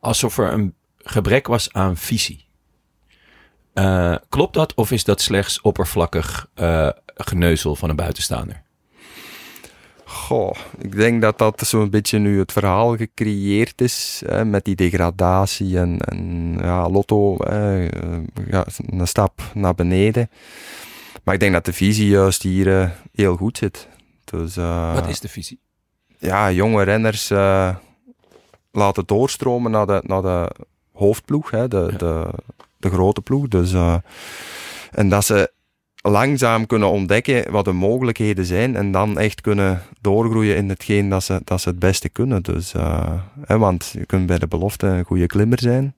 alsof 0.07 0.39
er 0.39 0.53
een 0.53 0.75
gebrek 0.99 1.47
was 1.47 1.73
aan 1.73 1.97
visie. 1.97 2.45
Eh, 3.73 4.15
klopt 4.29 4.55
dat 4.55 4.75
of 4.75 4.91
is 4.91 5.05
dat 5.05 5.21
slechts 5.21 5.61
oppervlakkig 5.61 6.49
eh, 6.55 6.89
geneuzel 7.07 7.77
van 7.77 7.91
een 7.91 7.97
buitenstaander? 7.97 8.63
Goh, 10.05 10.55
ik 10.79 10.97
denk 10.97 11.23
dat 11.23 11.39
dat 11.39 11.61
zo'n 11.61 11.91
beetje 11.91 12.19
nu 12.19 12.39
het 12.39 12.53
verhaal 12.53 12.97
gecreëerd 12.97 13.81
is 13.81 14.23
hè, 14.27 14.45
met 14.45 14.65
die 14.65 14.77
degradatie 14.77 15.79
en, 15.79 15.99
en 15.99 16.55
ja, 16.61 16.89
Lotto 16.89 17.37
hè, 17.39 17.87
eh, 17.87 18.19
ja, 18.51 18.67
een 18.87 19.07
stap 19.07 19.43
naar 19.55 19.75
beneden. 19.75 20.31
Maar 21.25 21.35
ik 21.35 21.41
denk 21.41 21.53
dat 21.53 21.65
de 21.65 21.73
visie 21.73 22.09
juist 22.09 22.43
hier 22.43 22.95
heel 23.15 23.37
goed 23.37 23.59
zit. 23.59 23.89
Dus, 24.25 24.55
Wat 24.95 25.09
is 25.09 25.21
de 25.21 25.29
visie? 25.29 25.61
ja, 26.19 26.51
jonge 26.53 26.83
renners 26.83 27.31
laten 28.77 29.07
doorstromen 29.07 29.71
naar 29.71 29.87
de, 29.87 30.01
naar 30.07 30.23
de 30.23 30.51
hoofdploeg, 30.93 31.51
hè, 31.51 31.69
de, 31.69 31.89
Ja. 31.91 31.97
de, 31.99 32.29
de 32.77 32.91
grote 32.91 33.21
ploeg. 33.21 33.49
Dus, 33.49 33.73
eh, 33.73 33.97
en 34.91 35.09
dat 35.09 35.25
ze 35.25 35.51
langzaam 36.03 36.67
kunnen 36.67 36.91
ontdekken 36.91 37.51
wat 37.53 37.65
de 37.65 37.73
mogelijkheden 37.73 38.45
zijn 38.45 38.77
en 38.77 38.91
dan 38.93 39.19
echt 39.19 39.41
kunnen 39.41 39.83
doorgroeien 40.01 40.57
in 40.57 40.69
hetgeen 40.69 41.09
dat 41.09 41.25
ze, 41.25 41.41
dat 41.45 41.61
ze 41.61 41.69
het 41.69 41.79
beste 41.79 42.09
kunnen. 42.09 42.43
Dus, 42.43 42.75
eh, 42.75 43.13
hè, 43.47 43.59
want 43.59 43.91
je 43.99 44.07
kunt 44.07 44.27
bij 44.27 44.39
de 44.39 44.47
belofte 44.47 44.87
een 44.87 45.05
goede 45.05 45.27
klimmer 45.27 45.61
zijn, 45.61 45.95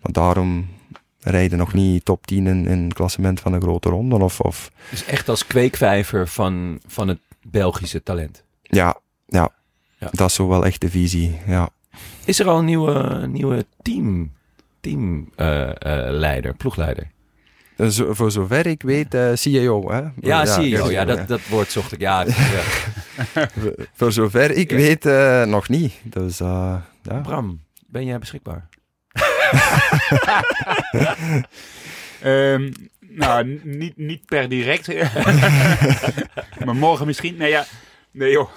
maar 0.00 0.12
daarom 0.12 0.68
rijden 1.20 1.58
nog 1.58 1.72
niet 1.72 2.04
top 2.04 2.26
10 2.26 2.46
in, 2.46 2.66
in 2.66 2.84
het 2.84 2.94
klassement 2.94 3.40
van 3.40 3.52
een 3.52 3.60
grote 3.60 3.88
ronde. 3.88 4.16
Of, 4.16 4.40
of 4.40 4.70
Dus 4.90 5.04
echt 5.04 5.28
als 5.28 5.46
kweekvijver 5.46 6.28
van, 6.28 6.80
van 6.86 7.08
het 7.08 7.18
Belgische 7.42 8.02
talent. 8.02 8.42
ja, 8.62 8.96
ja, 9.26 9.48
Ja. 9.98 10.08
dat 10.12 10.28
is 10.28 10.34
zo 10.34 10.48
wel 10.48 10.64
echt 10.64 10.80
de 10.80 10.90
visie. 10.90 11.38
Ja. 11.46 11.68
Is 12.28 12.38
er 12.38 12.46
al 12.48 12.58
een 12.58 12.64
nieuwe, 12.64 13.26
nieuwe 13.26 13.66
team, 13.82 14.32
teamleider, 14.80 16.54
ploegleider? 16.56 17.10
Eh, 17.76 17.86
Zo, 17.86 18.14
voor 18.14 18.30
zover 18.30 18.66
ik 18.66 18.82
weet, 18.82 19.14
eh 19.14 19.30
CEO. 19.34 19.90
Hè? 19.92 20.02
Ja, 20.20 20.46
zie 20.46 20.68
je. 20.68 20.76
ja, 20.76 20.90
Ja, 20.90 21.04
dat, 21.04 21.28
dat 21.28 21.40
woord 21.48 21.70
zocht 21.70 21.92
ik. 21.92 22.00
Ja, 22.00 22.24
ja. 22.26 22.34
Voor- 23.94 24.12
zover 24.12 24.50
ik 24.50 24.70
weet, 24.70 25.06
eh, 25.06 25.44
nog 25.44 25.68
niet. 25.68 25.92
Dus 26.02 26.40
eh, 26.40 26.76
ja. 27.02 27.20
Bram, 27.20 27.60
ben 27.86 28.04
jij 28.04 28.18
beschikbaar? 28.18 28.68
Ehm, 32.22 32.72
nou, 33.00 33.60
niet, 33.62 33.96
niet 33.96 34.26
per 34.26 34.48
direct. 34.48 34.86
maar 36.64 36.76
morgen 36.76 37.06
misschien. 37.06 37.36
Nee, 37.36 37.50
ja. 37.50 37.64
Nee, 38.10 38.30
joh. 38.30 38.48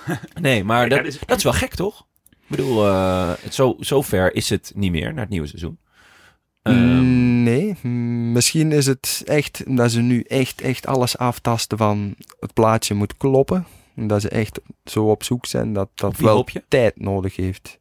Nee, 0.41 0.63
maar 0.63 0.83
Ja, 0.83 0.87
dat, 0.89 0.97
dat 0.97 1.07
is- 1.07 1.19
dat 1.25 1.37
is 1.37 1.43
wel 1.43 1.53
gek, 1.53 1.75
toch? 1.75 2.05
Ik 2.51 2.57
bedoel, 2.57 2.87
eh, 2.87 3.31
het 3.41 3.53
zo, 3.53 3.75
zo 3.79 4.01
ver 4.01 4.35
is 4.35 4.49
het 4.49 4.71
niet 4.75 4.91
meer 4.91 5.11
naar 5.13 5.21
het 5.21 5.29
nieuwe 5.29 5.47
seizoen. 5.47 5.77
Ehm, 6.61 7.43
nee, 7.43 7.77
misschien 8.31 8.71
is 8.71 8.85
het 8.85 9.21
echt 9.25 9.63
dat 9.77 9.91
ze 9.91 10.01
nu 10.01 10.21
echt, 10.21 10.61
echt 10.61 10.87
alles 10.87 11.17
aftasten 11.17 11.77
van 11.77 12.15
het 12.39 12.53
plaatje 12.53 12.93
moet 12.93 13.17
kloppen. 13.17 13.65
En 13.95 14.07
Dat 14.07 14.21
ze 14.21 14.29
echt 14.29 14.59
zo 14.83 15.09
op 15.09 15.23
zoek 15.23 15.45
zijn 15.45 15.73
dat 15.73 15.89
dat 15.95 16.17
wel 16.17 16.45
tijd 16.67 16.99
nodig 16.99 17.35
heeft. 17.35 17.79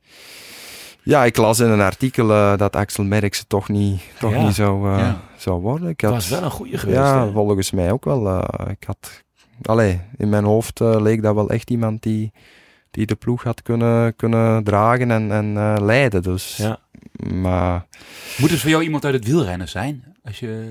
Ja, 1.03 1.25
ik 1.25 1.37
las 1.37 1.59
in 1.61 1.69
een 1.71 1.81
artikel 1.81 2.31
eh, 2.33 2.57
dat 2.57 2.77
Axel 2.77 3.05
Merckx 3.05 3.39
het 3.39 3.49
toch 3.49 3.69
niet, 3.69 4.01
toch 4.19 4.33
Ja. 4.33 4.43
niet 4.45 4.55
zou, 4.55 4.93
eh, 4.93 4.99
Ja. 4.99 5.21
zou 5.37 5.61
worden. 5.61 5.89
Ik 5.89 6.01
had, 6.01 6.13
was 6.13 6.29
wel 6.29 6.43
een 6.43 6.51
goede 6.51 6.79
geweest. 6.79 6.99
ja, 6.99 7.27
hè? 7.27 7.33
volgens 7.33 7.71
mij 7.71 7.93
ook 7.93 8.05
wel. 8.05 8.39
ik 8.71 8.85
had, 8.87 9.25
allee, 9.63 10.01
in 10.17 10.29
mijn 10.29 10.45
hoofd 10.45 10.81
leek 10.81 11.23
dat 11.23 11.35
wel 11.35 11.51
echt 11.51 11.71
iemand 11.71 12.03
die, 12.03 12.33
die 12.91 13.07
de 13.07 13.15
ploeg 13.15 13.43
had 13.43 13.63
kunnen, 13.63 14.17
kunnen 14.17 14.65
dragen 14.65 15.11
en, 15.11 15.33
en 15.33 15.57
eh, 15.57 15.77
leiden. 15.81 16.23
Dus, 16.23 16.57
Ja. 16.57 16.79
Maar 17.35 17.87
Moet 18.39 18.51
het 18.51 18.61
voor 18.61 18.71
jou 18.71 18.83
iemand 18.83 19.05
uit 19.05 19.15
het 19.15 19.25
wielrennen 19.25 19.69
zijn? 19.69 20.05
Als 20.25 20.39
je... 20.39 20.71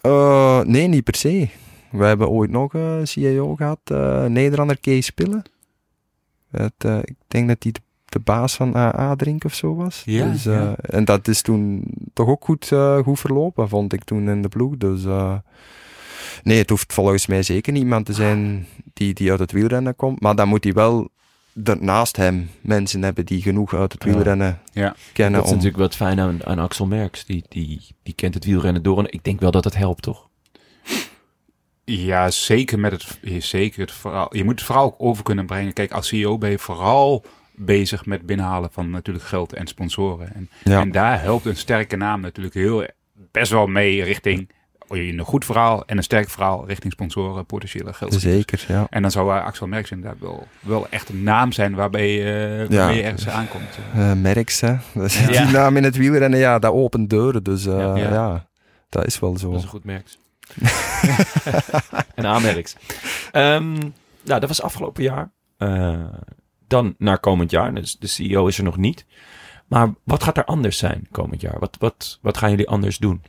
Eh, 0.00 0.60
nee, 0.60 0.88
niet 0.88 1.04
per 1.04 1.16
se. 1.16 1.48
We 1.90 2.04
hebben 2.04 2.28
ooit 2.28 2.50
nog 2.50 2.74
een 2.74 3.06
CIO 3.06 3.54
gehad, 3.54 3.78
eh 3.84 4.24
Nederlander 4.24 4.78
Kees 4.80 5.06
Spillen. 5.06 5.42
Het, 6.50 6.84
ik 7.04 7.16
denk 7.26 7.48
dat 7.48 7.62
hij 7.62 7.72
de, 7.72 7.80
de 8.04 8.18
baas 8.18 8.54
van 8.54 8.76
AA 8.76 9.14
Drink 9.16 9.44
of 9.44 9.54
zo 9.54 9.74
was. 9.74 10.02
Ja, 10.04 10.30
dus, 10.30 10.42
ja. 10.42 10.74
En 10.76 11.04
dat 11.04 11.28
is 11.28 11.42
toen 11.42 11.84
toch 12.12 12.28
ook 12.28 12.44
goed, 12.44 12.72
goed 13.04 13.20
verlopen, 13.20 13.68
vond 13.68 13.92
ik 13.92 14.04
toen 14.04 14.28
in 14.28 14.42
de 14.42 14.48
ploeg. 14.48 14.76
Dus 14.76 15.02
nee, 16.42 16.58
het 16.58 16.70
hoeft 16.70 16.92
volgens 16.92 17.26
mij 17.26 17.42
zeker 17.42 17.72
niet 17.72 17.82
iemand 17.82 18.06
te 18.06 18.12
zijn 18.12 18.66
die, 18.92 19.14
die 19.14 19.30
uit 19.30 19.40
het 19.40 19.52
wielrennen 19.52 19.96
komt. 19.96 20.20
Maar 20.20 20.34
dan 20.34 20.48
moet 20.48 20.64
hij 20.64 20.72
wel 20.72 21.08
er 21.64 21.76
naast 21.82 22.16
hem 22.16 22.50
mensen 22.60 23.02
hebben 23.02 23.26
die 23.26 23.42
genoeg 23.42 23.74
uit 23.74 23.92
het 23.92 24.04
wielrennen 24.04 24.60
Ja. 24.72 24.94
kennen. 25.12 25.34
Dat 25.34 25.44
is 25.44 25.50
om, 25.50 25.56
natuurlijk 25.56 25.82
wat 25.82 25.96
fijn 25.96 26.20
aan, 26.20 26.46
aan 26.46 26.58
Axel 26.58 26.86
Merks. 26.86 27.24
Die, 27.24 27.44
die, 27.48 27.80
die 28.02 28.14
kent 28.14 28.34
het 28.34 28.44
wielrennen 28.44 28.82
door. 28.82 28.98
En 28.98 29.12
ik 29.12 29.24
denk 29.24 29.40
wel 29.40 29.50
dat 29.50 29.64
het 29.64 29.76
helpt, 29.76 30.02
toch? 30.02 30.28
Ja, 31.84 32.30
zeker 32.30 32.78
met 32.78 32.92
het, 32.92 33.44
zeker 33.44 33.80
het 33.80 33.92
verhaal. 33.92 34.36
Je 34.36 34.44
moet 34.44 34.54
het 34.54 34.64
verhaal 34.64 34.84
ook 34.84 34.94
over 34.98 35.22
kunnen 35.24 35.46
brengen. 35.46 35.72
Kijk, 35.72 35.92
als 35.92 36.08
CEO 36.08 36.38
ben 36.38 36.50
je 36.50 36.58
vooral 36.58 37.24
bezig 37.56 38.06
met 38.06 38.26
binnenhalen 38.26 38.72
van 38.72 38.90
natuurlijk 38.90 39.24
geld 39.24 39.52
en 39.52 39.66
sponsoren. 39.66 40.34
En, 40.34 40.48
ja, 40.64 40.80
en 40.80 40.90
daar 40.92 41.20
helpt 41.20 41.44
een 41.44 41.56
sterke 41.56 41.96
naam 41.96 42.20
natuurlijk 42.20 42.54
heel 42.54 42.86
best 43.30 43.50
wel 43.50 43.66
mee 43.66 44.02
richting 44.02 44.48
een 44.98 45.20
goed 45.20 45.44
verhaal 45.44 45.84
en 45.86 45.96
een 45.96 46.02
sterk 46.02 46.30
verhaal 46.30 46.66
richting 46.66 46.92
sponsoren, 46.92 47.46
potentiële 47.46 47.92
geld. 47.92 48.14
zeker, 48.20 48.64
ja. 48.68 48.86
En 48.90 49.02
dan 49.02 49.10
zou 49.10 49.36
eh, 49.36 49.44
Axel 49.44 49.66
Merks 49.66 49.90
inderdaad 49.90 50.18
wel, 50.20 50.46
wel 50.60 50.86
echt 50.90 51.08
een 51.08 51.22
naam 51.22 51.52
zijn 51.52 51.74
waarbij, 51.74 52.12
je, 52.12 52.66
eh, 52.70 52.94
je 52.96 53.02
ergens 53.02 53.28
aankomt. 53.28 53.78
Eh 53.94 54.12
Merks, 54.12 54.60
hè. 54.60 54.74
Dat 54.94 55.04
is- 55.04 55.18
Ja. 55.26 55.44
Die 55.44 55.52
naam 55.52 55.76
in 55.76 55.84
het 55.84 55.96
wielrennen, 55.96 56.38
ja, 56.38 56.58
dat 56.58 56.72
opent 56.72 57.10
deuren. 57.10 57.42
Dus 57.42 57.66
eh, 57.66 57.76
Ja. 57.78 57.96
ja. 57.96 58.46
dat 58.88 59.06
is 59.06 59.18
wel 59.18 59.38
zo. 59.38 59.48
Dat 59.48 59.58
is 59.58 59.62
een 59.64 59.68
goed 59.68 59.84
Merks. 59.84 60.18
en 62.14 62.24
A-Merks. 62.24 62.76
Ehm, 63.32 63.72
nou, 64.24 64.40
dat 64.40 64.48
was 64.48 64.62
afgelopen 64.62 65.02
jaar. 65.02 65.30
Eh, 65.56 66.02
dan 66.68 66.94
naar 66.98 67.18
komend 67.18 67.50
jaar. 67.50 67.74
Dus 67.74 67.96
de 67.98 68.06
CEO 68.06 68.46
is 68.46 68.58
er 68.58 68.64
nog 68.64 68.76
niet. 68.76 69.04
Maar 69.68 69.92
wat 70.04 70.22
gaat 70.22 70.36
er 70.36 70.44
anders 70.44 70.78
zijn 70.78 71.06
komend 71.10 71.40
jaar? 71.40 71.58
Wat, 71.58 71.76
wat, 71.78 72.18
wat 72.22 72.36
gaan 72.36 72.50
jullie 72.50 72.68
anders 72.68 72.98
doen? 72.98 73.22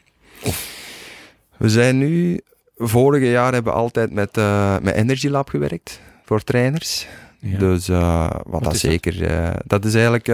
We 1.58 1.70
zijn 1.70 1.97
nu... 1.97 2.39
Vorige 2.78 3.30
jaar 3.30 3.53
hebben 3.53 3.74
we 3.74 3.80
altijd 3.80 4.12
met, 4.14 4.38
eh, 4.38 4.76
met 4.82 4.95
Energy 4.95 5.28
Lab 5.28 5.49
gewerkt. 5.49 5.99
Voor 6.26 6.43
trainers. 6.43 7.08
Ja. 7.39 7.58
Dus 7.58 7.89
eh, 7.89 8.30
wat, 8.45 8.64
dat 8.64 8.74
is 8.74 8.82
dat? 8.82 8.91
zeker... 8.91 9.24
eh, 9.28 9.53
dat 9.66 9.86
is 9.86 9.93
eigenlijk... 9.93 10.26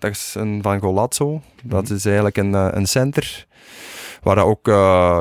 dat 0.00 0.10
is 0.10 0.34
een 0.38 0.58
van 0.62 0.80
Golazzo. 0.80 1.42
Dat 1.62 1.84
Mhm. 1.84 1.94
is 1.94 2.04
eigenlijk 2.04 2.36
een, 2.36 2.52
een 2.52 2.86
center... 2.86 3.46
Waar 4.22 4.38
ook 4.44 4.68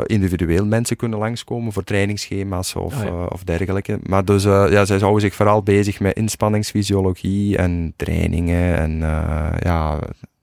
individueel 0.08 0.66
mensen 0.66 0.96
kunnen 0.96 1.20
langskomen 1.20 1.74
voor 1.74 1.84
trainingsschema's 1.84 2.76
of, 2.76 2.96
Oh 2.96 3.02
ja. 3.04 3.08
eh, 3.08 3.26
of 3.30 3.44
dergelijke. 3.44 4.00
Maar 4.04 4.26
dus, 4.26 4.44
ja, 4.44 4.86
zij 4.86 4.98
houden 5.00 5.22
zich 5.22 5.36
vooral 5.36 5.64
bezig 5.64 6.00
met 6.00 6.16
inspanningsfysiologie 6.16 7.58
en 7.58 7.94
trainingen 7.96 8.76
en 8.78 9.04
eh, 9.04 9.52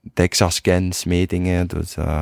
ja, 0.01 0.09
DEXA-scans, 0.13 1.05
metingen. 1.05 1.67
Dus 1.67 1.97
eh, 1.97 2.21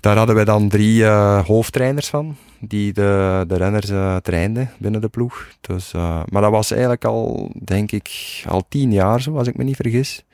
daar 0.00 0.16
hadden 0.16 0.34
wij 0.34 0.44
dan 0.44 0.68
drie 0.68 1.04
eh, 1.04 1.46
hoofdtrainers 1.46 2.08
van, 2.08 2.36
die 2.60 2.92
de, 2.92 3.44
de 3.46 3.56
renners 3.56 3.88
eh, 3.88 4.16
trainden 4.16 4.70
binnen 4.78 5.00
de 5.00 5.08
ploeg. 5.08 5.48
Dus, 5.60 5.92
maar 6.28 6.42
dat 6.42 6.50
was 6.50 6.70
eigenlijk 6.70 7.04
al, 7.04 7.52
denk 7.64 7.92
ik, 7.92 8.10
al 8.48 8.68
tien 8.68 8.92
jaar 8.92 9.22
zo, 9.22 9.36
als 9.36 9.48
ik 9.48 9.56
me 9.56 9.64
niet 9.64 9.76
vergis. 9.76 10.24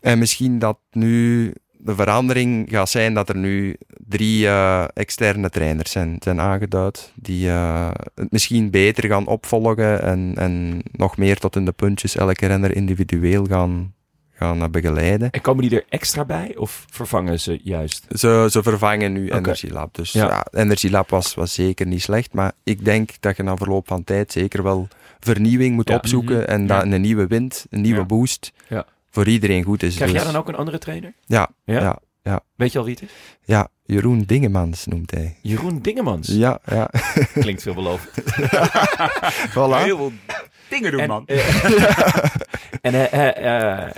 En 0.00 0.18
misschien 0.18 0.58
dat 0.58 0.78
nu 0.90 1.52
de 1.80 1.94
verandering 1.94 2.70
gaat 2.70 2.88
zijn 2.88 3.14
dat 3.14 3.28
er 3.28 3.36
nu 3.36 3.76
drie 4.08 4.48
externe 4.92 5.50
trainers 5.50 5.90
zijn, 5.90 6.16
zijn 6.18 6.40
aangeduid, 6.40 7.12
die 7.14 7.48
het 7.48 8.30
misschien 8.30 8.70
beter 8.70 9.08
gaan 9.08 9.26
opvolgen 9.26 10.02
en, 10.02 10.32
en 10.36 10.82
nog 10.92 11.16
meer 11.16 11.38
tot 11.38 11.56
in 11.56 11.64
de 11.64 11.72
puntjes 11.72 12.16
elke 12.16 12.46
renner 12.46 12.76
individueel 12.76 13.44
gaan, 13.44 13.94
gaan 14.38 14.62
eh, 14.62 14.68
begeleiden. 14.68 15.30
En 15.30 15.40
komen 15.40 15.68
die 15.68 15.78
er 15.78 15.84
extra 15.88 16.24
bij? 16.24 16.54
Of 16.56 16.84
vervangen 16.90 17.40
ze 17.40 17.60
juist? 17.62 18.04
Ze, 18.10 18.46
ze 18.50 18.62
vervangen 18.62 19.12
nu. 19.12 19.30
Energy 19.30 19.68
Lab. 19.68 19.94
Dus 19.94 20.12
Ja. 20.12 20.26
ja. 20.26 20.60
Energy 20.60 20.88
Lab 20.88 21.10
was, 21.10 21.34
was 21.34 21.54
zeker 21.54 21.86
niet 21.86 22.02
slecht. 22.02 22.32
Maar 22.32 22.52
ik 22.64 22.84
denk 22.84 23.10
dat 23.20 23.36
je 23.36 23.42
na 23.42 23.56
verloop 23.56 23.86
van 23.86 24.04
tijd 24.04 24.32
zeker 24.32 24.62
wel 24.62 24.88
vernieuwing 25.20 25.74
moet 25.74 25.88
Ja. 25.88 25.94
opzoeken. 25.96 26.36
Mhm. 26.36 26.44
En 26.50 26.60
Ja. 26.60 26.66
dat 26.66 26.92
een 26.92 27.00
nieuwe 27.00 27.26
wind, 27.26 27.66
een 27.70 27.80
nieuwe 27.80 27.98
Ja. 28.00 28.06
boost, 28.06 28.52
Ja. 28.68 28.84
voor 29.10 29.26
iedereen 29.28 29.62
goed 29.62 29.82
is. 29.82 29.94
Krijg 29.94 30.12
Dus- 30.12 30.22
jij 30.22 30.32
dan 30.32 30.40
ook 30.40 30.48
een 30.48 30.54
andere 30.56 30.78
trainer? 30.78 31.12
Ja, 31.26 31.48
Ja? 31.64 31.98
ja. 32.22 32.40
Weet 32.56 32.72
je 32.72 32.78
al 32.78 32.84
wie 32.84 32.94
het 32.94 33.02
is? 33.02 33.10
ja, 33.44 33.68
Jeroen 33.84 34.22
Dingemans 34.22 34.86
noemt 34.86 35.10
hij. 35.10 35.36
Jeroen 35.42 35.78
Dingemans. 35.82 36.28
Ja, 36.28 36.58
ja. 36.66 36.90
Klinkt 37.40 37.62
veelbelovend. 37.62 38.10
voilà. 39.54 39.82
Heel 39.84 39.96
veel 39.96 40.12
dingen 40.68 40.90
doen, 40.90 41.00
En, 41.00 41.08
man. 41.08 41.26
eh, 41.26 41.64
en 42.80 43.10
eh, 43.12 43.90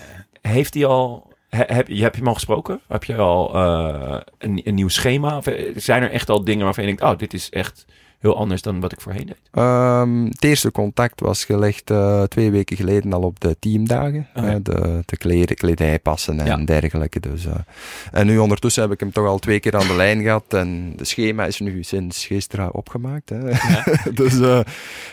heeft 0.42 0.74
hij 0.74 0.84
al... 0.86 1.32
he- 1.48 1.64
heb, 1.66 1.88
je, 1.88 2.02
heb 2.02 2.12
je 2.12 2.18
hem 2.18 2.28
al 2.28 2.34
gesproken? 2.34 2.80
Heb 2.88 3.04
je 3.04 3.16
al 3.16 3.54
eh, 3.54 4.20
een, 4.38 4.60
een 4.64 4.74
nieuw 4.74 4.88
schema? 4.88 5.36
Of 5.36 5.46
eh, 5.46 5.72
zijn 5.76 6.02
er 6.02 6.10
echt 6.10 6.28
al 6.28 6.44
dingen 6.44 6.64
waarvan 6.64 6.84
je 6.84 6.96
denkt... 6.96 7.12
Oh, 7.12 7.18
dit 7.18 7.34
is 7.34 7.50
echt 7.50 7.84
heel 8.20 8.36
anders 8.36 8.62
dan 8.62 8.80
wat 8.80 8.92
ik 8.92 9.00
voorheen 9.00 9.26
deed? 9.26 9.36
Ehm, 9.50 10.24
het 10.24 10.44
eerste 10.44 10.70
contact 10.72 11.20
was 11.20 11.44
gelegd 11.44 11.90
eh, 11.90 12.22
twee 12.22 12.50
weken 12.50 12.76
geleden 12.76 13.12
al 13.12 13.22
op 13.22 13.40
de 13.40 13.56
teamdagen. 13.58 14.28
Oh, 14.34 14.42
ja. 14.44 14.50
Eh, 14.50 14.56
de, 14.62 15.02
de 15.04 15.16
kleden, 15.16 15.56
en 15.56 16.46
Ja. 16.46 16.56
dergelijke. 16.56 17.20
Dus, 17.20 17.46
eh. 17.46 17.54
en 18.12 18.26
nu 18.26 18.38
ondertussen 18.38 18.82
heb 18.82 18.92
ik 18.92 19.00
hem 19.00 19.12
toch 19.12 19.26
al 19.26 19.38
twee 19.38 19.60
keer 19.60 19.76
aan 19.76 19.86
de 19.86 19.96
lijn 19.96 20.22
gehad. 20.22 20.44
En 20.54 20.92
de 20.96 21.04
schema 21.04 21.46
is 21.46 21.60
nu 21.60 21.82
sinds 21.82 22.26
gisteren 22.26 22.74
opgemaakt. 22.74 23.28
Hè. 23.28 23.38
dus 24.14 24.40
eh, 24.40 24.60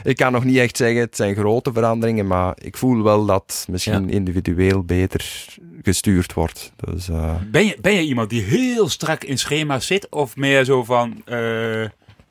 ik 0.04 0.16
kan 0.16 0.32
nog 0.32 0.44
niet 0.44 0.58
echt 0.58 0.78
zeggen, 0.78 1.00
het 1.00 1.16
zijn 1.16 1.36
grote 1.36 1.74
veranderingen. 1.74 2.28
Maar 2.28 2.54
ik 2.62 2.78
voel 2.78 3.04
wel 3.04 3.26
dat 3.26 3.66
misschien 3.70 4.10
individueel 4.10 4.84
beter 4.84 5.46
gestuurd 5.82 6.34
wordt. 6.34 6.72
Dus, 6.76 7.10
eh, 7.10 7.36
Ben 7.52 7.66
je, 7.66 7.78
ben 7.82 7.94
je 7.94 8.02
iemand 8.02 8.30
die 8.30 8.42
heel 8.42 8.90
strak 8.90 9.24
in 9.24 9.38
schema's 9.38 9.86
zit? 9.86 10.10
Of 10.10 10.36
meer 10.36 10.64
zo 10.64 10.84
van... 10.84 11.22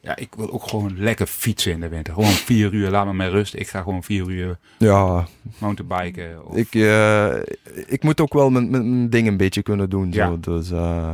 ja, 0.06 0.16
ik 0.16 0.28
wil 0.36 0.52
ook 0.52 0.68
gewoon 0.68 0.94
lekker 0.98 1.26
fietsen 1.26 1.72
in 1.72 1.80
de 1.80 1.88
winter. 1.88 2.14
Gewoon 2.14 2.30
vier 2.30 2.72
uur, 2.72 2.90
laat 2.90 3.06
me 3.06 3.12
met 3.14 3.30
rust. 3.30 3.54
Ik 3.54 3.68
ga 3.68 3.82
gewoon 3.82 4.02
vier 4.02 4.28
uur 4.30 4.58
ja, 4.78 5.26
mountainbiken. 5.58 6.46
Of, 6.46 6.56
Ik, 6.56 6.74
eh, 6.74 7.34
ik 7.86 8.02
moet 8.02 8.20
ook 8.20 8.32
wel 8.32 8.50
mijn, 8.50 8.70
mijn, 8.70 9.10
ding 9.10 9.28
een 9.28 9.36
beetje 9.36 9.62
kunnen 9.62 9.90
doen. 9.90 10.12
Zo. 10.12 10.40
Dus, 10.40 10.70
eh, 10.70 11.12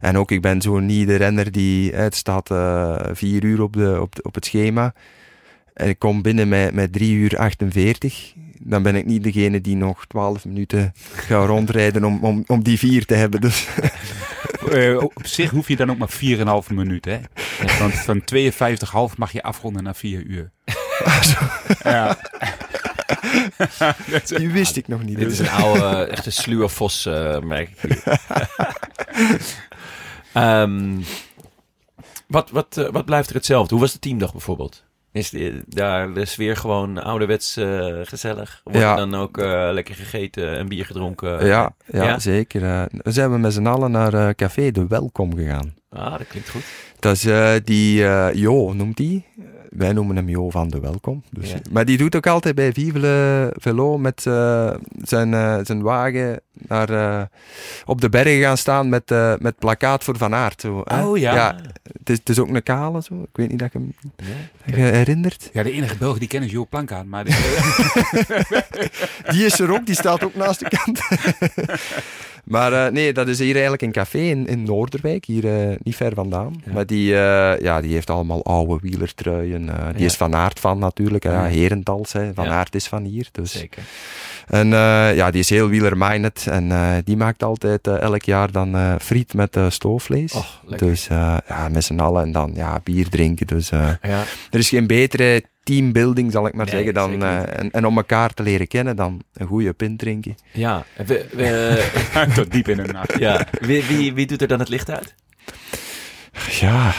en 0.00 0.16
ook, 0.18 0.30
ik 0.30 0.40
ben 0.40 0.60
zo 0.62 0.78
niet 0.78 1.06
de 1.06 1.16
renner 1.16 1.52
die... 1.52 1.92
Het 1.92 2.14
staat 2.14 2.50
eh, 2.50 3.00
vier 3.12 3.44
uur 3.44 3.62
op, 3.62 3.72
de, 3.72 3.98
op, 4.00 4.14
de- 4.14 4.22
op 4.22 4.34
het 4.34 4.44
schema. 4.44 4.94
En 5.74 5.88
ik 5.88 5.98
kom 5.98 6.22
binnen 6.22 6.48
met, 6.48 6.74
met 6.74 6.92
drie 6.92 7.14
uur 7.14 7.38
48. 7.38 8.32
Dan 8.64 8.82
ben 8.82 8.96
ik 8.96 9.06
niet 9.06 9.22
degene 9.22 9.60
die 9.60 9.76
nog 9.76 10.06
12 10.06 10.44
minuten 10.44 10.92
gaat 11.14 11.46
rondrijden 11.46 12.04
om, 12.04 12.18
om, 12.24 12.44
om 12.46 12.62
die 12.62 12.78
vier 12.78 13.04
te 13.04 13.14
hebben. 13.14 13.40
Dus 13.40 13.68
Eh, 14.72 15.02
op 15.04 15.12
zich 15.22 15.50
hoef 15.50 15.68
je 15.68 15.76
dan 15.76 15.90
ook 15.90 15.98
maar 15.98 16.10
4,5 16.64 16.72
minuten. 16.74 17.12
Hè? 17.12 17.78
Want 17.78 17.94
van 17.94 18.22
52,5 18.34 19.16
mag 19.16 19.32
je 19.32 19.42
afronden 19.42 19.82
naar 19.82 19.94
4 19.96 20.22
uur. 20.22 20.50
ja. 21.84 22.18
Dat 24.06 24.30
is- 24.30 24.38
die 24.38 24.50
wist 24.50 24.76
ik 24.76 24.88
nog 24.88 25.02
niet. 25.02 25.18
Dit 25.18 25.30
is 25.32 25.38
een 25.38 25.50
oude, 25.50 26.04
echte 26.04 26.30
sluwe 26.30 26.68
vos, 26.68 27.06
eh, 27.06 27.38
merk 27.40 27.70
ik. 27.70 27.78
hier. 27.80 28.02
Ehm, 30.32 31.00
wat, 32.26 32.50
wat, 32.50 32.76
eh, 32.76 32.88
wat 32.90 33.04
blijft 33.04 33.28
er 33.28 33.34
hetzelfde? 33.34 33.74
Hoe 33.74 33.82
was 33.82 33.92
de 33.92 33.98
teamdag 33.98 34.32
bijvoorbeeld? 34.32 34.84
Is 35.12 35.32
daar 35.66 36.12
de 36.14 36.24
sfeer 36.24 36.56
gewoon 36.56 37.02
ouderwets 37.02 37.56
eh, 37.56 37.86
gezellig? 38.02 38.60
Wordt 38.64 38.78
Ja. 38.78 38.96
dan 38.96 39.14
ook 39.14 39.38
eh, 39.38 39.68
lekker 39.72 39.94
gegeten 39.94 40.56
en 40.58 40.68
bier 40.68 40.84
gedronken? 40.86 41.46
Ja, 41.46 41.74
ja, 41.86 42.04
Ja? 42.04 42.18
zeker. 42.18 42.62
eh. 42.64 42.82
we 42.90 43.10
zijn 43.12 43.30
we 43.32 43.38
met 43.38 43.52
z'n 43.52 43.66
allen 43.66 43.90
naar 43.90 44.34
Café 44.34 44.70
De 44.70 44.86
Welkom 44.86 45.36
gegaan. 45.36 45.74
Ah, 45.90 46.18
dat 46.18 46.26
klinkt 46.26 46.48
goed. 46.50 46.64
Dat 46.98 47.12
is 47.14 47.28
die 47.64 47.96
Jo, 48.38 48.72
noemt 48.72 48.96
die. 48.96 49.24
Wij 49.72 49.92
noemen 49.92 50.16
hem 50.16 50.28
Jo 50.28 50.50
van 50.50 50.68
de 50.68 50.80
Welkom. 50.80 51.22
Dus, 51.30 51.50
Ja. 51.50 51.56
Maar 51.70 51.84
die 51.84 51.98
doet 51.98 52.16
ook 52.16 52.26
altijd 52.26 52.54
bij 52.54 52.72
Vive 52.72 52.98
le 52.98 53.50
Velo 53.54 53.98
met 53.98 54.26
eh, 54.26 54.70
zijn, 55.02 55.34
eh, 55.34 55.58
zijn 55.62 55.82
wagen 55.82 56.40
naar, 56.52 56.90
eh, 56.90 57.22
op 57.84 58.00
de 58.00 58.08
bergen 58.08 58.40
gaan 58.40 58.56
staan 58.56 58.88
met, 58.88 59.10
met 59.38 59.58
plakkaat 59.58 60.04
voor 60.04 60.16
Van 60.16 60.34
Aert. 60.34 60.60
Zo, 60.60 60.80
hè? 60.84 61.06
Oh 61.06 61.18
ja. 61.18 61.56
het, 61.98 62.10
is, 62.10 62.18
het 62.18 62.28
is 62.28 62.38
ook 62.38 62.48
een 62.48 62.62
kale, 62.62 63.02
zo. 63.02 63.14
ik 63.22 63.28
weet 63.36 63.48
niet 63.50 63.58
dat 63.58 63.72
je 63.72 63.78
hem 63.78 63.94
Ja. 64.64 64.74
herinnert. 64.74 65.50
Ja, 65.52 65.62
de 65.62 65.72
enige 65.72 65.96
Belg 65.96 66.18
die 66.18 66.28
kennen 66.28 66.48
is 66.48 66.54
Jo 66.54 66.64
Plankaan. 66.64 67.08
Maar 67.08 67.24
Die 69.32 69.44
is 69.44 69.58
er 69.60 69.72
ook, 69.72 69.86
die 69.86 69.94
staat 69.94 70.24
ook 70.24 70.34
naast 70.34 70.60
de 70.60 70.68
kant. 70.68 71.00
maar 72.44 72.72
eh, 72.86 72.92
nee, 72.92 73.12
dat 73.12 73.28
is 73.28 73.38
hier 73.38 73.52
eigenlijk 73.52 73.82
een 73.82 73.92
café 73.92 74.18
in, 74.18 74.46
in 74.46 74.62
Noorderwijk, 74.62 75.24
hier 75.24 75.68
eh, 75.70 75.76
niet 75.82 75.96
ver 75.96 76.14
vandaan. 76.14 76.62
Ja. 76.66 76.72
Maar 76.72 76.86
die, 76.86 77.14
eh, 77.14 77.60
ja, 77.60 77.80
die 77.80 77.92
heeft 77.92 78.10
allemaal 78.10 78.44
oude 78.44 78.78
wielertruien. 78.80 79.66
die 79.66 79.98
Ja. 80.00 80.04
is 80.04 80.14
van 80.16 80.34
Aert 80.34 80.60
van 80.60 80.78
natuurlijk. 80.78 81.24
Herentals. 81.24 82.12
Hè. 82.12 82.34
Van 82.34 82.44
Ja. 82.44 82.50
Aert 82.50 82.74
is 82.74 82.86
van 82.86 83.04
hier. 83.04 83.28
Dus. 83.32 83.50
Zeker. 83.52 83.82
En 84.52 84.72
eh, 84.72 85.14
ja, 85.16 85.30
die 85.30 85.40
is 85.40 85.50
heel 85.50 85.68
wielerminded. 85.68 86.46
En 86.50 86.72
eh, 86.72 86.92
die 87.04 87.16
maakt 87.16 87.42
altijd 87.42 87.86
eh, 87.86 88.00
elk 88.00 88.22
jaar 88.22 88.50
dan 88.50 88.74
eh, 88.76 88.94
friet 89.00 89.34
met 89.34 89.56
eh, 89.56 89.70
stoofvlees. 89.70 90.34
Lekker. 90.66 90.86
dus 90.86 91.08
eh, 91.08 91.36
ja, 91.48 91.68
met 91.68 91.84
z'n 91.84 91.98
allen 91.98 92.22
en 92.22 92.32
dan 92.32 92.52
ja, 92.54 92.80
bier 92.84 93.08
drinken. 93.08 93.46
Dus 93.46 93.70
eh, 93.70 93.88
Ja. 94.02 94.22
er 94.50 94.58
is 94.58 94.68
geen 94.68 94.86
betere 94.86 95.42
teambuilding, 95.62 96.32
zal 96.32 96.46
ik 96.46 96.54
maar 96.54 96.64
Nee, 96.66 96.74
zeggen, 96.74 96.94
dan, 96.94 97.22
eh, 97.22 97.58
en, 97.58 97.70
en 97.70 97.86
om 97.86 97.96
elkaar 97.96 98.34
te 98.34 98.42
leren 98.42 98.68
kennen, 98.68 98.96
dan 98.96 99.22
een 99.34 99.46
goede 99.46 99.72
pint 99.72 99.98
drinken. 99.98 100.34
ja. 100.52 100.84
We, 101.06 101.26
we, 101.32 101.90
tot 102.34 102.50
diep 102.50 102.68
in 102.68 102.76
de 102.76 102.92
nacht. 102.92 103.18
ja. 103.18 103.46
Wie, 103.60 103.84
wie, 103.84 104.14
wie 104.14 104.26
doet 104.26 104.42
er 104.42 104.48
dan 104.48 104.58
het 104.58 104.68
licht 104.68 104.90
uit? 104.90 105.14
Ja, 106.60 106.92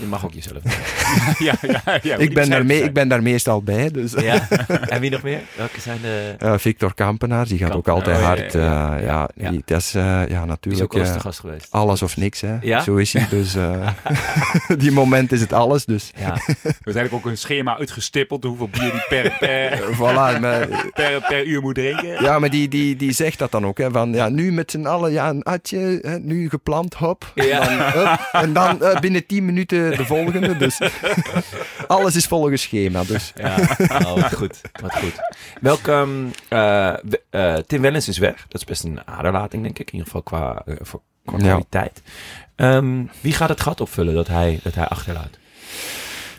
Je 0.00 0.06
mag 0.06 0.24
ook 0.24 0.32
jezelf 0.32 0.62
ja, 1.38 1.54
ja, 1.62 1.98
ja, 2.02 2.16
ik, 2.16 2.34
ben 2.34 2.50
daar 2.50 2.66
mee, 2.66 2.82
ik 2.82 2.92
ben 2.92 3.08
daar 3.08 3.22
meestal 3.22 3.62
bij. 3.62 3.90
Dus. 3.90 4.12
Ja. 4.12 4.48
En 4.88 5.00
wie 5.00 5.10
nog 5.10 5.22
meer? 5.22 5.40
Welke 5.56 5.80
zijn 5.80 5.98
de... 6.02 6.34
Eh, 6.38 6.54
Victor 6.56 6.94
Kampenaar, 6.94 7.46
die 7.46 7.58
gaat 7.58 7.72
ook 7.72 7.88
altijd 7.88 8.16
oh, 8.16 8.22
ja, 8.22 8.28
hard. 8.28 8.52
ja, 8.52 8.96
eh, 8.98 9.04
ja. 9.36 9.50
Die, 9.50 9.62
dat 9.64 9.80
is 9.80 9.94
eh, 9.94 10.02
ja, 10.02 10.44
Die 10.60 10.72
is 10.72 10.80
ook 10.82 10.92
natuurlijk 10.92 11.20
gast 11.20 11.40
geweest. 11.40 11.66
alles 11.70 12.02
of 12.02 12.16
niks. 12.16 12.40
Hè. 12.40 12.56
Ja? 12.60 12.80
Zo 12.80 12.96
is 12.96 13.12
hij. 13.12 13.26
Dus 13.30 13.54
eh, 13.54 13.88
die 14.78 14.92
moment 14.92 15.32
is 15.32 15.40
het 15.40 15.52
alles. 15.52 15.84
Dus 15.84 16.10
Ja. 16.16 16.34
We 16.34 16.52
zijn 16.62 16.74
eigenlijk 16.84 17.12
ook 17.12 17.26
een 17.26 17.38
schema 17.38 17.78
uitgestippeld 17.78 18.44
hoeveel 18.44 18.68
bier 18.68 18.90
die 18.92 19.04
per, 19.08 19.36
per, 19.38 19.78
voilà. 19.94 20.40
Maar, 20.40 20.68
per, 20.92 21.20
per 21.28 21.44
uur 21.46 21.60
moet 21.60 21.74
drinken. 21.74 22.22
ja, 22.22 22.38
maar 22.38 22.50
die, 22.50 22.68
die, 22.68 22.96
die 22.96 23.12
zegt 23.12 23.38
dat 23.38 23.50
dan 23.50 23.66
ook. 23.66 23.78
Hè, 23.78 23.90
van, 23.90 24.12
ja, 24.12 24.28
nu 24.28 24.52
met 24.52 24.70
z'n 24.70 24.86
allen 24.86 25.12
ja, 25.12 25.28
een 25.28 25.42
atje, 25.42 25.98
hè, 26.02 26.18
nu 26.18 26.48
gepland, 26.48 26.94
hop. 26.94 27.32
Ja. 27.34 27.68
En 27.68 27.78
dan, 27.78 27.90
hup, 27.92 28.28
en 28.32 28.52
dan 28.52 29.00
binnen 29.00 29.26
10 29.26 29.44
minuten 29.44 29.89
de 29.96 30.04
volgende. 30.04 30.56
Dus 30.56 30.78
alles 31.86 32.16
is 32.16 32.26
volgens 32.26 32.62
schema. 32.62 33.04
Dus. 33.04 33.32
Ja, 33.36 33.56
wat 34.14 34.34
goed. 34.34 34.60
Wat 34.82 34.94
goed. 34.94 35.14
Welk, 35.60 35.86
ehm, 35.88 36.08
eh, 36.48 36.92
eh, 37.30 37.54
Tim 37.66 37.80
Wellens 37.82 38.08
is 38.08 38.18
weg. 38.18 38.34
Dat 38.48 38.60
is 38.60 38.64
best 38.66 38.84
een 38.84 39.06
aderlating, 39.06 39.62
denk 39.62 39.78
ik. 39.78 39.86
In 39.86 39.92
ieder 39.92 40.06
geval 40.06 40.22
qua, 40.22 40.62
eh, 40.66 40.74
voor- 40.80 41.02
qua 41.24 41.36
Ja. 41.38 41.42
kwaliteit. 41.44 42.02
Ehm, 42.56 43.04
wie 43.20 43.32
gaat 43.32 43.48
het 43.48 43.60
gat 43.60 43.80
opvullen 43.80 44.14
dat 44.14 44.28
hij, 44.28 44.60
dat 44.62 44.74
hij 44.74 44.86
achterlaat? 44.86 45.38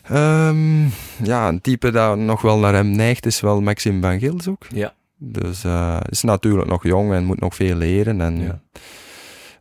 Ehm, 0.03 0.83
ja, 1.23 1.47
een 1.47 1.61
type 1.61 1.91
dat 1.91 2.17
nog 2.17 2.41
wel 2.41 2.57
naar 2.57 2.73
hem 2.73 2.89
neigt 2.95 3.25
is 3.25 3.41
wel 3.41 3.61
Maxime 3.61 4.01
van 4.01 4.19
Gils 4.19 4.47
ook. 4.47 4.65
Ja. 4.73 4.93
Dus 5.17 5.63
eh 5.63 5.97
is 6.09 6.21
natuurlijk 6.21 6.69
nog 6.69 6.83
jong 6.83 7.13
en 7.13 7.23
moet 7.25 7.39
nog 7.39 7.55
veel 7.55 7.75
leren. 7.75 8.21
En, 8.21 8.41
Ja. 8.41 8.59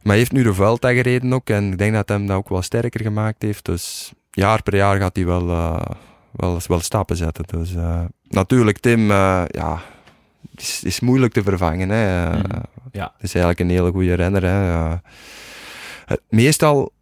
Maar 0.03 0.13
hij 0.13 0.17
heeft 0.19 0.33
nu 0.33 0.43
de 0.43 0.55
Vuelta 0.55 0.93
gereden 0.93 1.33
ook. 1.33 1.51
En 1.51 1.73
ik 1.73 1.79
denk 1.79 1.93
dat 1.95 2.09
hem 2.09 2.27
dat 2.27 2.37
ook 2.37 2.49
wel 2.49 2.63
sterker 2.63 3.01
gemaakt 3.01 3.43
heeft. 3.43 3.65
Dus 3.65 4.13
jaar 4.31 4.63
per 4.63 4.77
jaar 4.77 4.99
gaat 4.99 5.17
hij 5.17 5.25
wel, 5.27 5.49
eh, 5.49 5.81
wel, 6.31 6.61
wel 6.67 6.81
stappen 6.81 7.17
zetten. 7.17 7.45
Dus 7.47 7.75
eh, 7.75 8.05
natuurlijk, 8.29 8.79
Tim, 8.79 9.11
eh, 9.11 9.43
ja, 9.47 9.81
is, 10.57 10.85
is 10.85 11.01
moeilijk 11.01 11.33
te 11.33 11.43
vervangen. 11.43 11.89
Hè. 11.89 12.29
Mhm. 12.31 12.61
Ja. 12.93 13.13
is 13.19 13.35
eigenlijk 13.35 13.61
een 13.61 13.71
hele 13.77 13.91
goede 13.91 14.15
renner. 14.15 14.43
Hè. 14.45 14.97
Het- 16.07 16.23
meestal, 16.29 16.93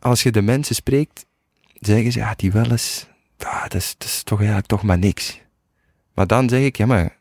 als 0.00 0.22
je 0.22 0.30
de 0.32 0.42
mensen 0.42 0.74
spreekt, 0.74 1.26
zeggen 1.80 2.12
ze, 2.12 2.18
ja, 2.18 2.32
die 2.36 2.52
wel 2.52 2.70
eens, 2.70 3.06
ah, 3.38 3.62
dat, 3.62 3.74
is, 3.74 3.94
dat 3.98 4.08
is 4.08 4.22
toch 4.22 4.38
eigenlijk 4.38 4.68
toch 4.68 4.82
maar 4.82 4.98
niks. 4.98 5.40
Maar 6.14 6.26
dan 6.26 6.48
zeg 6.48 6.60
ik, 6.62 6.76
ja, 6.76 6.86
maar 6.86 7.16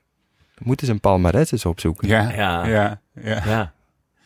moeten 0.58 0.86
ze 0.88 0.94
een 0.94 1.00
palmarès 1.00 1.52
eens 1.52 1.66
opzoeken. 1.66 2.08
Ja, 2.08 2.32
Ja. 2.32 2.66
ja, 2.68 3.02
ja. 3.22 3.42
Ja. 3.46 3.74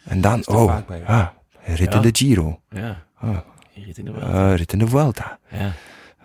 En 0.10 0.22
dan, 0.22 0.48
oh, 0.48 0.66
vaak 0.68 0.88
bij, 0.88 1.06
ah, 1.06 1.28
rit 1.64 1.80
in 1.80 1.86
Ja. 1.92 2.00
de 2.00 2.10
Giro, 2.12 2.60
Ja. 2.70 3.04
oh, 3.24 3.38
Je 3.74 3.84
rit 3.86 3.98
in 3.98 4.06
de 4.06 4.12
eh, 4.12 4.54
rit 4.56 4.74
in 4.74 4.80
de 4.80 4.88
Vuelta. 4.88 5.40
ja. 5.52 5.72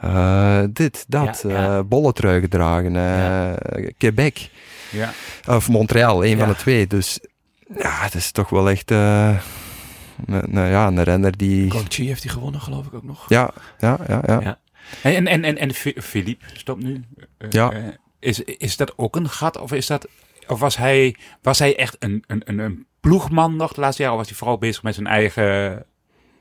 Eh, 0.00 0.64
dit, 0.72 1.04
dat, 1.08 1.40
Ja, 1.42 1.50
ja. 1.50 1.76
eh, 1.78 1.84
bolletrui 1.84 2.40
gedragen, 2.40 2.96
eh, 2.96 3.02
Ja. 3.02 3.56
Quebec, 3.98 4.48
ja. 4.90 5.10
of 5.48 5.68
Montreal, 5.68 6.24
een 6.24 6.30
Ja. 6.30 6.38
van 6.38 6.48
de 6.48 6.54
twee. 6.56 6.86
Dus 6.86 7.18
ja, 7.78 7.90
het 8.02 8.14
is 8.14 8.30
toch 8.30 8.48
wel 8.50 8.70
echt 8.70 8.90
eh, 8.90 9.38
een, 10.26 10.56
een- 10.56 10.68
ja, 10.68 10.86
een 10.86 11.02
renner 11.02 11.36
die... 11.36 11.68
Coachy 11.70 12.06
heeft 12.06 12.22
hij 12.22 12.32
gewonnen, 12.32 12.60
geloof 12.60 12.86
ik 12.86 12.94
ook 12.94 13.02
nog. 13.04 13.28
Ja, 13.28 13.50
ja, 13.78 13.98
ja, 14.08 14.22
ja. 14.26 14.40
Ja. 14.40 14.58
En, 15.02 15.26
en, 15.26 15.44
en, 15.44 15.58
en 15.58 15.72
Philippe 16.02 16.44
stopt 16.52 16.82
nu. 16.82 17.04
Ja. 17.50 17.72
is, 18.18 18.40
is 18.40 18.76
dat 18.76 18.92
ook 18.98 19.16
een 19.16 19.28
gat? 19.28 19.58
Of, 19.60 19.72
is 19.72 19.86
dat, 19.86 20.08
of 20.46 20.60
was, 20.60 20.76
hij, 20.76 21.16
was 21.42 21.58
hij 21.58 21.76
echt 21.76 21.96
een, 21.98 22.24
een, 22.26 22.42
een, 22.44 22.58
een 22.58 22.86
ploegman 23.04 23.56
nog 23.56 23.72
de 23.72 23.80
laatste 23.80 24.02
jaren? 24.02 24.16
Of 24.18 24.20
was 24.20 24.30
hij 24.30 24.38
vooral 24.38 24.58
bezig 24.58 24.82
met 24.82 24.94
zijn 24.94 25.06
eigen 25.06 25.84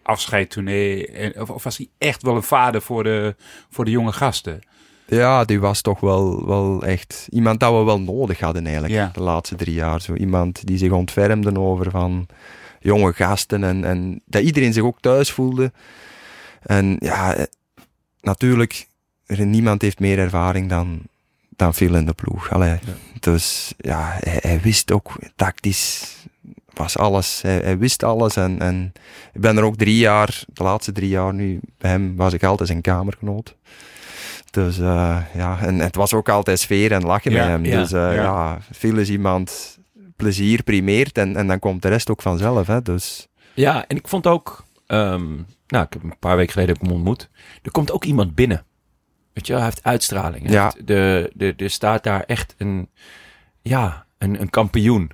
afscheidtournee? 0.04 1.10
Of, 1.42 1.50
of 1.50 1.64
was 1.64 1.78
hij 1.78 1.88
echt 1.98 2.24
wel 2.24 2.36
een 2.36 2.44
vader 2.44 2.82
voor 2.82 3.04
de, 3.04 3.36
voor 3.70 3.86
de 3.86 3.92
jonge 3.92 4.12
gasten? 4.12 4.62
Ja, 5.08 5.46
die 5.46 5.60
was 5.60 5.82
toch 5.82 6.00
wel, 6.00 6.46
wel 6.46 6.84
echt 6.84 7.28
iemand 7.30 7.60
dat 7.60 7.74
we 7.74 7.84
wel 7.84 8.00
nodig 8.00 8.40
hadden 8.40 8.64
eigenlijk. 8.64 8.94
Ja. 8.94 9.10
De 9.14 9.22
laatste 9.22 9.56
drie 9.56 9.74
jaar. 9.74 10.02
Zo 10.02 10.14
iemand 10.14 10.68
die 10.68 10.78
zich 10.78 10.92
ontfermde 10.92 11.60
over 11.60 11.92
van 11.92 12.28
jonge 12.80 13.14
gasten. 13.14 13.64
En, 13.64 13.84
en 13.84 14.22
dat 14.26 14.44
iedereen 14.44 14.74
zich 14.74 14.84
ook 14.84 15.00
thuis 15.00 15.32
voelde. 15.32 15.72
En 16.62 16.96
ja, 17.00 17.36
eh, 17.36 17.44
natuurlijk, 18.22 18.88
niemand 19.28 19.82
heeft 19.82 20.00
meer 20.00 20.20
ervaring 20.20 20.70
dan, 20.70 21.02
dan 21.50 21.74
Phil 21.74 21.96
in 21.96 22.06
de 22.06 22.14
ploeg. 22.14 22.52
Allee, 22.52 22.80
Dus 23.20 23.74
ja, 23.78 24.18
hij, 24.20 24.40
hij 24.42 24.62
wist 24.62 24.92
ook 24.92 25.12
tactisch 25.36 26.16
was 26.74 26.98
alles. 26.98 27.42
Hij, 27.42 27.58
hij 27.58 27.78
wist 27.78 28.04
alles. 28.04 28.36
En, 28.36 28.60
en 28.60 28.92
ik 29.34 29.42
ben 29.42 29.58
er 29.58 29.64
ook 29.64 29.76
drie 29.76 29.98
jaar, 29.98 30.44
de 30.48 30.64
laatste 30.64 30.92
drie 30.92 31.10
jaar 31.10 31.34
nu, 31.34 31.60
bij 31.78 31.92
hem 31.92 32.16
was 32.16 32.34
ik 32.34 32.44
altijd 32.44 32.70
zijn 32.70 32.82
kamergenoot. 32.82 33.56
Dus 34.52 34.80
eh, 34.80 35.18
ja, 35.36 35.60
en 35.62 35.80
het 35.80 35.96
was 35.96 36.14
ook 36.14 36.30
altijd 36.30 36.60
sfeer 36.60 36.92
en 36.92 37.04
lachen 37.06 37.32
Ja, 37.32 37.38
met 37.38 37.48
hem. 37.48 37.66
ja, 37.66 37.80
dus 37.80 37.92
eh, 37.92 38.00
ja. 38.00 38.12
ja. 38.14 38.58
Phil 38.72 38.98
is 38.98 39.10
iemand 39.10 39.78
plezier 40.16 40.64
primeert 40.64 41.18
en, 41.18 41.36
en 41.36 41.48
dan 41.48 41.60
komt 41.60 41.82
de 41.82 41.88
rest 41.88 42.10
ook 42.10 42.22
vanzelf. 42.22 42.68
Hè, 42.68 42.82
dus 42.82 43.28
Ja, 43.54 43.88
en 43.88 43.96
ik 43.98 44.08
vond 44.08 44.28
ook... 44.28 44.64
ehm, 44.88 45.32
nou, 45.68 45.86
ik 45.86 45.94
heb 45.94 46.04
een 46.04 46.20
paar 46.20 46.36
weken 46.36 46.52
geleden 46.54 46.74
heb 46.74 46.84
ik 46.84 46.88
hem 46.90 46.98
ontmoet. 46.98 47.30
Er 47.62 47.72
komt 47.72 47.92
ook 47.92 48.04
iemand 48.04 48.36
binnen. 48.36 48.66
Weet 49.34 49.48
je, 49.48 49.54
hij 49.54 49.64
heeft 49.64 49.84
uitstraling. 49.84 50.44
Hij 50.46 50.54
Ja. 50.54 50.64
heeft 50.64 50.88
de, 50.88 51.32
de, 51.34 51.54
er 51.58 51.70
staat 51.70 52.04
daar 52.04 52.24
echt 52.24 52.56
een... 52.58 52.90
Ja, 53.62 54.06
een, 54.18 54.42
een 54.42 54.50
kampioen. 54.50 55.12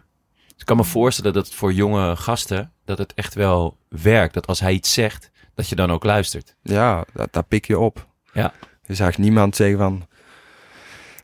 Dus 0.60 0.68
ik 0.68 0.76
kan 0.76 0.86
me 0.86 0.92
voorstellen 0.92 1.34
dat 1.34 1.46
het 1.46 1.56
voor 1.56 1.74
jonge 1.74 2.16
gasten... 2.16 2.72
dat 2.86 2.98
het 2.98 3.14
echt 3.14 3.34
wel 3.34 3.78
werkt. 3.90 4.34
Dat 4.34 4.48
als 4.48 4.60
hij 4.60 4.74
iets 4.74 4.94
zegt, 4.94 5.32
dat 5.54 5.70
je 5.70 5.76
dan 5.76 5.92
ook 5.92 6.04
luistert. 6.04 6.56
ja, 6.62 7.06
dat, 7.14 7.34
dat 7.34 7.48
pik 7.48 7.66
je 7.68 7.80
op. 7.80 8.08
Ja. 8.34 8.54
Je 8.84 8.96
zag 8.96 9.18
niemand 9.18 9.56
zeggen 9.56 9.78
van... 9.78 10.08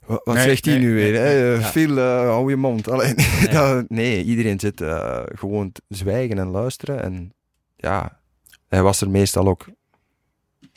Wat, 0.05 0.21
wat 0.23 0.35
Nee, 0.35 0.43
zegt 0.43 0.65
hij 0.65 0.73
nee, 0.77 0.83
nu 0.83 0.93
nee, 0.93 1.11
weer? 1.11 1.21
hè? 1.21 1.29
ja. 1.31 1.61
Phil, 1.61 1.97
eh, 1.97 2.03
hou 2.19 2.49
je 2.49 2.55
mond. 2.55 2.89
Alleen, 2.89 3.15
Nee. 3.41 3.47
dat- 3.49 3.89
nee, 3.89 4.23
iedereen 4.23 4.59
zit 4.59 4.81
eh, 4.81 5.19
gewoon 5.25 5.71
te 5.71 5.81
zwijgen 5.89 6.37
en 6.39 6.47
luisteren. 6.47 7.03
En 7.03 7.33
ja, 7.75 8.19
hij 8.67 8.81
was 8.81 9.01
er 9.01 9.09
meestal 9.09 9.47
ook 9.47 9.65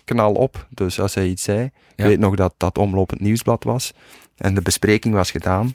knal 0.05 0.33
op. 0.35 0.67
Dus 0.71 1.01
als 1.01 1.15
hij 1.15 1.27
iets 1.27 1.43
zei... 1.43 1.71
Ik 1.97 2.05
weet 2.05 2.19
nog 2.19 2.35
dat 2.37 2.55
dat 2.57 2.79
omlopend 2.79 3.21
nieuwsblad 3.21 3.65
was. 3.65 3.93
En 4.37 4.55
de 4.55 4.63
bespreking 4.63 5.15
was 5.15 5.31
gedaan. 5.31 5.75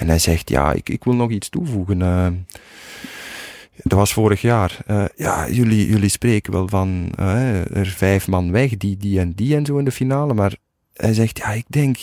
En 0.00 0.08
hij 0.08 0.18
zegt, 0.18 0.48
ja, 0.48 0.72
ik, 0.72 0.88
ik 0.88 1.04
wil 1.04 1.14
nog 1.14 1.30
iets 1.30 1.48
toevoegen. 1.48 2.02
eh. 2.02 2.26
dat 3.76 3.98
was 3.98 4.12
vorig 4.12 4.40
jaar. 4.40 4.78
Eh, 4.86 5.04
ja, 5.16 5.50
jullie, 5.50 5.86
jullie 5.86 6.08
spreken 6.08 6.52
wel 6.52 6.68
van 6.68 7.12
eh, 7.16 7.76
er 7.76 7.86
vijf 7.86 8.28
man 8.28 8.52
weg, 8.52 8.76
die, 8.76 8.96
die 8.96 9.20
en 9.20 9.32
die 9.32 9.56
en 9.56 9.66
zo 9.66 9.78
in 9.78 9.84
de 9.84 9.92
finale. 9.92 10.34
Maar 10.34 10.56
hij 10.94 11.14
zegt, 11.14 11.38
ja, 11.38 11.48
ik 11.52 11.64
denk 11.68 11.98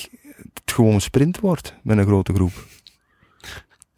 het 0.53 0.71
gewoon 0.73 1.01
sprint 1.01 1.39
wordt 1.39 1.73
met 1.83 1.97
een 1.97 2.05
grote 2.05 2.33
groep. 2.33 2.65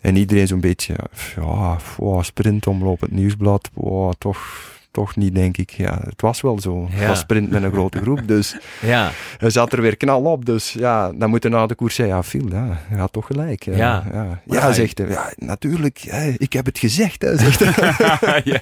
En 0.02 0.16
iedereen 0.16 0.48
zo'n 0.48 0.60
beetje, 0.60 0.96
ja, 1.36 1.78
sprint 2.22 2.68
omlopend 2.68 3.12
nieuwsblad, 3.12 3.70
wow, 3.74 4.14
toch, 4.18 4.72
toch 5.00 5.16
niet, 5.16 5.36
denk 5.36 5.58
ik. 5.58 5.70
Ja, 5.70 6.00
het 6.04 6.22
was 6.22 6.42
wel 6.42 6.60
zo. 6.60 6.88
Het 6.90 7.00
Ja. 7.00 7.08
was 7.08 7.20
sprint 7.20 7.50
met 7.50 7.64
een 7.64 7.72
grote 7.72 8.00
groep, 8.04 8.28
dus 8.28 8.58
Ja, 8.82 9.12
hij 9.38 9.50
zat 9.50 9.74
er 9.74 9.82
weer 9.82 9.98
knal 9.98 10.22
op. 10.24 10.46
Dus 10.46 10.74
ja, 10.74 11.12
dan 11.12 11.30
moet 11.30 11.44
hij 11.44 11.52
na 11.52 11.66
de 11.66 11.76
koers 11.76 11.96
zeggen, 11.96 12.16
ja, 12.16 12.24
Phil, 12.24 12.48
ja, 12.50 12.66
hij 12.88 12.98
had 13.00 13.12
toch 13.14 13.26
gelijk. 13.26 13.64
Ja, 13.64 13.76
Ja. 13.76 14.42
ja. 14.46 14.74
Zegt 14.74 14.98
hij. 14.98 15.08
Ja, 15.08 15.32
natuurlijk, 15.36 15.98
hè, 15.98 16.28
ik 16.38 16.54
heb 16.54 16.66
het 16.66 16.80
gezegd, 16.80 17.22
hè, 17.22 17.38
zegt 17.38 17.60
hij. 17.60 18.42
ja. 18.54 18.60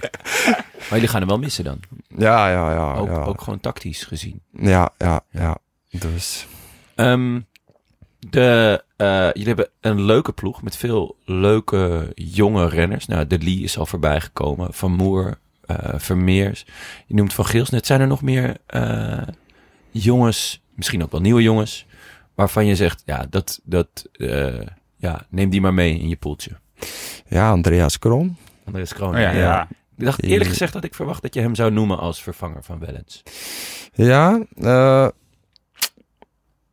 maar 0.78 0.90
jullie 0.90 1.08
gaan 1.08 1.20
hem 1.20 1.30
wel 1.30 1.40
missen 1.40 1.64
dan. 1.64 1.80
Ja, 2.18 2.50
ja, 2.50 2.72
ja. 2.72 2.94
Ook, 2.94 3.28
ook 3.28 3.42
gewoon 3.42 3.60
tactisch 3.60 4.04
gezien. 4.04 4.42
Ja, 4.52 4.90
ja, 4.98 5.22
ja. 5.32 5.58
Dus 5.90 6.48
Ehm, 6.96 7.40
de, 8.20 8.84
eh, 8.98 9.08
jullie 9.34 9.48
hebben 9.48 9.70
een 9.82 10.02
leuke 10.02 10.32
ploeg 10.32 10.62
met 10.62 10.76
veel 10.78 11.16
leuke 11.26 12.12
jonge 12.16 12.68
renners. 12.70 13.06
Nou, 13.06 13.28
De 13.28 13.40
Lee 13.40 13.60
is 13.64 13.78
al 13.78 13.86
voorbij 13.86 14.22
gekomen. 14.22 14.74
Van 14.74 14.92
Moer, 14.92 15.38
Vermeers. 15.96 16.66
Je 17.06 17.14
noemt 17.16 17.34
Van 17.34 17.46
Geels 17.46 17.70
net. 17.70 17.86
Zijn 17.86 18.02
er 18.02 18.08
nog 18.08 18.22
meer 18.22 18.58
eh, 18.66 19.22
jongens, 19.92 20.64
misschien 20.76 21.04
ook 21.04 21.12
wel 21.12 21.22
nieuwe 21.22 21.42
jongens, 21.42 21.86
waarvan 22.36 22.66
je 22.66 22.76
zegt, 22.76 23.04
ja, 23.06 23.26
dat, 23.30 23.60
dat, 23.64 23.88
eh, 24.12 24.62
ja, 24.96 25.26
neem 25.30 25.50
die 25.50 25.62
maar 25.62 25.74
mee 25.74 26.00
in 26.00 26.10
je 26.10 26.16
poeltje. 26.16 26.52
ja, 27.28 27.50
Andreas 27.50 28.00
Kroon. 28.00 28.36
Andreas 28.66 28.94
Kroon. 28.94 29.16
Oh 29.16 29.22
ja, 29.22 29.32
ja. 29.32 29.68
Ik 29.98 30.06
dacht 30.06 30.24
eerlijk 30.24 30.50
gezegd 30.50 30.74
dat 30.74 30.84
ik 30.84 30.96
verwacht 30.96 31.22
dat 31.22 31.34
je 31.34 31.42
hem 31.42 31.56
zou 31.56 31.72
noemen 31.72 31.98
als 31.98 32.24
vervanger 32.24 32.64
van 32.64 32.80
Wellens. 32.80 33.24
Ja, 33.94 34.46
eh, 34.56 35.08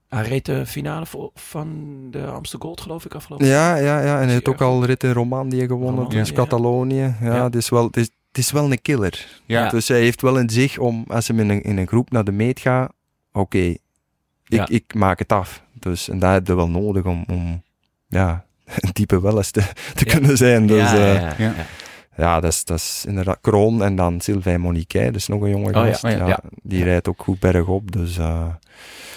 Hij 0.08 0.22
reed 0.22 0.44
de 0.46 0.66
finale 0.66 1.06
van 1.34 1.96
de 2.10 2.26
Amsterdam 2.26 2.68
Gold, 2.68 2.80
geloof 2.80 3.04
ik, 3.04 3.14
afgelopen 3.14 3.46
ja, 3.46 3.76
ja, 3.76 4.00
ja. 4.00 4.14
En 4.16 4.22
hij 4.24 4.32
heeft 4.32 4.48
ook 4.48 4.60
al 4.60 4.84
rit 4.84 5.04
in 5.04 5.12
Romandie 5.12 5.60
gewonnen, 5.60 5.94
Romandie, 5.94 6.18
dus 6.18 6.28
ja. 6.28 6.34
Catalonië. 6.34 7.14
Ja, 7.20 7.34
Ja. 7.34 7.44
Het, 7.44 7.54
is 7.54 7.68
wel, 7.68 7.86
het, 7.86 7.96
is, 7.96 8.10
het 8.36 8.44
is 8.44 8.52
wel 8.52 8.70
een 8.73 8.82
killer. 8.82 9.27
Ja. 9.47 9.69
Dus 9.70 9.89
hij 9.89 10.01
heeft 10.01 10.23
wel 10.23 10.39
in 10.39 10.51
zich 10.51 10.78
om, 10.78 11.05
als 11.09 11.28
hij 11.28 11.36
in 11.39 11.48
een, 11.51 11.62
in 11.62 11.77
een 11.77 11.86
groep 11.86 12.11
naar 12.11 12.24
de 12.24 12.32
meet 12.32 12.61
gaat, 12.61 12.93
oké, 13.32 13.59
ik, 13.59 13.78
Ja. 14.44 14.66
ik 14.69 14.94
maak 14.94 15.19
het 15.19 15.32
af. 15.32 15.62
Dus, 15.73 16.09
en 16.09 16.19
dat 16.19 16.32
heb 16.32 16.47
je 16.47 16.55
wel 16.55 16.69
nodig 16.69 17.05
om, 17.05 17.24
om 17.28 17.62
ja, 18.09 18.44
een 18.85 18.93
type 18.93 19.20
wel 19.20 19.36
eens 19.36 19.51
te, 19.51 19.61
te 19.94 20.05
Ja. 20.06 20.12
kunnen 20.19 20.36
zijn. 20.36 20.66
Dus 20.66 20.90
ja, 20.90 20.97
ja, 20.97 21.05
ja, 21.06 21.15
ja, 21.20 21.35
ja. 21.39 21.55
ja. 21.56 21.66
ja 22.16 22.40
dat, 22.40 22.52
is, 22.52 22.65
dat 22.65 22.78
is 22.78 23.05
inderdaad 23.09 23.39
Kroon 23.40 23.82
en 23.82 23.97
dan 23.97 24.20
Sylvain 24.20 24.61
Moniquet, 24.61 25.12
dus 25.12 25.27
nog 25.27 25.43
een 25.43 25.51
jonge 25.51 25.73
ja, 25.73 25.86
gast. 25.86 26.05
oh 26.05 26.11
ja, 26.11 26.27
ja. 26.27 26.40
Die 26.62 26.78
Ja. 26.78 26.85
rijdt 26.85 27.09
ook 27.09 27.23
goed 27.23 27.39
bergop. 27.40 27.93
Dus 27.93 28.19
eh, 28.19 28.47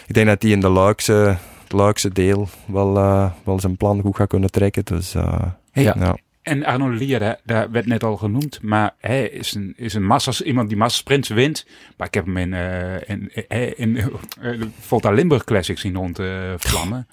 ik 0.07 0.13
denk 0.13 0.27
dat 0.27 0.41
hij 0.41 0.51
in 0.51 0.59
de 0.59 0.69
Luikse, 0.69 1.37
het 1.63 1.71
Luikse 1.71 2.09
deel 2.13 2.47
wel, 2.65 2.97
eh, 2.97 3.31
wel 3.43 3.59
zijn 3.59 3.77
plan 3.77 4.01
goed 4.01 4.15
gaat 4.15 4.27
kunnen 4.27 4.51
trekken. 4.51 4.85
Dus 4.85 5.15
eh, 5.15 5.41
Hey, 5.71 5.83
Ja. 5.83 6.17
En 6.47 6.65
Arno 6.65 6.89
Lier, 6.89 7.19
daar, 7.19 7.39
daar 7.43 7.71
werd 7.71 7.85
net 7.85 8.03
al 8.03 8.17
genoemd, 8.17 8.59
maar 8.61 8.95
hij 8.99 9.23
is 9.29 9.53
een, 9.53 9.73
is 9.77 9.93
een 9.93 10.05
massas, 10.05 10.41
iemand 10.41 10.67
die 10.69 10.77
massasprints 10.77 11.29
wint. 11.29 11.65
Maar 11.97 12.07
ik 12.07 12.13
heb 12.13 12.25
hem 12.25 12.37
in, 12.37 12.53
eh 12.53 13.09
in, 13.09 13.31
in, 13.47 13.77
in, 13.77 13.97
eh, 13.97 14.05
de 14.41 14.67
Volta 14.79 15.11
Limburg 15.11 15.43
Classic 15.43 15.77
zien 15.77 15.95
rondvlammen. 15.95 17.07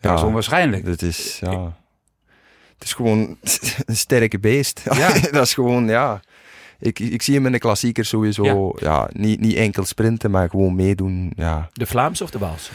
dat 0.00 0.14
is 0.14 0.20
Ja. 0.20 0.26
onwaarschijnlijk. 0.26 0.86
Het 0.86 1.02
is, 1.02 1.38
ja. 1.40 1.76
Het 2.74 2.84
is 2.84 2.92
gewoon 2.92 3.36
een 3.86 3.96
sterke 3.96 4.38
beest. 4.38 4.82
Ja. 4.98 5.12
dat 5.30 5.44
is 5.46 5.54
gewoon, 5.54 5.86
ja. 5.86 6.20
Ik, 6.78 6.98
ik 6.98 7.22
zie 7.22 7.34
hem 7.34 7.46
in 7.46 7.52
de 7.52 7.58
klassiekers 7.58 8.08
sowieso, 8.08 8.72
ja, 8.78 9.08
niet, 9.12 9.40
niet 9.40 9.56
enkel 9.56 9.84
sprinten, 9.84 10.30
maar 10.30 10.50
gewoon 10.50 10.74
meedoen. 10.74 11.32
Ja. 11.36 11.68
De 11.72 11.86
Vlaamse 11.86 12.22
of 12.24 12.30
de 12.30 12.38
Waalse? 12.38 12.70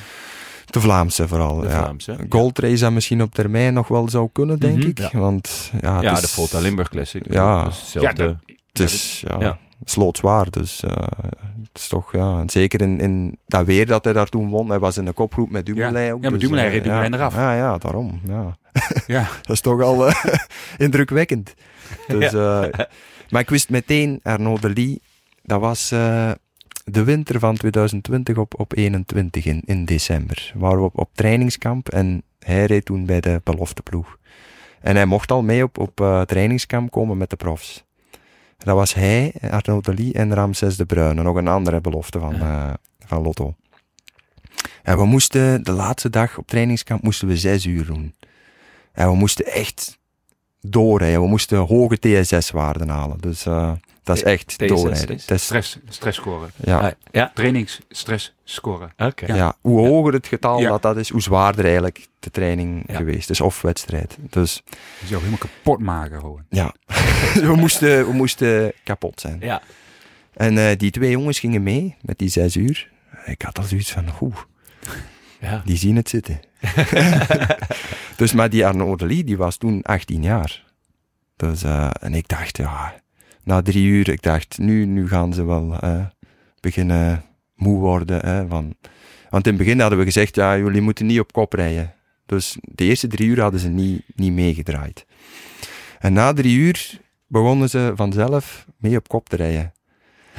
De 0.72 0.82
Vlaamse 0.82 1.28
vooral. 1.28 1.60
De 1.60 1.68
ja. 1.68 1.78
Vlaamse. 1.78 2.16
Dat 2.80 2.92
misschien 2.92 3.22
op 3.22 3.34
termijn 3.34 3.74
nog 3.74 3.88
wel 3.88 4.10
zou 4.10 4.30
kunnen, 4.34 4.60
denk 4.60 4.78
Mhm. 4.78 4.88
ik. 4.88 4.98
Ja. 5.00 5.10
Want 5.20 5.72
ja, 5.82 6.02
Ja, 6.02 6.12
is, 6.12 6.22
de 6.22 6.28
Volta 6.28 6.60
Limburg 6.60 6.90
Classic. 6.90 7.34
Ja. 7.34 7.64
Hetzelfde. 7.66 8.24
Ja, 8.24 8.54
Het 8.68 8.80
is, 8.80 9.24
ja, 9.28 9.40
Ja. 9.40 9.58
slootzwaar. 9.84 10.50
Dus 10.50 10.84
eh, 10.84 10.92
het 11.62 11.70
is 11.82 11.88
toch, 11.88 12.12
ja. 12.12 12.44
Zeker 12.46 12.82
in, 12.82 13.00
in 13.00 13.38
dat 13.48 13.66
weer 13.66 13.86
dat 13.86 14.04
hij 14.04 14.14
daar 14.14 14.30
toen 14.30 14.50
won. 14.50 14.70
Hij 14.70 14.80
was 14.80 14.98
in 14.98 15.06
de 15.06 15.12
kopgroep 15.14 15.50
met 15.52 15.66
Dumoulin 15.66 16.14
ook. 16.14 16.24
Ja, 16.24 16.30
met 16.30 16.40
dus, 16.40 16.50
Dumoulin 16.50 16.66
eh, 16.66 16.72
reed 16.76 16.84
Dumoulin 16.84 17.12
ja. 17.12 17.18
eraf. 17.18 17.36
Ja, 17.36 17.56
ja, 17.56 17.78
daarom. 17.78 18.22
Ja. 18.28 18.58
Ja. 19.08 19.22
Dat 19.42 19.56
is 19.56 19.62
toch 19.62 19.82
al 19.82 20.08
eh, 20.08 20.24
indrukwekkend. 20.78 21.54
Dus, 22.08 22.34
eh, 22.34 22.64
maar 23.30 23.42
ik 23.42 23.50
wist 23.50 23.70
meteen, 23.70 24.20
Arnaud 24.24 24.62
de 24.62 24.70
Lee, 24.74 25.02
dat 25.44 25.60
was 25.60 25.92
eh, 25.92 26.32
de 26.84 27.04
winter 27.04 27.40
van 27.40 27.58
2020 27.58 28.38
op, 28.38 28.60
op 28.60 28.76
21 28.76 29.46
in, 29.46 29.62
in 29.66 29.86
december. 29.86 30.54
Waren 30.56 30.80
we 30.80 30.86
op, 30.86 31.00
op 31.00 31.10
trainingskamp 31.14 31.90
en 31.90 32.24
hij 32.40 32.66
reed 32.66 32.86
toen 32.86 33.06
bij 33.06 33.22
de 33.22 33.42
belofteploeg. 33.44 34.18
En 34.82 34.96
hij 34.96 35.06
mocht 35.06 35.32
al 35.32 35.42
mee 35.42 35.64
op, 35.64 35.78
op 35.78 36.02
eh, 36.02 36.22
trainingskamp 36.22 36.92
komen 36.92 37.18
met 37.18 37.30
de 37.30 37.36
profs. 37.36 37.84
Dat 38.58 38.76
was 38.76 38.94
hij, 38.94 39.34
Arnaud 39.50 39.86
de 39.86 39.94
Lee 39.94 40.14
en 40.14 40.34
Ramses 40.34 40.78
de 40.78 40.86
Bruyne, 40.86 41.24
nog 41.24 41.36
een 41.36 41.48
andere 41.48 41.82
belofte 41.82 42.20
van, 42.20 42.34
eh, 42.34 42.74
van 43.06 43.22
Lotto. 43.22 43.56
En 44.84 44.98
we 44.98 45.06
moesten, 45.06 45.64
de 45.64 45.72
laatste 45.72 46.10
dag 46.10 46.38
op 46.38 46.48
trainingskamp, 46.48 47.04
moesten 47.04 47.28
we 47.28 47.38
zes 47.38 47.66
uur 47.66 47.86
doen. 47.86 48.16
En 48.92 49.10
we 49.10 49.16
moesten 49.16 49.46
echt 49.46 49.98
doorrijden. 50.62 51.22
We 51.22 51.28
moesten 51.28 51.58
hoge 51.58 52.00
TSS-waarden 52.00 52.90
halen. 52.90 53.18
Dus 53.20 53.46
eh, 53.46 53.72
dat 54.04 54.16
is 54.16 54.24
echt 54.24 54.48
TSS 54.48 54.68
doorrijden. 54.68 55.20
Stress, 55.20 55.78
stress 55.90 56.18
scoren. 56.18 56.52
ja, 56.56 56.80
Ah, 56.80 56.92
ja, 57.12 57.32
Trainings, 57.34 57.80
stress 57.90 58.34
scoren. 58.44 58.94
oké. 58.98 59.34
ja. 59.34 59.56
hoe 59.62 59.88
hoger 59.88 60.14
het 60.14 60.28
getal 60.28 60.60
Ja. 60.60 60.70
dat 60.70 60.82
dat 60.82 60.98
is, 60.98 61.10
hoe 61.10 61.22
zwaarder 61.22 61.64
eigenlijk 61.66 62.08
de 62.20 62.32
training 62.32 62.84
Ja. 62.88 62.96
geweest 62.96 63.30
is. 63.30 63.42
Of 63.42 63.62
wedstrijd. 63.62 64.18
Dus 64.30 64.62
Je 65.00 65.06
zou 65.08 65.20
helemaal 65.20 65.40
kapot 65.40 65.80
maken 65.80 66.20
gewoon. 66.20 66.44
ja, 66.50 66.74
we, 67.34 67.56
moesten, 67.56 68.06
we 68.08 68.14
moesten 68.14 68.74
kapot 68.84 69.22
zijn. 69.22 69.38
Ja. 69.40 69.62
En 70.34 70.58
eh, 70.58 70.78
die 70.78 70.92
twee 70.92 71.12
jongens 71.12 71.40
gingen 71.40 71.64
mee 71.64 71.96
met 72.02 72.18
die 72.18 72.30
zes 72.30 72.56
uur. 72.56 72.90
Ik 73.26 73.42
had 73.42 73.58
al 73.58 73.64
zoiets 73.64 73.92
van, 73.92 74.06
oeh, 74.22 74.36
Ja. 75.40 75.62
die 75.66 75.78
zien 75.78 75.96
het 75.96 76.10
zitten. 76.10 76.40
dus, 78.18 78.34
maar 78.34 78.50
die 78.50 78.66
Arno 78.66 78.86
Odelie, 78.92 79.24
die 79.24 79.38
was 79.38 79.58
toen 79.58 79.82
18 79.82 80.22
jaar. 80.24 80.64
Dus, 81.36 81.64
eh, 81.64 81.90
en 82.00 82.14
ik 82.14 82.28
dacht, 82.28 82.58
ja, 82.58 82.94
na 83.52 83.62
drie 83.62 83.86
uur, 83.86 84.10
ik 84.10 84.22
dacht, 84.22 84.58
nu, 84.58 84.86
nu 84.86 85.08
gaan 85.08 85.34
ze 85.34 85.46
wel 85.46 85.78
eh, 85.80 86.06
beginnen 86.60 87.24
moe 87.56 87.80
worden. 87.80 88.26
Hè, 88.26 88.48
van, 88.48 88.76
want 89.30 89.46
in 89.46 89.54
het 89.54 89.62
begin 89.62 89.80
hadden 89.80 90.00
we 90.00 90.06
gezegd, 90.06 90.36
ja, 90.36 90.58
jullie 90.58 90.82
moeten 90.82 91.06
niet 91.06 91.20
op 91.20 91.32
kop 91.32 91.54
rijden. 91.54 91.94
Dus 92.26 92.58
de 92.62 92.86
eerste 92.86 93.08
drie 93.08 93.28
uur 93.28 93.42
hadden 93.42 93.60
ze 93.60 93.68
niet, 93.68 94.04
niet 94.16 94.32
meegedraaid. 94.32 95.06
En 96.00 96.14
na 96.14 96.34
drie 96.34 96.58
uur 96.58 97.00
begonnen 97.28 97.70
ze 97.70 97.92
vanzelf 97.96 98.66
mee 98.78 98.98
op 98.98 99.08
kop 99.08 99.30
te 99.30 99.36
rijden. 99.36 99.74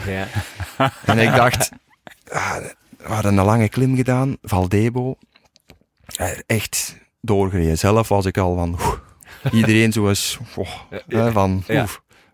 Ja. 0.06 0.26
En 1.06 1.18
ik 1.18 1.34
dacht, 1.34 1.70
ah, 2.28 2.56
we 2.96 3.12
hadden 3.12 3.38
een 3.38 3.44
lange 3.44 3.68
klim 3.68 3.96
gedaan, 3.96 4.36
Valdebo. 4.42 5.16
Echt 6.46 6.96
doorgereden. 7.20 7.78
Zelf 7.78 8.08
was 8.08 8.26
ik 8.26 8.38
al 8.38 8.54
van, 8.54 8.72
oeh, 8.72 8.94
iedereen 9.52 9.92
zo 9.92 10.08
eens, 10.08 10.38
oh, 10.56 11.32
van, 11.32 11.62
Ja. 11.66 11.86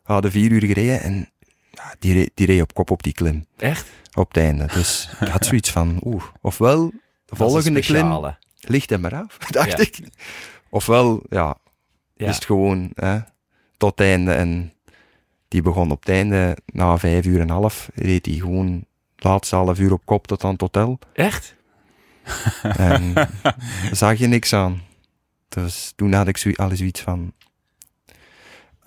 We 0.09 0.15
hadden 0.15 0.31
vier 0.31 0.51
uur 0.51 0.61
gereden 0.65 1.01
en 1.01 1.31
ja, 1.71 1.95
die, 1.99 2.13
reed, 2.15 2.31
die 2.35 2.47
reed 2.47 2.63
op 2.63 2.75
kop 2.75 2.91
op 2.91 3.03
die 3.03 3.13
klim, 3.13 3.47
Echt? 3.57 3.87
op 4.15 4.29
het 4.29 4.37
einde. 4.45 4.67
Dus 4.75 5.09
ik 5.21 5.29
had 5.29 5.45
zoiets 5.47 5.71
van, 5.71 5.99
oeh, 6.05 6.23
ofwel 6.41 6.93
de 7.25 7.37
volgende 7.37 7.81
klim 7.81 8.35
ligt 8.61 8.91
hem 8.91 9.05
eraf, 9.05 9.39
dacht 9.51 9.71
Ja. 9.71 9.79
ik. 9.79 9.99
Ofwel, 10.71 11.23
ja, 11.31 11.57
Ja. 12.15 12.29
is 12.29 12.35
het 12.35 12.45
gewoon 12.45 12.91
hè, 12.95 13.19
tot 13.77 13.91
het 13.99 14.01
einde. 14.07 14.33
En 14.33 14.73
die 15.49 15.63
begon 15.63 15.91
op 15.91 16.01
het 16.01 16.09
einde, 16.09 16.57
na 16.67 16.99
vijf 16.99 17.25
uur 17.27 17.41
en 17.41 17.49
half, 17.51 17.89
reed 17.95 18.27
hij 18.27 18.35
gewoon 18.35 18.85
het 19.15 19.25
laatste 19.25 19.57
half 19.57 19.79
uur 19.79 19.93
op 19.93 20.03
kop 20.05 20.27
tot 20.27 20.45
aan 20.45 20.53
het 20.53 20.61
hotel. 20.61 20.99
Echt? 21.13 21.55
En 22.63 23.13
zag 23.93 24.19
je 24.19 24.27
niks 24.27 24.53
aan. 24.53 24.83
Dus 25.49 25.93
toen 25.97 26.13
had 26.13 26.29
ik 26.29 26.37
zo, 26.37 26.51
al 26.55 26.77
zoiets 26.77 27.01
van... 27.01 27.33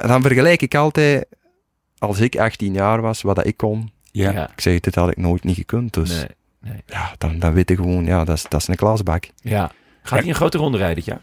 Dan 0.08 0.22
vergelijk 0.22 0.62
ik 0.62 0.76
altijd, 0.76 1.26
als 1.98 2.20
ik 2.20 2.38
18 2.38 2.74
jaar 2.74 3.02
was, 3.02 3.22
wat 3.22 3.36
dat 3.36 3.46
ik 3.46 3.58
kon. 3.58 3.92
Ja. 4.12 4.50
Ik 4.50 4.62
zeg, 4.62 4.80
dit 4.80 4.96
had 4.96 5.10
ik 5.10 5.18
nooit 5.18 5.44
niet 5.44 5.56
gekund. 5.56 5.94
Dus 5.94 6.26
Nee. 6.64 6.84
ja, 6.86 7.12
dan, 7.18 7.40
dan 7.40 7.54
weet 7.54 7.70
ik 7.70 7.78
gewoon, 7.78 8.06
ja, 8.06 8.24
dat 8.24 8.36
is, 8.36 8.44
dat 8.50 8.62
is 8.62 8.68
een 8.68 8.76
klasbak. 8.76 9.30
Ja. 9.36 9.72
Gaat 10.04 10.20
hij 10.20 10.28
een 10.28 10.36
grote 10.36 10.58
ronde 10.58 10.78
rijden 10.78 10.96
dit 10.96 11.06
jaar? 11.06 11.22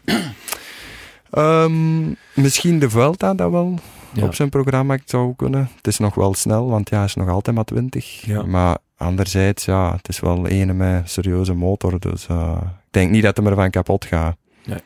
Ehm, 1.31 2.07
misschien 2.33 2.79
de 2.79 2.89
Vuelta 2.89 3.33
dat 3.33 3.51
wel 3.51 3.79
Ja. 4.13 4.23
op 4.23 4.33
zijn 4.35 4.49
programma 4.49 4.97
zou 5.05 5.33
kunnen. 5.35 5.69
Het 5.75 5.87
is 5.87 5.97
nog 5.97 6.15
wel 6.15 6.33
snel, 6.33 6.69
want 6.69 6.89
ja, 6.89 6.95
hij 6.95 7.05
is 7.05 7.15
nog 7.15 7.29
altijd 7.29 7.55
maar 7.55 7.65
20. 7.65 8.21
Ja. 8.25 8.43
Maar 8.43 8.77
anderzijds, 8.97 9.65
ja, 9.65 9.95
het 9.95 10.07
is 10.09 10.19
wel 10.19 10.49
een 10.49 10.77
met 10.77 10.87
een 11.01 11.07
serieuze 11.09 11.53
motor. 11.53 11.99
Dus 11.99 12.27
eh, 12.27 12.57
ik 12.61 12.91
denk 12.91 13.11
niet 13.11 13.23
dat 13.23 13.37
hem 13.37 13.47
ervan 13.47 13.69
kapot 13.69 14.05
gaat. 14.05 14.35
Nee. 14.65 14.79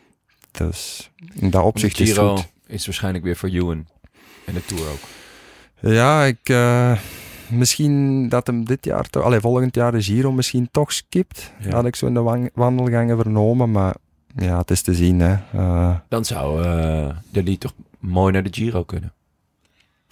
Dus 0.51 1.09
in 1.33 1.49
dat 1.49 1.63
opzicht 1.63 1.99
is 1.99 2.09
het 2.09 2.17
goed. 2.19 2.51
Is 2.73 2.85
waarschijnlijk 2.85 3.23
weer 3.23 3.35
voor 3.35 3.49
Ewan. 3.49 3.87
En 4.45 4.53
de 4.53 4.65
Tour 4.65 4.83
ook. 4.89 4.99
Ja, 5.93 6.23
ik... 6.23 6.49
eh, 6.49 6.97
misschien 7.49 8.29
dat 8.29 8.47
hem 8.47 8.65
dit 8.65 8.85
jaar, 8.85 9.09
toch, 9.09 9.23
allee, 9.23 9.39
volgend 9.39 9.75
jaar 9.75 9.91
de 9.91 10.01
Giro 10.01 10.31
misschien 10.31 10.69
toch 10.71 10.93
skipt. 10.93 11.51
Ja. 11.59 11.71
Had 11.71 11.85
ik 11.85 11.95
zo 11.95 12.05
in 12.07 12.13
de 12.13 12.49
wandelgangen 12.53 13.17
vernomen, 13.17 13.71
maar 13.71 13.95
ja, 14.35 14.57
het 14.57 14.71
is 14.71 14.81
te 14.81 14.93
zien. 14.93 15.19
Hè. 15.19 15.35
Eh, 15.53 15.95
Dan 16.09 16.25
zou 16.25 16.63
eh 16.63 17.09
de 17.31 17.43
Lee 17.43 17.57
toch 17.57 17.73
mooi 17.99 18.33
naar 18.33 18.43
de 18.43 18.49
Giro 18.53 18.83
kunnen. 18.83 19.13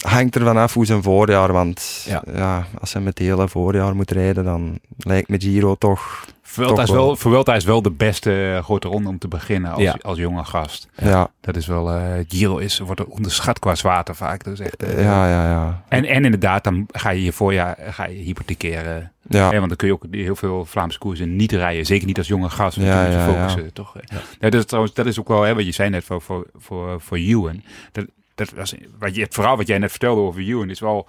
hangt 0.02 0.36
er 0.36 0.44
vanaf 0.44 0.74
hoe 0.74 0.86
zijn 0.86 1.04
voorjaar, 1.04 1.52
want 1.52 2.04
Ja. 2.08 2.24
ja. 2.34 2.68
als 2.80 2.94
hij 2.94 3.02
met 3.02 3.18
het 3.18 3.28
hele 3.28 3.48
voorjaar 3.48 3.96
moet 3.96 4.12
rijden, 4.12 4.44
dan 4.44 4.80
lijkt 4.98 5.30
me 5.30 5.40
Giro 5.42 5.76
toch, 5.76 6.26
Vuelta 6.52 6.82
is, 6.82 6.90
wel. 6.90 7.15
Vuelta 7.15 7.56
is 7.56 7.64
wel 7.64 7.82
de 7.82 7.91
beste 7.91 8.53
eh, 8.56 8.64
grote 8.64 8.88
ronde 8.88 9.10
om 9.10 9.18
te 9.18 9.28
beginnen 9.28 9.72
als, 9.72 9.82
Ja. 9.82 9.95
als 10.02 10.18
jonge 10.18 10.44
gast. 10.44 10.88
ja, 10.98 11.30
Dat 11.41 11.56
is 11.56 11.68
wel, 11.68 11.91
eh 11.91 12.26
Giro 12.28 12.57
is, 12.57 12.80
wordt 12.80 13.06
onderschat 13.06 13.60
qua 13.60 13.76
zwaarte 13.76 14.14
vaak. 14.14 14.44
Dat 14.44 14.53
is 14.53 14.60
echt, 14.60 14.84
eh, 14.84 15.03
ja, 15.03 15.30
ja, 15.30 15.49
ja. 15.49 15.84
En, 15.88 16.06
en 16.06 16.26
inderdaad, 16.26 16.64
dan 16.64 16.88
ga 16.91 17.10
je 17.10 17.23
je 17.23 17.32
voorjaar 17.32 17.78
ga 17.90 18.07
je 18.07 18.18
hypothekeren. 18.18 19.11
Ja, 19.30 19.49
Hè, 19.49 19.56
want 19.57 19.68
dan 19.68 19.78
kun 19.78 19.88
je 19.88 19.94
ook 19.94 20.06
heel 20.11 20.36
veel 20.36 20.65
Vlaamse 20.65 20.98
koersen 20.99 21.36
niet 21.36 21.52
rijden. 21.52 21.86
Zeker 21.86 22.07
niet 22.07 22.18
als 22.18 22.28
jonge 22.28 22.49
gast. 22.49 22.78
Ja, 22.78 23.06
ja, 23.06 23.26
focussen, 23.34 23.73
toch? 23.73 23.95
Ja. 24.40 24.49
dat, 24.49 24.53
is 24.53 24.65
trouwens, 24.65 24.94
dat 24.94 25.06
is 25.06 25.19
ook 25.19 25.28
wel, 25.28 25.41
hè, 25.41 25.56
wat 25.56 25.65
je 25.65 25.72
zei 25.72 25.90
net 25.90 26.03
voor, 26.03 26.22
voor, 26.22 26.48
voor, 26.56 27.02
voor 27.02 27.18
Ewan. 27.18 27.64
Dat, 27.91 28.06
dat 28.36 28.49
was, 28.49 28.76
wat 28.99 29.15
je, 29.15 29.22
het 29.22 29.34
verhaal 29.34 29.57
wat 29.57 29.68
jij 29.68 29.78
net 29.78 29.90
vertelde 29.91 30.22
over 30.22 30.41
Ewan 30.41 30.69
is 30.69 30.80
wel... 30.80 31.07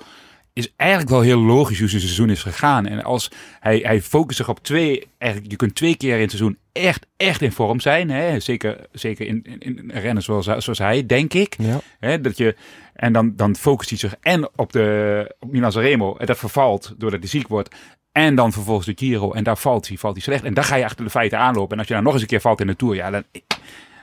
Is 0.54 0.72
eigenlijk 0.76 1.10
wel 1.10 1.20
heel 1.20 1.40
logisch 1.40 1.78
hoe 1.78 1.88
zijn 1.88 2.00
seizoen 2.00 2.30
is 2.30 2.42
gegaan. 2.42 2.86
En 2.86 3.02
als 3.02 3.30
hij, 3.60 3.78
hij 3.78 4.02
focust 4.02 4.36
zich 4.36 4.48
op 4.48 4.62
twee, 4.62 5.08
eigenlijk, 5.18 5.50
je 5.50 5.56
kunt 5.56 5.74
twee 5.74 5.96
keer 5.96 6.14
in 6.14 6.20
het 6.20 6.30
seizoen 6.30 6.58
echt, 6.72 7.06
echt 7.16 7.42
in 7.42 7.52
vorm 7.52 7.80
zijn. 7.80 8.10
Hè? 8.10 8.40
Zeker, 8.40 8.86
zeker 8.92 9.26
in, 9.26 9.42
in, 9.42 9.60
in 9.60 9.90
rennen 9.94 10.22
zoals, 10.22 10.44
zoals 10.44 10.78
hij, 10.78 11.06
denk 11.06 11.34
ik. 11.34 11.54
ja. 11.58 11.80
Hè, 11.98 12.20
dat 12.20 12.36
je, 12.36 12.56
en 12.94 13.12
dan, 13.12 13.36
dan 13.36 13.56
focust 13.56 13.88
hij 13.88 13.98
zich 13.98 14.14
en 14.20 14.48
op, 14.56 14.72
de, 14.72 15.34
op 15.40 15.52
Milan 15.52 15.72
Sanremo. 15.72 16.16
En 16.16 16.26
dat 16.26 16.38
vervalt 16.38 16.94
doordat 16.98 17.20
hij 17.20 17.28
ziek 17.28 17.48
wordt. 17.48 17.74
En 18.12 18.34
dan 18.34 18.52
vervolgens 18.52 18.86
de 18.86 18.92
Giro. 18.96 19.32
En 19.32 19.44
daar 19.44 19.58
valt 19.58 19.88
hij, 19.88 19.96
valt 19.96 20.14
hij 20.14 20.22
slecht. 20.22 20.44
En 20.44 20.54
daar 20.54 20.64
ga 20.64 20.76
je 20.76 20.84
achter 20.84 21.04
de 21.04 21.10
feiten 21.10 21.38
aanlopen. 21.38 21.72
En 21.72 21.78
als 21.78 21.88
je 21.88 21.94
dan 21.94 22.02
nog 22.02 22.12
eens 22.12 22.22
een 22.22 22.28
keer 22.28 22.40
valt 22.40 22.60
in 22.60 22.66
de 22.66 22.76
Tour. 22.76 22.94
Ja, 22.94 23.10
dan, 23.10 23.24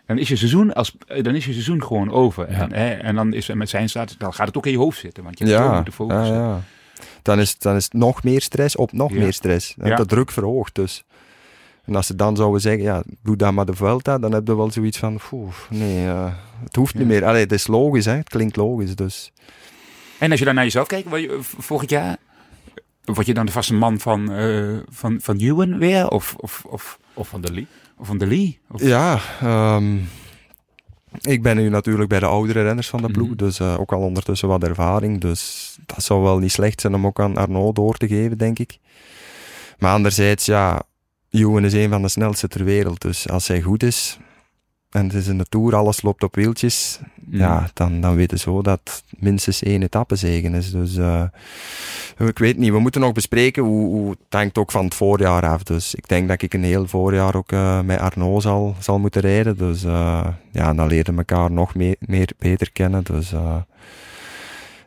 dan 0.09 0.17
is 0.17 0.27
je 0.27 0.35
seizoen, 0.35 0.73
als, 0.73 0.95
dan 1.21 1.35
is 1.35 1.45
je 1.45 1.51
seizoen 1.51 1.83
gewoon 1.83 2.11
over. 2.11 2.45
En, 2.47 2.73
hè, 2.73 2.89
en 2.93 3.15
dan 3.15 3.33
is 3.33 3.47
met 3.47 3.69
zijn 3.69 3.89
status, 3.89 4.17
dan 4.17 4.33
gaat 4.33 4.47
het 4.47 4.57
ook 4.57 4.65
in 4.65 4.71
je 4.71 4.77
hoofd 4.77 4.99
zitten. 4.99 5.23
Want 5.23 5.39
je 5.39 5.45
hebt 5.45 5.57
zo 5.57 5.63
Ja, 5.63 5.75
moeten 5.75 5.93
focussen. 5.93 6.35
ja. 6.35 6.61
Dan, 7.21 7.39
is, 7.39 7.57
dan 7.57 7.75
is 7.75 7.83
het 7.83 7.93
nog 7.93 8.23
meer 8.23 8.41
stress 8.41 8.75
op 8.75 8.91
nog 8.91 9.13
Ja. 9.13 9.19
meer 9.19 9.33
stress. 9.33 9.75
En 9.77 9.87
Ja. 9.89 9.95
de 9.95 10.05
druk 10.05 10.31
verhoogt 10.31 10.75
dus. 10.75 11.03
En 11.85 11.95
als 11.95 12.07
ze 12.07 12.15
dan 12.15 12.35
zouden 12.35 12.61
zeggen, 12.61 12.83
ja, 12.83 13.03
doe 13.23 13.35
dat 13.35 13.53
maar 13.53 13.65
de 13.65 13.73
Vuelta, 13.73 14.17
dan 14.17 14.33
heb 14.33 14.47
je 14.47 14.55
wel 14.55 14.71
zoiets 14.71 14.97
van, 14.97 15.19
"Oeh, 15.31 15.53
nee, 15.69 16.07
eh, 16.07 16.33
het 16.63 16.75
hoeft 16.75 16.95
niet 16.95 17.07
meer. 17.07 17.25
Allee, 17.25 17.41
het 17.43 17.51
is 17.51 17.67
logisch, 17.67 18.05
hè. 18.05 18.15
het 18.15 18.29
klinkt 18.29 18.55
logisch. 18.55 18.95
Dus. 18.95 19.31
En 20.19 20.29
als 20.31 20.39
je 20.39 20.45
dan 20.45 20.55
naar 20.55 20.63
jezelf 20.63 20.87
kijkt, 20.87 21.09
wat 21.09 21.19
je, 21.21 21.37
volgend 21.41 21.89
jaar, 21.89 22.17
word 23.05 23.25
je 23.27 23.33
dan 23.33 23.45
de 23.45 23.51
vaste 23.51 23.73
man 23.73 23.99
van, 23.99 24.31
eh 24.31 24.77
van, 24.89 25.19
van 25.21 25.37
Ewan 25.37 25.77
weer? 25.77 26.07
Of, 26.09 26.35
of, 26.37 26.63
of, 26.67 26.99
Of 27.13 27.27
van 27.27 27.41
de 27.41 27.51
Lee. 27.51 27.67
Of 27.99 28.07
van 28.07 28.17
de 28.17 28.27
Lee? 28.27 28.59
Of, 28.71 28.81
Ja, 28.81 29.19
ehm, 29.41 29.97
ik 31.21 31.41
ben 31.41 31.55
nu 31.57 31.69
natuurlijk 31.69 32.09
bij 32.09 32.19
de 32.19 32.25
oudere 32.25 32.63
renners 32.63 32.89
van 32.89 33.01
de 33.01 33.11
ploeg, 33.11 33.27
Mhm. 33.27 33.37
dus 33.37 33.59
eh, 33.59 33.79
ook 33.79 33.91
al 33.93 34.01
ondertussen 34.01 34.47
wat 34.47 34.63
ervaring. 34.63 35.21
Dus 35.21 35.75
dat 35.85 36.03
zou 36.03 36.21
wel 36.23 36.37
niet 36.37 36.51
slecht 36.51 36.81
zijn 36.81 36.93
om 36.95 37.05
ook 37.05 37.19
aan 37.19 37.37
Arnaud 37.37 37.75
door 37.75 37.97
te 37.97 38.07
geven, 38.07 38.37
denk 38.37 38.59
ik. 38.59 38.77
Maar 39.79 39.93
anderzijds, 39.93 40.45
ja, 40.45 40.81
Ewan 41.29 41.65
is 41.65 41.73
een 41.73 41.89
van 41.89 42.01
de 42.01 42.07
snelste 42.07 42.47
ter 42.47 42.63
wereld. 42.63 43.01
Dus 43.01 43.29
als 43.29 43.47
hij 43.47 43.61
goed 43.61 43.83
is, 43.83 44.17
en 44.89 45.03
het 45.03 45.13
is 45.13 45.27
in 45.27 45.37
de 45.37 45.45
Tour, 45.49 45.75
alles 45.75 46.01
loopt 46.01 46.23
op 46.23 46.35
wieltjes, 46.35 46.99
ja, 47.31 47.69
dan, 47.73 48.01
dan 48.01 48.15
weten 48.15 48.39
zo 48.39 48.61
dat 48.61 49.03
minstens 49.09 49.63
één 49.63 49.83
etappezegen 49.83 50.53
is. 50.53 50.71
Dus 50.71 50.97
eh, 50.97 51.23
ik 52.17 52.39
weet 52.39 52.57
niet, 52.57 52.71
we 52.71 52.79
moeten 52.79 53.01
nog 53.01 53.11
bespreken 53.11 53.63
hoe, 53.63 53.85
hoe 53.85 54.09
het 54.09 54.19
hangt 54.29 54.57
ook 54.57 54.71
van 54.71 54.85
het 54.85 54.93
voorjaar 54.93 55.47
af. 55.47 55.63
Dus 55.63 55.95
ik 55.95 56.07
denk 56.07 56.27
dat 56.27 56.41
ik 56.41 56.53
een 56.53 56.63
heel 56.63 56.87
voorjaar 56.87 57.35
ook 57.35 57.51
eh, 57.51 57.81
met 57.81 57.99
Arnaud 57.99 58.41
zal, 58.41 58.75
zal 58.79 58.99
moeten 58.99 59.21
rijden. 59.21 59.57
Dus 59.57 59.83
eh, 59.83 60.27
ja, 60.51 60.73
dan 60.73 60.87
leren 60.87 61.13
we 61.13 61.19
elkaar 61.19 61.51
nog 61.51 61.75
meer, 61.75 61.95
meer 61.99 62.29
beter 62.37 62.71
kennen. 62.71 63.03
Dus, 63.03 63.33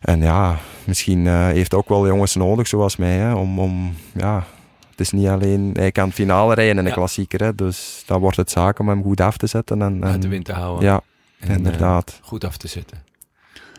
en 0.00 0.20
ja, 0.20 0.58
misschien 0.84 1.26
heeft 1.26 1.74
ook 1.74 1.88
wel 1.88 2.06
jongens 2.06 2.34
nodig 2.34 2.66
zoals 2.66 2.96
mij, 2.96 3.16
hè, 3.16 3.34
om, 3.34 3.58
om 3.58 3.94
ja... 4.12 4.46
Het 4.92 5.00
is 5.00 5.10
niet 5.10 5.28
alleen, 5.28 5.70
hij 5.72 5.92
kan 5.92 6.12
finale 6.12 6.54
rijden 6.54 6.72
in 6.74 6.78
een 6.80 6.86
Ja. 6.86 6.92
klassieker, 6.94 7.42
hè, 7.42 7.54
dus 7.54 8.02
dan 8.06 8.20
wordt 8.20 8.36
het 8.36 8.50
zaak 8.50 8.78
om 8.78 8.88
hem 8.88 9.02
goed 9.02 9.20
af 9.20 9.36
te 9.36 9.46
zetten. 9.46 9.82
En, 9.82 10.02
en, 10.02 10.04
Uit 10.10 10.22
de 10.22 10.28
wind 10.28 10.44
te 10.44 10.52
houden. 10.52 10.84
Ja, 10.88 11.00
En, 11.40 11.48
eh, 11.48 11.56
inderdaad. 11.56 12.18
goed 12.22 12.44
af 12.44 12.56
te 12.56 12.68
zetten. 12.68 13.04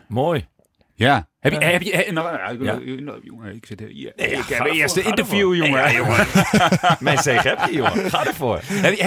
Mooi. 0.08 0.46
Ja. 0.94 1.28
Heb 1.40 1.52
je, 1.52 1.58
Ja. 1.60 1.66
heb 1.66 1.82
je, 1.82 1.96
he- 1.96 2.12
nou, 2.12 2.36
nou, 2.36 2.64
Ja. 2.64 3.18
jongen, 3.22 3.54
ik 3.54 3.66
zit 3.66 3.80
hier. 3.80 4.12
Nee, 4.16 4.30
ja, 4.30 4.38
ik 4.38 4.44
heb 4.46 4.66
eerst 4.66 4.98
ga 5.00 5.08
interview, 5.08 5.54
jongen. 5.54 5.92
Ja, 5.92 6.26
Mijn 7.00 7.18
zegen 7.18 7.50
heb 7.50 7.68
je, 7.70 7.76
jongen. 7.76 8.10
Ga 8.10 8.26
ervoor. 8.26 8.60
Heb 8.64 8.94
je, 8.94 9.02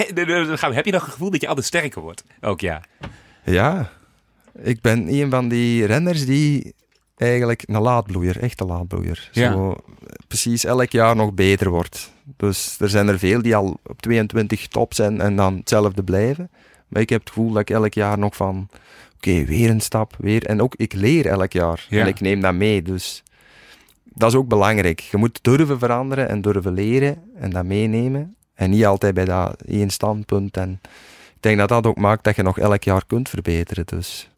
heb 0.75 0.85
je 0.85 0.91
nog 0.91 1.01
het 1.03 1.11
gevoel 1.11 1.31
dat 1.31 1.41
je 1.41 1.47
altijd 1.47 1.65
sterker 1.65 2.01
wordt? 2.01 2.23
Elk 2.39 2.59
jaar. 2.61 2.85
Ja, 3.43 3.89
ik 4.61 4.81
ben 4.81 5.07
een 5.13 5.29
van 5.29 5.47
die 5.47 5.85
renners 5.85 6.25
die 6.25 6.73
eigenlijk 7.17 7.63
een 7.65 7.81
laadbloeier, 7.81 8.39
echt 8.39 8.61
een 8.61 8.67
laadbloeier. 8.67 9.29
Ja. 9.31 9.51
Zo, 9.51 9.75
precies 10.27 10.65
elk 10.65 10.91
jaar 10.91 11.15
nog 11.15 11.33
beter 11.33 11.69
wordt. 11.69 12.11
Dus 12.37 12.75
er 12.79 12.89
zijn 12.89 13.07
er 13.07 13.19
veel 13.19 13.41
die 13.41 13.55
al 13.55 13.79
op 13.85 14.01
22 14.01 14.67
top 14.67 14.93
zijn 14.93 15.21
en 15.21 15.35
dan 15.35 15.55
hetzelfde 15.55 16.03
blijven. 16.03 16.49
Maar 16.87 17.01
ik 17.01 17.09
heb 17.09 17.19
het 17.19 17.29
gevoel 17.29 17.51
dat 17.51 17.61
ik 17.61 17.69
elk 17.69 17.93
jaar 17.93 18.17
nog 18.17 18.35
van, 18.35 18.69
oké, 19.15 19.45
weer 19.45 19.69
een 19.69 19.81
stap, 19.81 20.15
weer. 20.19 20.45
En 20.45 20.61
ook, 20.61 20.75
ik 20.75 20.93
leer 20.93 21.25
elk 21.25 21.51
jaar. 21.51 21.85
Ja. 21.89 22.01
En 22.01 22.07
ik 22.07 22.19
neem 22.19 22.41
dat 22.41 22.53
mee, 22.53 22.81
dus 22.81 23.23
dat 24.03 24.29
is 24.29 24.35
ook 24.35 24.47
belangrijk. 24.47 24.99
Je 24.99 25.17
moet 25.17 25.39
durven 25.41 25.79
veranderen 25.79 26.29
en 26.29 26.41
durven 26.41 26.73
leren 26.73 27.23
en 27.35 27.49
dat 27.49 27.65
meenemen. 27.65 28.35
En 28.53 28.69
niet 28.69 28.85
altijd 28.85 29.13
bij 29.13 29.25
dat 29.25 29.61
één 29.61 29.89
standpunt. 29.89 30.57
En 30.57 30.79
ik 31.35 31.41
denk 31.41 31.57
dat 31.57 31.69
dat 31.69 31.85
ook 31.85 31.97
maakt 31.97 32.23
dat 32.23 32.35
je 32.35 32.43
nog 32.43 32.59
elk 32.59 32.83
jaar 32.83 33.05
kunt 33.05 33.29
verbeteren. 33.29 33.85
Dus 33.85 34.29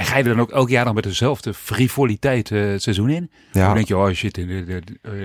En 0.00 0.06
ga 0.06 0.16
je 0.16 0.22
er 0.22 0.28
dan 0.28 0.40
ook 0.40 0.50
elk 0.50 0.68
jaar 0.68 0.84
nog 0.84 0.94
met 0.94 1.04
dezelfde 1.04 1.54
frivoliteit 1.54 2.50
eh, 2.50 2.60
het 2.70 2.82
seizoen 2.82 3.10
in? 3.10 3.30
ja, 3.52 3.66
Dan 3.66 3.74
denk 3.74 3.88
je, 3.88 3.96
oh 3.96 4.10
shit, 4.10 4.34
de- 4.34 4.82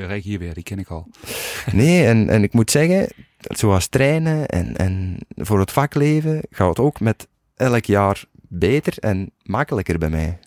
rijk 0.07 0.23
hier 0.23 0.39
weer, 0.39 0.53
die 0.53 0.63
ken 0.63 0.79
ik 0.79 0.87
al. 0.89 1.07
nee, 1.71 2.05
en, 2.05 2.29
en 2.29 2.43
ik 2.43 2.53
moet 2.53 2.71
zeggen, 2.71 3.07
zoals 3.39 3.87
trainen 3.87 4.47
en, 4.47 4.75
en 4.75 5.17
voor 5.35 5.59
het 5.59 5.71
vakleven 5.71 6.41
gaat 6.49 6.69
het 6.69 6.79
ook 6.79 6.99
met 6.99 7.27
elk 7.55 7.85
jaar 7.85 8.23
beter 8.47 8.93
en 8.99 9.31
makkelijker 9.43 9.97
bij 9.97 10.09
mij. 10.09 10.39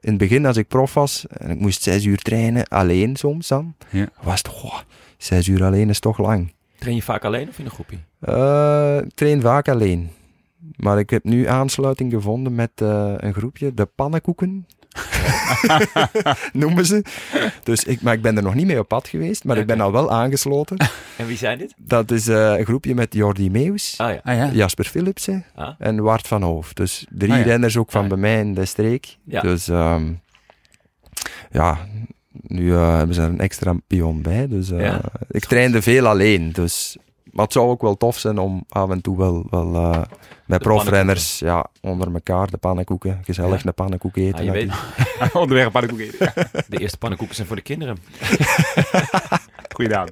In 0.00 0.08
het 0.08 0.18
begin, 0.18 0.46
als 0.46 0.56
ik 0.56 0.68
prof 0.68 0.94
was 0.94 1.26
en 1.26 1.50
ik 1.50 1.58
moest 1.60 1.82
zes 1.82 2.04
uur 2.04 2.18
trainen, 2.18 2.68
alleen 2.68 3.16
soms 3.16 3.48
dan, 3.48 3.74
Ja. 3.90 4.08
was 4.22 4.38
het, 4.38 4.48
oh, 4.62 4.78
zes 5.18 5.48
uur 5.48 5.64
alleen 5.64 5.88
is 5.88 6.00
toch 6.00 6.18
lang. 6.18 6.52
Train 6.78 6.96
je 6.96 7.02
vaak 7.02 7.24
alleen 7.24 7.48
of 7.48 7.58
in 7.58 7.64
een 7.64 7.70
groepje? 7.70 7.96
Eh, 8.20 8.98
ik 9.04 9.14
train 9.14 9.40
vaak 9.40 9.68
alleen. 9.68 10.10
Maar 10.76 10.98
ik 10.98 11.10
heb 11.10 11.24
nu 11.24 11.46
aansluiting 11.46 12.12
gevonden 12.12 12.54
met 12.54 12.70
eh, 12.74 13.14
een 13.16 13.34
groepje, 13.34 13.74
de 13.74 13.86
pannenkoeken. 13.86 14.66
Noemen 16.52 16.86
ze. 16.86 17.02
Dus 17.62 17.84
ik, 17.84 18.02
maar 18.02 18.14
ik 18.14 18.22
ben 18.22 18.36
er 18.36 18.42
nog 18.42 18.54
niet 18.54 18.66
mee 18.66 18.78
op 18.78 18.88
pad 18.88 19.08
geweest, 19.08 19.44
maar 19.44 19.56
ik 19.58 19.66
ben 19.66 19.80
al 19.80 19.92
wel 19.92 20.10
aangesloten. 20.10 20.76
En 21.16 21.26
wie 21.26 21.36
zijn 21.36 21.58
dit? 21.58 21.74
Dat 21.78 22.10
is 22.10 22.28
eh, 22.28 22.58
een 22.58 22.64
groepje 22.64 22.94
met 22.94 23.14
Jordi 23.14 23.50
Meus, 23.50 23.94
Ah 23.98 24.10
ja. 24.12 24.20
Ah 24.24 24.36
ja? 24.36 24.50
Jasper 24.52 24.84
Philipsen 24.84 25.44
Ah. 25.54 25.74
en 25.78 26.02
Wart 26.02 26.26
van 26.26 26.42
Hoof. 26.42 26.72
Dus 26.72 27.06
drie 27.10 27.32
Ah, 27.32 27.38
ja. 27.38 27.44
renners 27.44 27.76
ook 27.76 27.90
van 27.90 28.02
Ah, 28.04 28.08
ja. 28.08 28.14
bij 28.14 28.22
mij 28.22 28.40
in 28.40 28.54
de 28.54 28.64
streek. 28.64 29.16
Ja. 29.24 29.40
Dus 29.40 29.68
ehm, 29.68 30.12
ja, 31.50 31.78
nu 32.32 32.72
eh, 32.74 32.96
hebben 32.96 33.14
ze 33.14 33.22
er 33.22 33.28
een 33.28 33.40
extra 33.40 33.74
pion 33.86 34.22
bij. 34.22 34.48
Dus 34.48 34.70
eh, 34.70 34.80
Ja, 34.80 35.00
ik 35.30 35.44
trainde 35.44 35.82
veel 35.82 36.06
alleen. 36.06 36.52
Dus, 36.52 36.96
maar 37.32 37.44
het 37.44 37.52
zou 37.52 37.68
ook 37.68 37.82
wel 37.82 37.96
tof 37.96 38.18
zijn 38.18 38.38
om 38.38 38.64
af 38.68 38.90
en 38.90 39.00
toe 39.00 39.16
wel, 39.16 39.46
wel 39.50 39.74
eh, 39.74 40.02
met 40.46 40.62
profrenners 40.62 41.38
ja, 41.38 41.66
onder 41.80 42.12
elkaar 42.14 42.50
de 42.50 42.56
pannenkoeken, 42.56 43.20
gezellig 43.24 43.60
Ja. 43.62 43.66
een 43.68 43.74
pannenkoek 43.74 44.16
eten. 44.16 44.38
Ah, 44.38 44.44
je 44.44 44.50
weet, 44.50 44.72
Onderweg 45.32 45.70
pannenkoek 45.70 46.00
eten. 46.00 46.32
de 46.68 46.78
eerste 46.78 46.98
pannenkoeken 46.98 47.36
zijn 47.36 47.46
voor 47.46 47.56
de 47.56 47.62
kinderen. 47.62 47.96
Goeie 49.74 49.90
naam. 49.90 50.06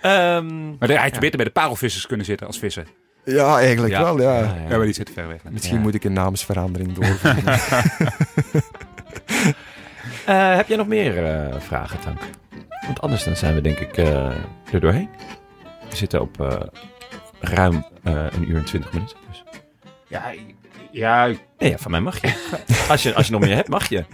Ehm, 0.00 0.68
Maar 0.78 0.88
dan 0.88 0.96
had 0.96 1.14
je 1.14 1.20
beter 1.20 1.36
bij 1.36 1.44
de 1.46 1.50
parelvissers 1.52 2.06
kunnen 2.06 2.26
zitten 2.26 2.46
als 2.46 2.58
visser. 2.58 2.86
Ja, 3.24 3.58
eigenlijk 3.58 3.92
Ja. 3.92 4.02
wel, 4.02 4.20
ja. 4.20 4.38
ja, 4.38 4.54
Ja, 4.68 4.76
maar 4.76 4.84
die 4.84 4.92
zitten 4.94 5.14
ver 5.14 5.28
weg. 5.28 5.40
Misschien 5.50 5.76
Ja. 5.76 5.82
moet 5.82 5.94
ik 5.94 6.04
een 6.04 6.12
naamsverandering 6.12 6.92
doorvoeren. 6.92 7.60
Eh, 10.26 10.54
heb 10.56 10.68
jij 10.68 10.76
nog 10.76 10.86
meer 10.86 11.24
eh, 11.26 11.60
vragen, 11.60 12.00
Tank? 12.00 12.18
Want 12.86 13.00
anders 13.00 13.24
dan 13.24 13.36
zijn 13.36 13.54
we 13.54 13.60
denk 13.60 13.78
ik 13.78 13.96
eh, 13.96 14.26
er 14.72 14.80
doorheen. 14.80 15.08
We 15.92 15.98
zitten 15.98 16.20
op 16.20 16.40
eh, 16.40 16.60
ruim 17.40 17.84
eh, 18.02 18.12
een 18.30 18.50
uur 18.50 18.56
en 18.56 18.64
twintig 18.64 18.92
minuten. 18.92 19.16
Dus. 19.30 19.42
Ja, 20.08 20.30
ik- 20.30 20.54
ja, 20.90 21.24
ik- 21.24 21.40
Nee, 21.58 21.70
ja, 21.70 21.78
van 21.78 21.90
mij 21.90 22.00
mag 22.00 22.20
je. 22.20 22.32
Als 22.90 23.02
je, 23.02 23.14
als 23.14 23.26
je 23.26 23.32
nog 23.32 23.40
meer 23.40 23.54
hebt, 23.54 23.68
mag 23.68 23.88
je. 23.88 24.04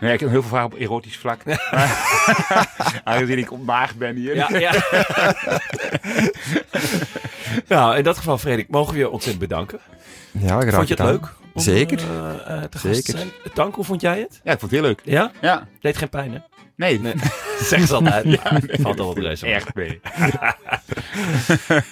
nee, 0.00 0.12
ik 0.12 0.20
heb 0.20 0.28
heel 0.28 0.40
veel 0.40 0.50
vragen 0.50 0.72
op 0.72 0.78
erotisch 0.78 1.16
vlak. 1.18 1.42
Aangezien 3.04 3.38
ik 3.38 3.52
ontmaagd 3.52 3.96
ben 3.98 4.16
hier. 4.16 4.34
Ja, 4.34 4.48
ja. 4.58 4.72
nou, 7.68 7.96
in 7.96 8.02
dat 8.04 8.16
geval, 8.16 8.38
Frederik, 8.38 8.68
mogen 8.68 8.92
we 8.92 8.98
je 8.98 9.10
ontzettend 9.10 9.48
bedanken. 9.48 9.80
Ja, 10.32 10.60
graag 10.60 10.74
vond 10.74 10.88
je 10.88 10.94
het 10.94 11.02
leuk? 11.02 11.28
om, 11.54 11.60
Zeker. 11.62 11.98
eh, 11.98 12.62
te 12.62 12.78
Zeker. 12.78 13.18
zijn? 13.18 13.30
Tank, 13.54 13.74
hoe 13.74 13.84
vond 13.84 14.00
jij 14.00 14.18
het? 14.20 14.40
Ja, 14.44 14.52
ik 14.52 14.58
vond 14.58 14.70
het 14.72 14.80
heel 14.80 14.88
leuk. 14.88 15.00
Ja? 15.04 15.30
Ja. 15.40 15.66
Deed 15.80 15.96
geen 15.96 16.08
pijn, 16.08 16.32
hè? 16.32 16.38
Nee, 16.80 17.00
Nee. 17.00 17.14
Zeg 17.70 17.86
ze 17.86 17.94
altijd. 17.94 18.40
Valt 18.82 19.00
al 19.00 19.06
wat 19.06 19.18
reuze. 19.18 19.46
echt 19.46 19.74
mee. 19.74 20.00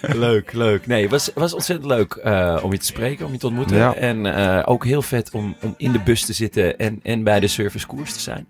Leuk, 0.27 0.53
leuk. 0.53 0.87
Nee, 0.87 1.03
het 1.03 1.11
was, 1.11 1.31
was 1.35 1.55
ontzettend 1.55 1.89
leuk 1.89 2.13
eh, 2.13 2.59
om 2.63 2.73
je 2.73 2.79
te 2.79 2.85
spreken, 2.85 3.27
om 3.27 3.33
je 3.33 3.39
te 3.39 3.47
ontmoeten. 3.47 3.77
Ja. 3.77 3.95
En 3.95 4.27
eh, 4.27 4.63
ook 4.65 4.85
heel 4.85 5.03
vet 5.03 5.31
om, 5.31 5.57
om 5.63 5.75
in 5.77 5.93
de 5.93 6.01
bus 6.01 6.25
te 6.25 6.33
zitten 6.33 6.79
en, 6.79 7.01
en 7.03 7.23
bij 7.23 7.41
de 7.41 7.47
service 7.47 7.87
koers 7.87 8.13
te 8.13 8.21
zijn. 8.21 8.49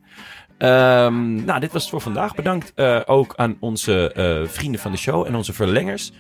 Ehm, 0.59 1.45
nou, 1.45 1.61
dit 1.61 1.73
was 1.73 1.83
het 1.83 1.91
voor 1.91 2.01
vandaag. 2.01 2.35
Bedankt 2.35 2.73
eh, 2.75 3.01
ook 3.07 3.33
aan 3.37 3.57
onze 3.61 4.13
eh, 4.13 4.49
vrienden 4.49 4.81
van 4.81 4.93
de 4.93 4.99
show 4.99 5.27
en 5.27 5.35
onze 5.35 5.53
verlengers. 5.53 6.13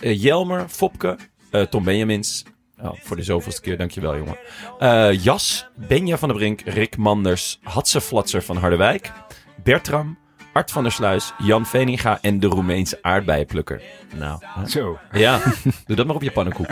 Jelmer, 0.00 0.68
Fopke, 0.68 1.16
eh, 1.50 1.62
Tom 1.62 1.84
Benjamins. 1.84 2.44
Oh, 2.82 2.92
voor 3.02 3.16
de 3.16 3.22
zoveelste 3.22 3.60
keer, 3.60 3.76
dankjewel 3.76 4.16
jongen. 4.16 4.36
Eh, 4.78 5.22
Jas, 5.22 5.68
Benja 5.74 6.18
van 6.18 6.28
der 6.28 6.36
Brink, 6.36 6.60
Rick 6.60 6.96
Manders, 6.96 7.58
Hatse 7.62 8.00
Flatser 8.00 8.42
van 8.42 8.56
Harderwijk, 8.56 9.12
Bertram, 9.62 10.18
Art 10.52 10.70
van 10.70 10.82
der 10.82 10.92
Sluis, 10.92 11.32
Jan 11.38 11.66
Veninga 11.66 12.18
en 12.20 12.40
de 12.40 12.46
Roemeense 12.46 12.98
aardbeienplukker. 13.02 13.82
Nou, 14.14 14.38
hè? 14.44 14.68
Zo. 14.68 14.98
ja, 15.12 15.40
doe 15.86 15.96
dat 15.96 16.06
maar 16.06 16.14
op 16.14 16.22
je 16.22 16.30
pannenkoek. 16.30 16.66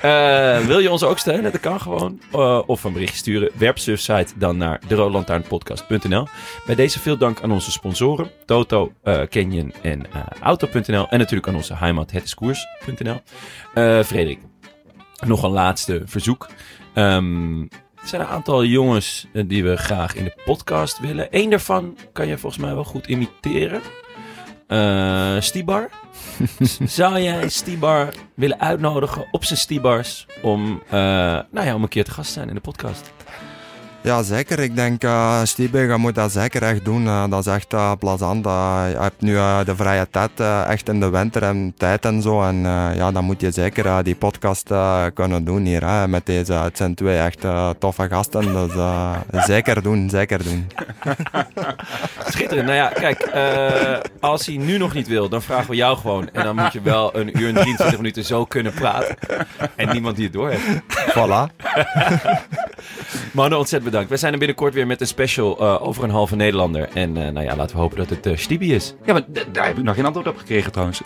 Eh, 0.00 0.58
wil 0.58 0.78
je 0.78 0.90
ons 0.90 1.02
ook 1.02 1.18
steunen? 1.18 1.52
Dat 1.52 1.60
kan 1.60 1.80
gewoon. 1.80 2.20
Eh, 2.32 2.62
of 2.66 2.84
een 2.84 2.92
berichtje 2.92 3.16
sturen. 3.16 3.50
Werp 3.54 3.78
site 3.78 4.26
dan 4.36 4.56
naar 4.56 4.80
deroodlantaarnpodcast.nl. 4.86 6.26
Bij 6.66 6.74
deze 6.74 7.00
veel 7.00 7.16
dank 7.16 7.42
aan 7.42 7.52
onze 7.52 7.70
sponsoren. 7.70 8.30
Toto, 8.44 8.92
Canyon 9.28 9.72
en 9.82 10.02
Auto.nl. 10.40 11.08
En 11.08 11.18
natuurlijk 11.18 11.48
aan 11.48 11.54
onze 11.54 11.74
heimat 11.74 12.10
hetiskoers.nl. 12.10 13.22
Frederik, 14.04 14.38
nog 15.26 15.42
een 15.42 15.50
laatste 15.50 16.02
verzoek. 16.04 16.48
Ehm, 16.94 17.60
er 18.00 18.08
zijn 18.08 18.22
een 18.22 18.28
aantal 18.28 18.64
jongens 18.64 19.26
eh, 19.32 19.42
die 19.46 19.64
we 19.64 19.76
graag 19.76 20.14
in 20.14 20.24
de 20.24 20.42
podcast 20.44 20.98
willen. 20.98 21.28
Eén 21.30 21.50
daarvan 21.50 21.96
kan 22.12 22.26
je 22.26 22.38
volgens 22.38 22.62
mij 22.62 22.74
wel 22.74 22.84
goed 22.84 23.06
imiteren. 23.06 23.80
Eh 24.66 25.36
Stibar. 25.38 25.90
Zou 26.98 27.20
jij 27.20 27.48
Stibar 27.48 28.14
willen 28.34 28.60
uitnodigen 28.60 29.26
op 29.30 29.44
zijn 29.44 29.58
Stibars 29.58 30.26
om, 30.42 30.82
eh, 30.86 30.92
nou 31.50 31.66
ja, 31.66 31.74
om 31.74 31.82
een 31.82 31.88
keer 31.88 32.04
te 32.04 32.10
gast 32.10 32.26
te 32.26 32.32
zijn 32.32 32.48
in 32.48 32.54
de 32.54 32.60
podcast? 32.60 33.12
Ja, 34.06 34.22
zeker. 34.22 34.58
Ik 34.58 34.76
denk, 34.76 35.04
uh, 35.04 35.40
Stiebe, 35.44 35.78
je 35.78 35.96
moet 35.96 36.14
dat 36.14 36.32
zeker 36.32 36.62
echt 36.62 36.84
doen. 36.84 37.06
Eh, 37.06 37.24
dat 37.30 37.46
is 37.46 37.52
echt 37.52 37.72
uh, 37.72 37.92
plezant. 37.98 38.46
Uh, 38.46 38.84
je 38.90 38.98
hebt 38.98 39.20
nu 39.20 39.34
de 39.64 39.76
vrije 39.76 40.06
tijd, 40.10 40.30
echt 40.68 40.88
in 40.88 41.00
de 41.00 41.10
winter 41.10 41.42
en 41.42 41.74
tijd 41.76 42.04
en 42.04 42.22
zo. 42.22 42.42
En 42.42 42.56
ja, 42.94 43.12
dan 43.12 43.24
moet 43.24 43.40
je 43.40 43.50
zeker 43.50 44.04
die 44.04 44.14
podcast 44.14 44.70
kunnen 45.14 45.44
doen 45.44 45.64
hier. 45.64 45.88
Hè, 45.88 46.08
met 46.08 46.26
deze, 46.26 46.52
het 46.52 46.76
zijn 46.76 46.94
twee 46.94 47.18
echt 47.18 47.44
toffe 47.78 48.08
gasten. 48.08 48.52
Dus 48.52 49.44
zeker 49.54 49.82
doen, 49.82 50.10
zeker 50.10 50.44
doen. 50.44 50.66
Schitterend. 52.32 52.66
Nou 52.66 52.78
ja, 52.78 52.88
kijk, 52.88 53.30
als 54.20 54.46
hij 54.46 54.56
nu 54.56 54.78
nog 54.78 54.94
niet 54.94 55.08
wil, 55.08 55.28
dan 55.28 55.42
vragen 55.42 55.70
we 55.70 55.76
jou 55.76 55.96
gewoon. 55.96 56.28
En 56.32 56.44
dan 56.44 56.56
moet 56.56 56.72
je 56.72 56.80
wel 56.80 57.16
een 57.16 57.38
uur 57.40 57.48
en 57.48 57.54
23 57.54 57.96
minuten 57.96 58.24
zo 58.24 58.44
kunnen 58.44 58.72
praten. 58.72 59.16
En 59.76 59.88
niemand 59.88 60.16
die 60.16 60.24
het 60.24 60.32
door 60.32 60.50
heeft. 60.50 60.82
Voilà. 61.10 61.46
Mannen, 63.32 63.58
ontzettend 63.58 63.84
bedankt. 63.84 63.95
We 64.04 64.16
zijn 64.16 64.32
er 64.32 64.38
binnenkort 64.38 64.74
weer 64.74 64.86
met 64.86 65.00
een 65.00 65.06
special 65.06 65.62
uh, 65.62 65.82
over 65.82 66.04
een 66.04 66.10
halve 66.10 66.36
Nederlander. 66.36 66.88
En 66.94 67.16
uh, 67.16 67.28
nou 67.28 67.40
ja, 67.40 67.56
laten 67.56 67.76
we 67.76 67.82
hopen 67.82 67.98
dat 67.98 68.10
het 68.10 68.26
uh, 68.26 68.36
Stibi 68.36 68.74
is. 68.74 68.94
Ja, 69.04 69.12
maar 69.12 69.22
daar 69.52 69.66
heb 69.66 69.78
ik 69.78 69.84
nog 69.84 69.94
geen 69.94 70.04
antwoord 70.04 70.28
op 70.28 70.36
gekregen 70.36 70.72
trouwens. 70.72 71.02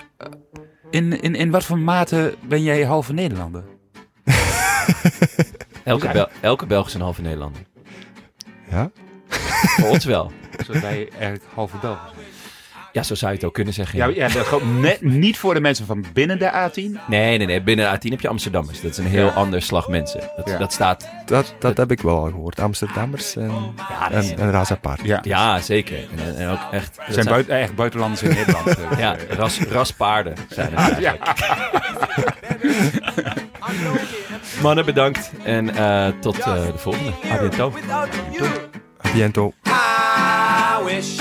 In, 0.91 1.23
in, 1.23 1.35
in 1.35 1.51
wat 1.51 1.65
voor 1.65 1.79
mate 1.79 2.35
ben 2.49 2.63
jij 2.63 2.85
halve 2.85 3.13
Nederlander? 3.13 3.65
elke, 5.85 6.09
Bel 6.13 6.29
elke 6.41 6.67
Belg 6.67 6.87
is 6.87 6.95
een 6.95 7.01
halve 7.01 7.23
Nederlander. 7.23 7.63
Ja? 8.71 8.91
Voor 9.29 9.89
ons 9.89 10.05
wel. 10.05 10.33
Zodat 10.65 10.83
wij 10.83 11.09
eigenlijk 11.11 11.45
halve 11.55 11.77
Belgen 11.77 12.09
zijn. 12.15 12.30
Ja, 12.93 13.03
zo 13.03 13.15
zou 13.15 13.31
je 13.31 13.37
het 13.37 13.47
ook 13.47 13.55
kunnen 13.55 13.75
zeggen. 13.75 13.99
Ja, 13.99 14.07
ja 14.07 14.29
net, 14.81 15.03
niet 15.03 15.39
voor 15.39 15.55
de 15.55 15.61
mensen 15.61 15.87
van 15.87 16.05
binnen 16.13 16.39
de 16.39 16.51
A10. 16.51 17.09
Nee, 17.09 17.39
nee, 17.39 17.47
nee. 17.47 17.63
Binnen 17.63 17.93
de 17.93 17.99
A10 17.99 18.11
heb 18.11 18.21
je 18.21 18.29
Amsterdammers. 18.29 18.81
Dat 18.81 18.91
is 18.91 18.99
een 18.99 19.07
heel 19.07 19.27
ja. 19.27 19.33
ander 19.33 19.63
slag 19.63 19.89
mensen. 19.89 20.21
Dat, 20.37 20.49
ja. 20.49 20.59
dat 20.59 20.73
staat... 20.73 21.01
Dat, 21.01 21.27
dat, 21.27 21.55
dat, 21.59 21.77
heb 21.77 21.91
ik 21.91 22.01
wel 22.01 22.17
al 22.17 22.25
gehoord. 22.25 22.61
Amsterdammers 22.61 23.37
en, 23.37 23.53
ja, 23.77 24.11
en, 24.11 24.39
en. 24.39 24.67
Ja. 25.03 25.19
ja, 25.23 25.61
zeker. 25.61 25.99
En, 26.17 26.37
en 26.37 26.49
ook 26.49 26.59
echt... 26.71 26.99
Er 27.07 27.13
zijn, 27.13 27.27
buiten, 27.27 27.59
echt 27.59 27.75
buitenlanders 27.75 28.23
in 28.23 28.35
Nederland. 28.35 28.77
ja, 28.99 29.17
ras, 29.29 29.61
raspaarden 29.61 30.35
zijn 30.49 30.75
het 30.75 30.79
eigenlijk. 30.79 31.33
Mannen, 34.63 34.85
bedankt. 34.85 35.31
En 35.43 35.69
uh, 35.69 36.09
tot 36.21 36.39
uh, 36.39 36.45
de 36.45 36.79
volgende. 36.79 37.13
A 37.31 37.39
biento. 37.39 37.73
A 39.07 39.13
biento. 39.13 39.53
I 39.67 40.85
wish 40.85 41.21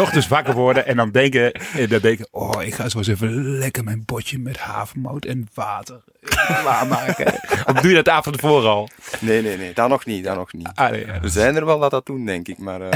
Ochtends 0.00 0.28
wakker 0.28 0.54
worden 0.54 0.86
en 0.86 0.96
dan 0.96 1.10
denken, 1.10 1.52
en 1.52 1.88
dan 1.88 2.00
denken, 2.00 2.26
oh, 2.30 2.62
ik 2.62 2.74
ga 2.74 2.88
zo 2.88 2.98
eens 2.98 3.06
even 3.06 3.58
lekker 3.58 3.84
mijn 3.84 4.04
potje 4.04 4.38
met 4.38 4.58
havermout 4.58 5.24
en 5.24 5.48
water 5.54 6.00
klaarmaken. 6.24 7.26
of 7.74 7.80
doe 7.80 7.90
je 7.90 7.94
dat 7.94 8.08
avond 8.08 8.34
tevoren 8.34 8.70
al? 8.70 8.88
Nee, 9.20 9.42
nee, 9.42 9.56
nee, 9.56 9.74
dat 9.74 9.88
nog 9.88 10.06
niet, 10.06 10.24
dat 10.24 10.36
nog 10.36 10.52
niet. 10.52 10.70
Ah, 10.74 10.90
nee, 10.90 11.06
ja. 11.06 11.20
We 11.20 11.28
zijn 11.28 11.56
er 11.56 11.64
wel 11.64 11.78
dat 11.78 11.90
dat 11.90 12.06
doen, 12.06 12.26
denk 12.26 12.48
ik, 12.48 12.58
maar... 12.58 12.80
Uh... 12.80 12.90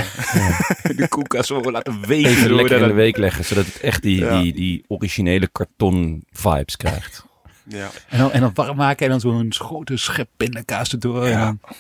de 0.97 1.07
koelkast 1.09 1.47
zo 1.47 1.61
laten 1.61 2.07
weken. 2.07 2.31
Even 2.31 2.55
lekker 2.55 2.81
in 2.81 2.89
de 2.89 2.95
week 2.95 3.17
leggen, 3.17 3.45
zodat 3.45 3.65
het 3.65 3.81
echt 3.81 4.03
die, 4.03 4.19
ja. 4.19 4.41
die, 4.41 4.53
die 4.53 4.85
originele 4.89 5.49
karton 5.53 6.25
vibes 6.33 6.77
krijgt. 6.77 7.27
Ja. 7.65 7.91
En, 8.09 8.19
dan, 8.19 8.33
en 8.33 8.41
dan 8.41 8.51
warm 8.55 8.77
maken 8.77 9.05
en 9.05 9.11
dan 9.11 9.21
zo'n 9.21 9.53
grote 9.55 9.97
schep 9.97 10.29
pindakaas 10.37 10.93
erdoor. 10.93 11.29
Ja. 11.29 11.33
En 11.33 11.39
dan... 11.39 11.77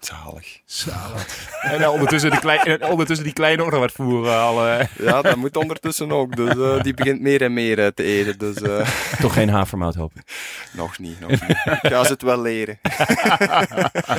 Zalig. 0.00 0.60
Zalig. 0.64 1.46
En 1.72 1.80
dan 1.80 1.92
ondertussen, 1.92 2.30
die 2.30 2.40
kleine, 2.40 2.88
ondertussen 2.88 3.24
die 3.24 3.34
kleine 3.34 3.62
ook 3.62 3.70
nog 3.70 3.80
wat 3.80 3.92
voeren. 3.92 4.40
Alle... 4.40 4.88
Ja, 4.98 5.22
dat 5.22 5.36
moet 5.36 5.56
ondertussen 5.56 6.12
ook. 6.12 6.36
Dus 6.36 6.54
uh, 6.54 6.82
die 6.82 6.94
begint 6.94 7.20
meer 7.20 7.42
en 7.42 7.52
meer 7.52 7.78
uh, 7.78 7.86
te 7.86 8.02
eten. 8.02 8.38
Dus, 8.38 8.56
uh... 8.56 8.88
Toch 9.20 9.32
geen 9.32 9.48
havermout 9.48 9.94
hopen? 9.94 10.22
Nog 10.72 10.98
niet, 10.98 11.20
nog 11.20 11.30
niet. 11.30 11.42
Ik 11.82 11.90
ga 11.90 12.04
ze 12.04 12.12
het 12.12 12.22
wel 12.22 12.40
leren. 12.40 12.78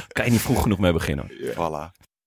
kan 0.07 0.25
je 0.25 0.31
niet 0.31 0.41
vroeg 0.41 0.61
genoeg 0.61 0.79
mee 0.79 0.93
beginnen. 0.93 1.31
Ja. 1.39 1.51
Voilà. 1.53 2.07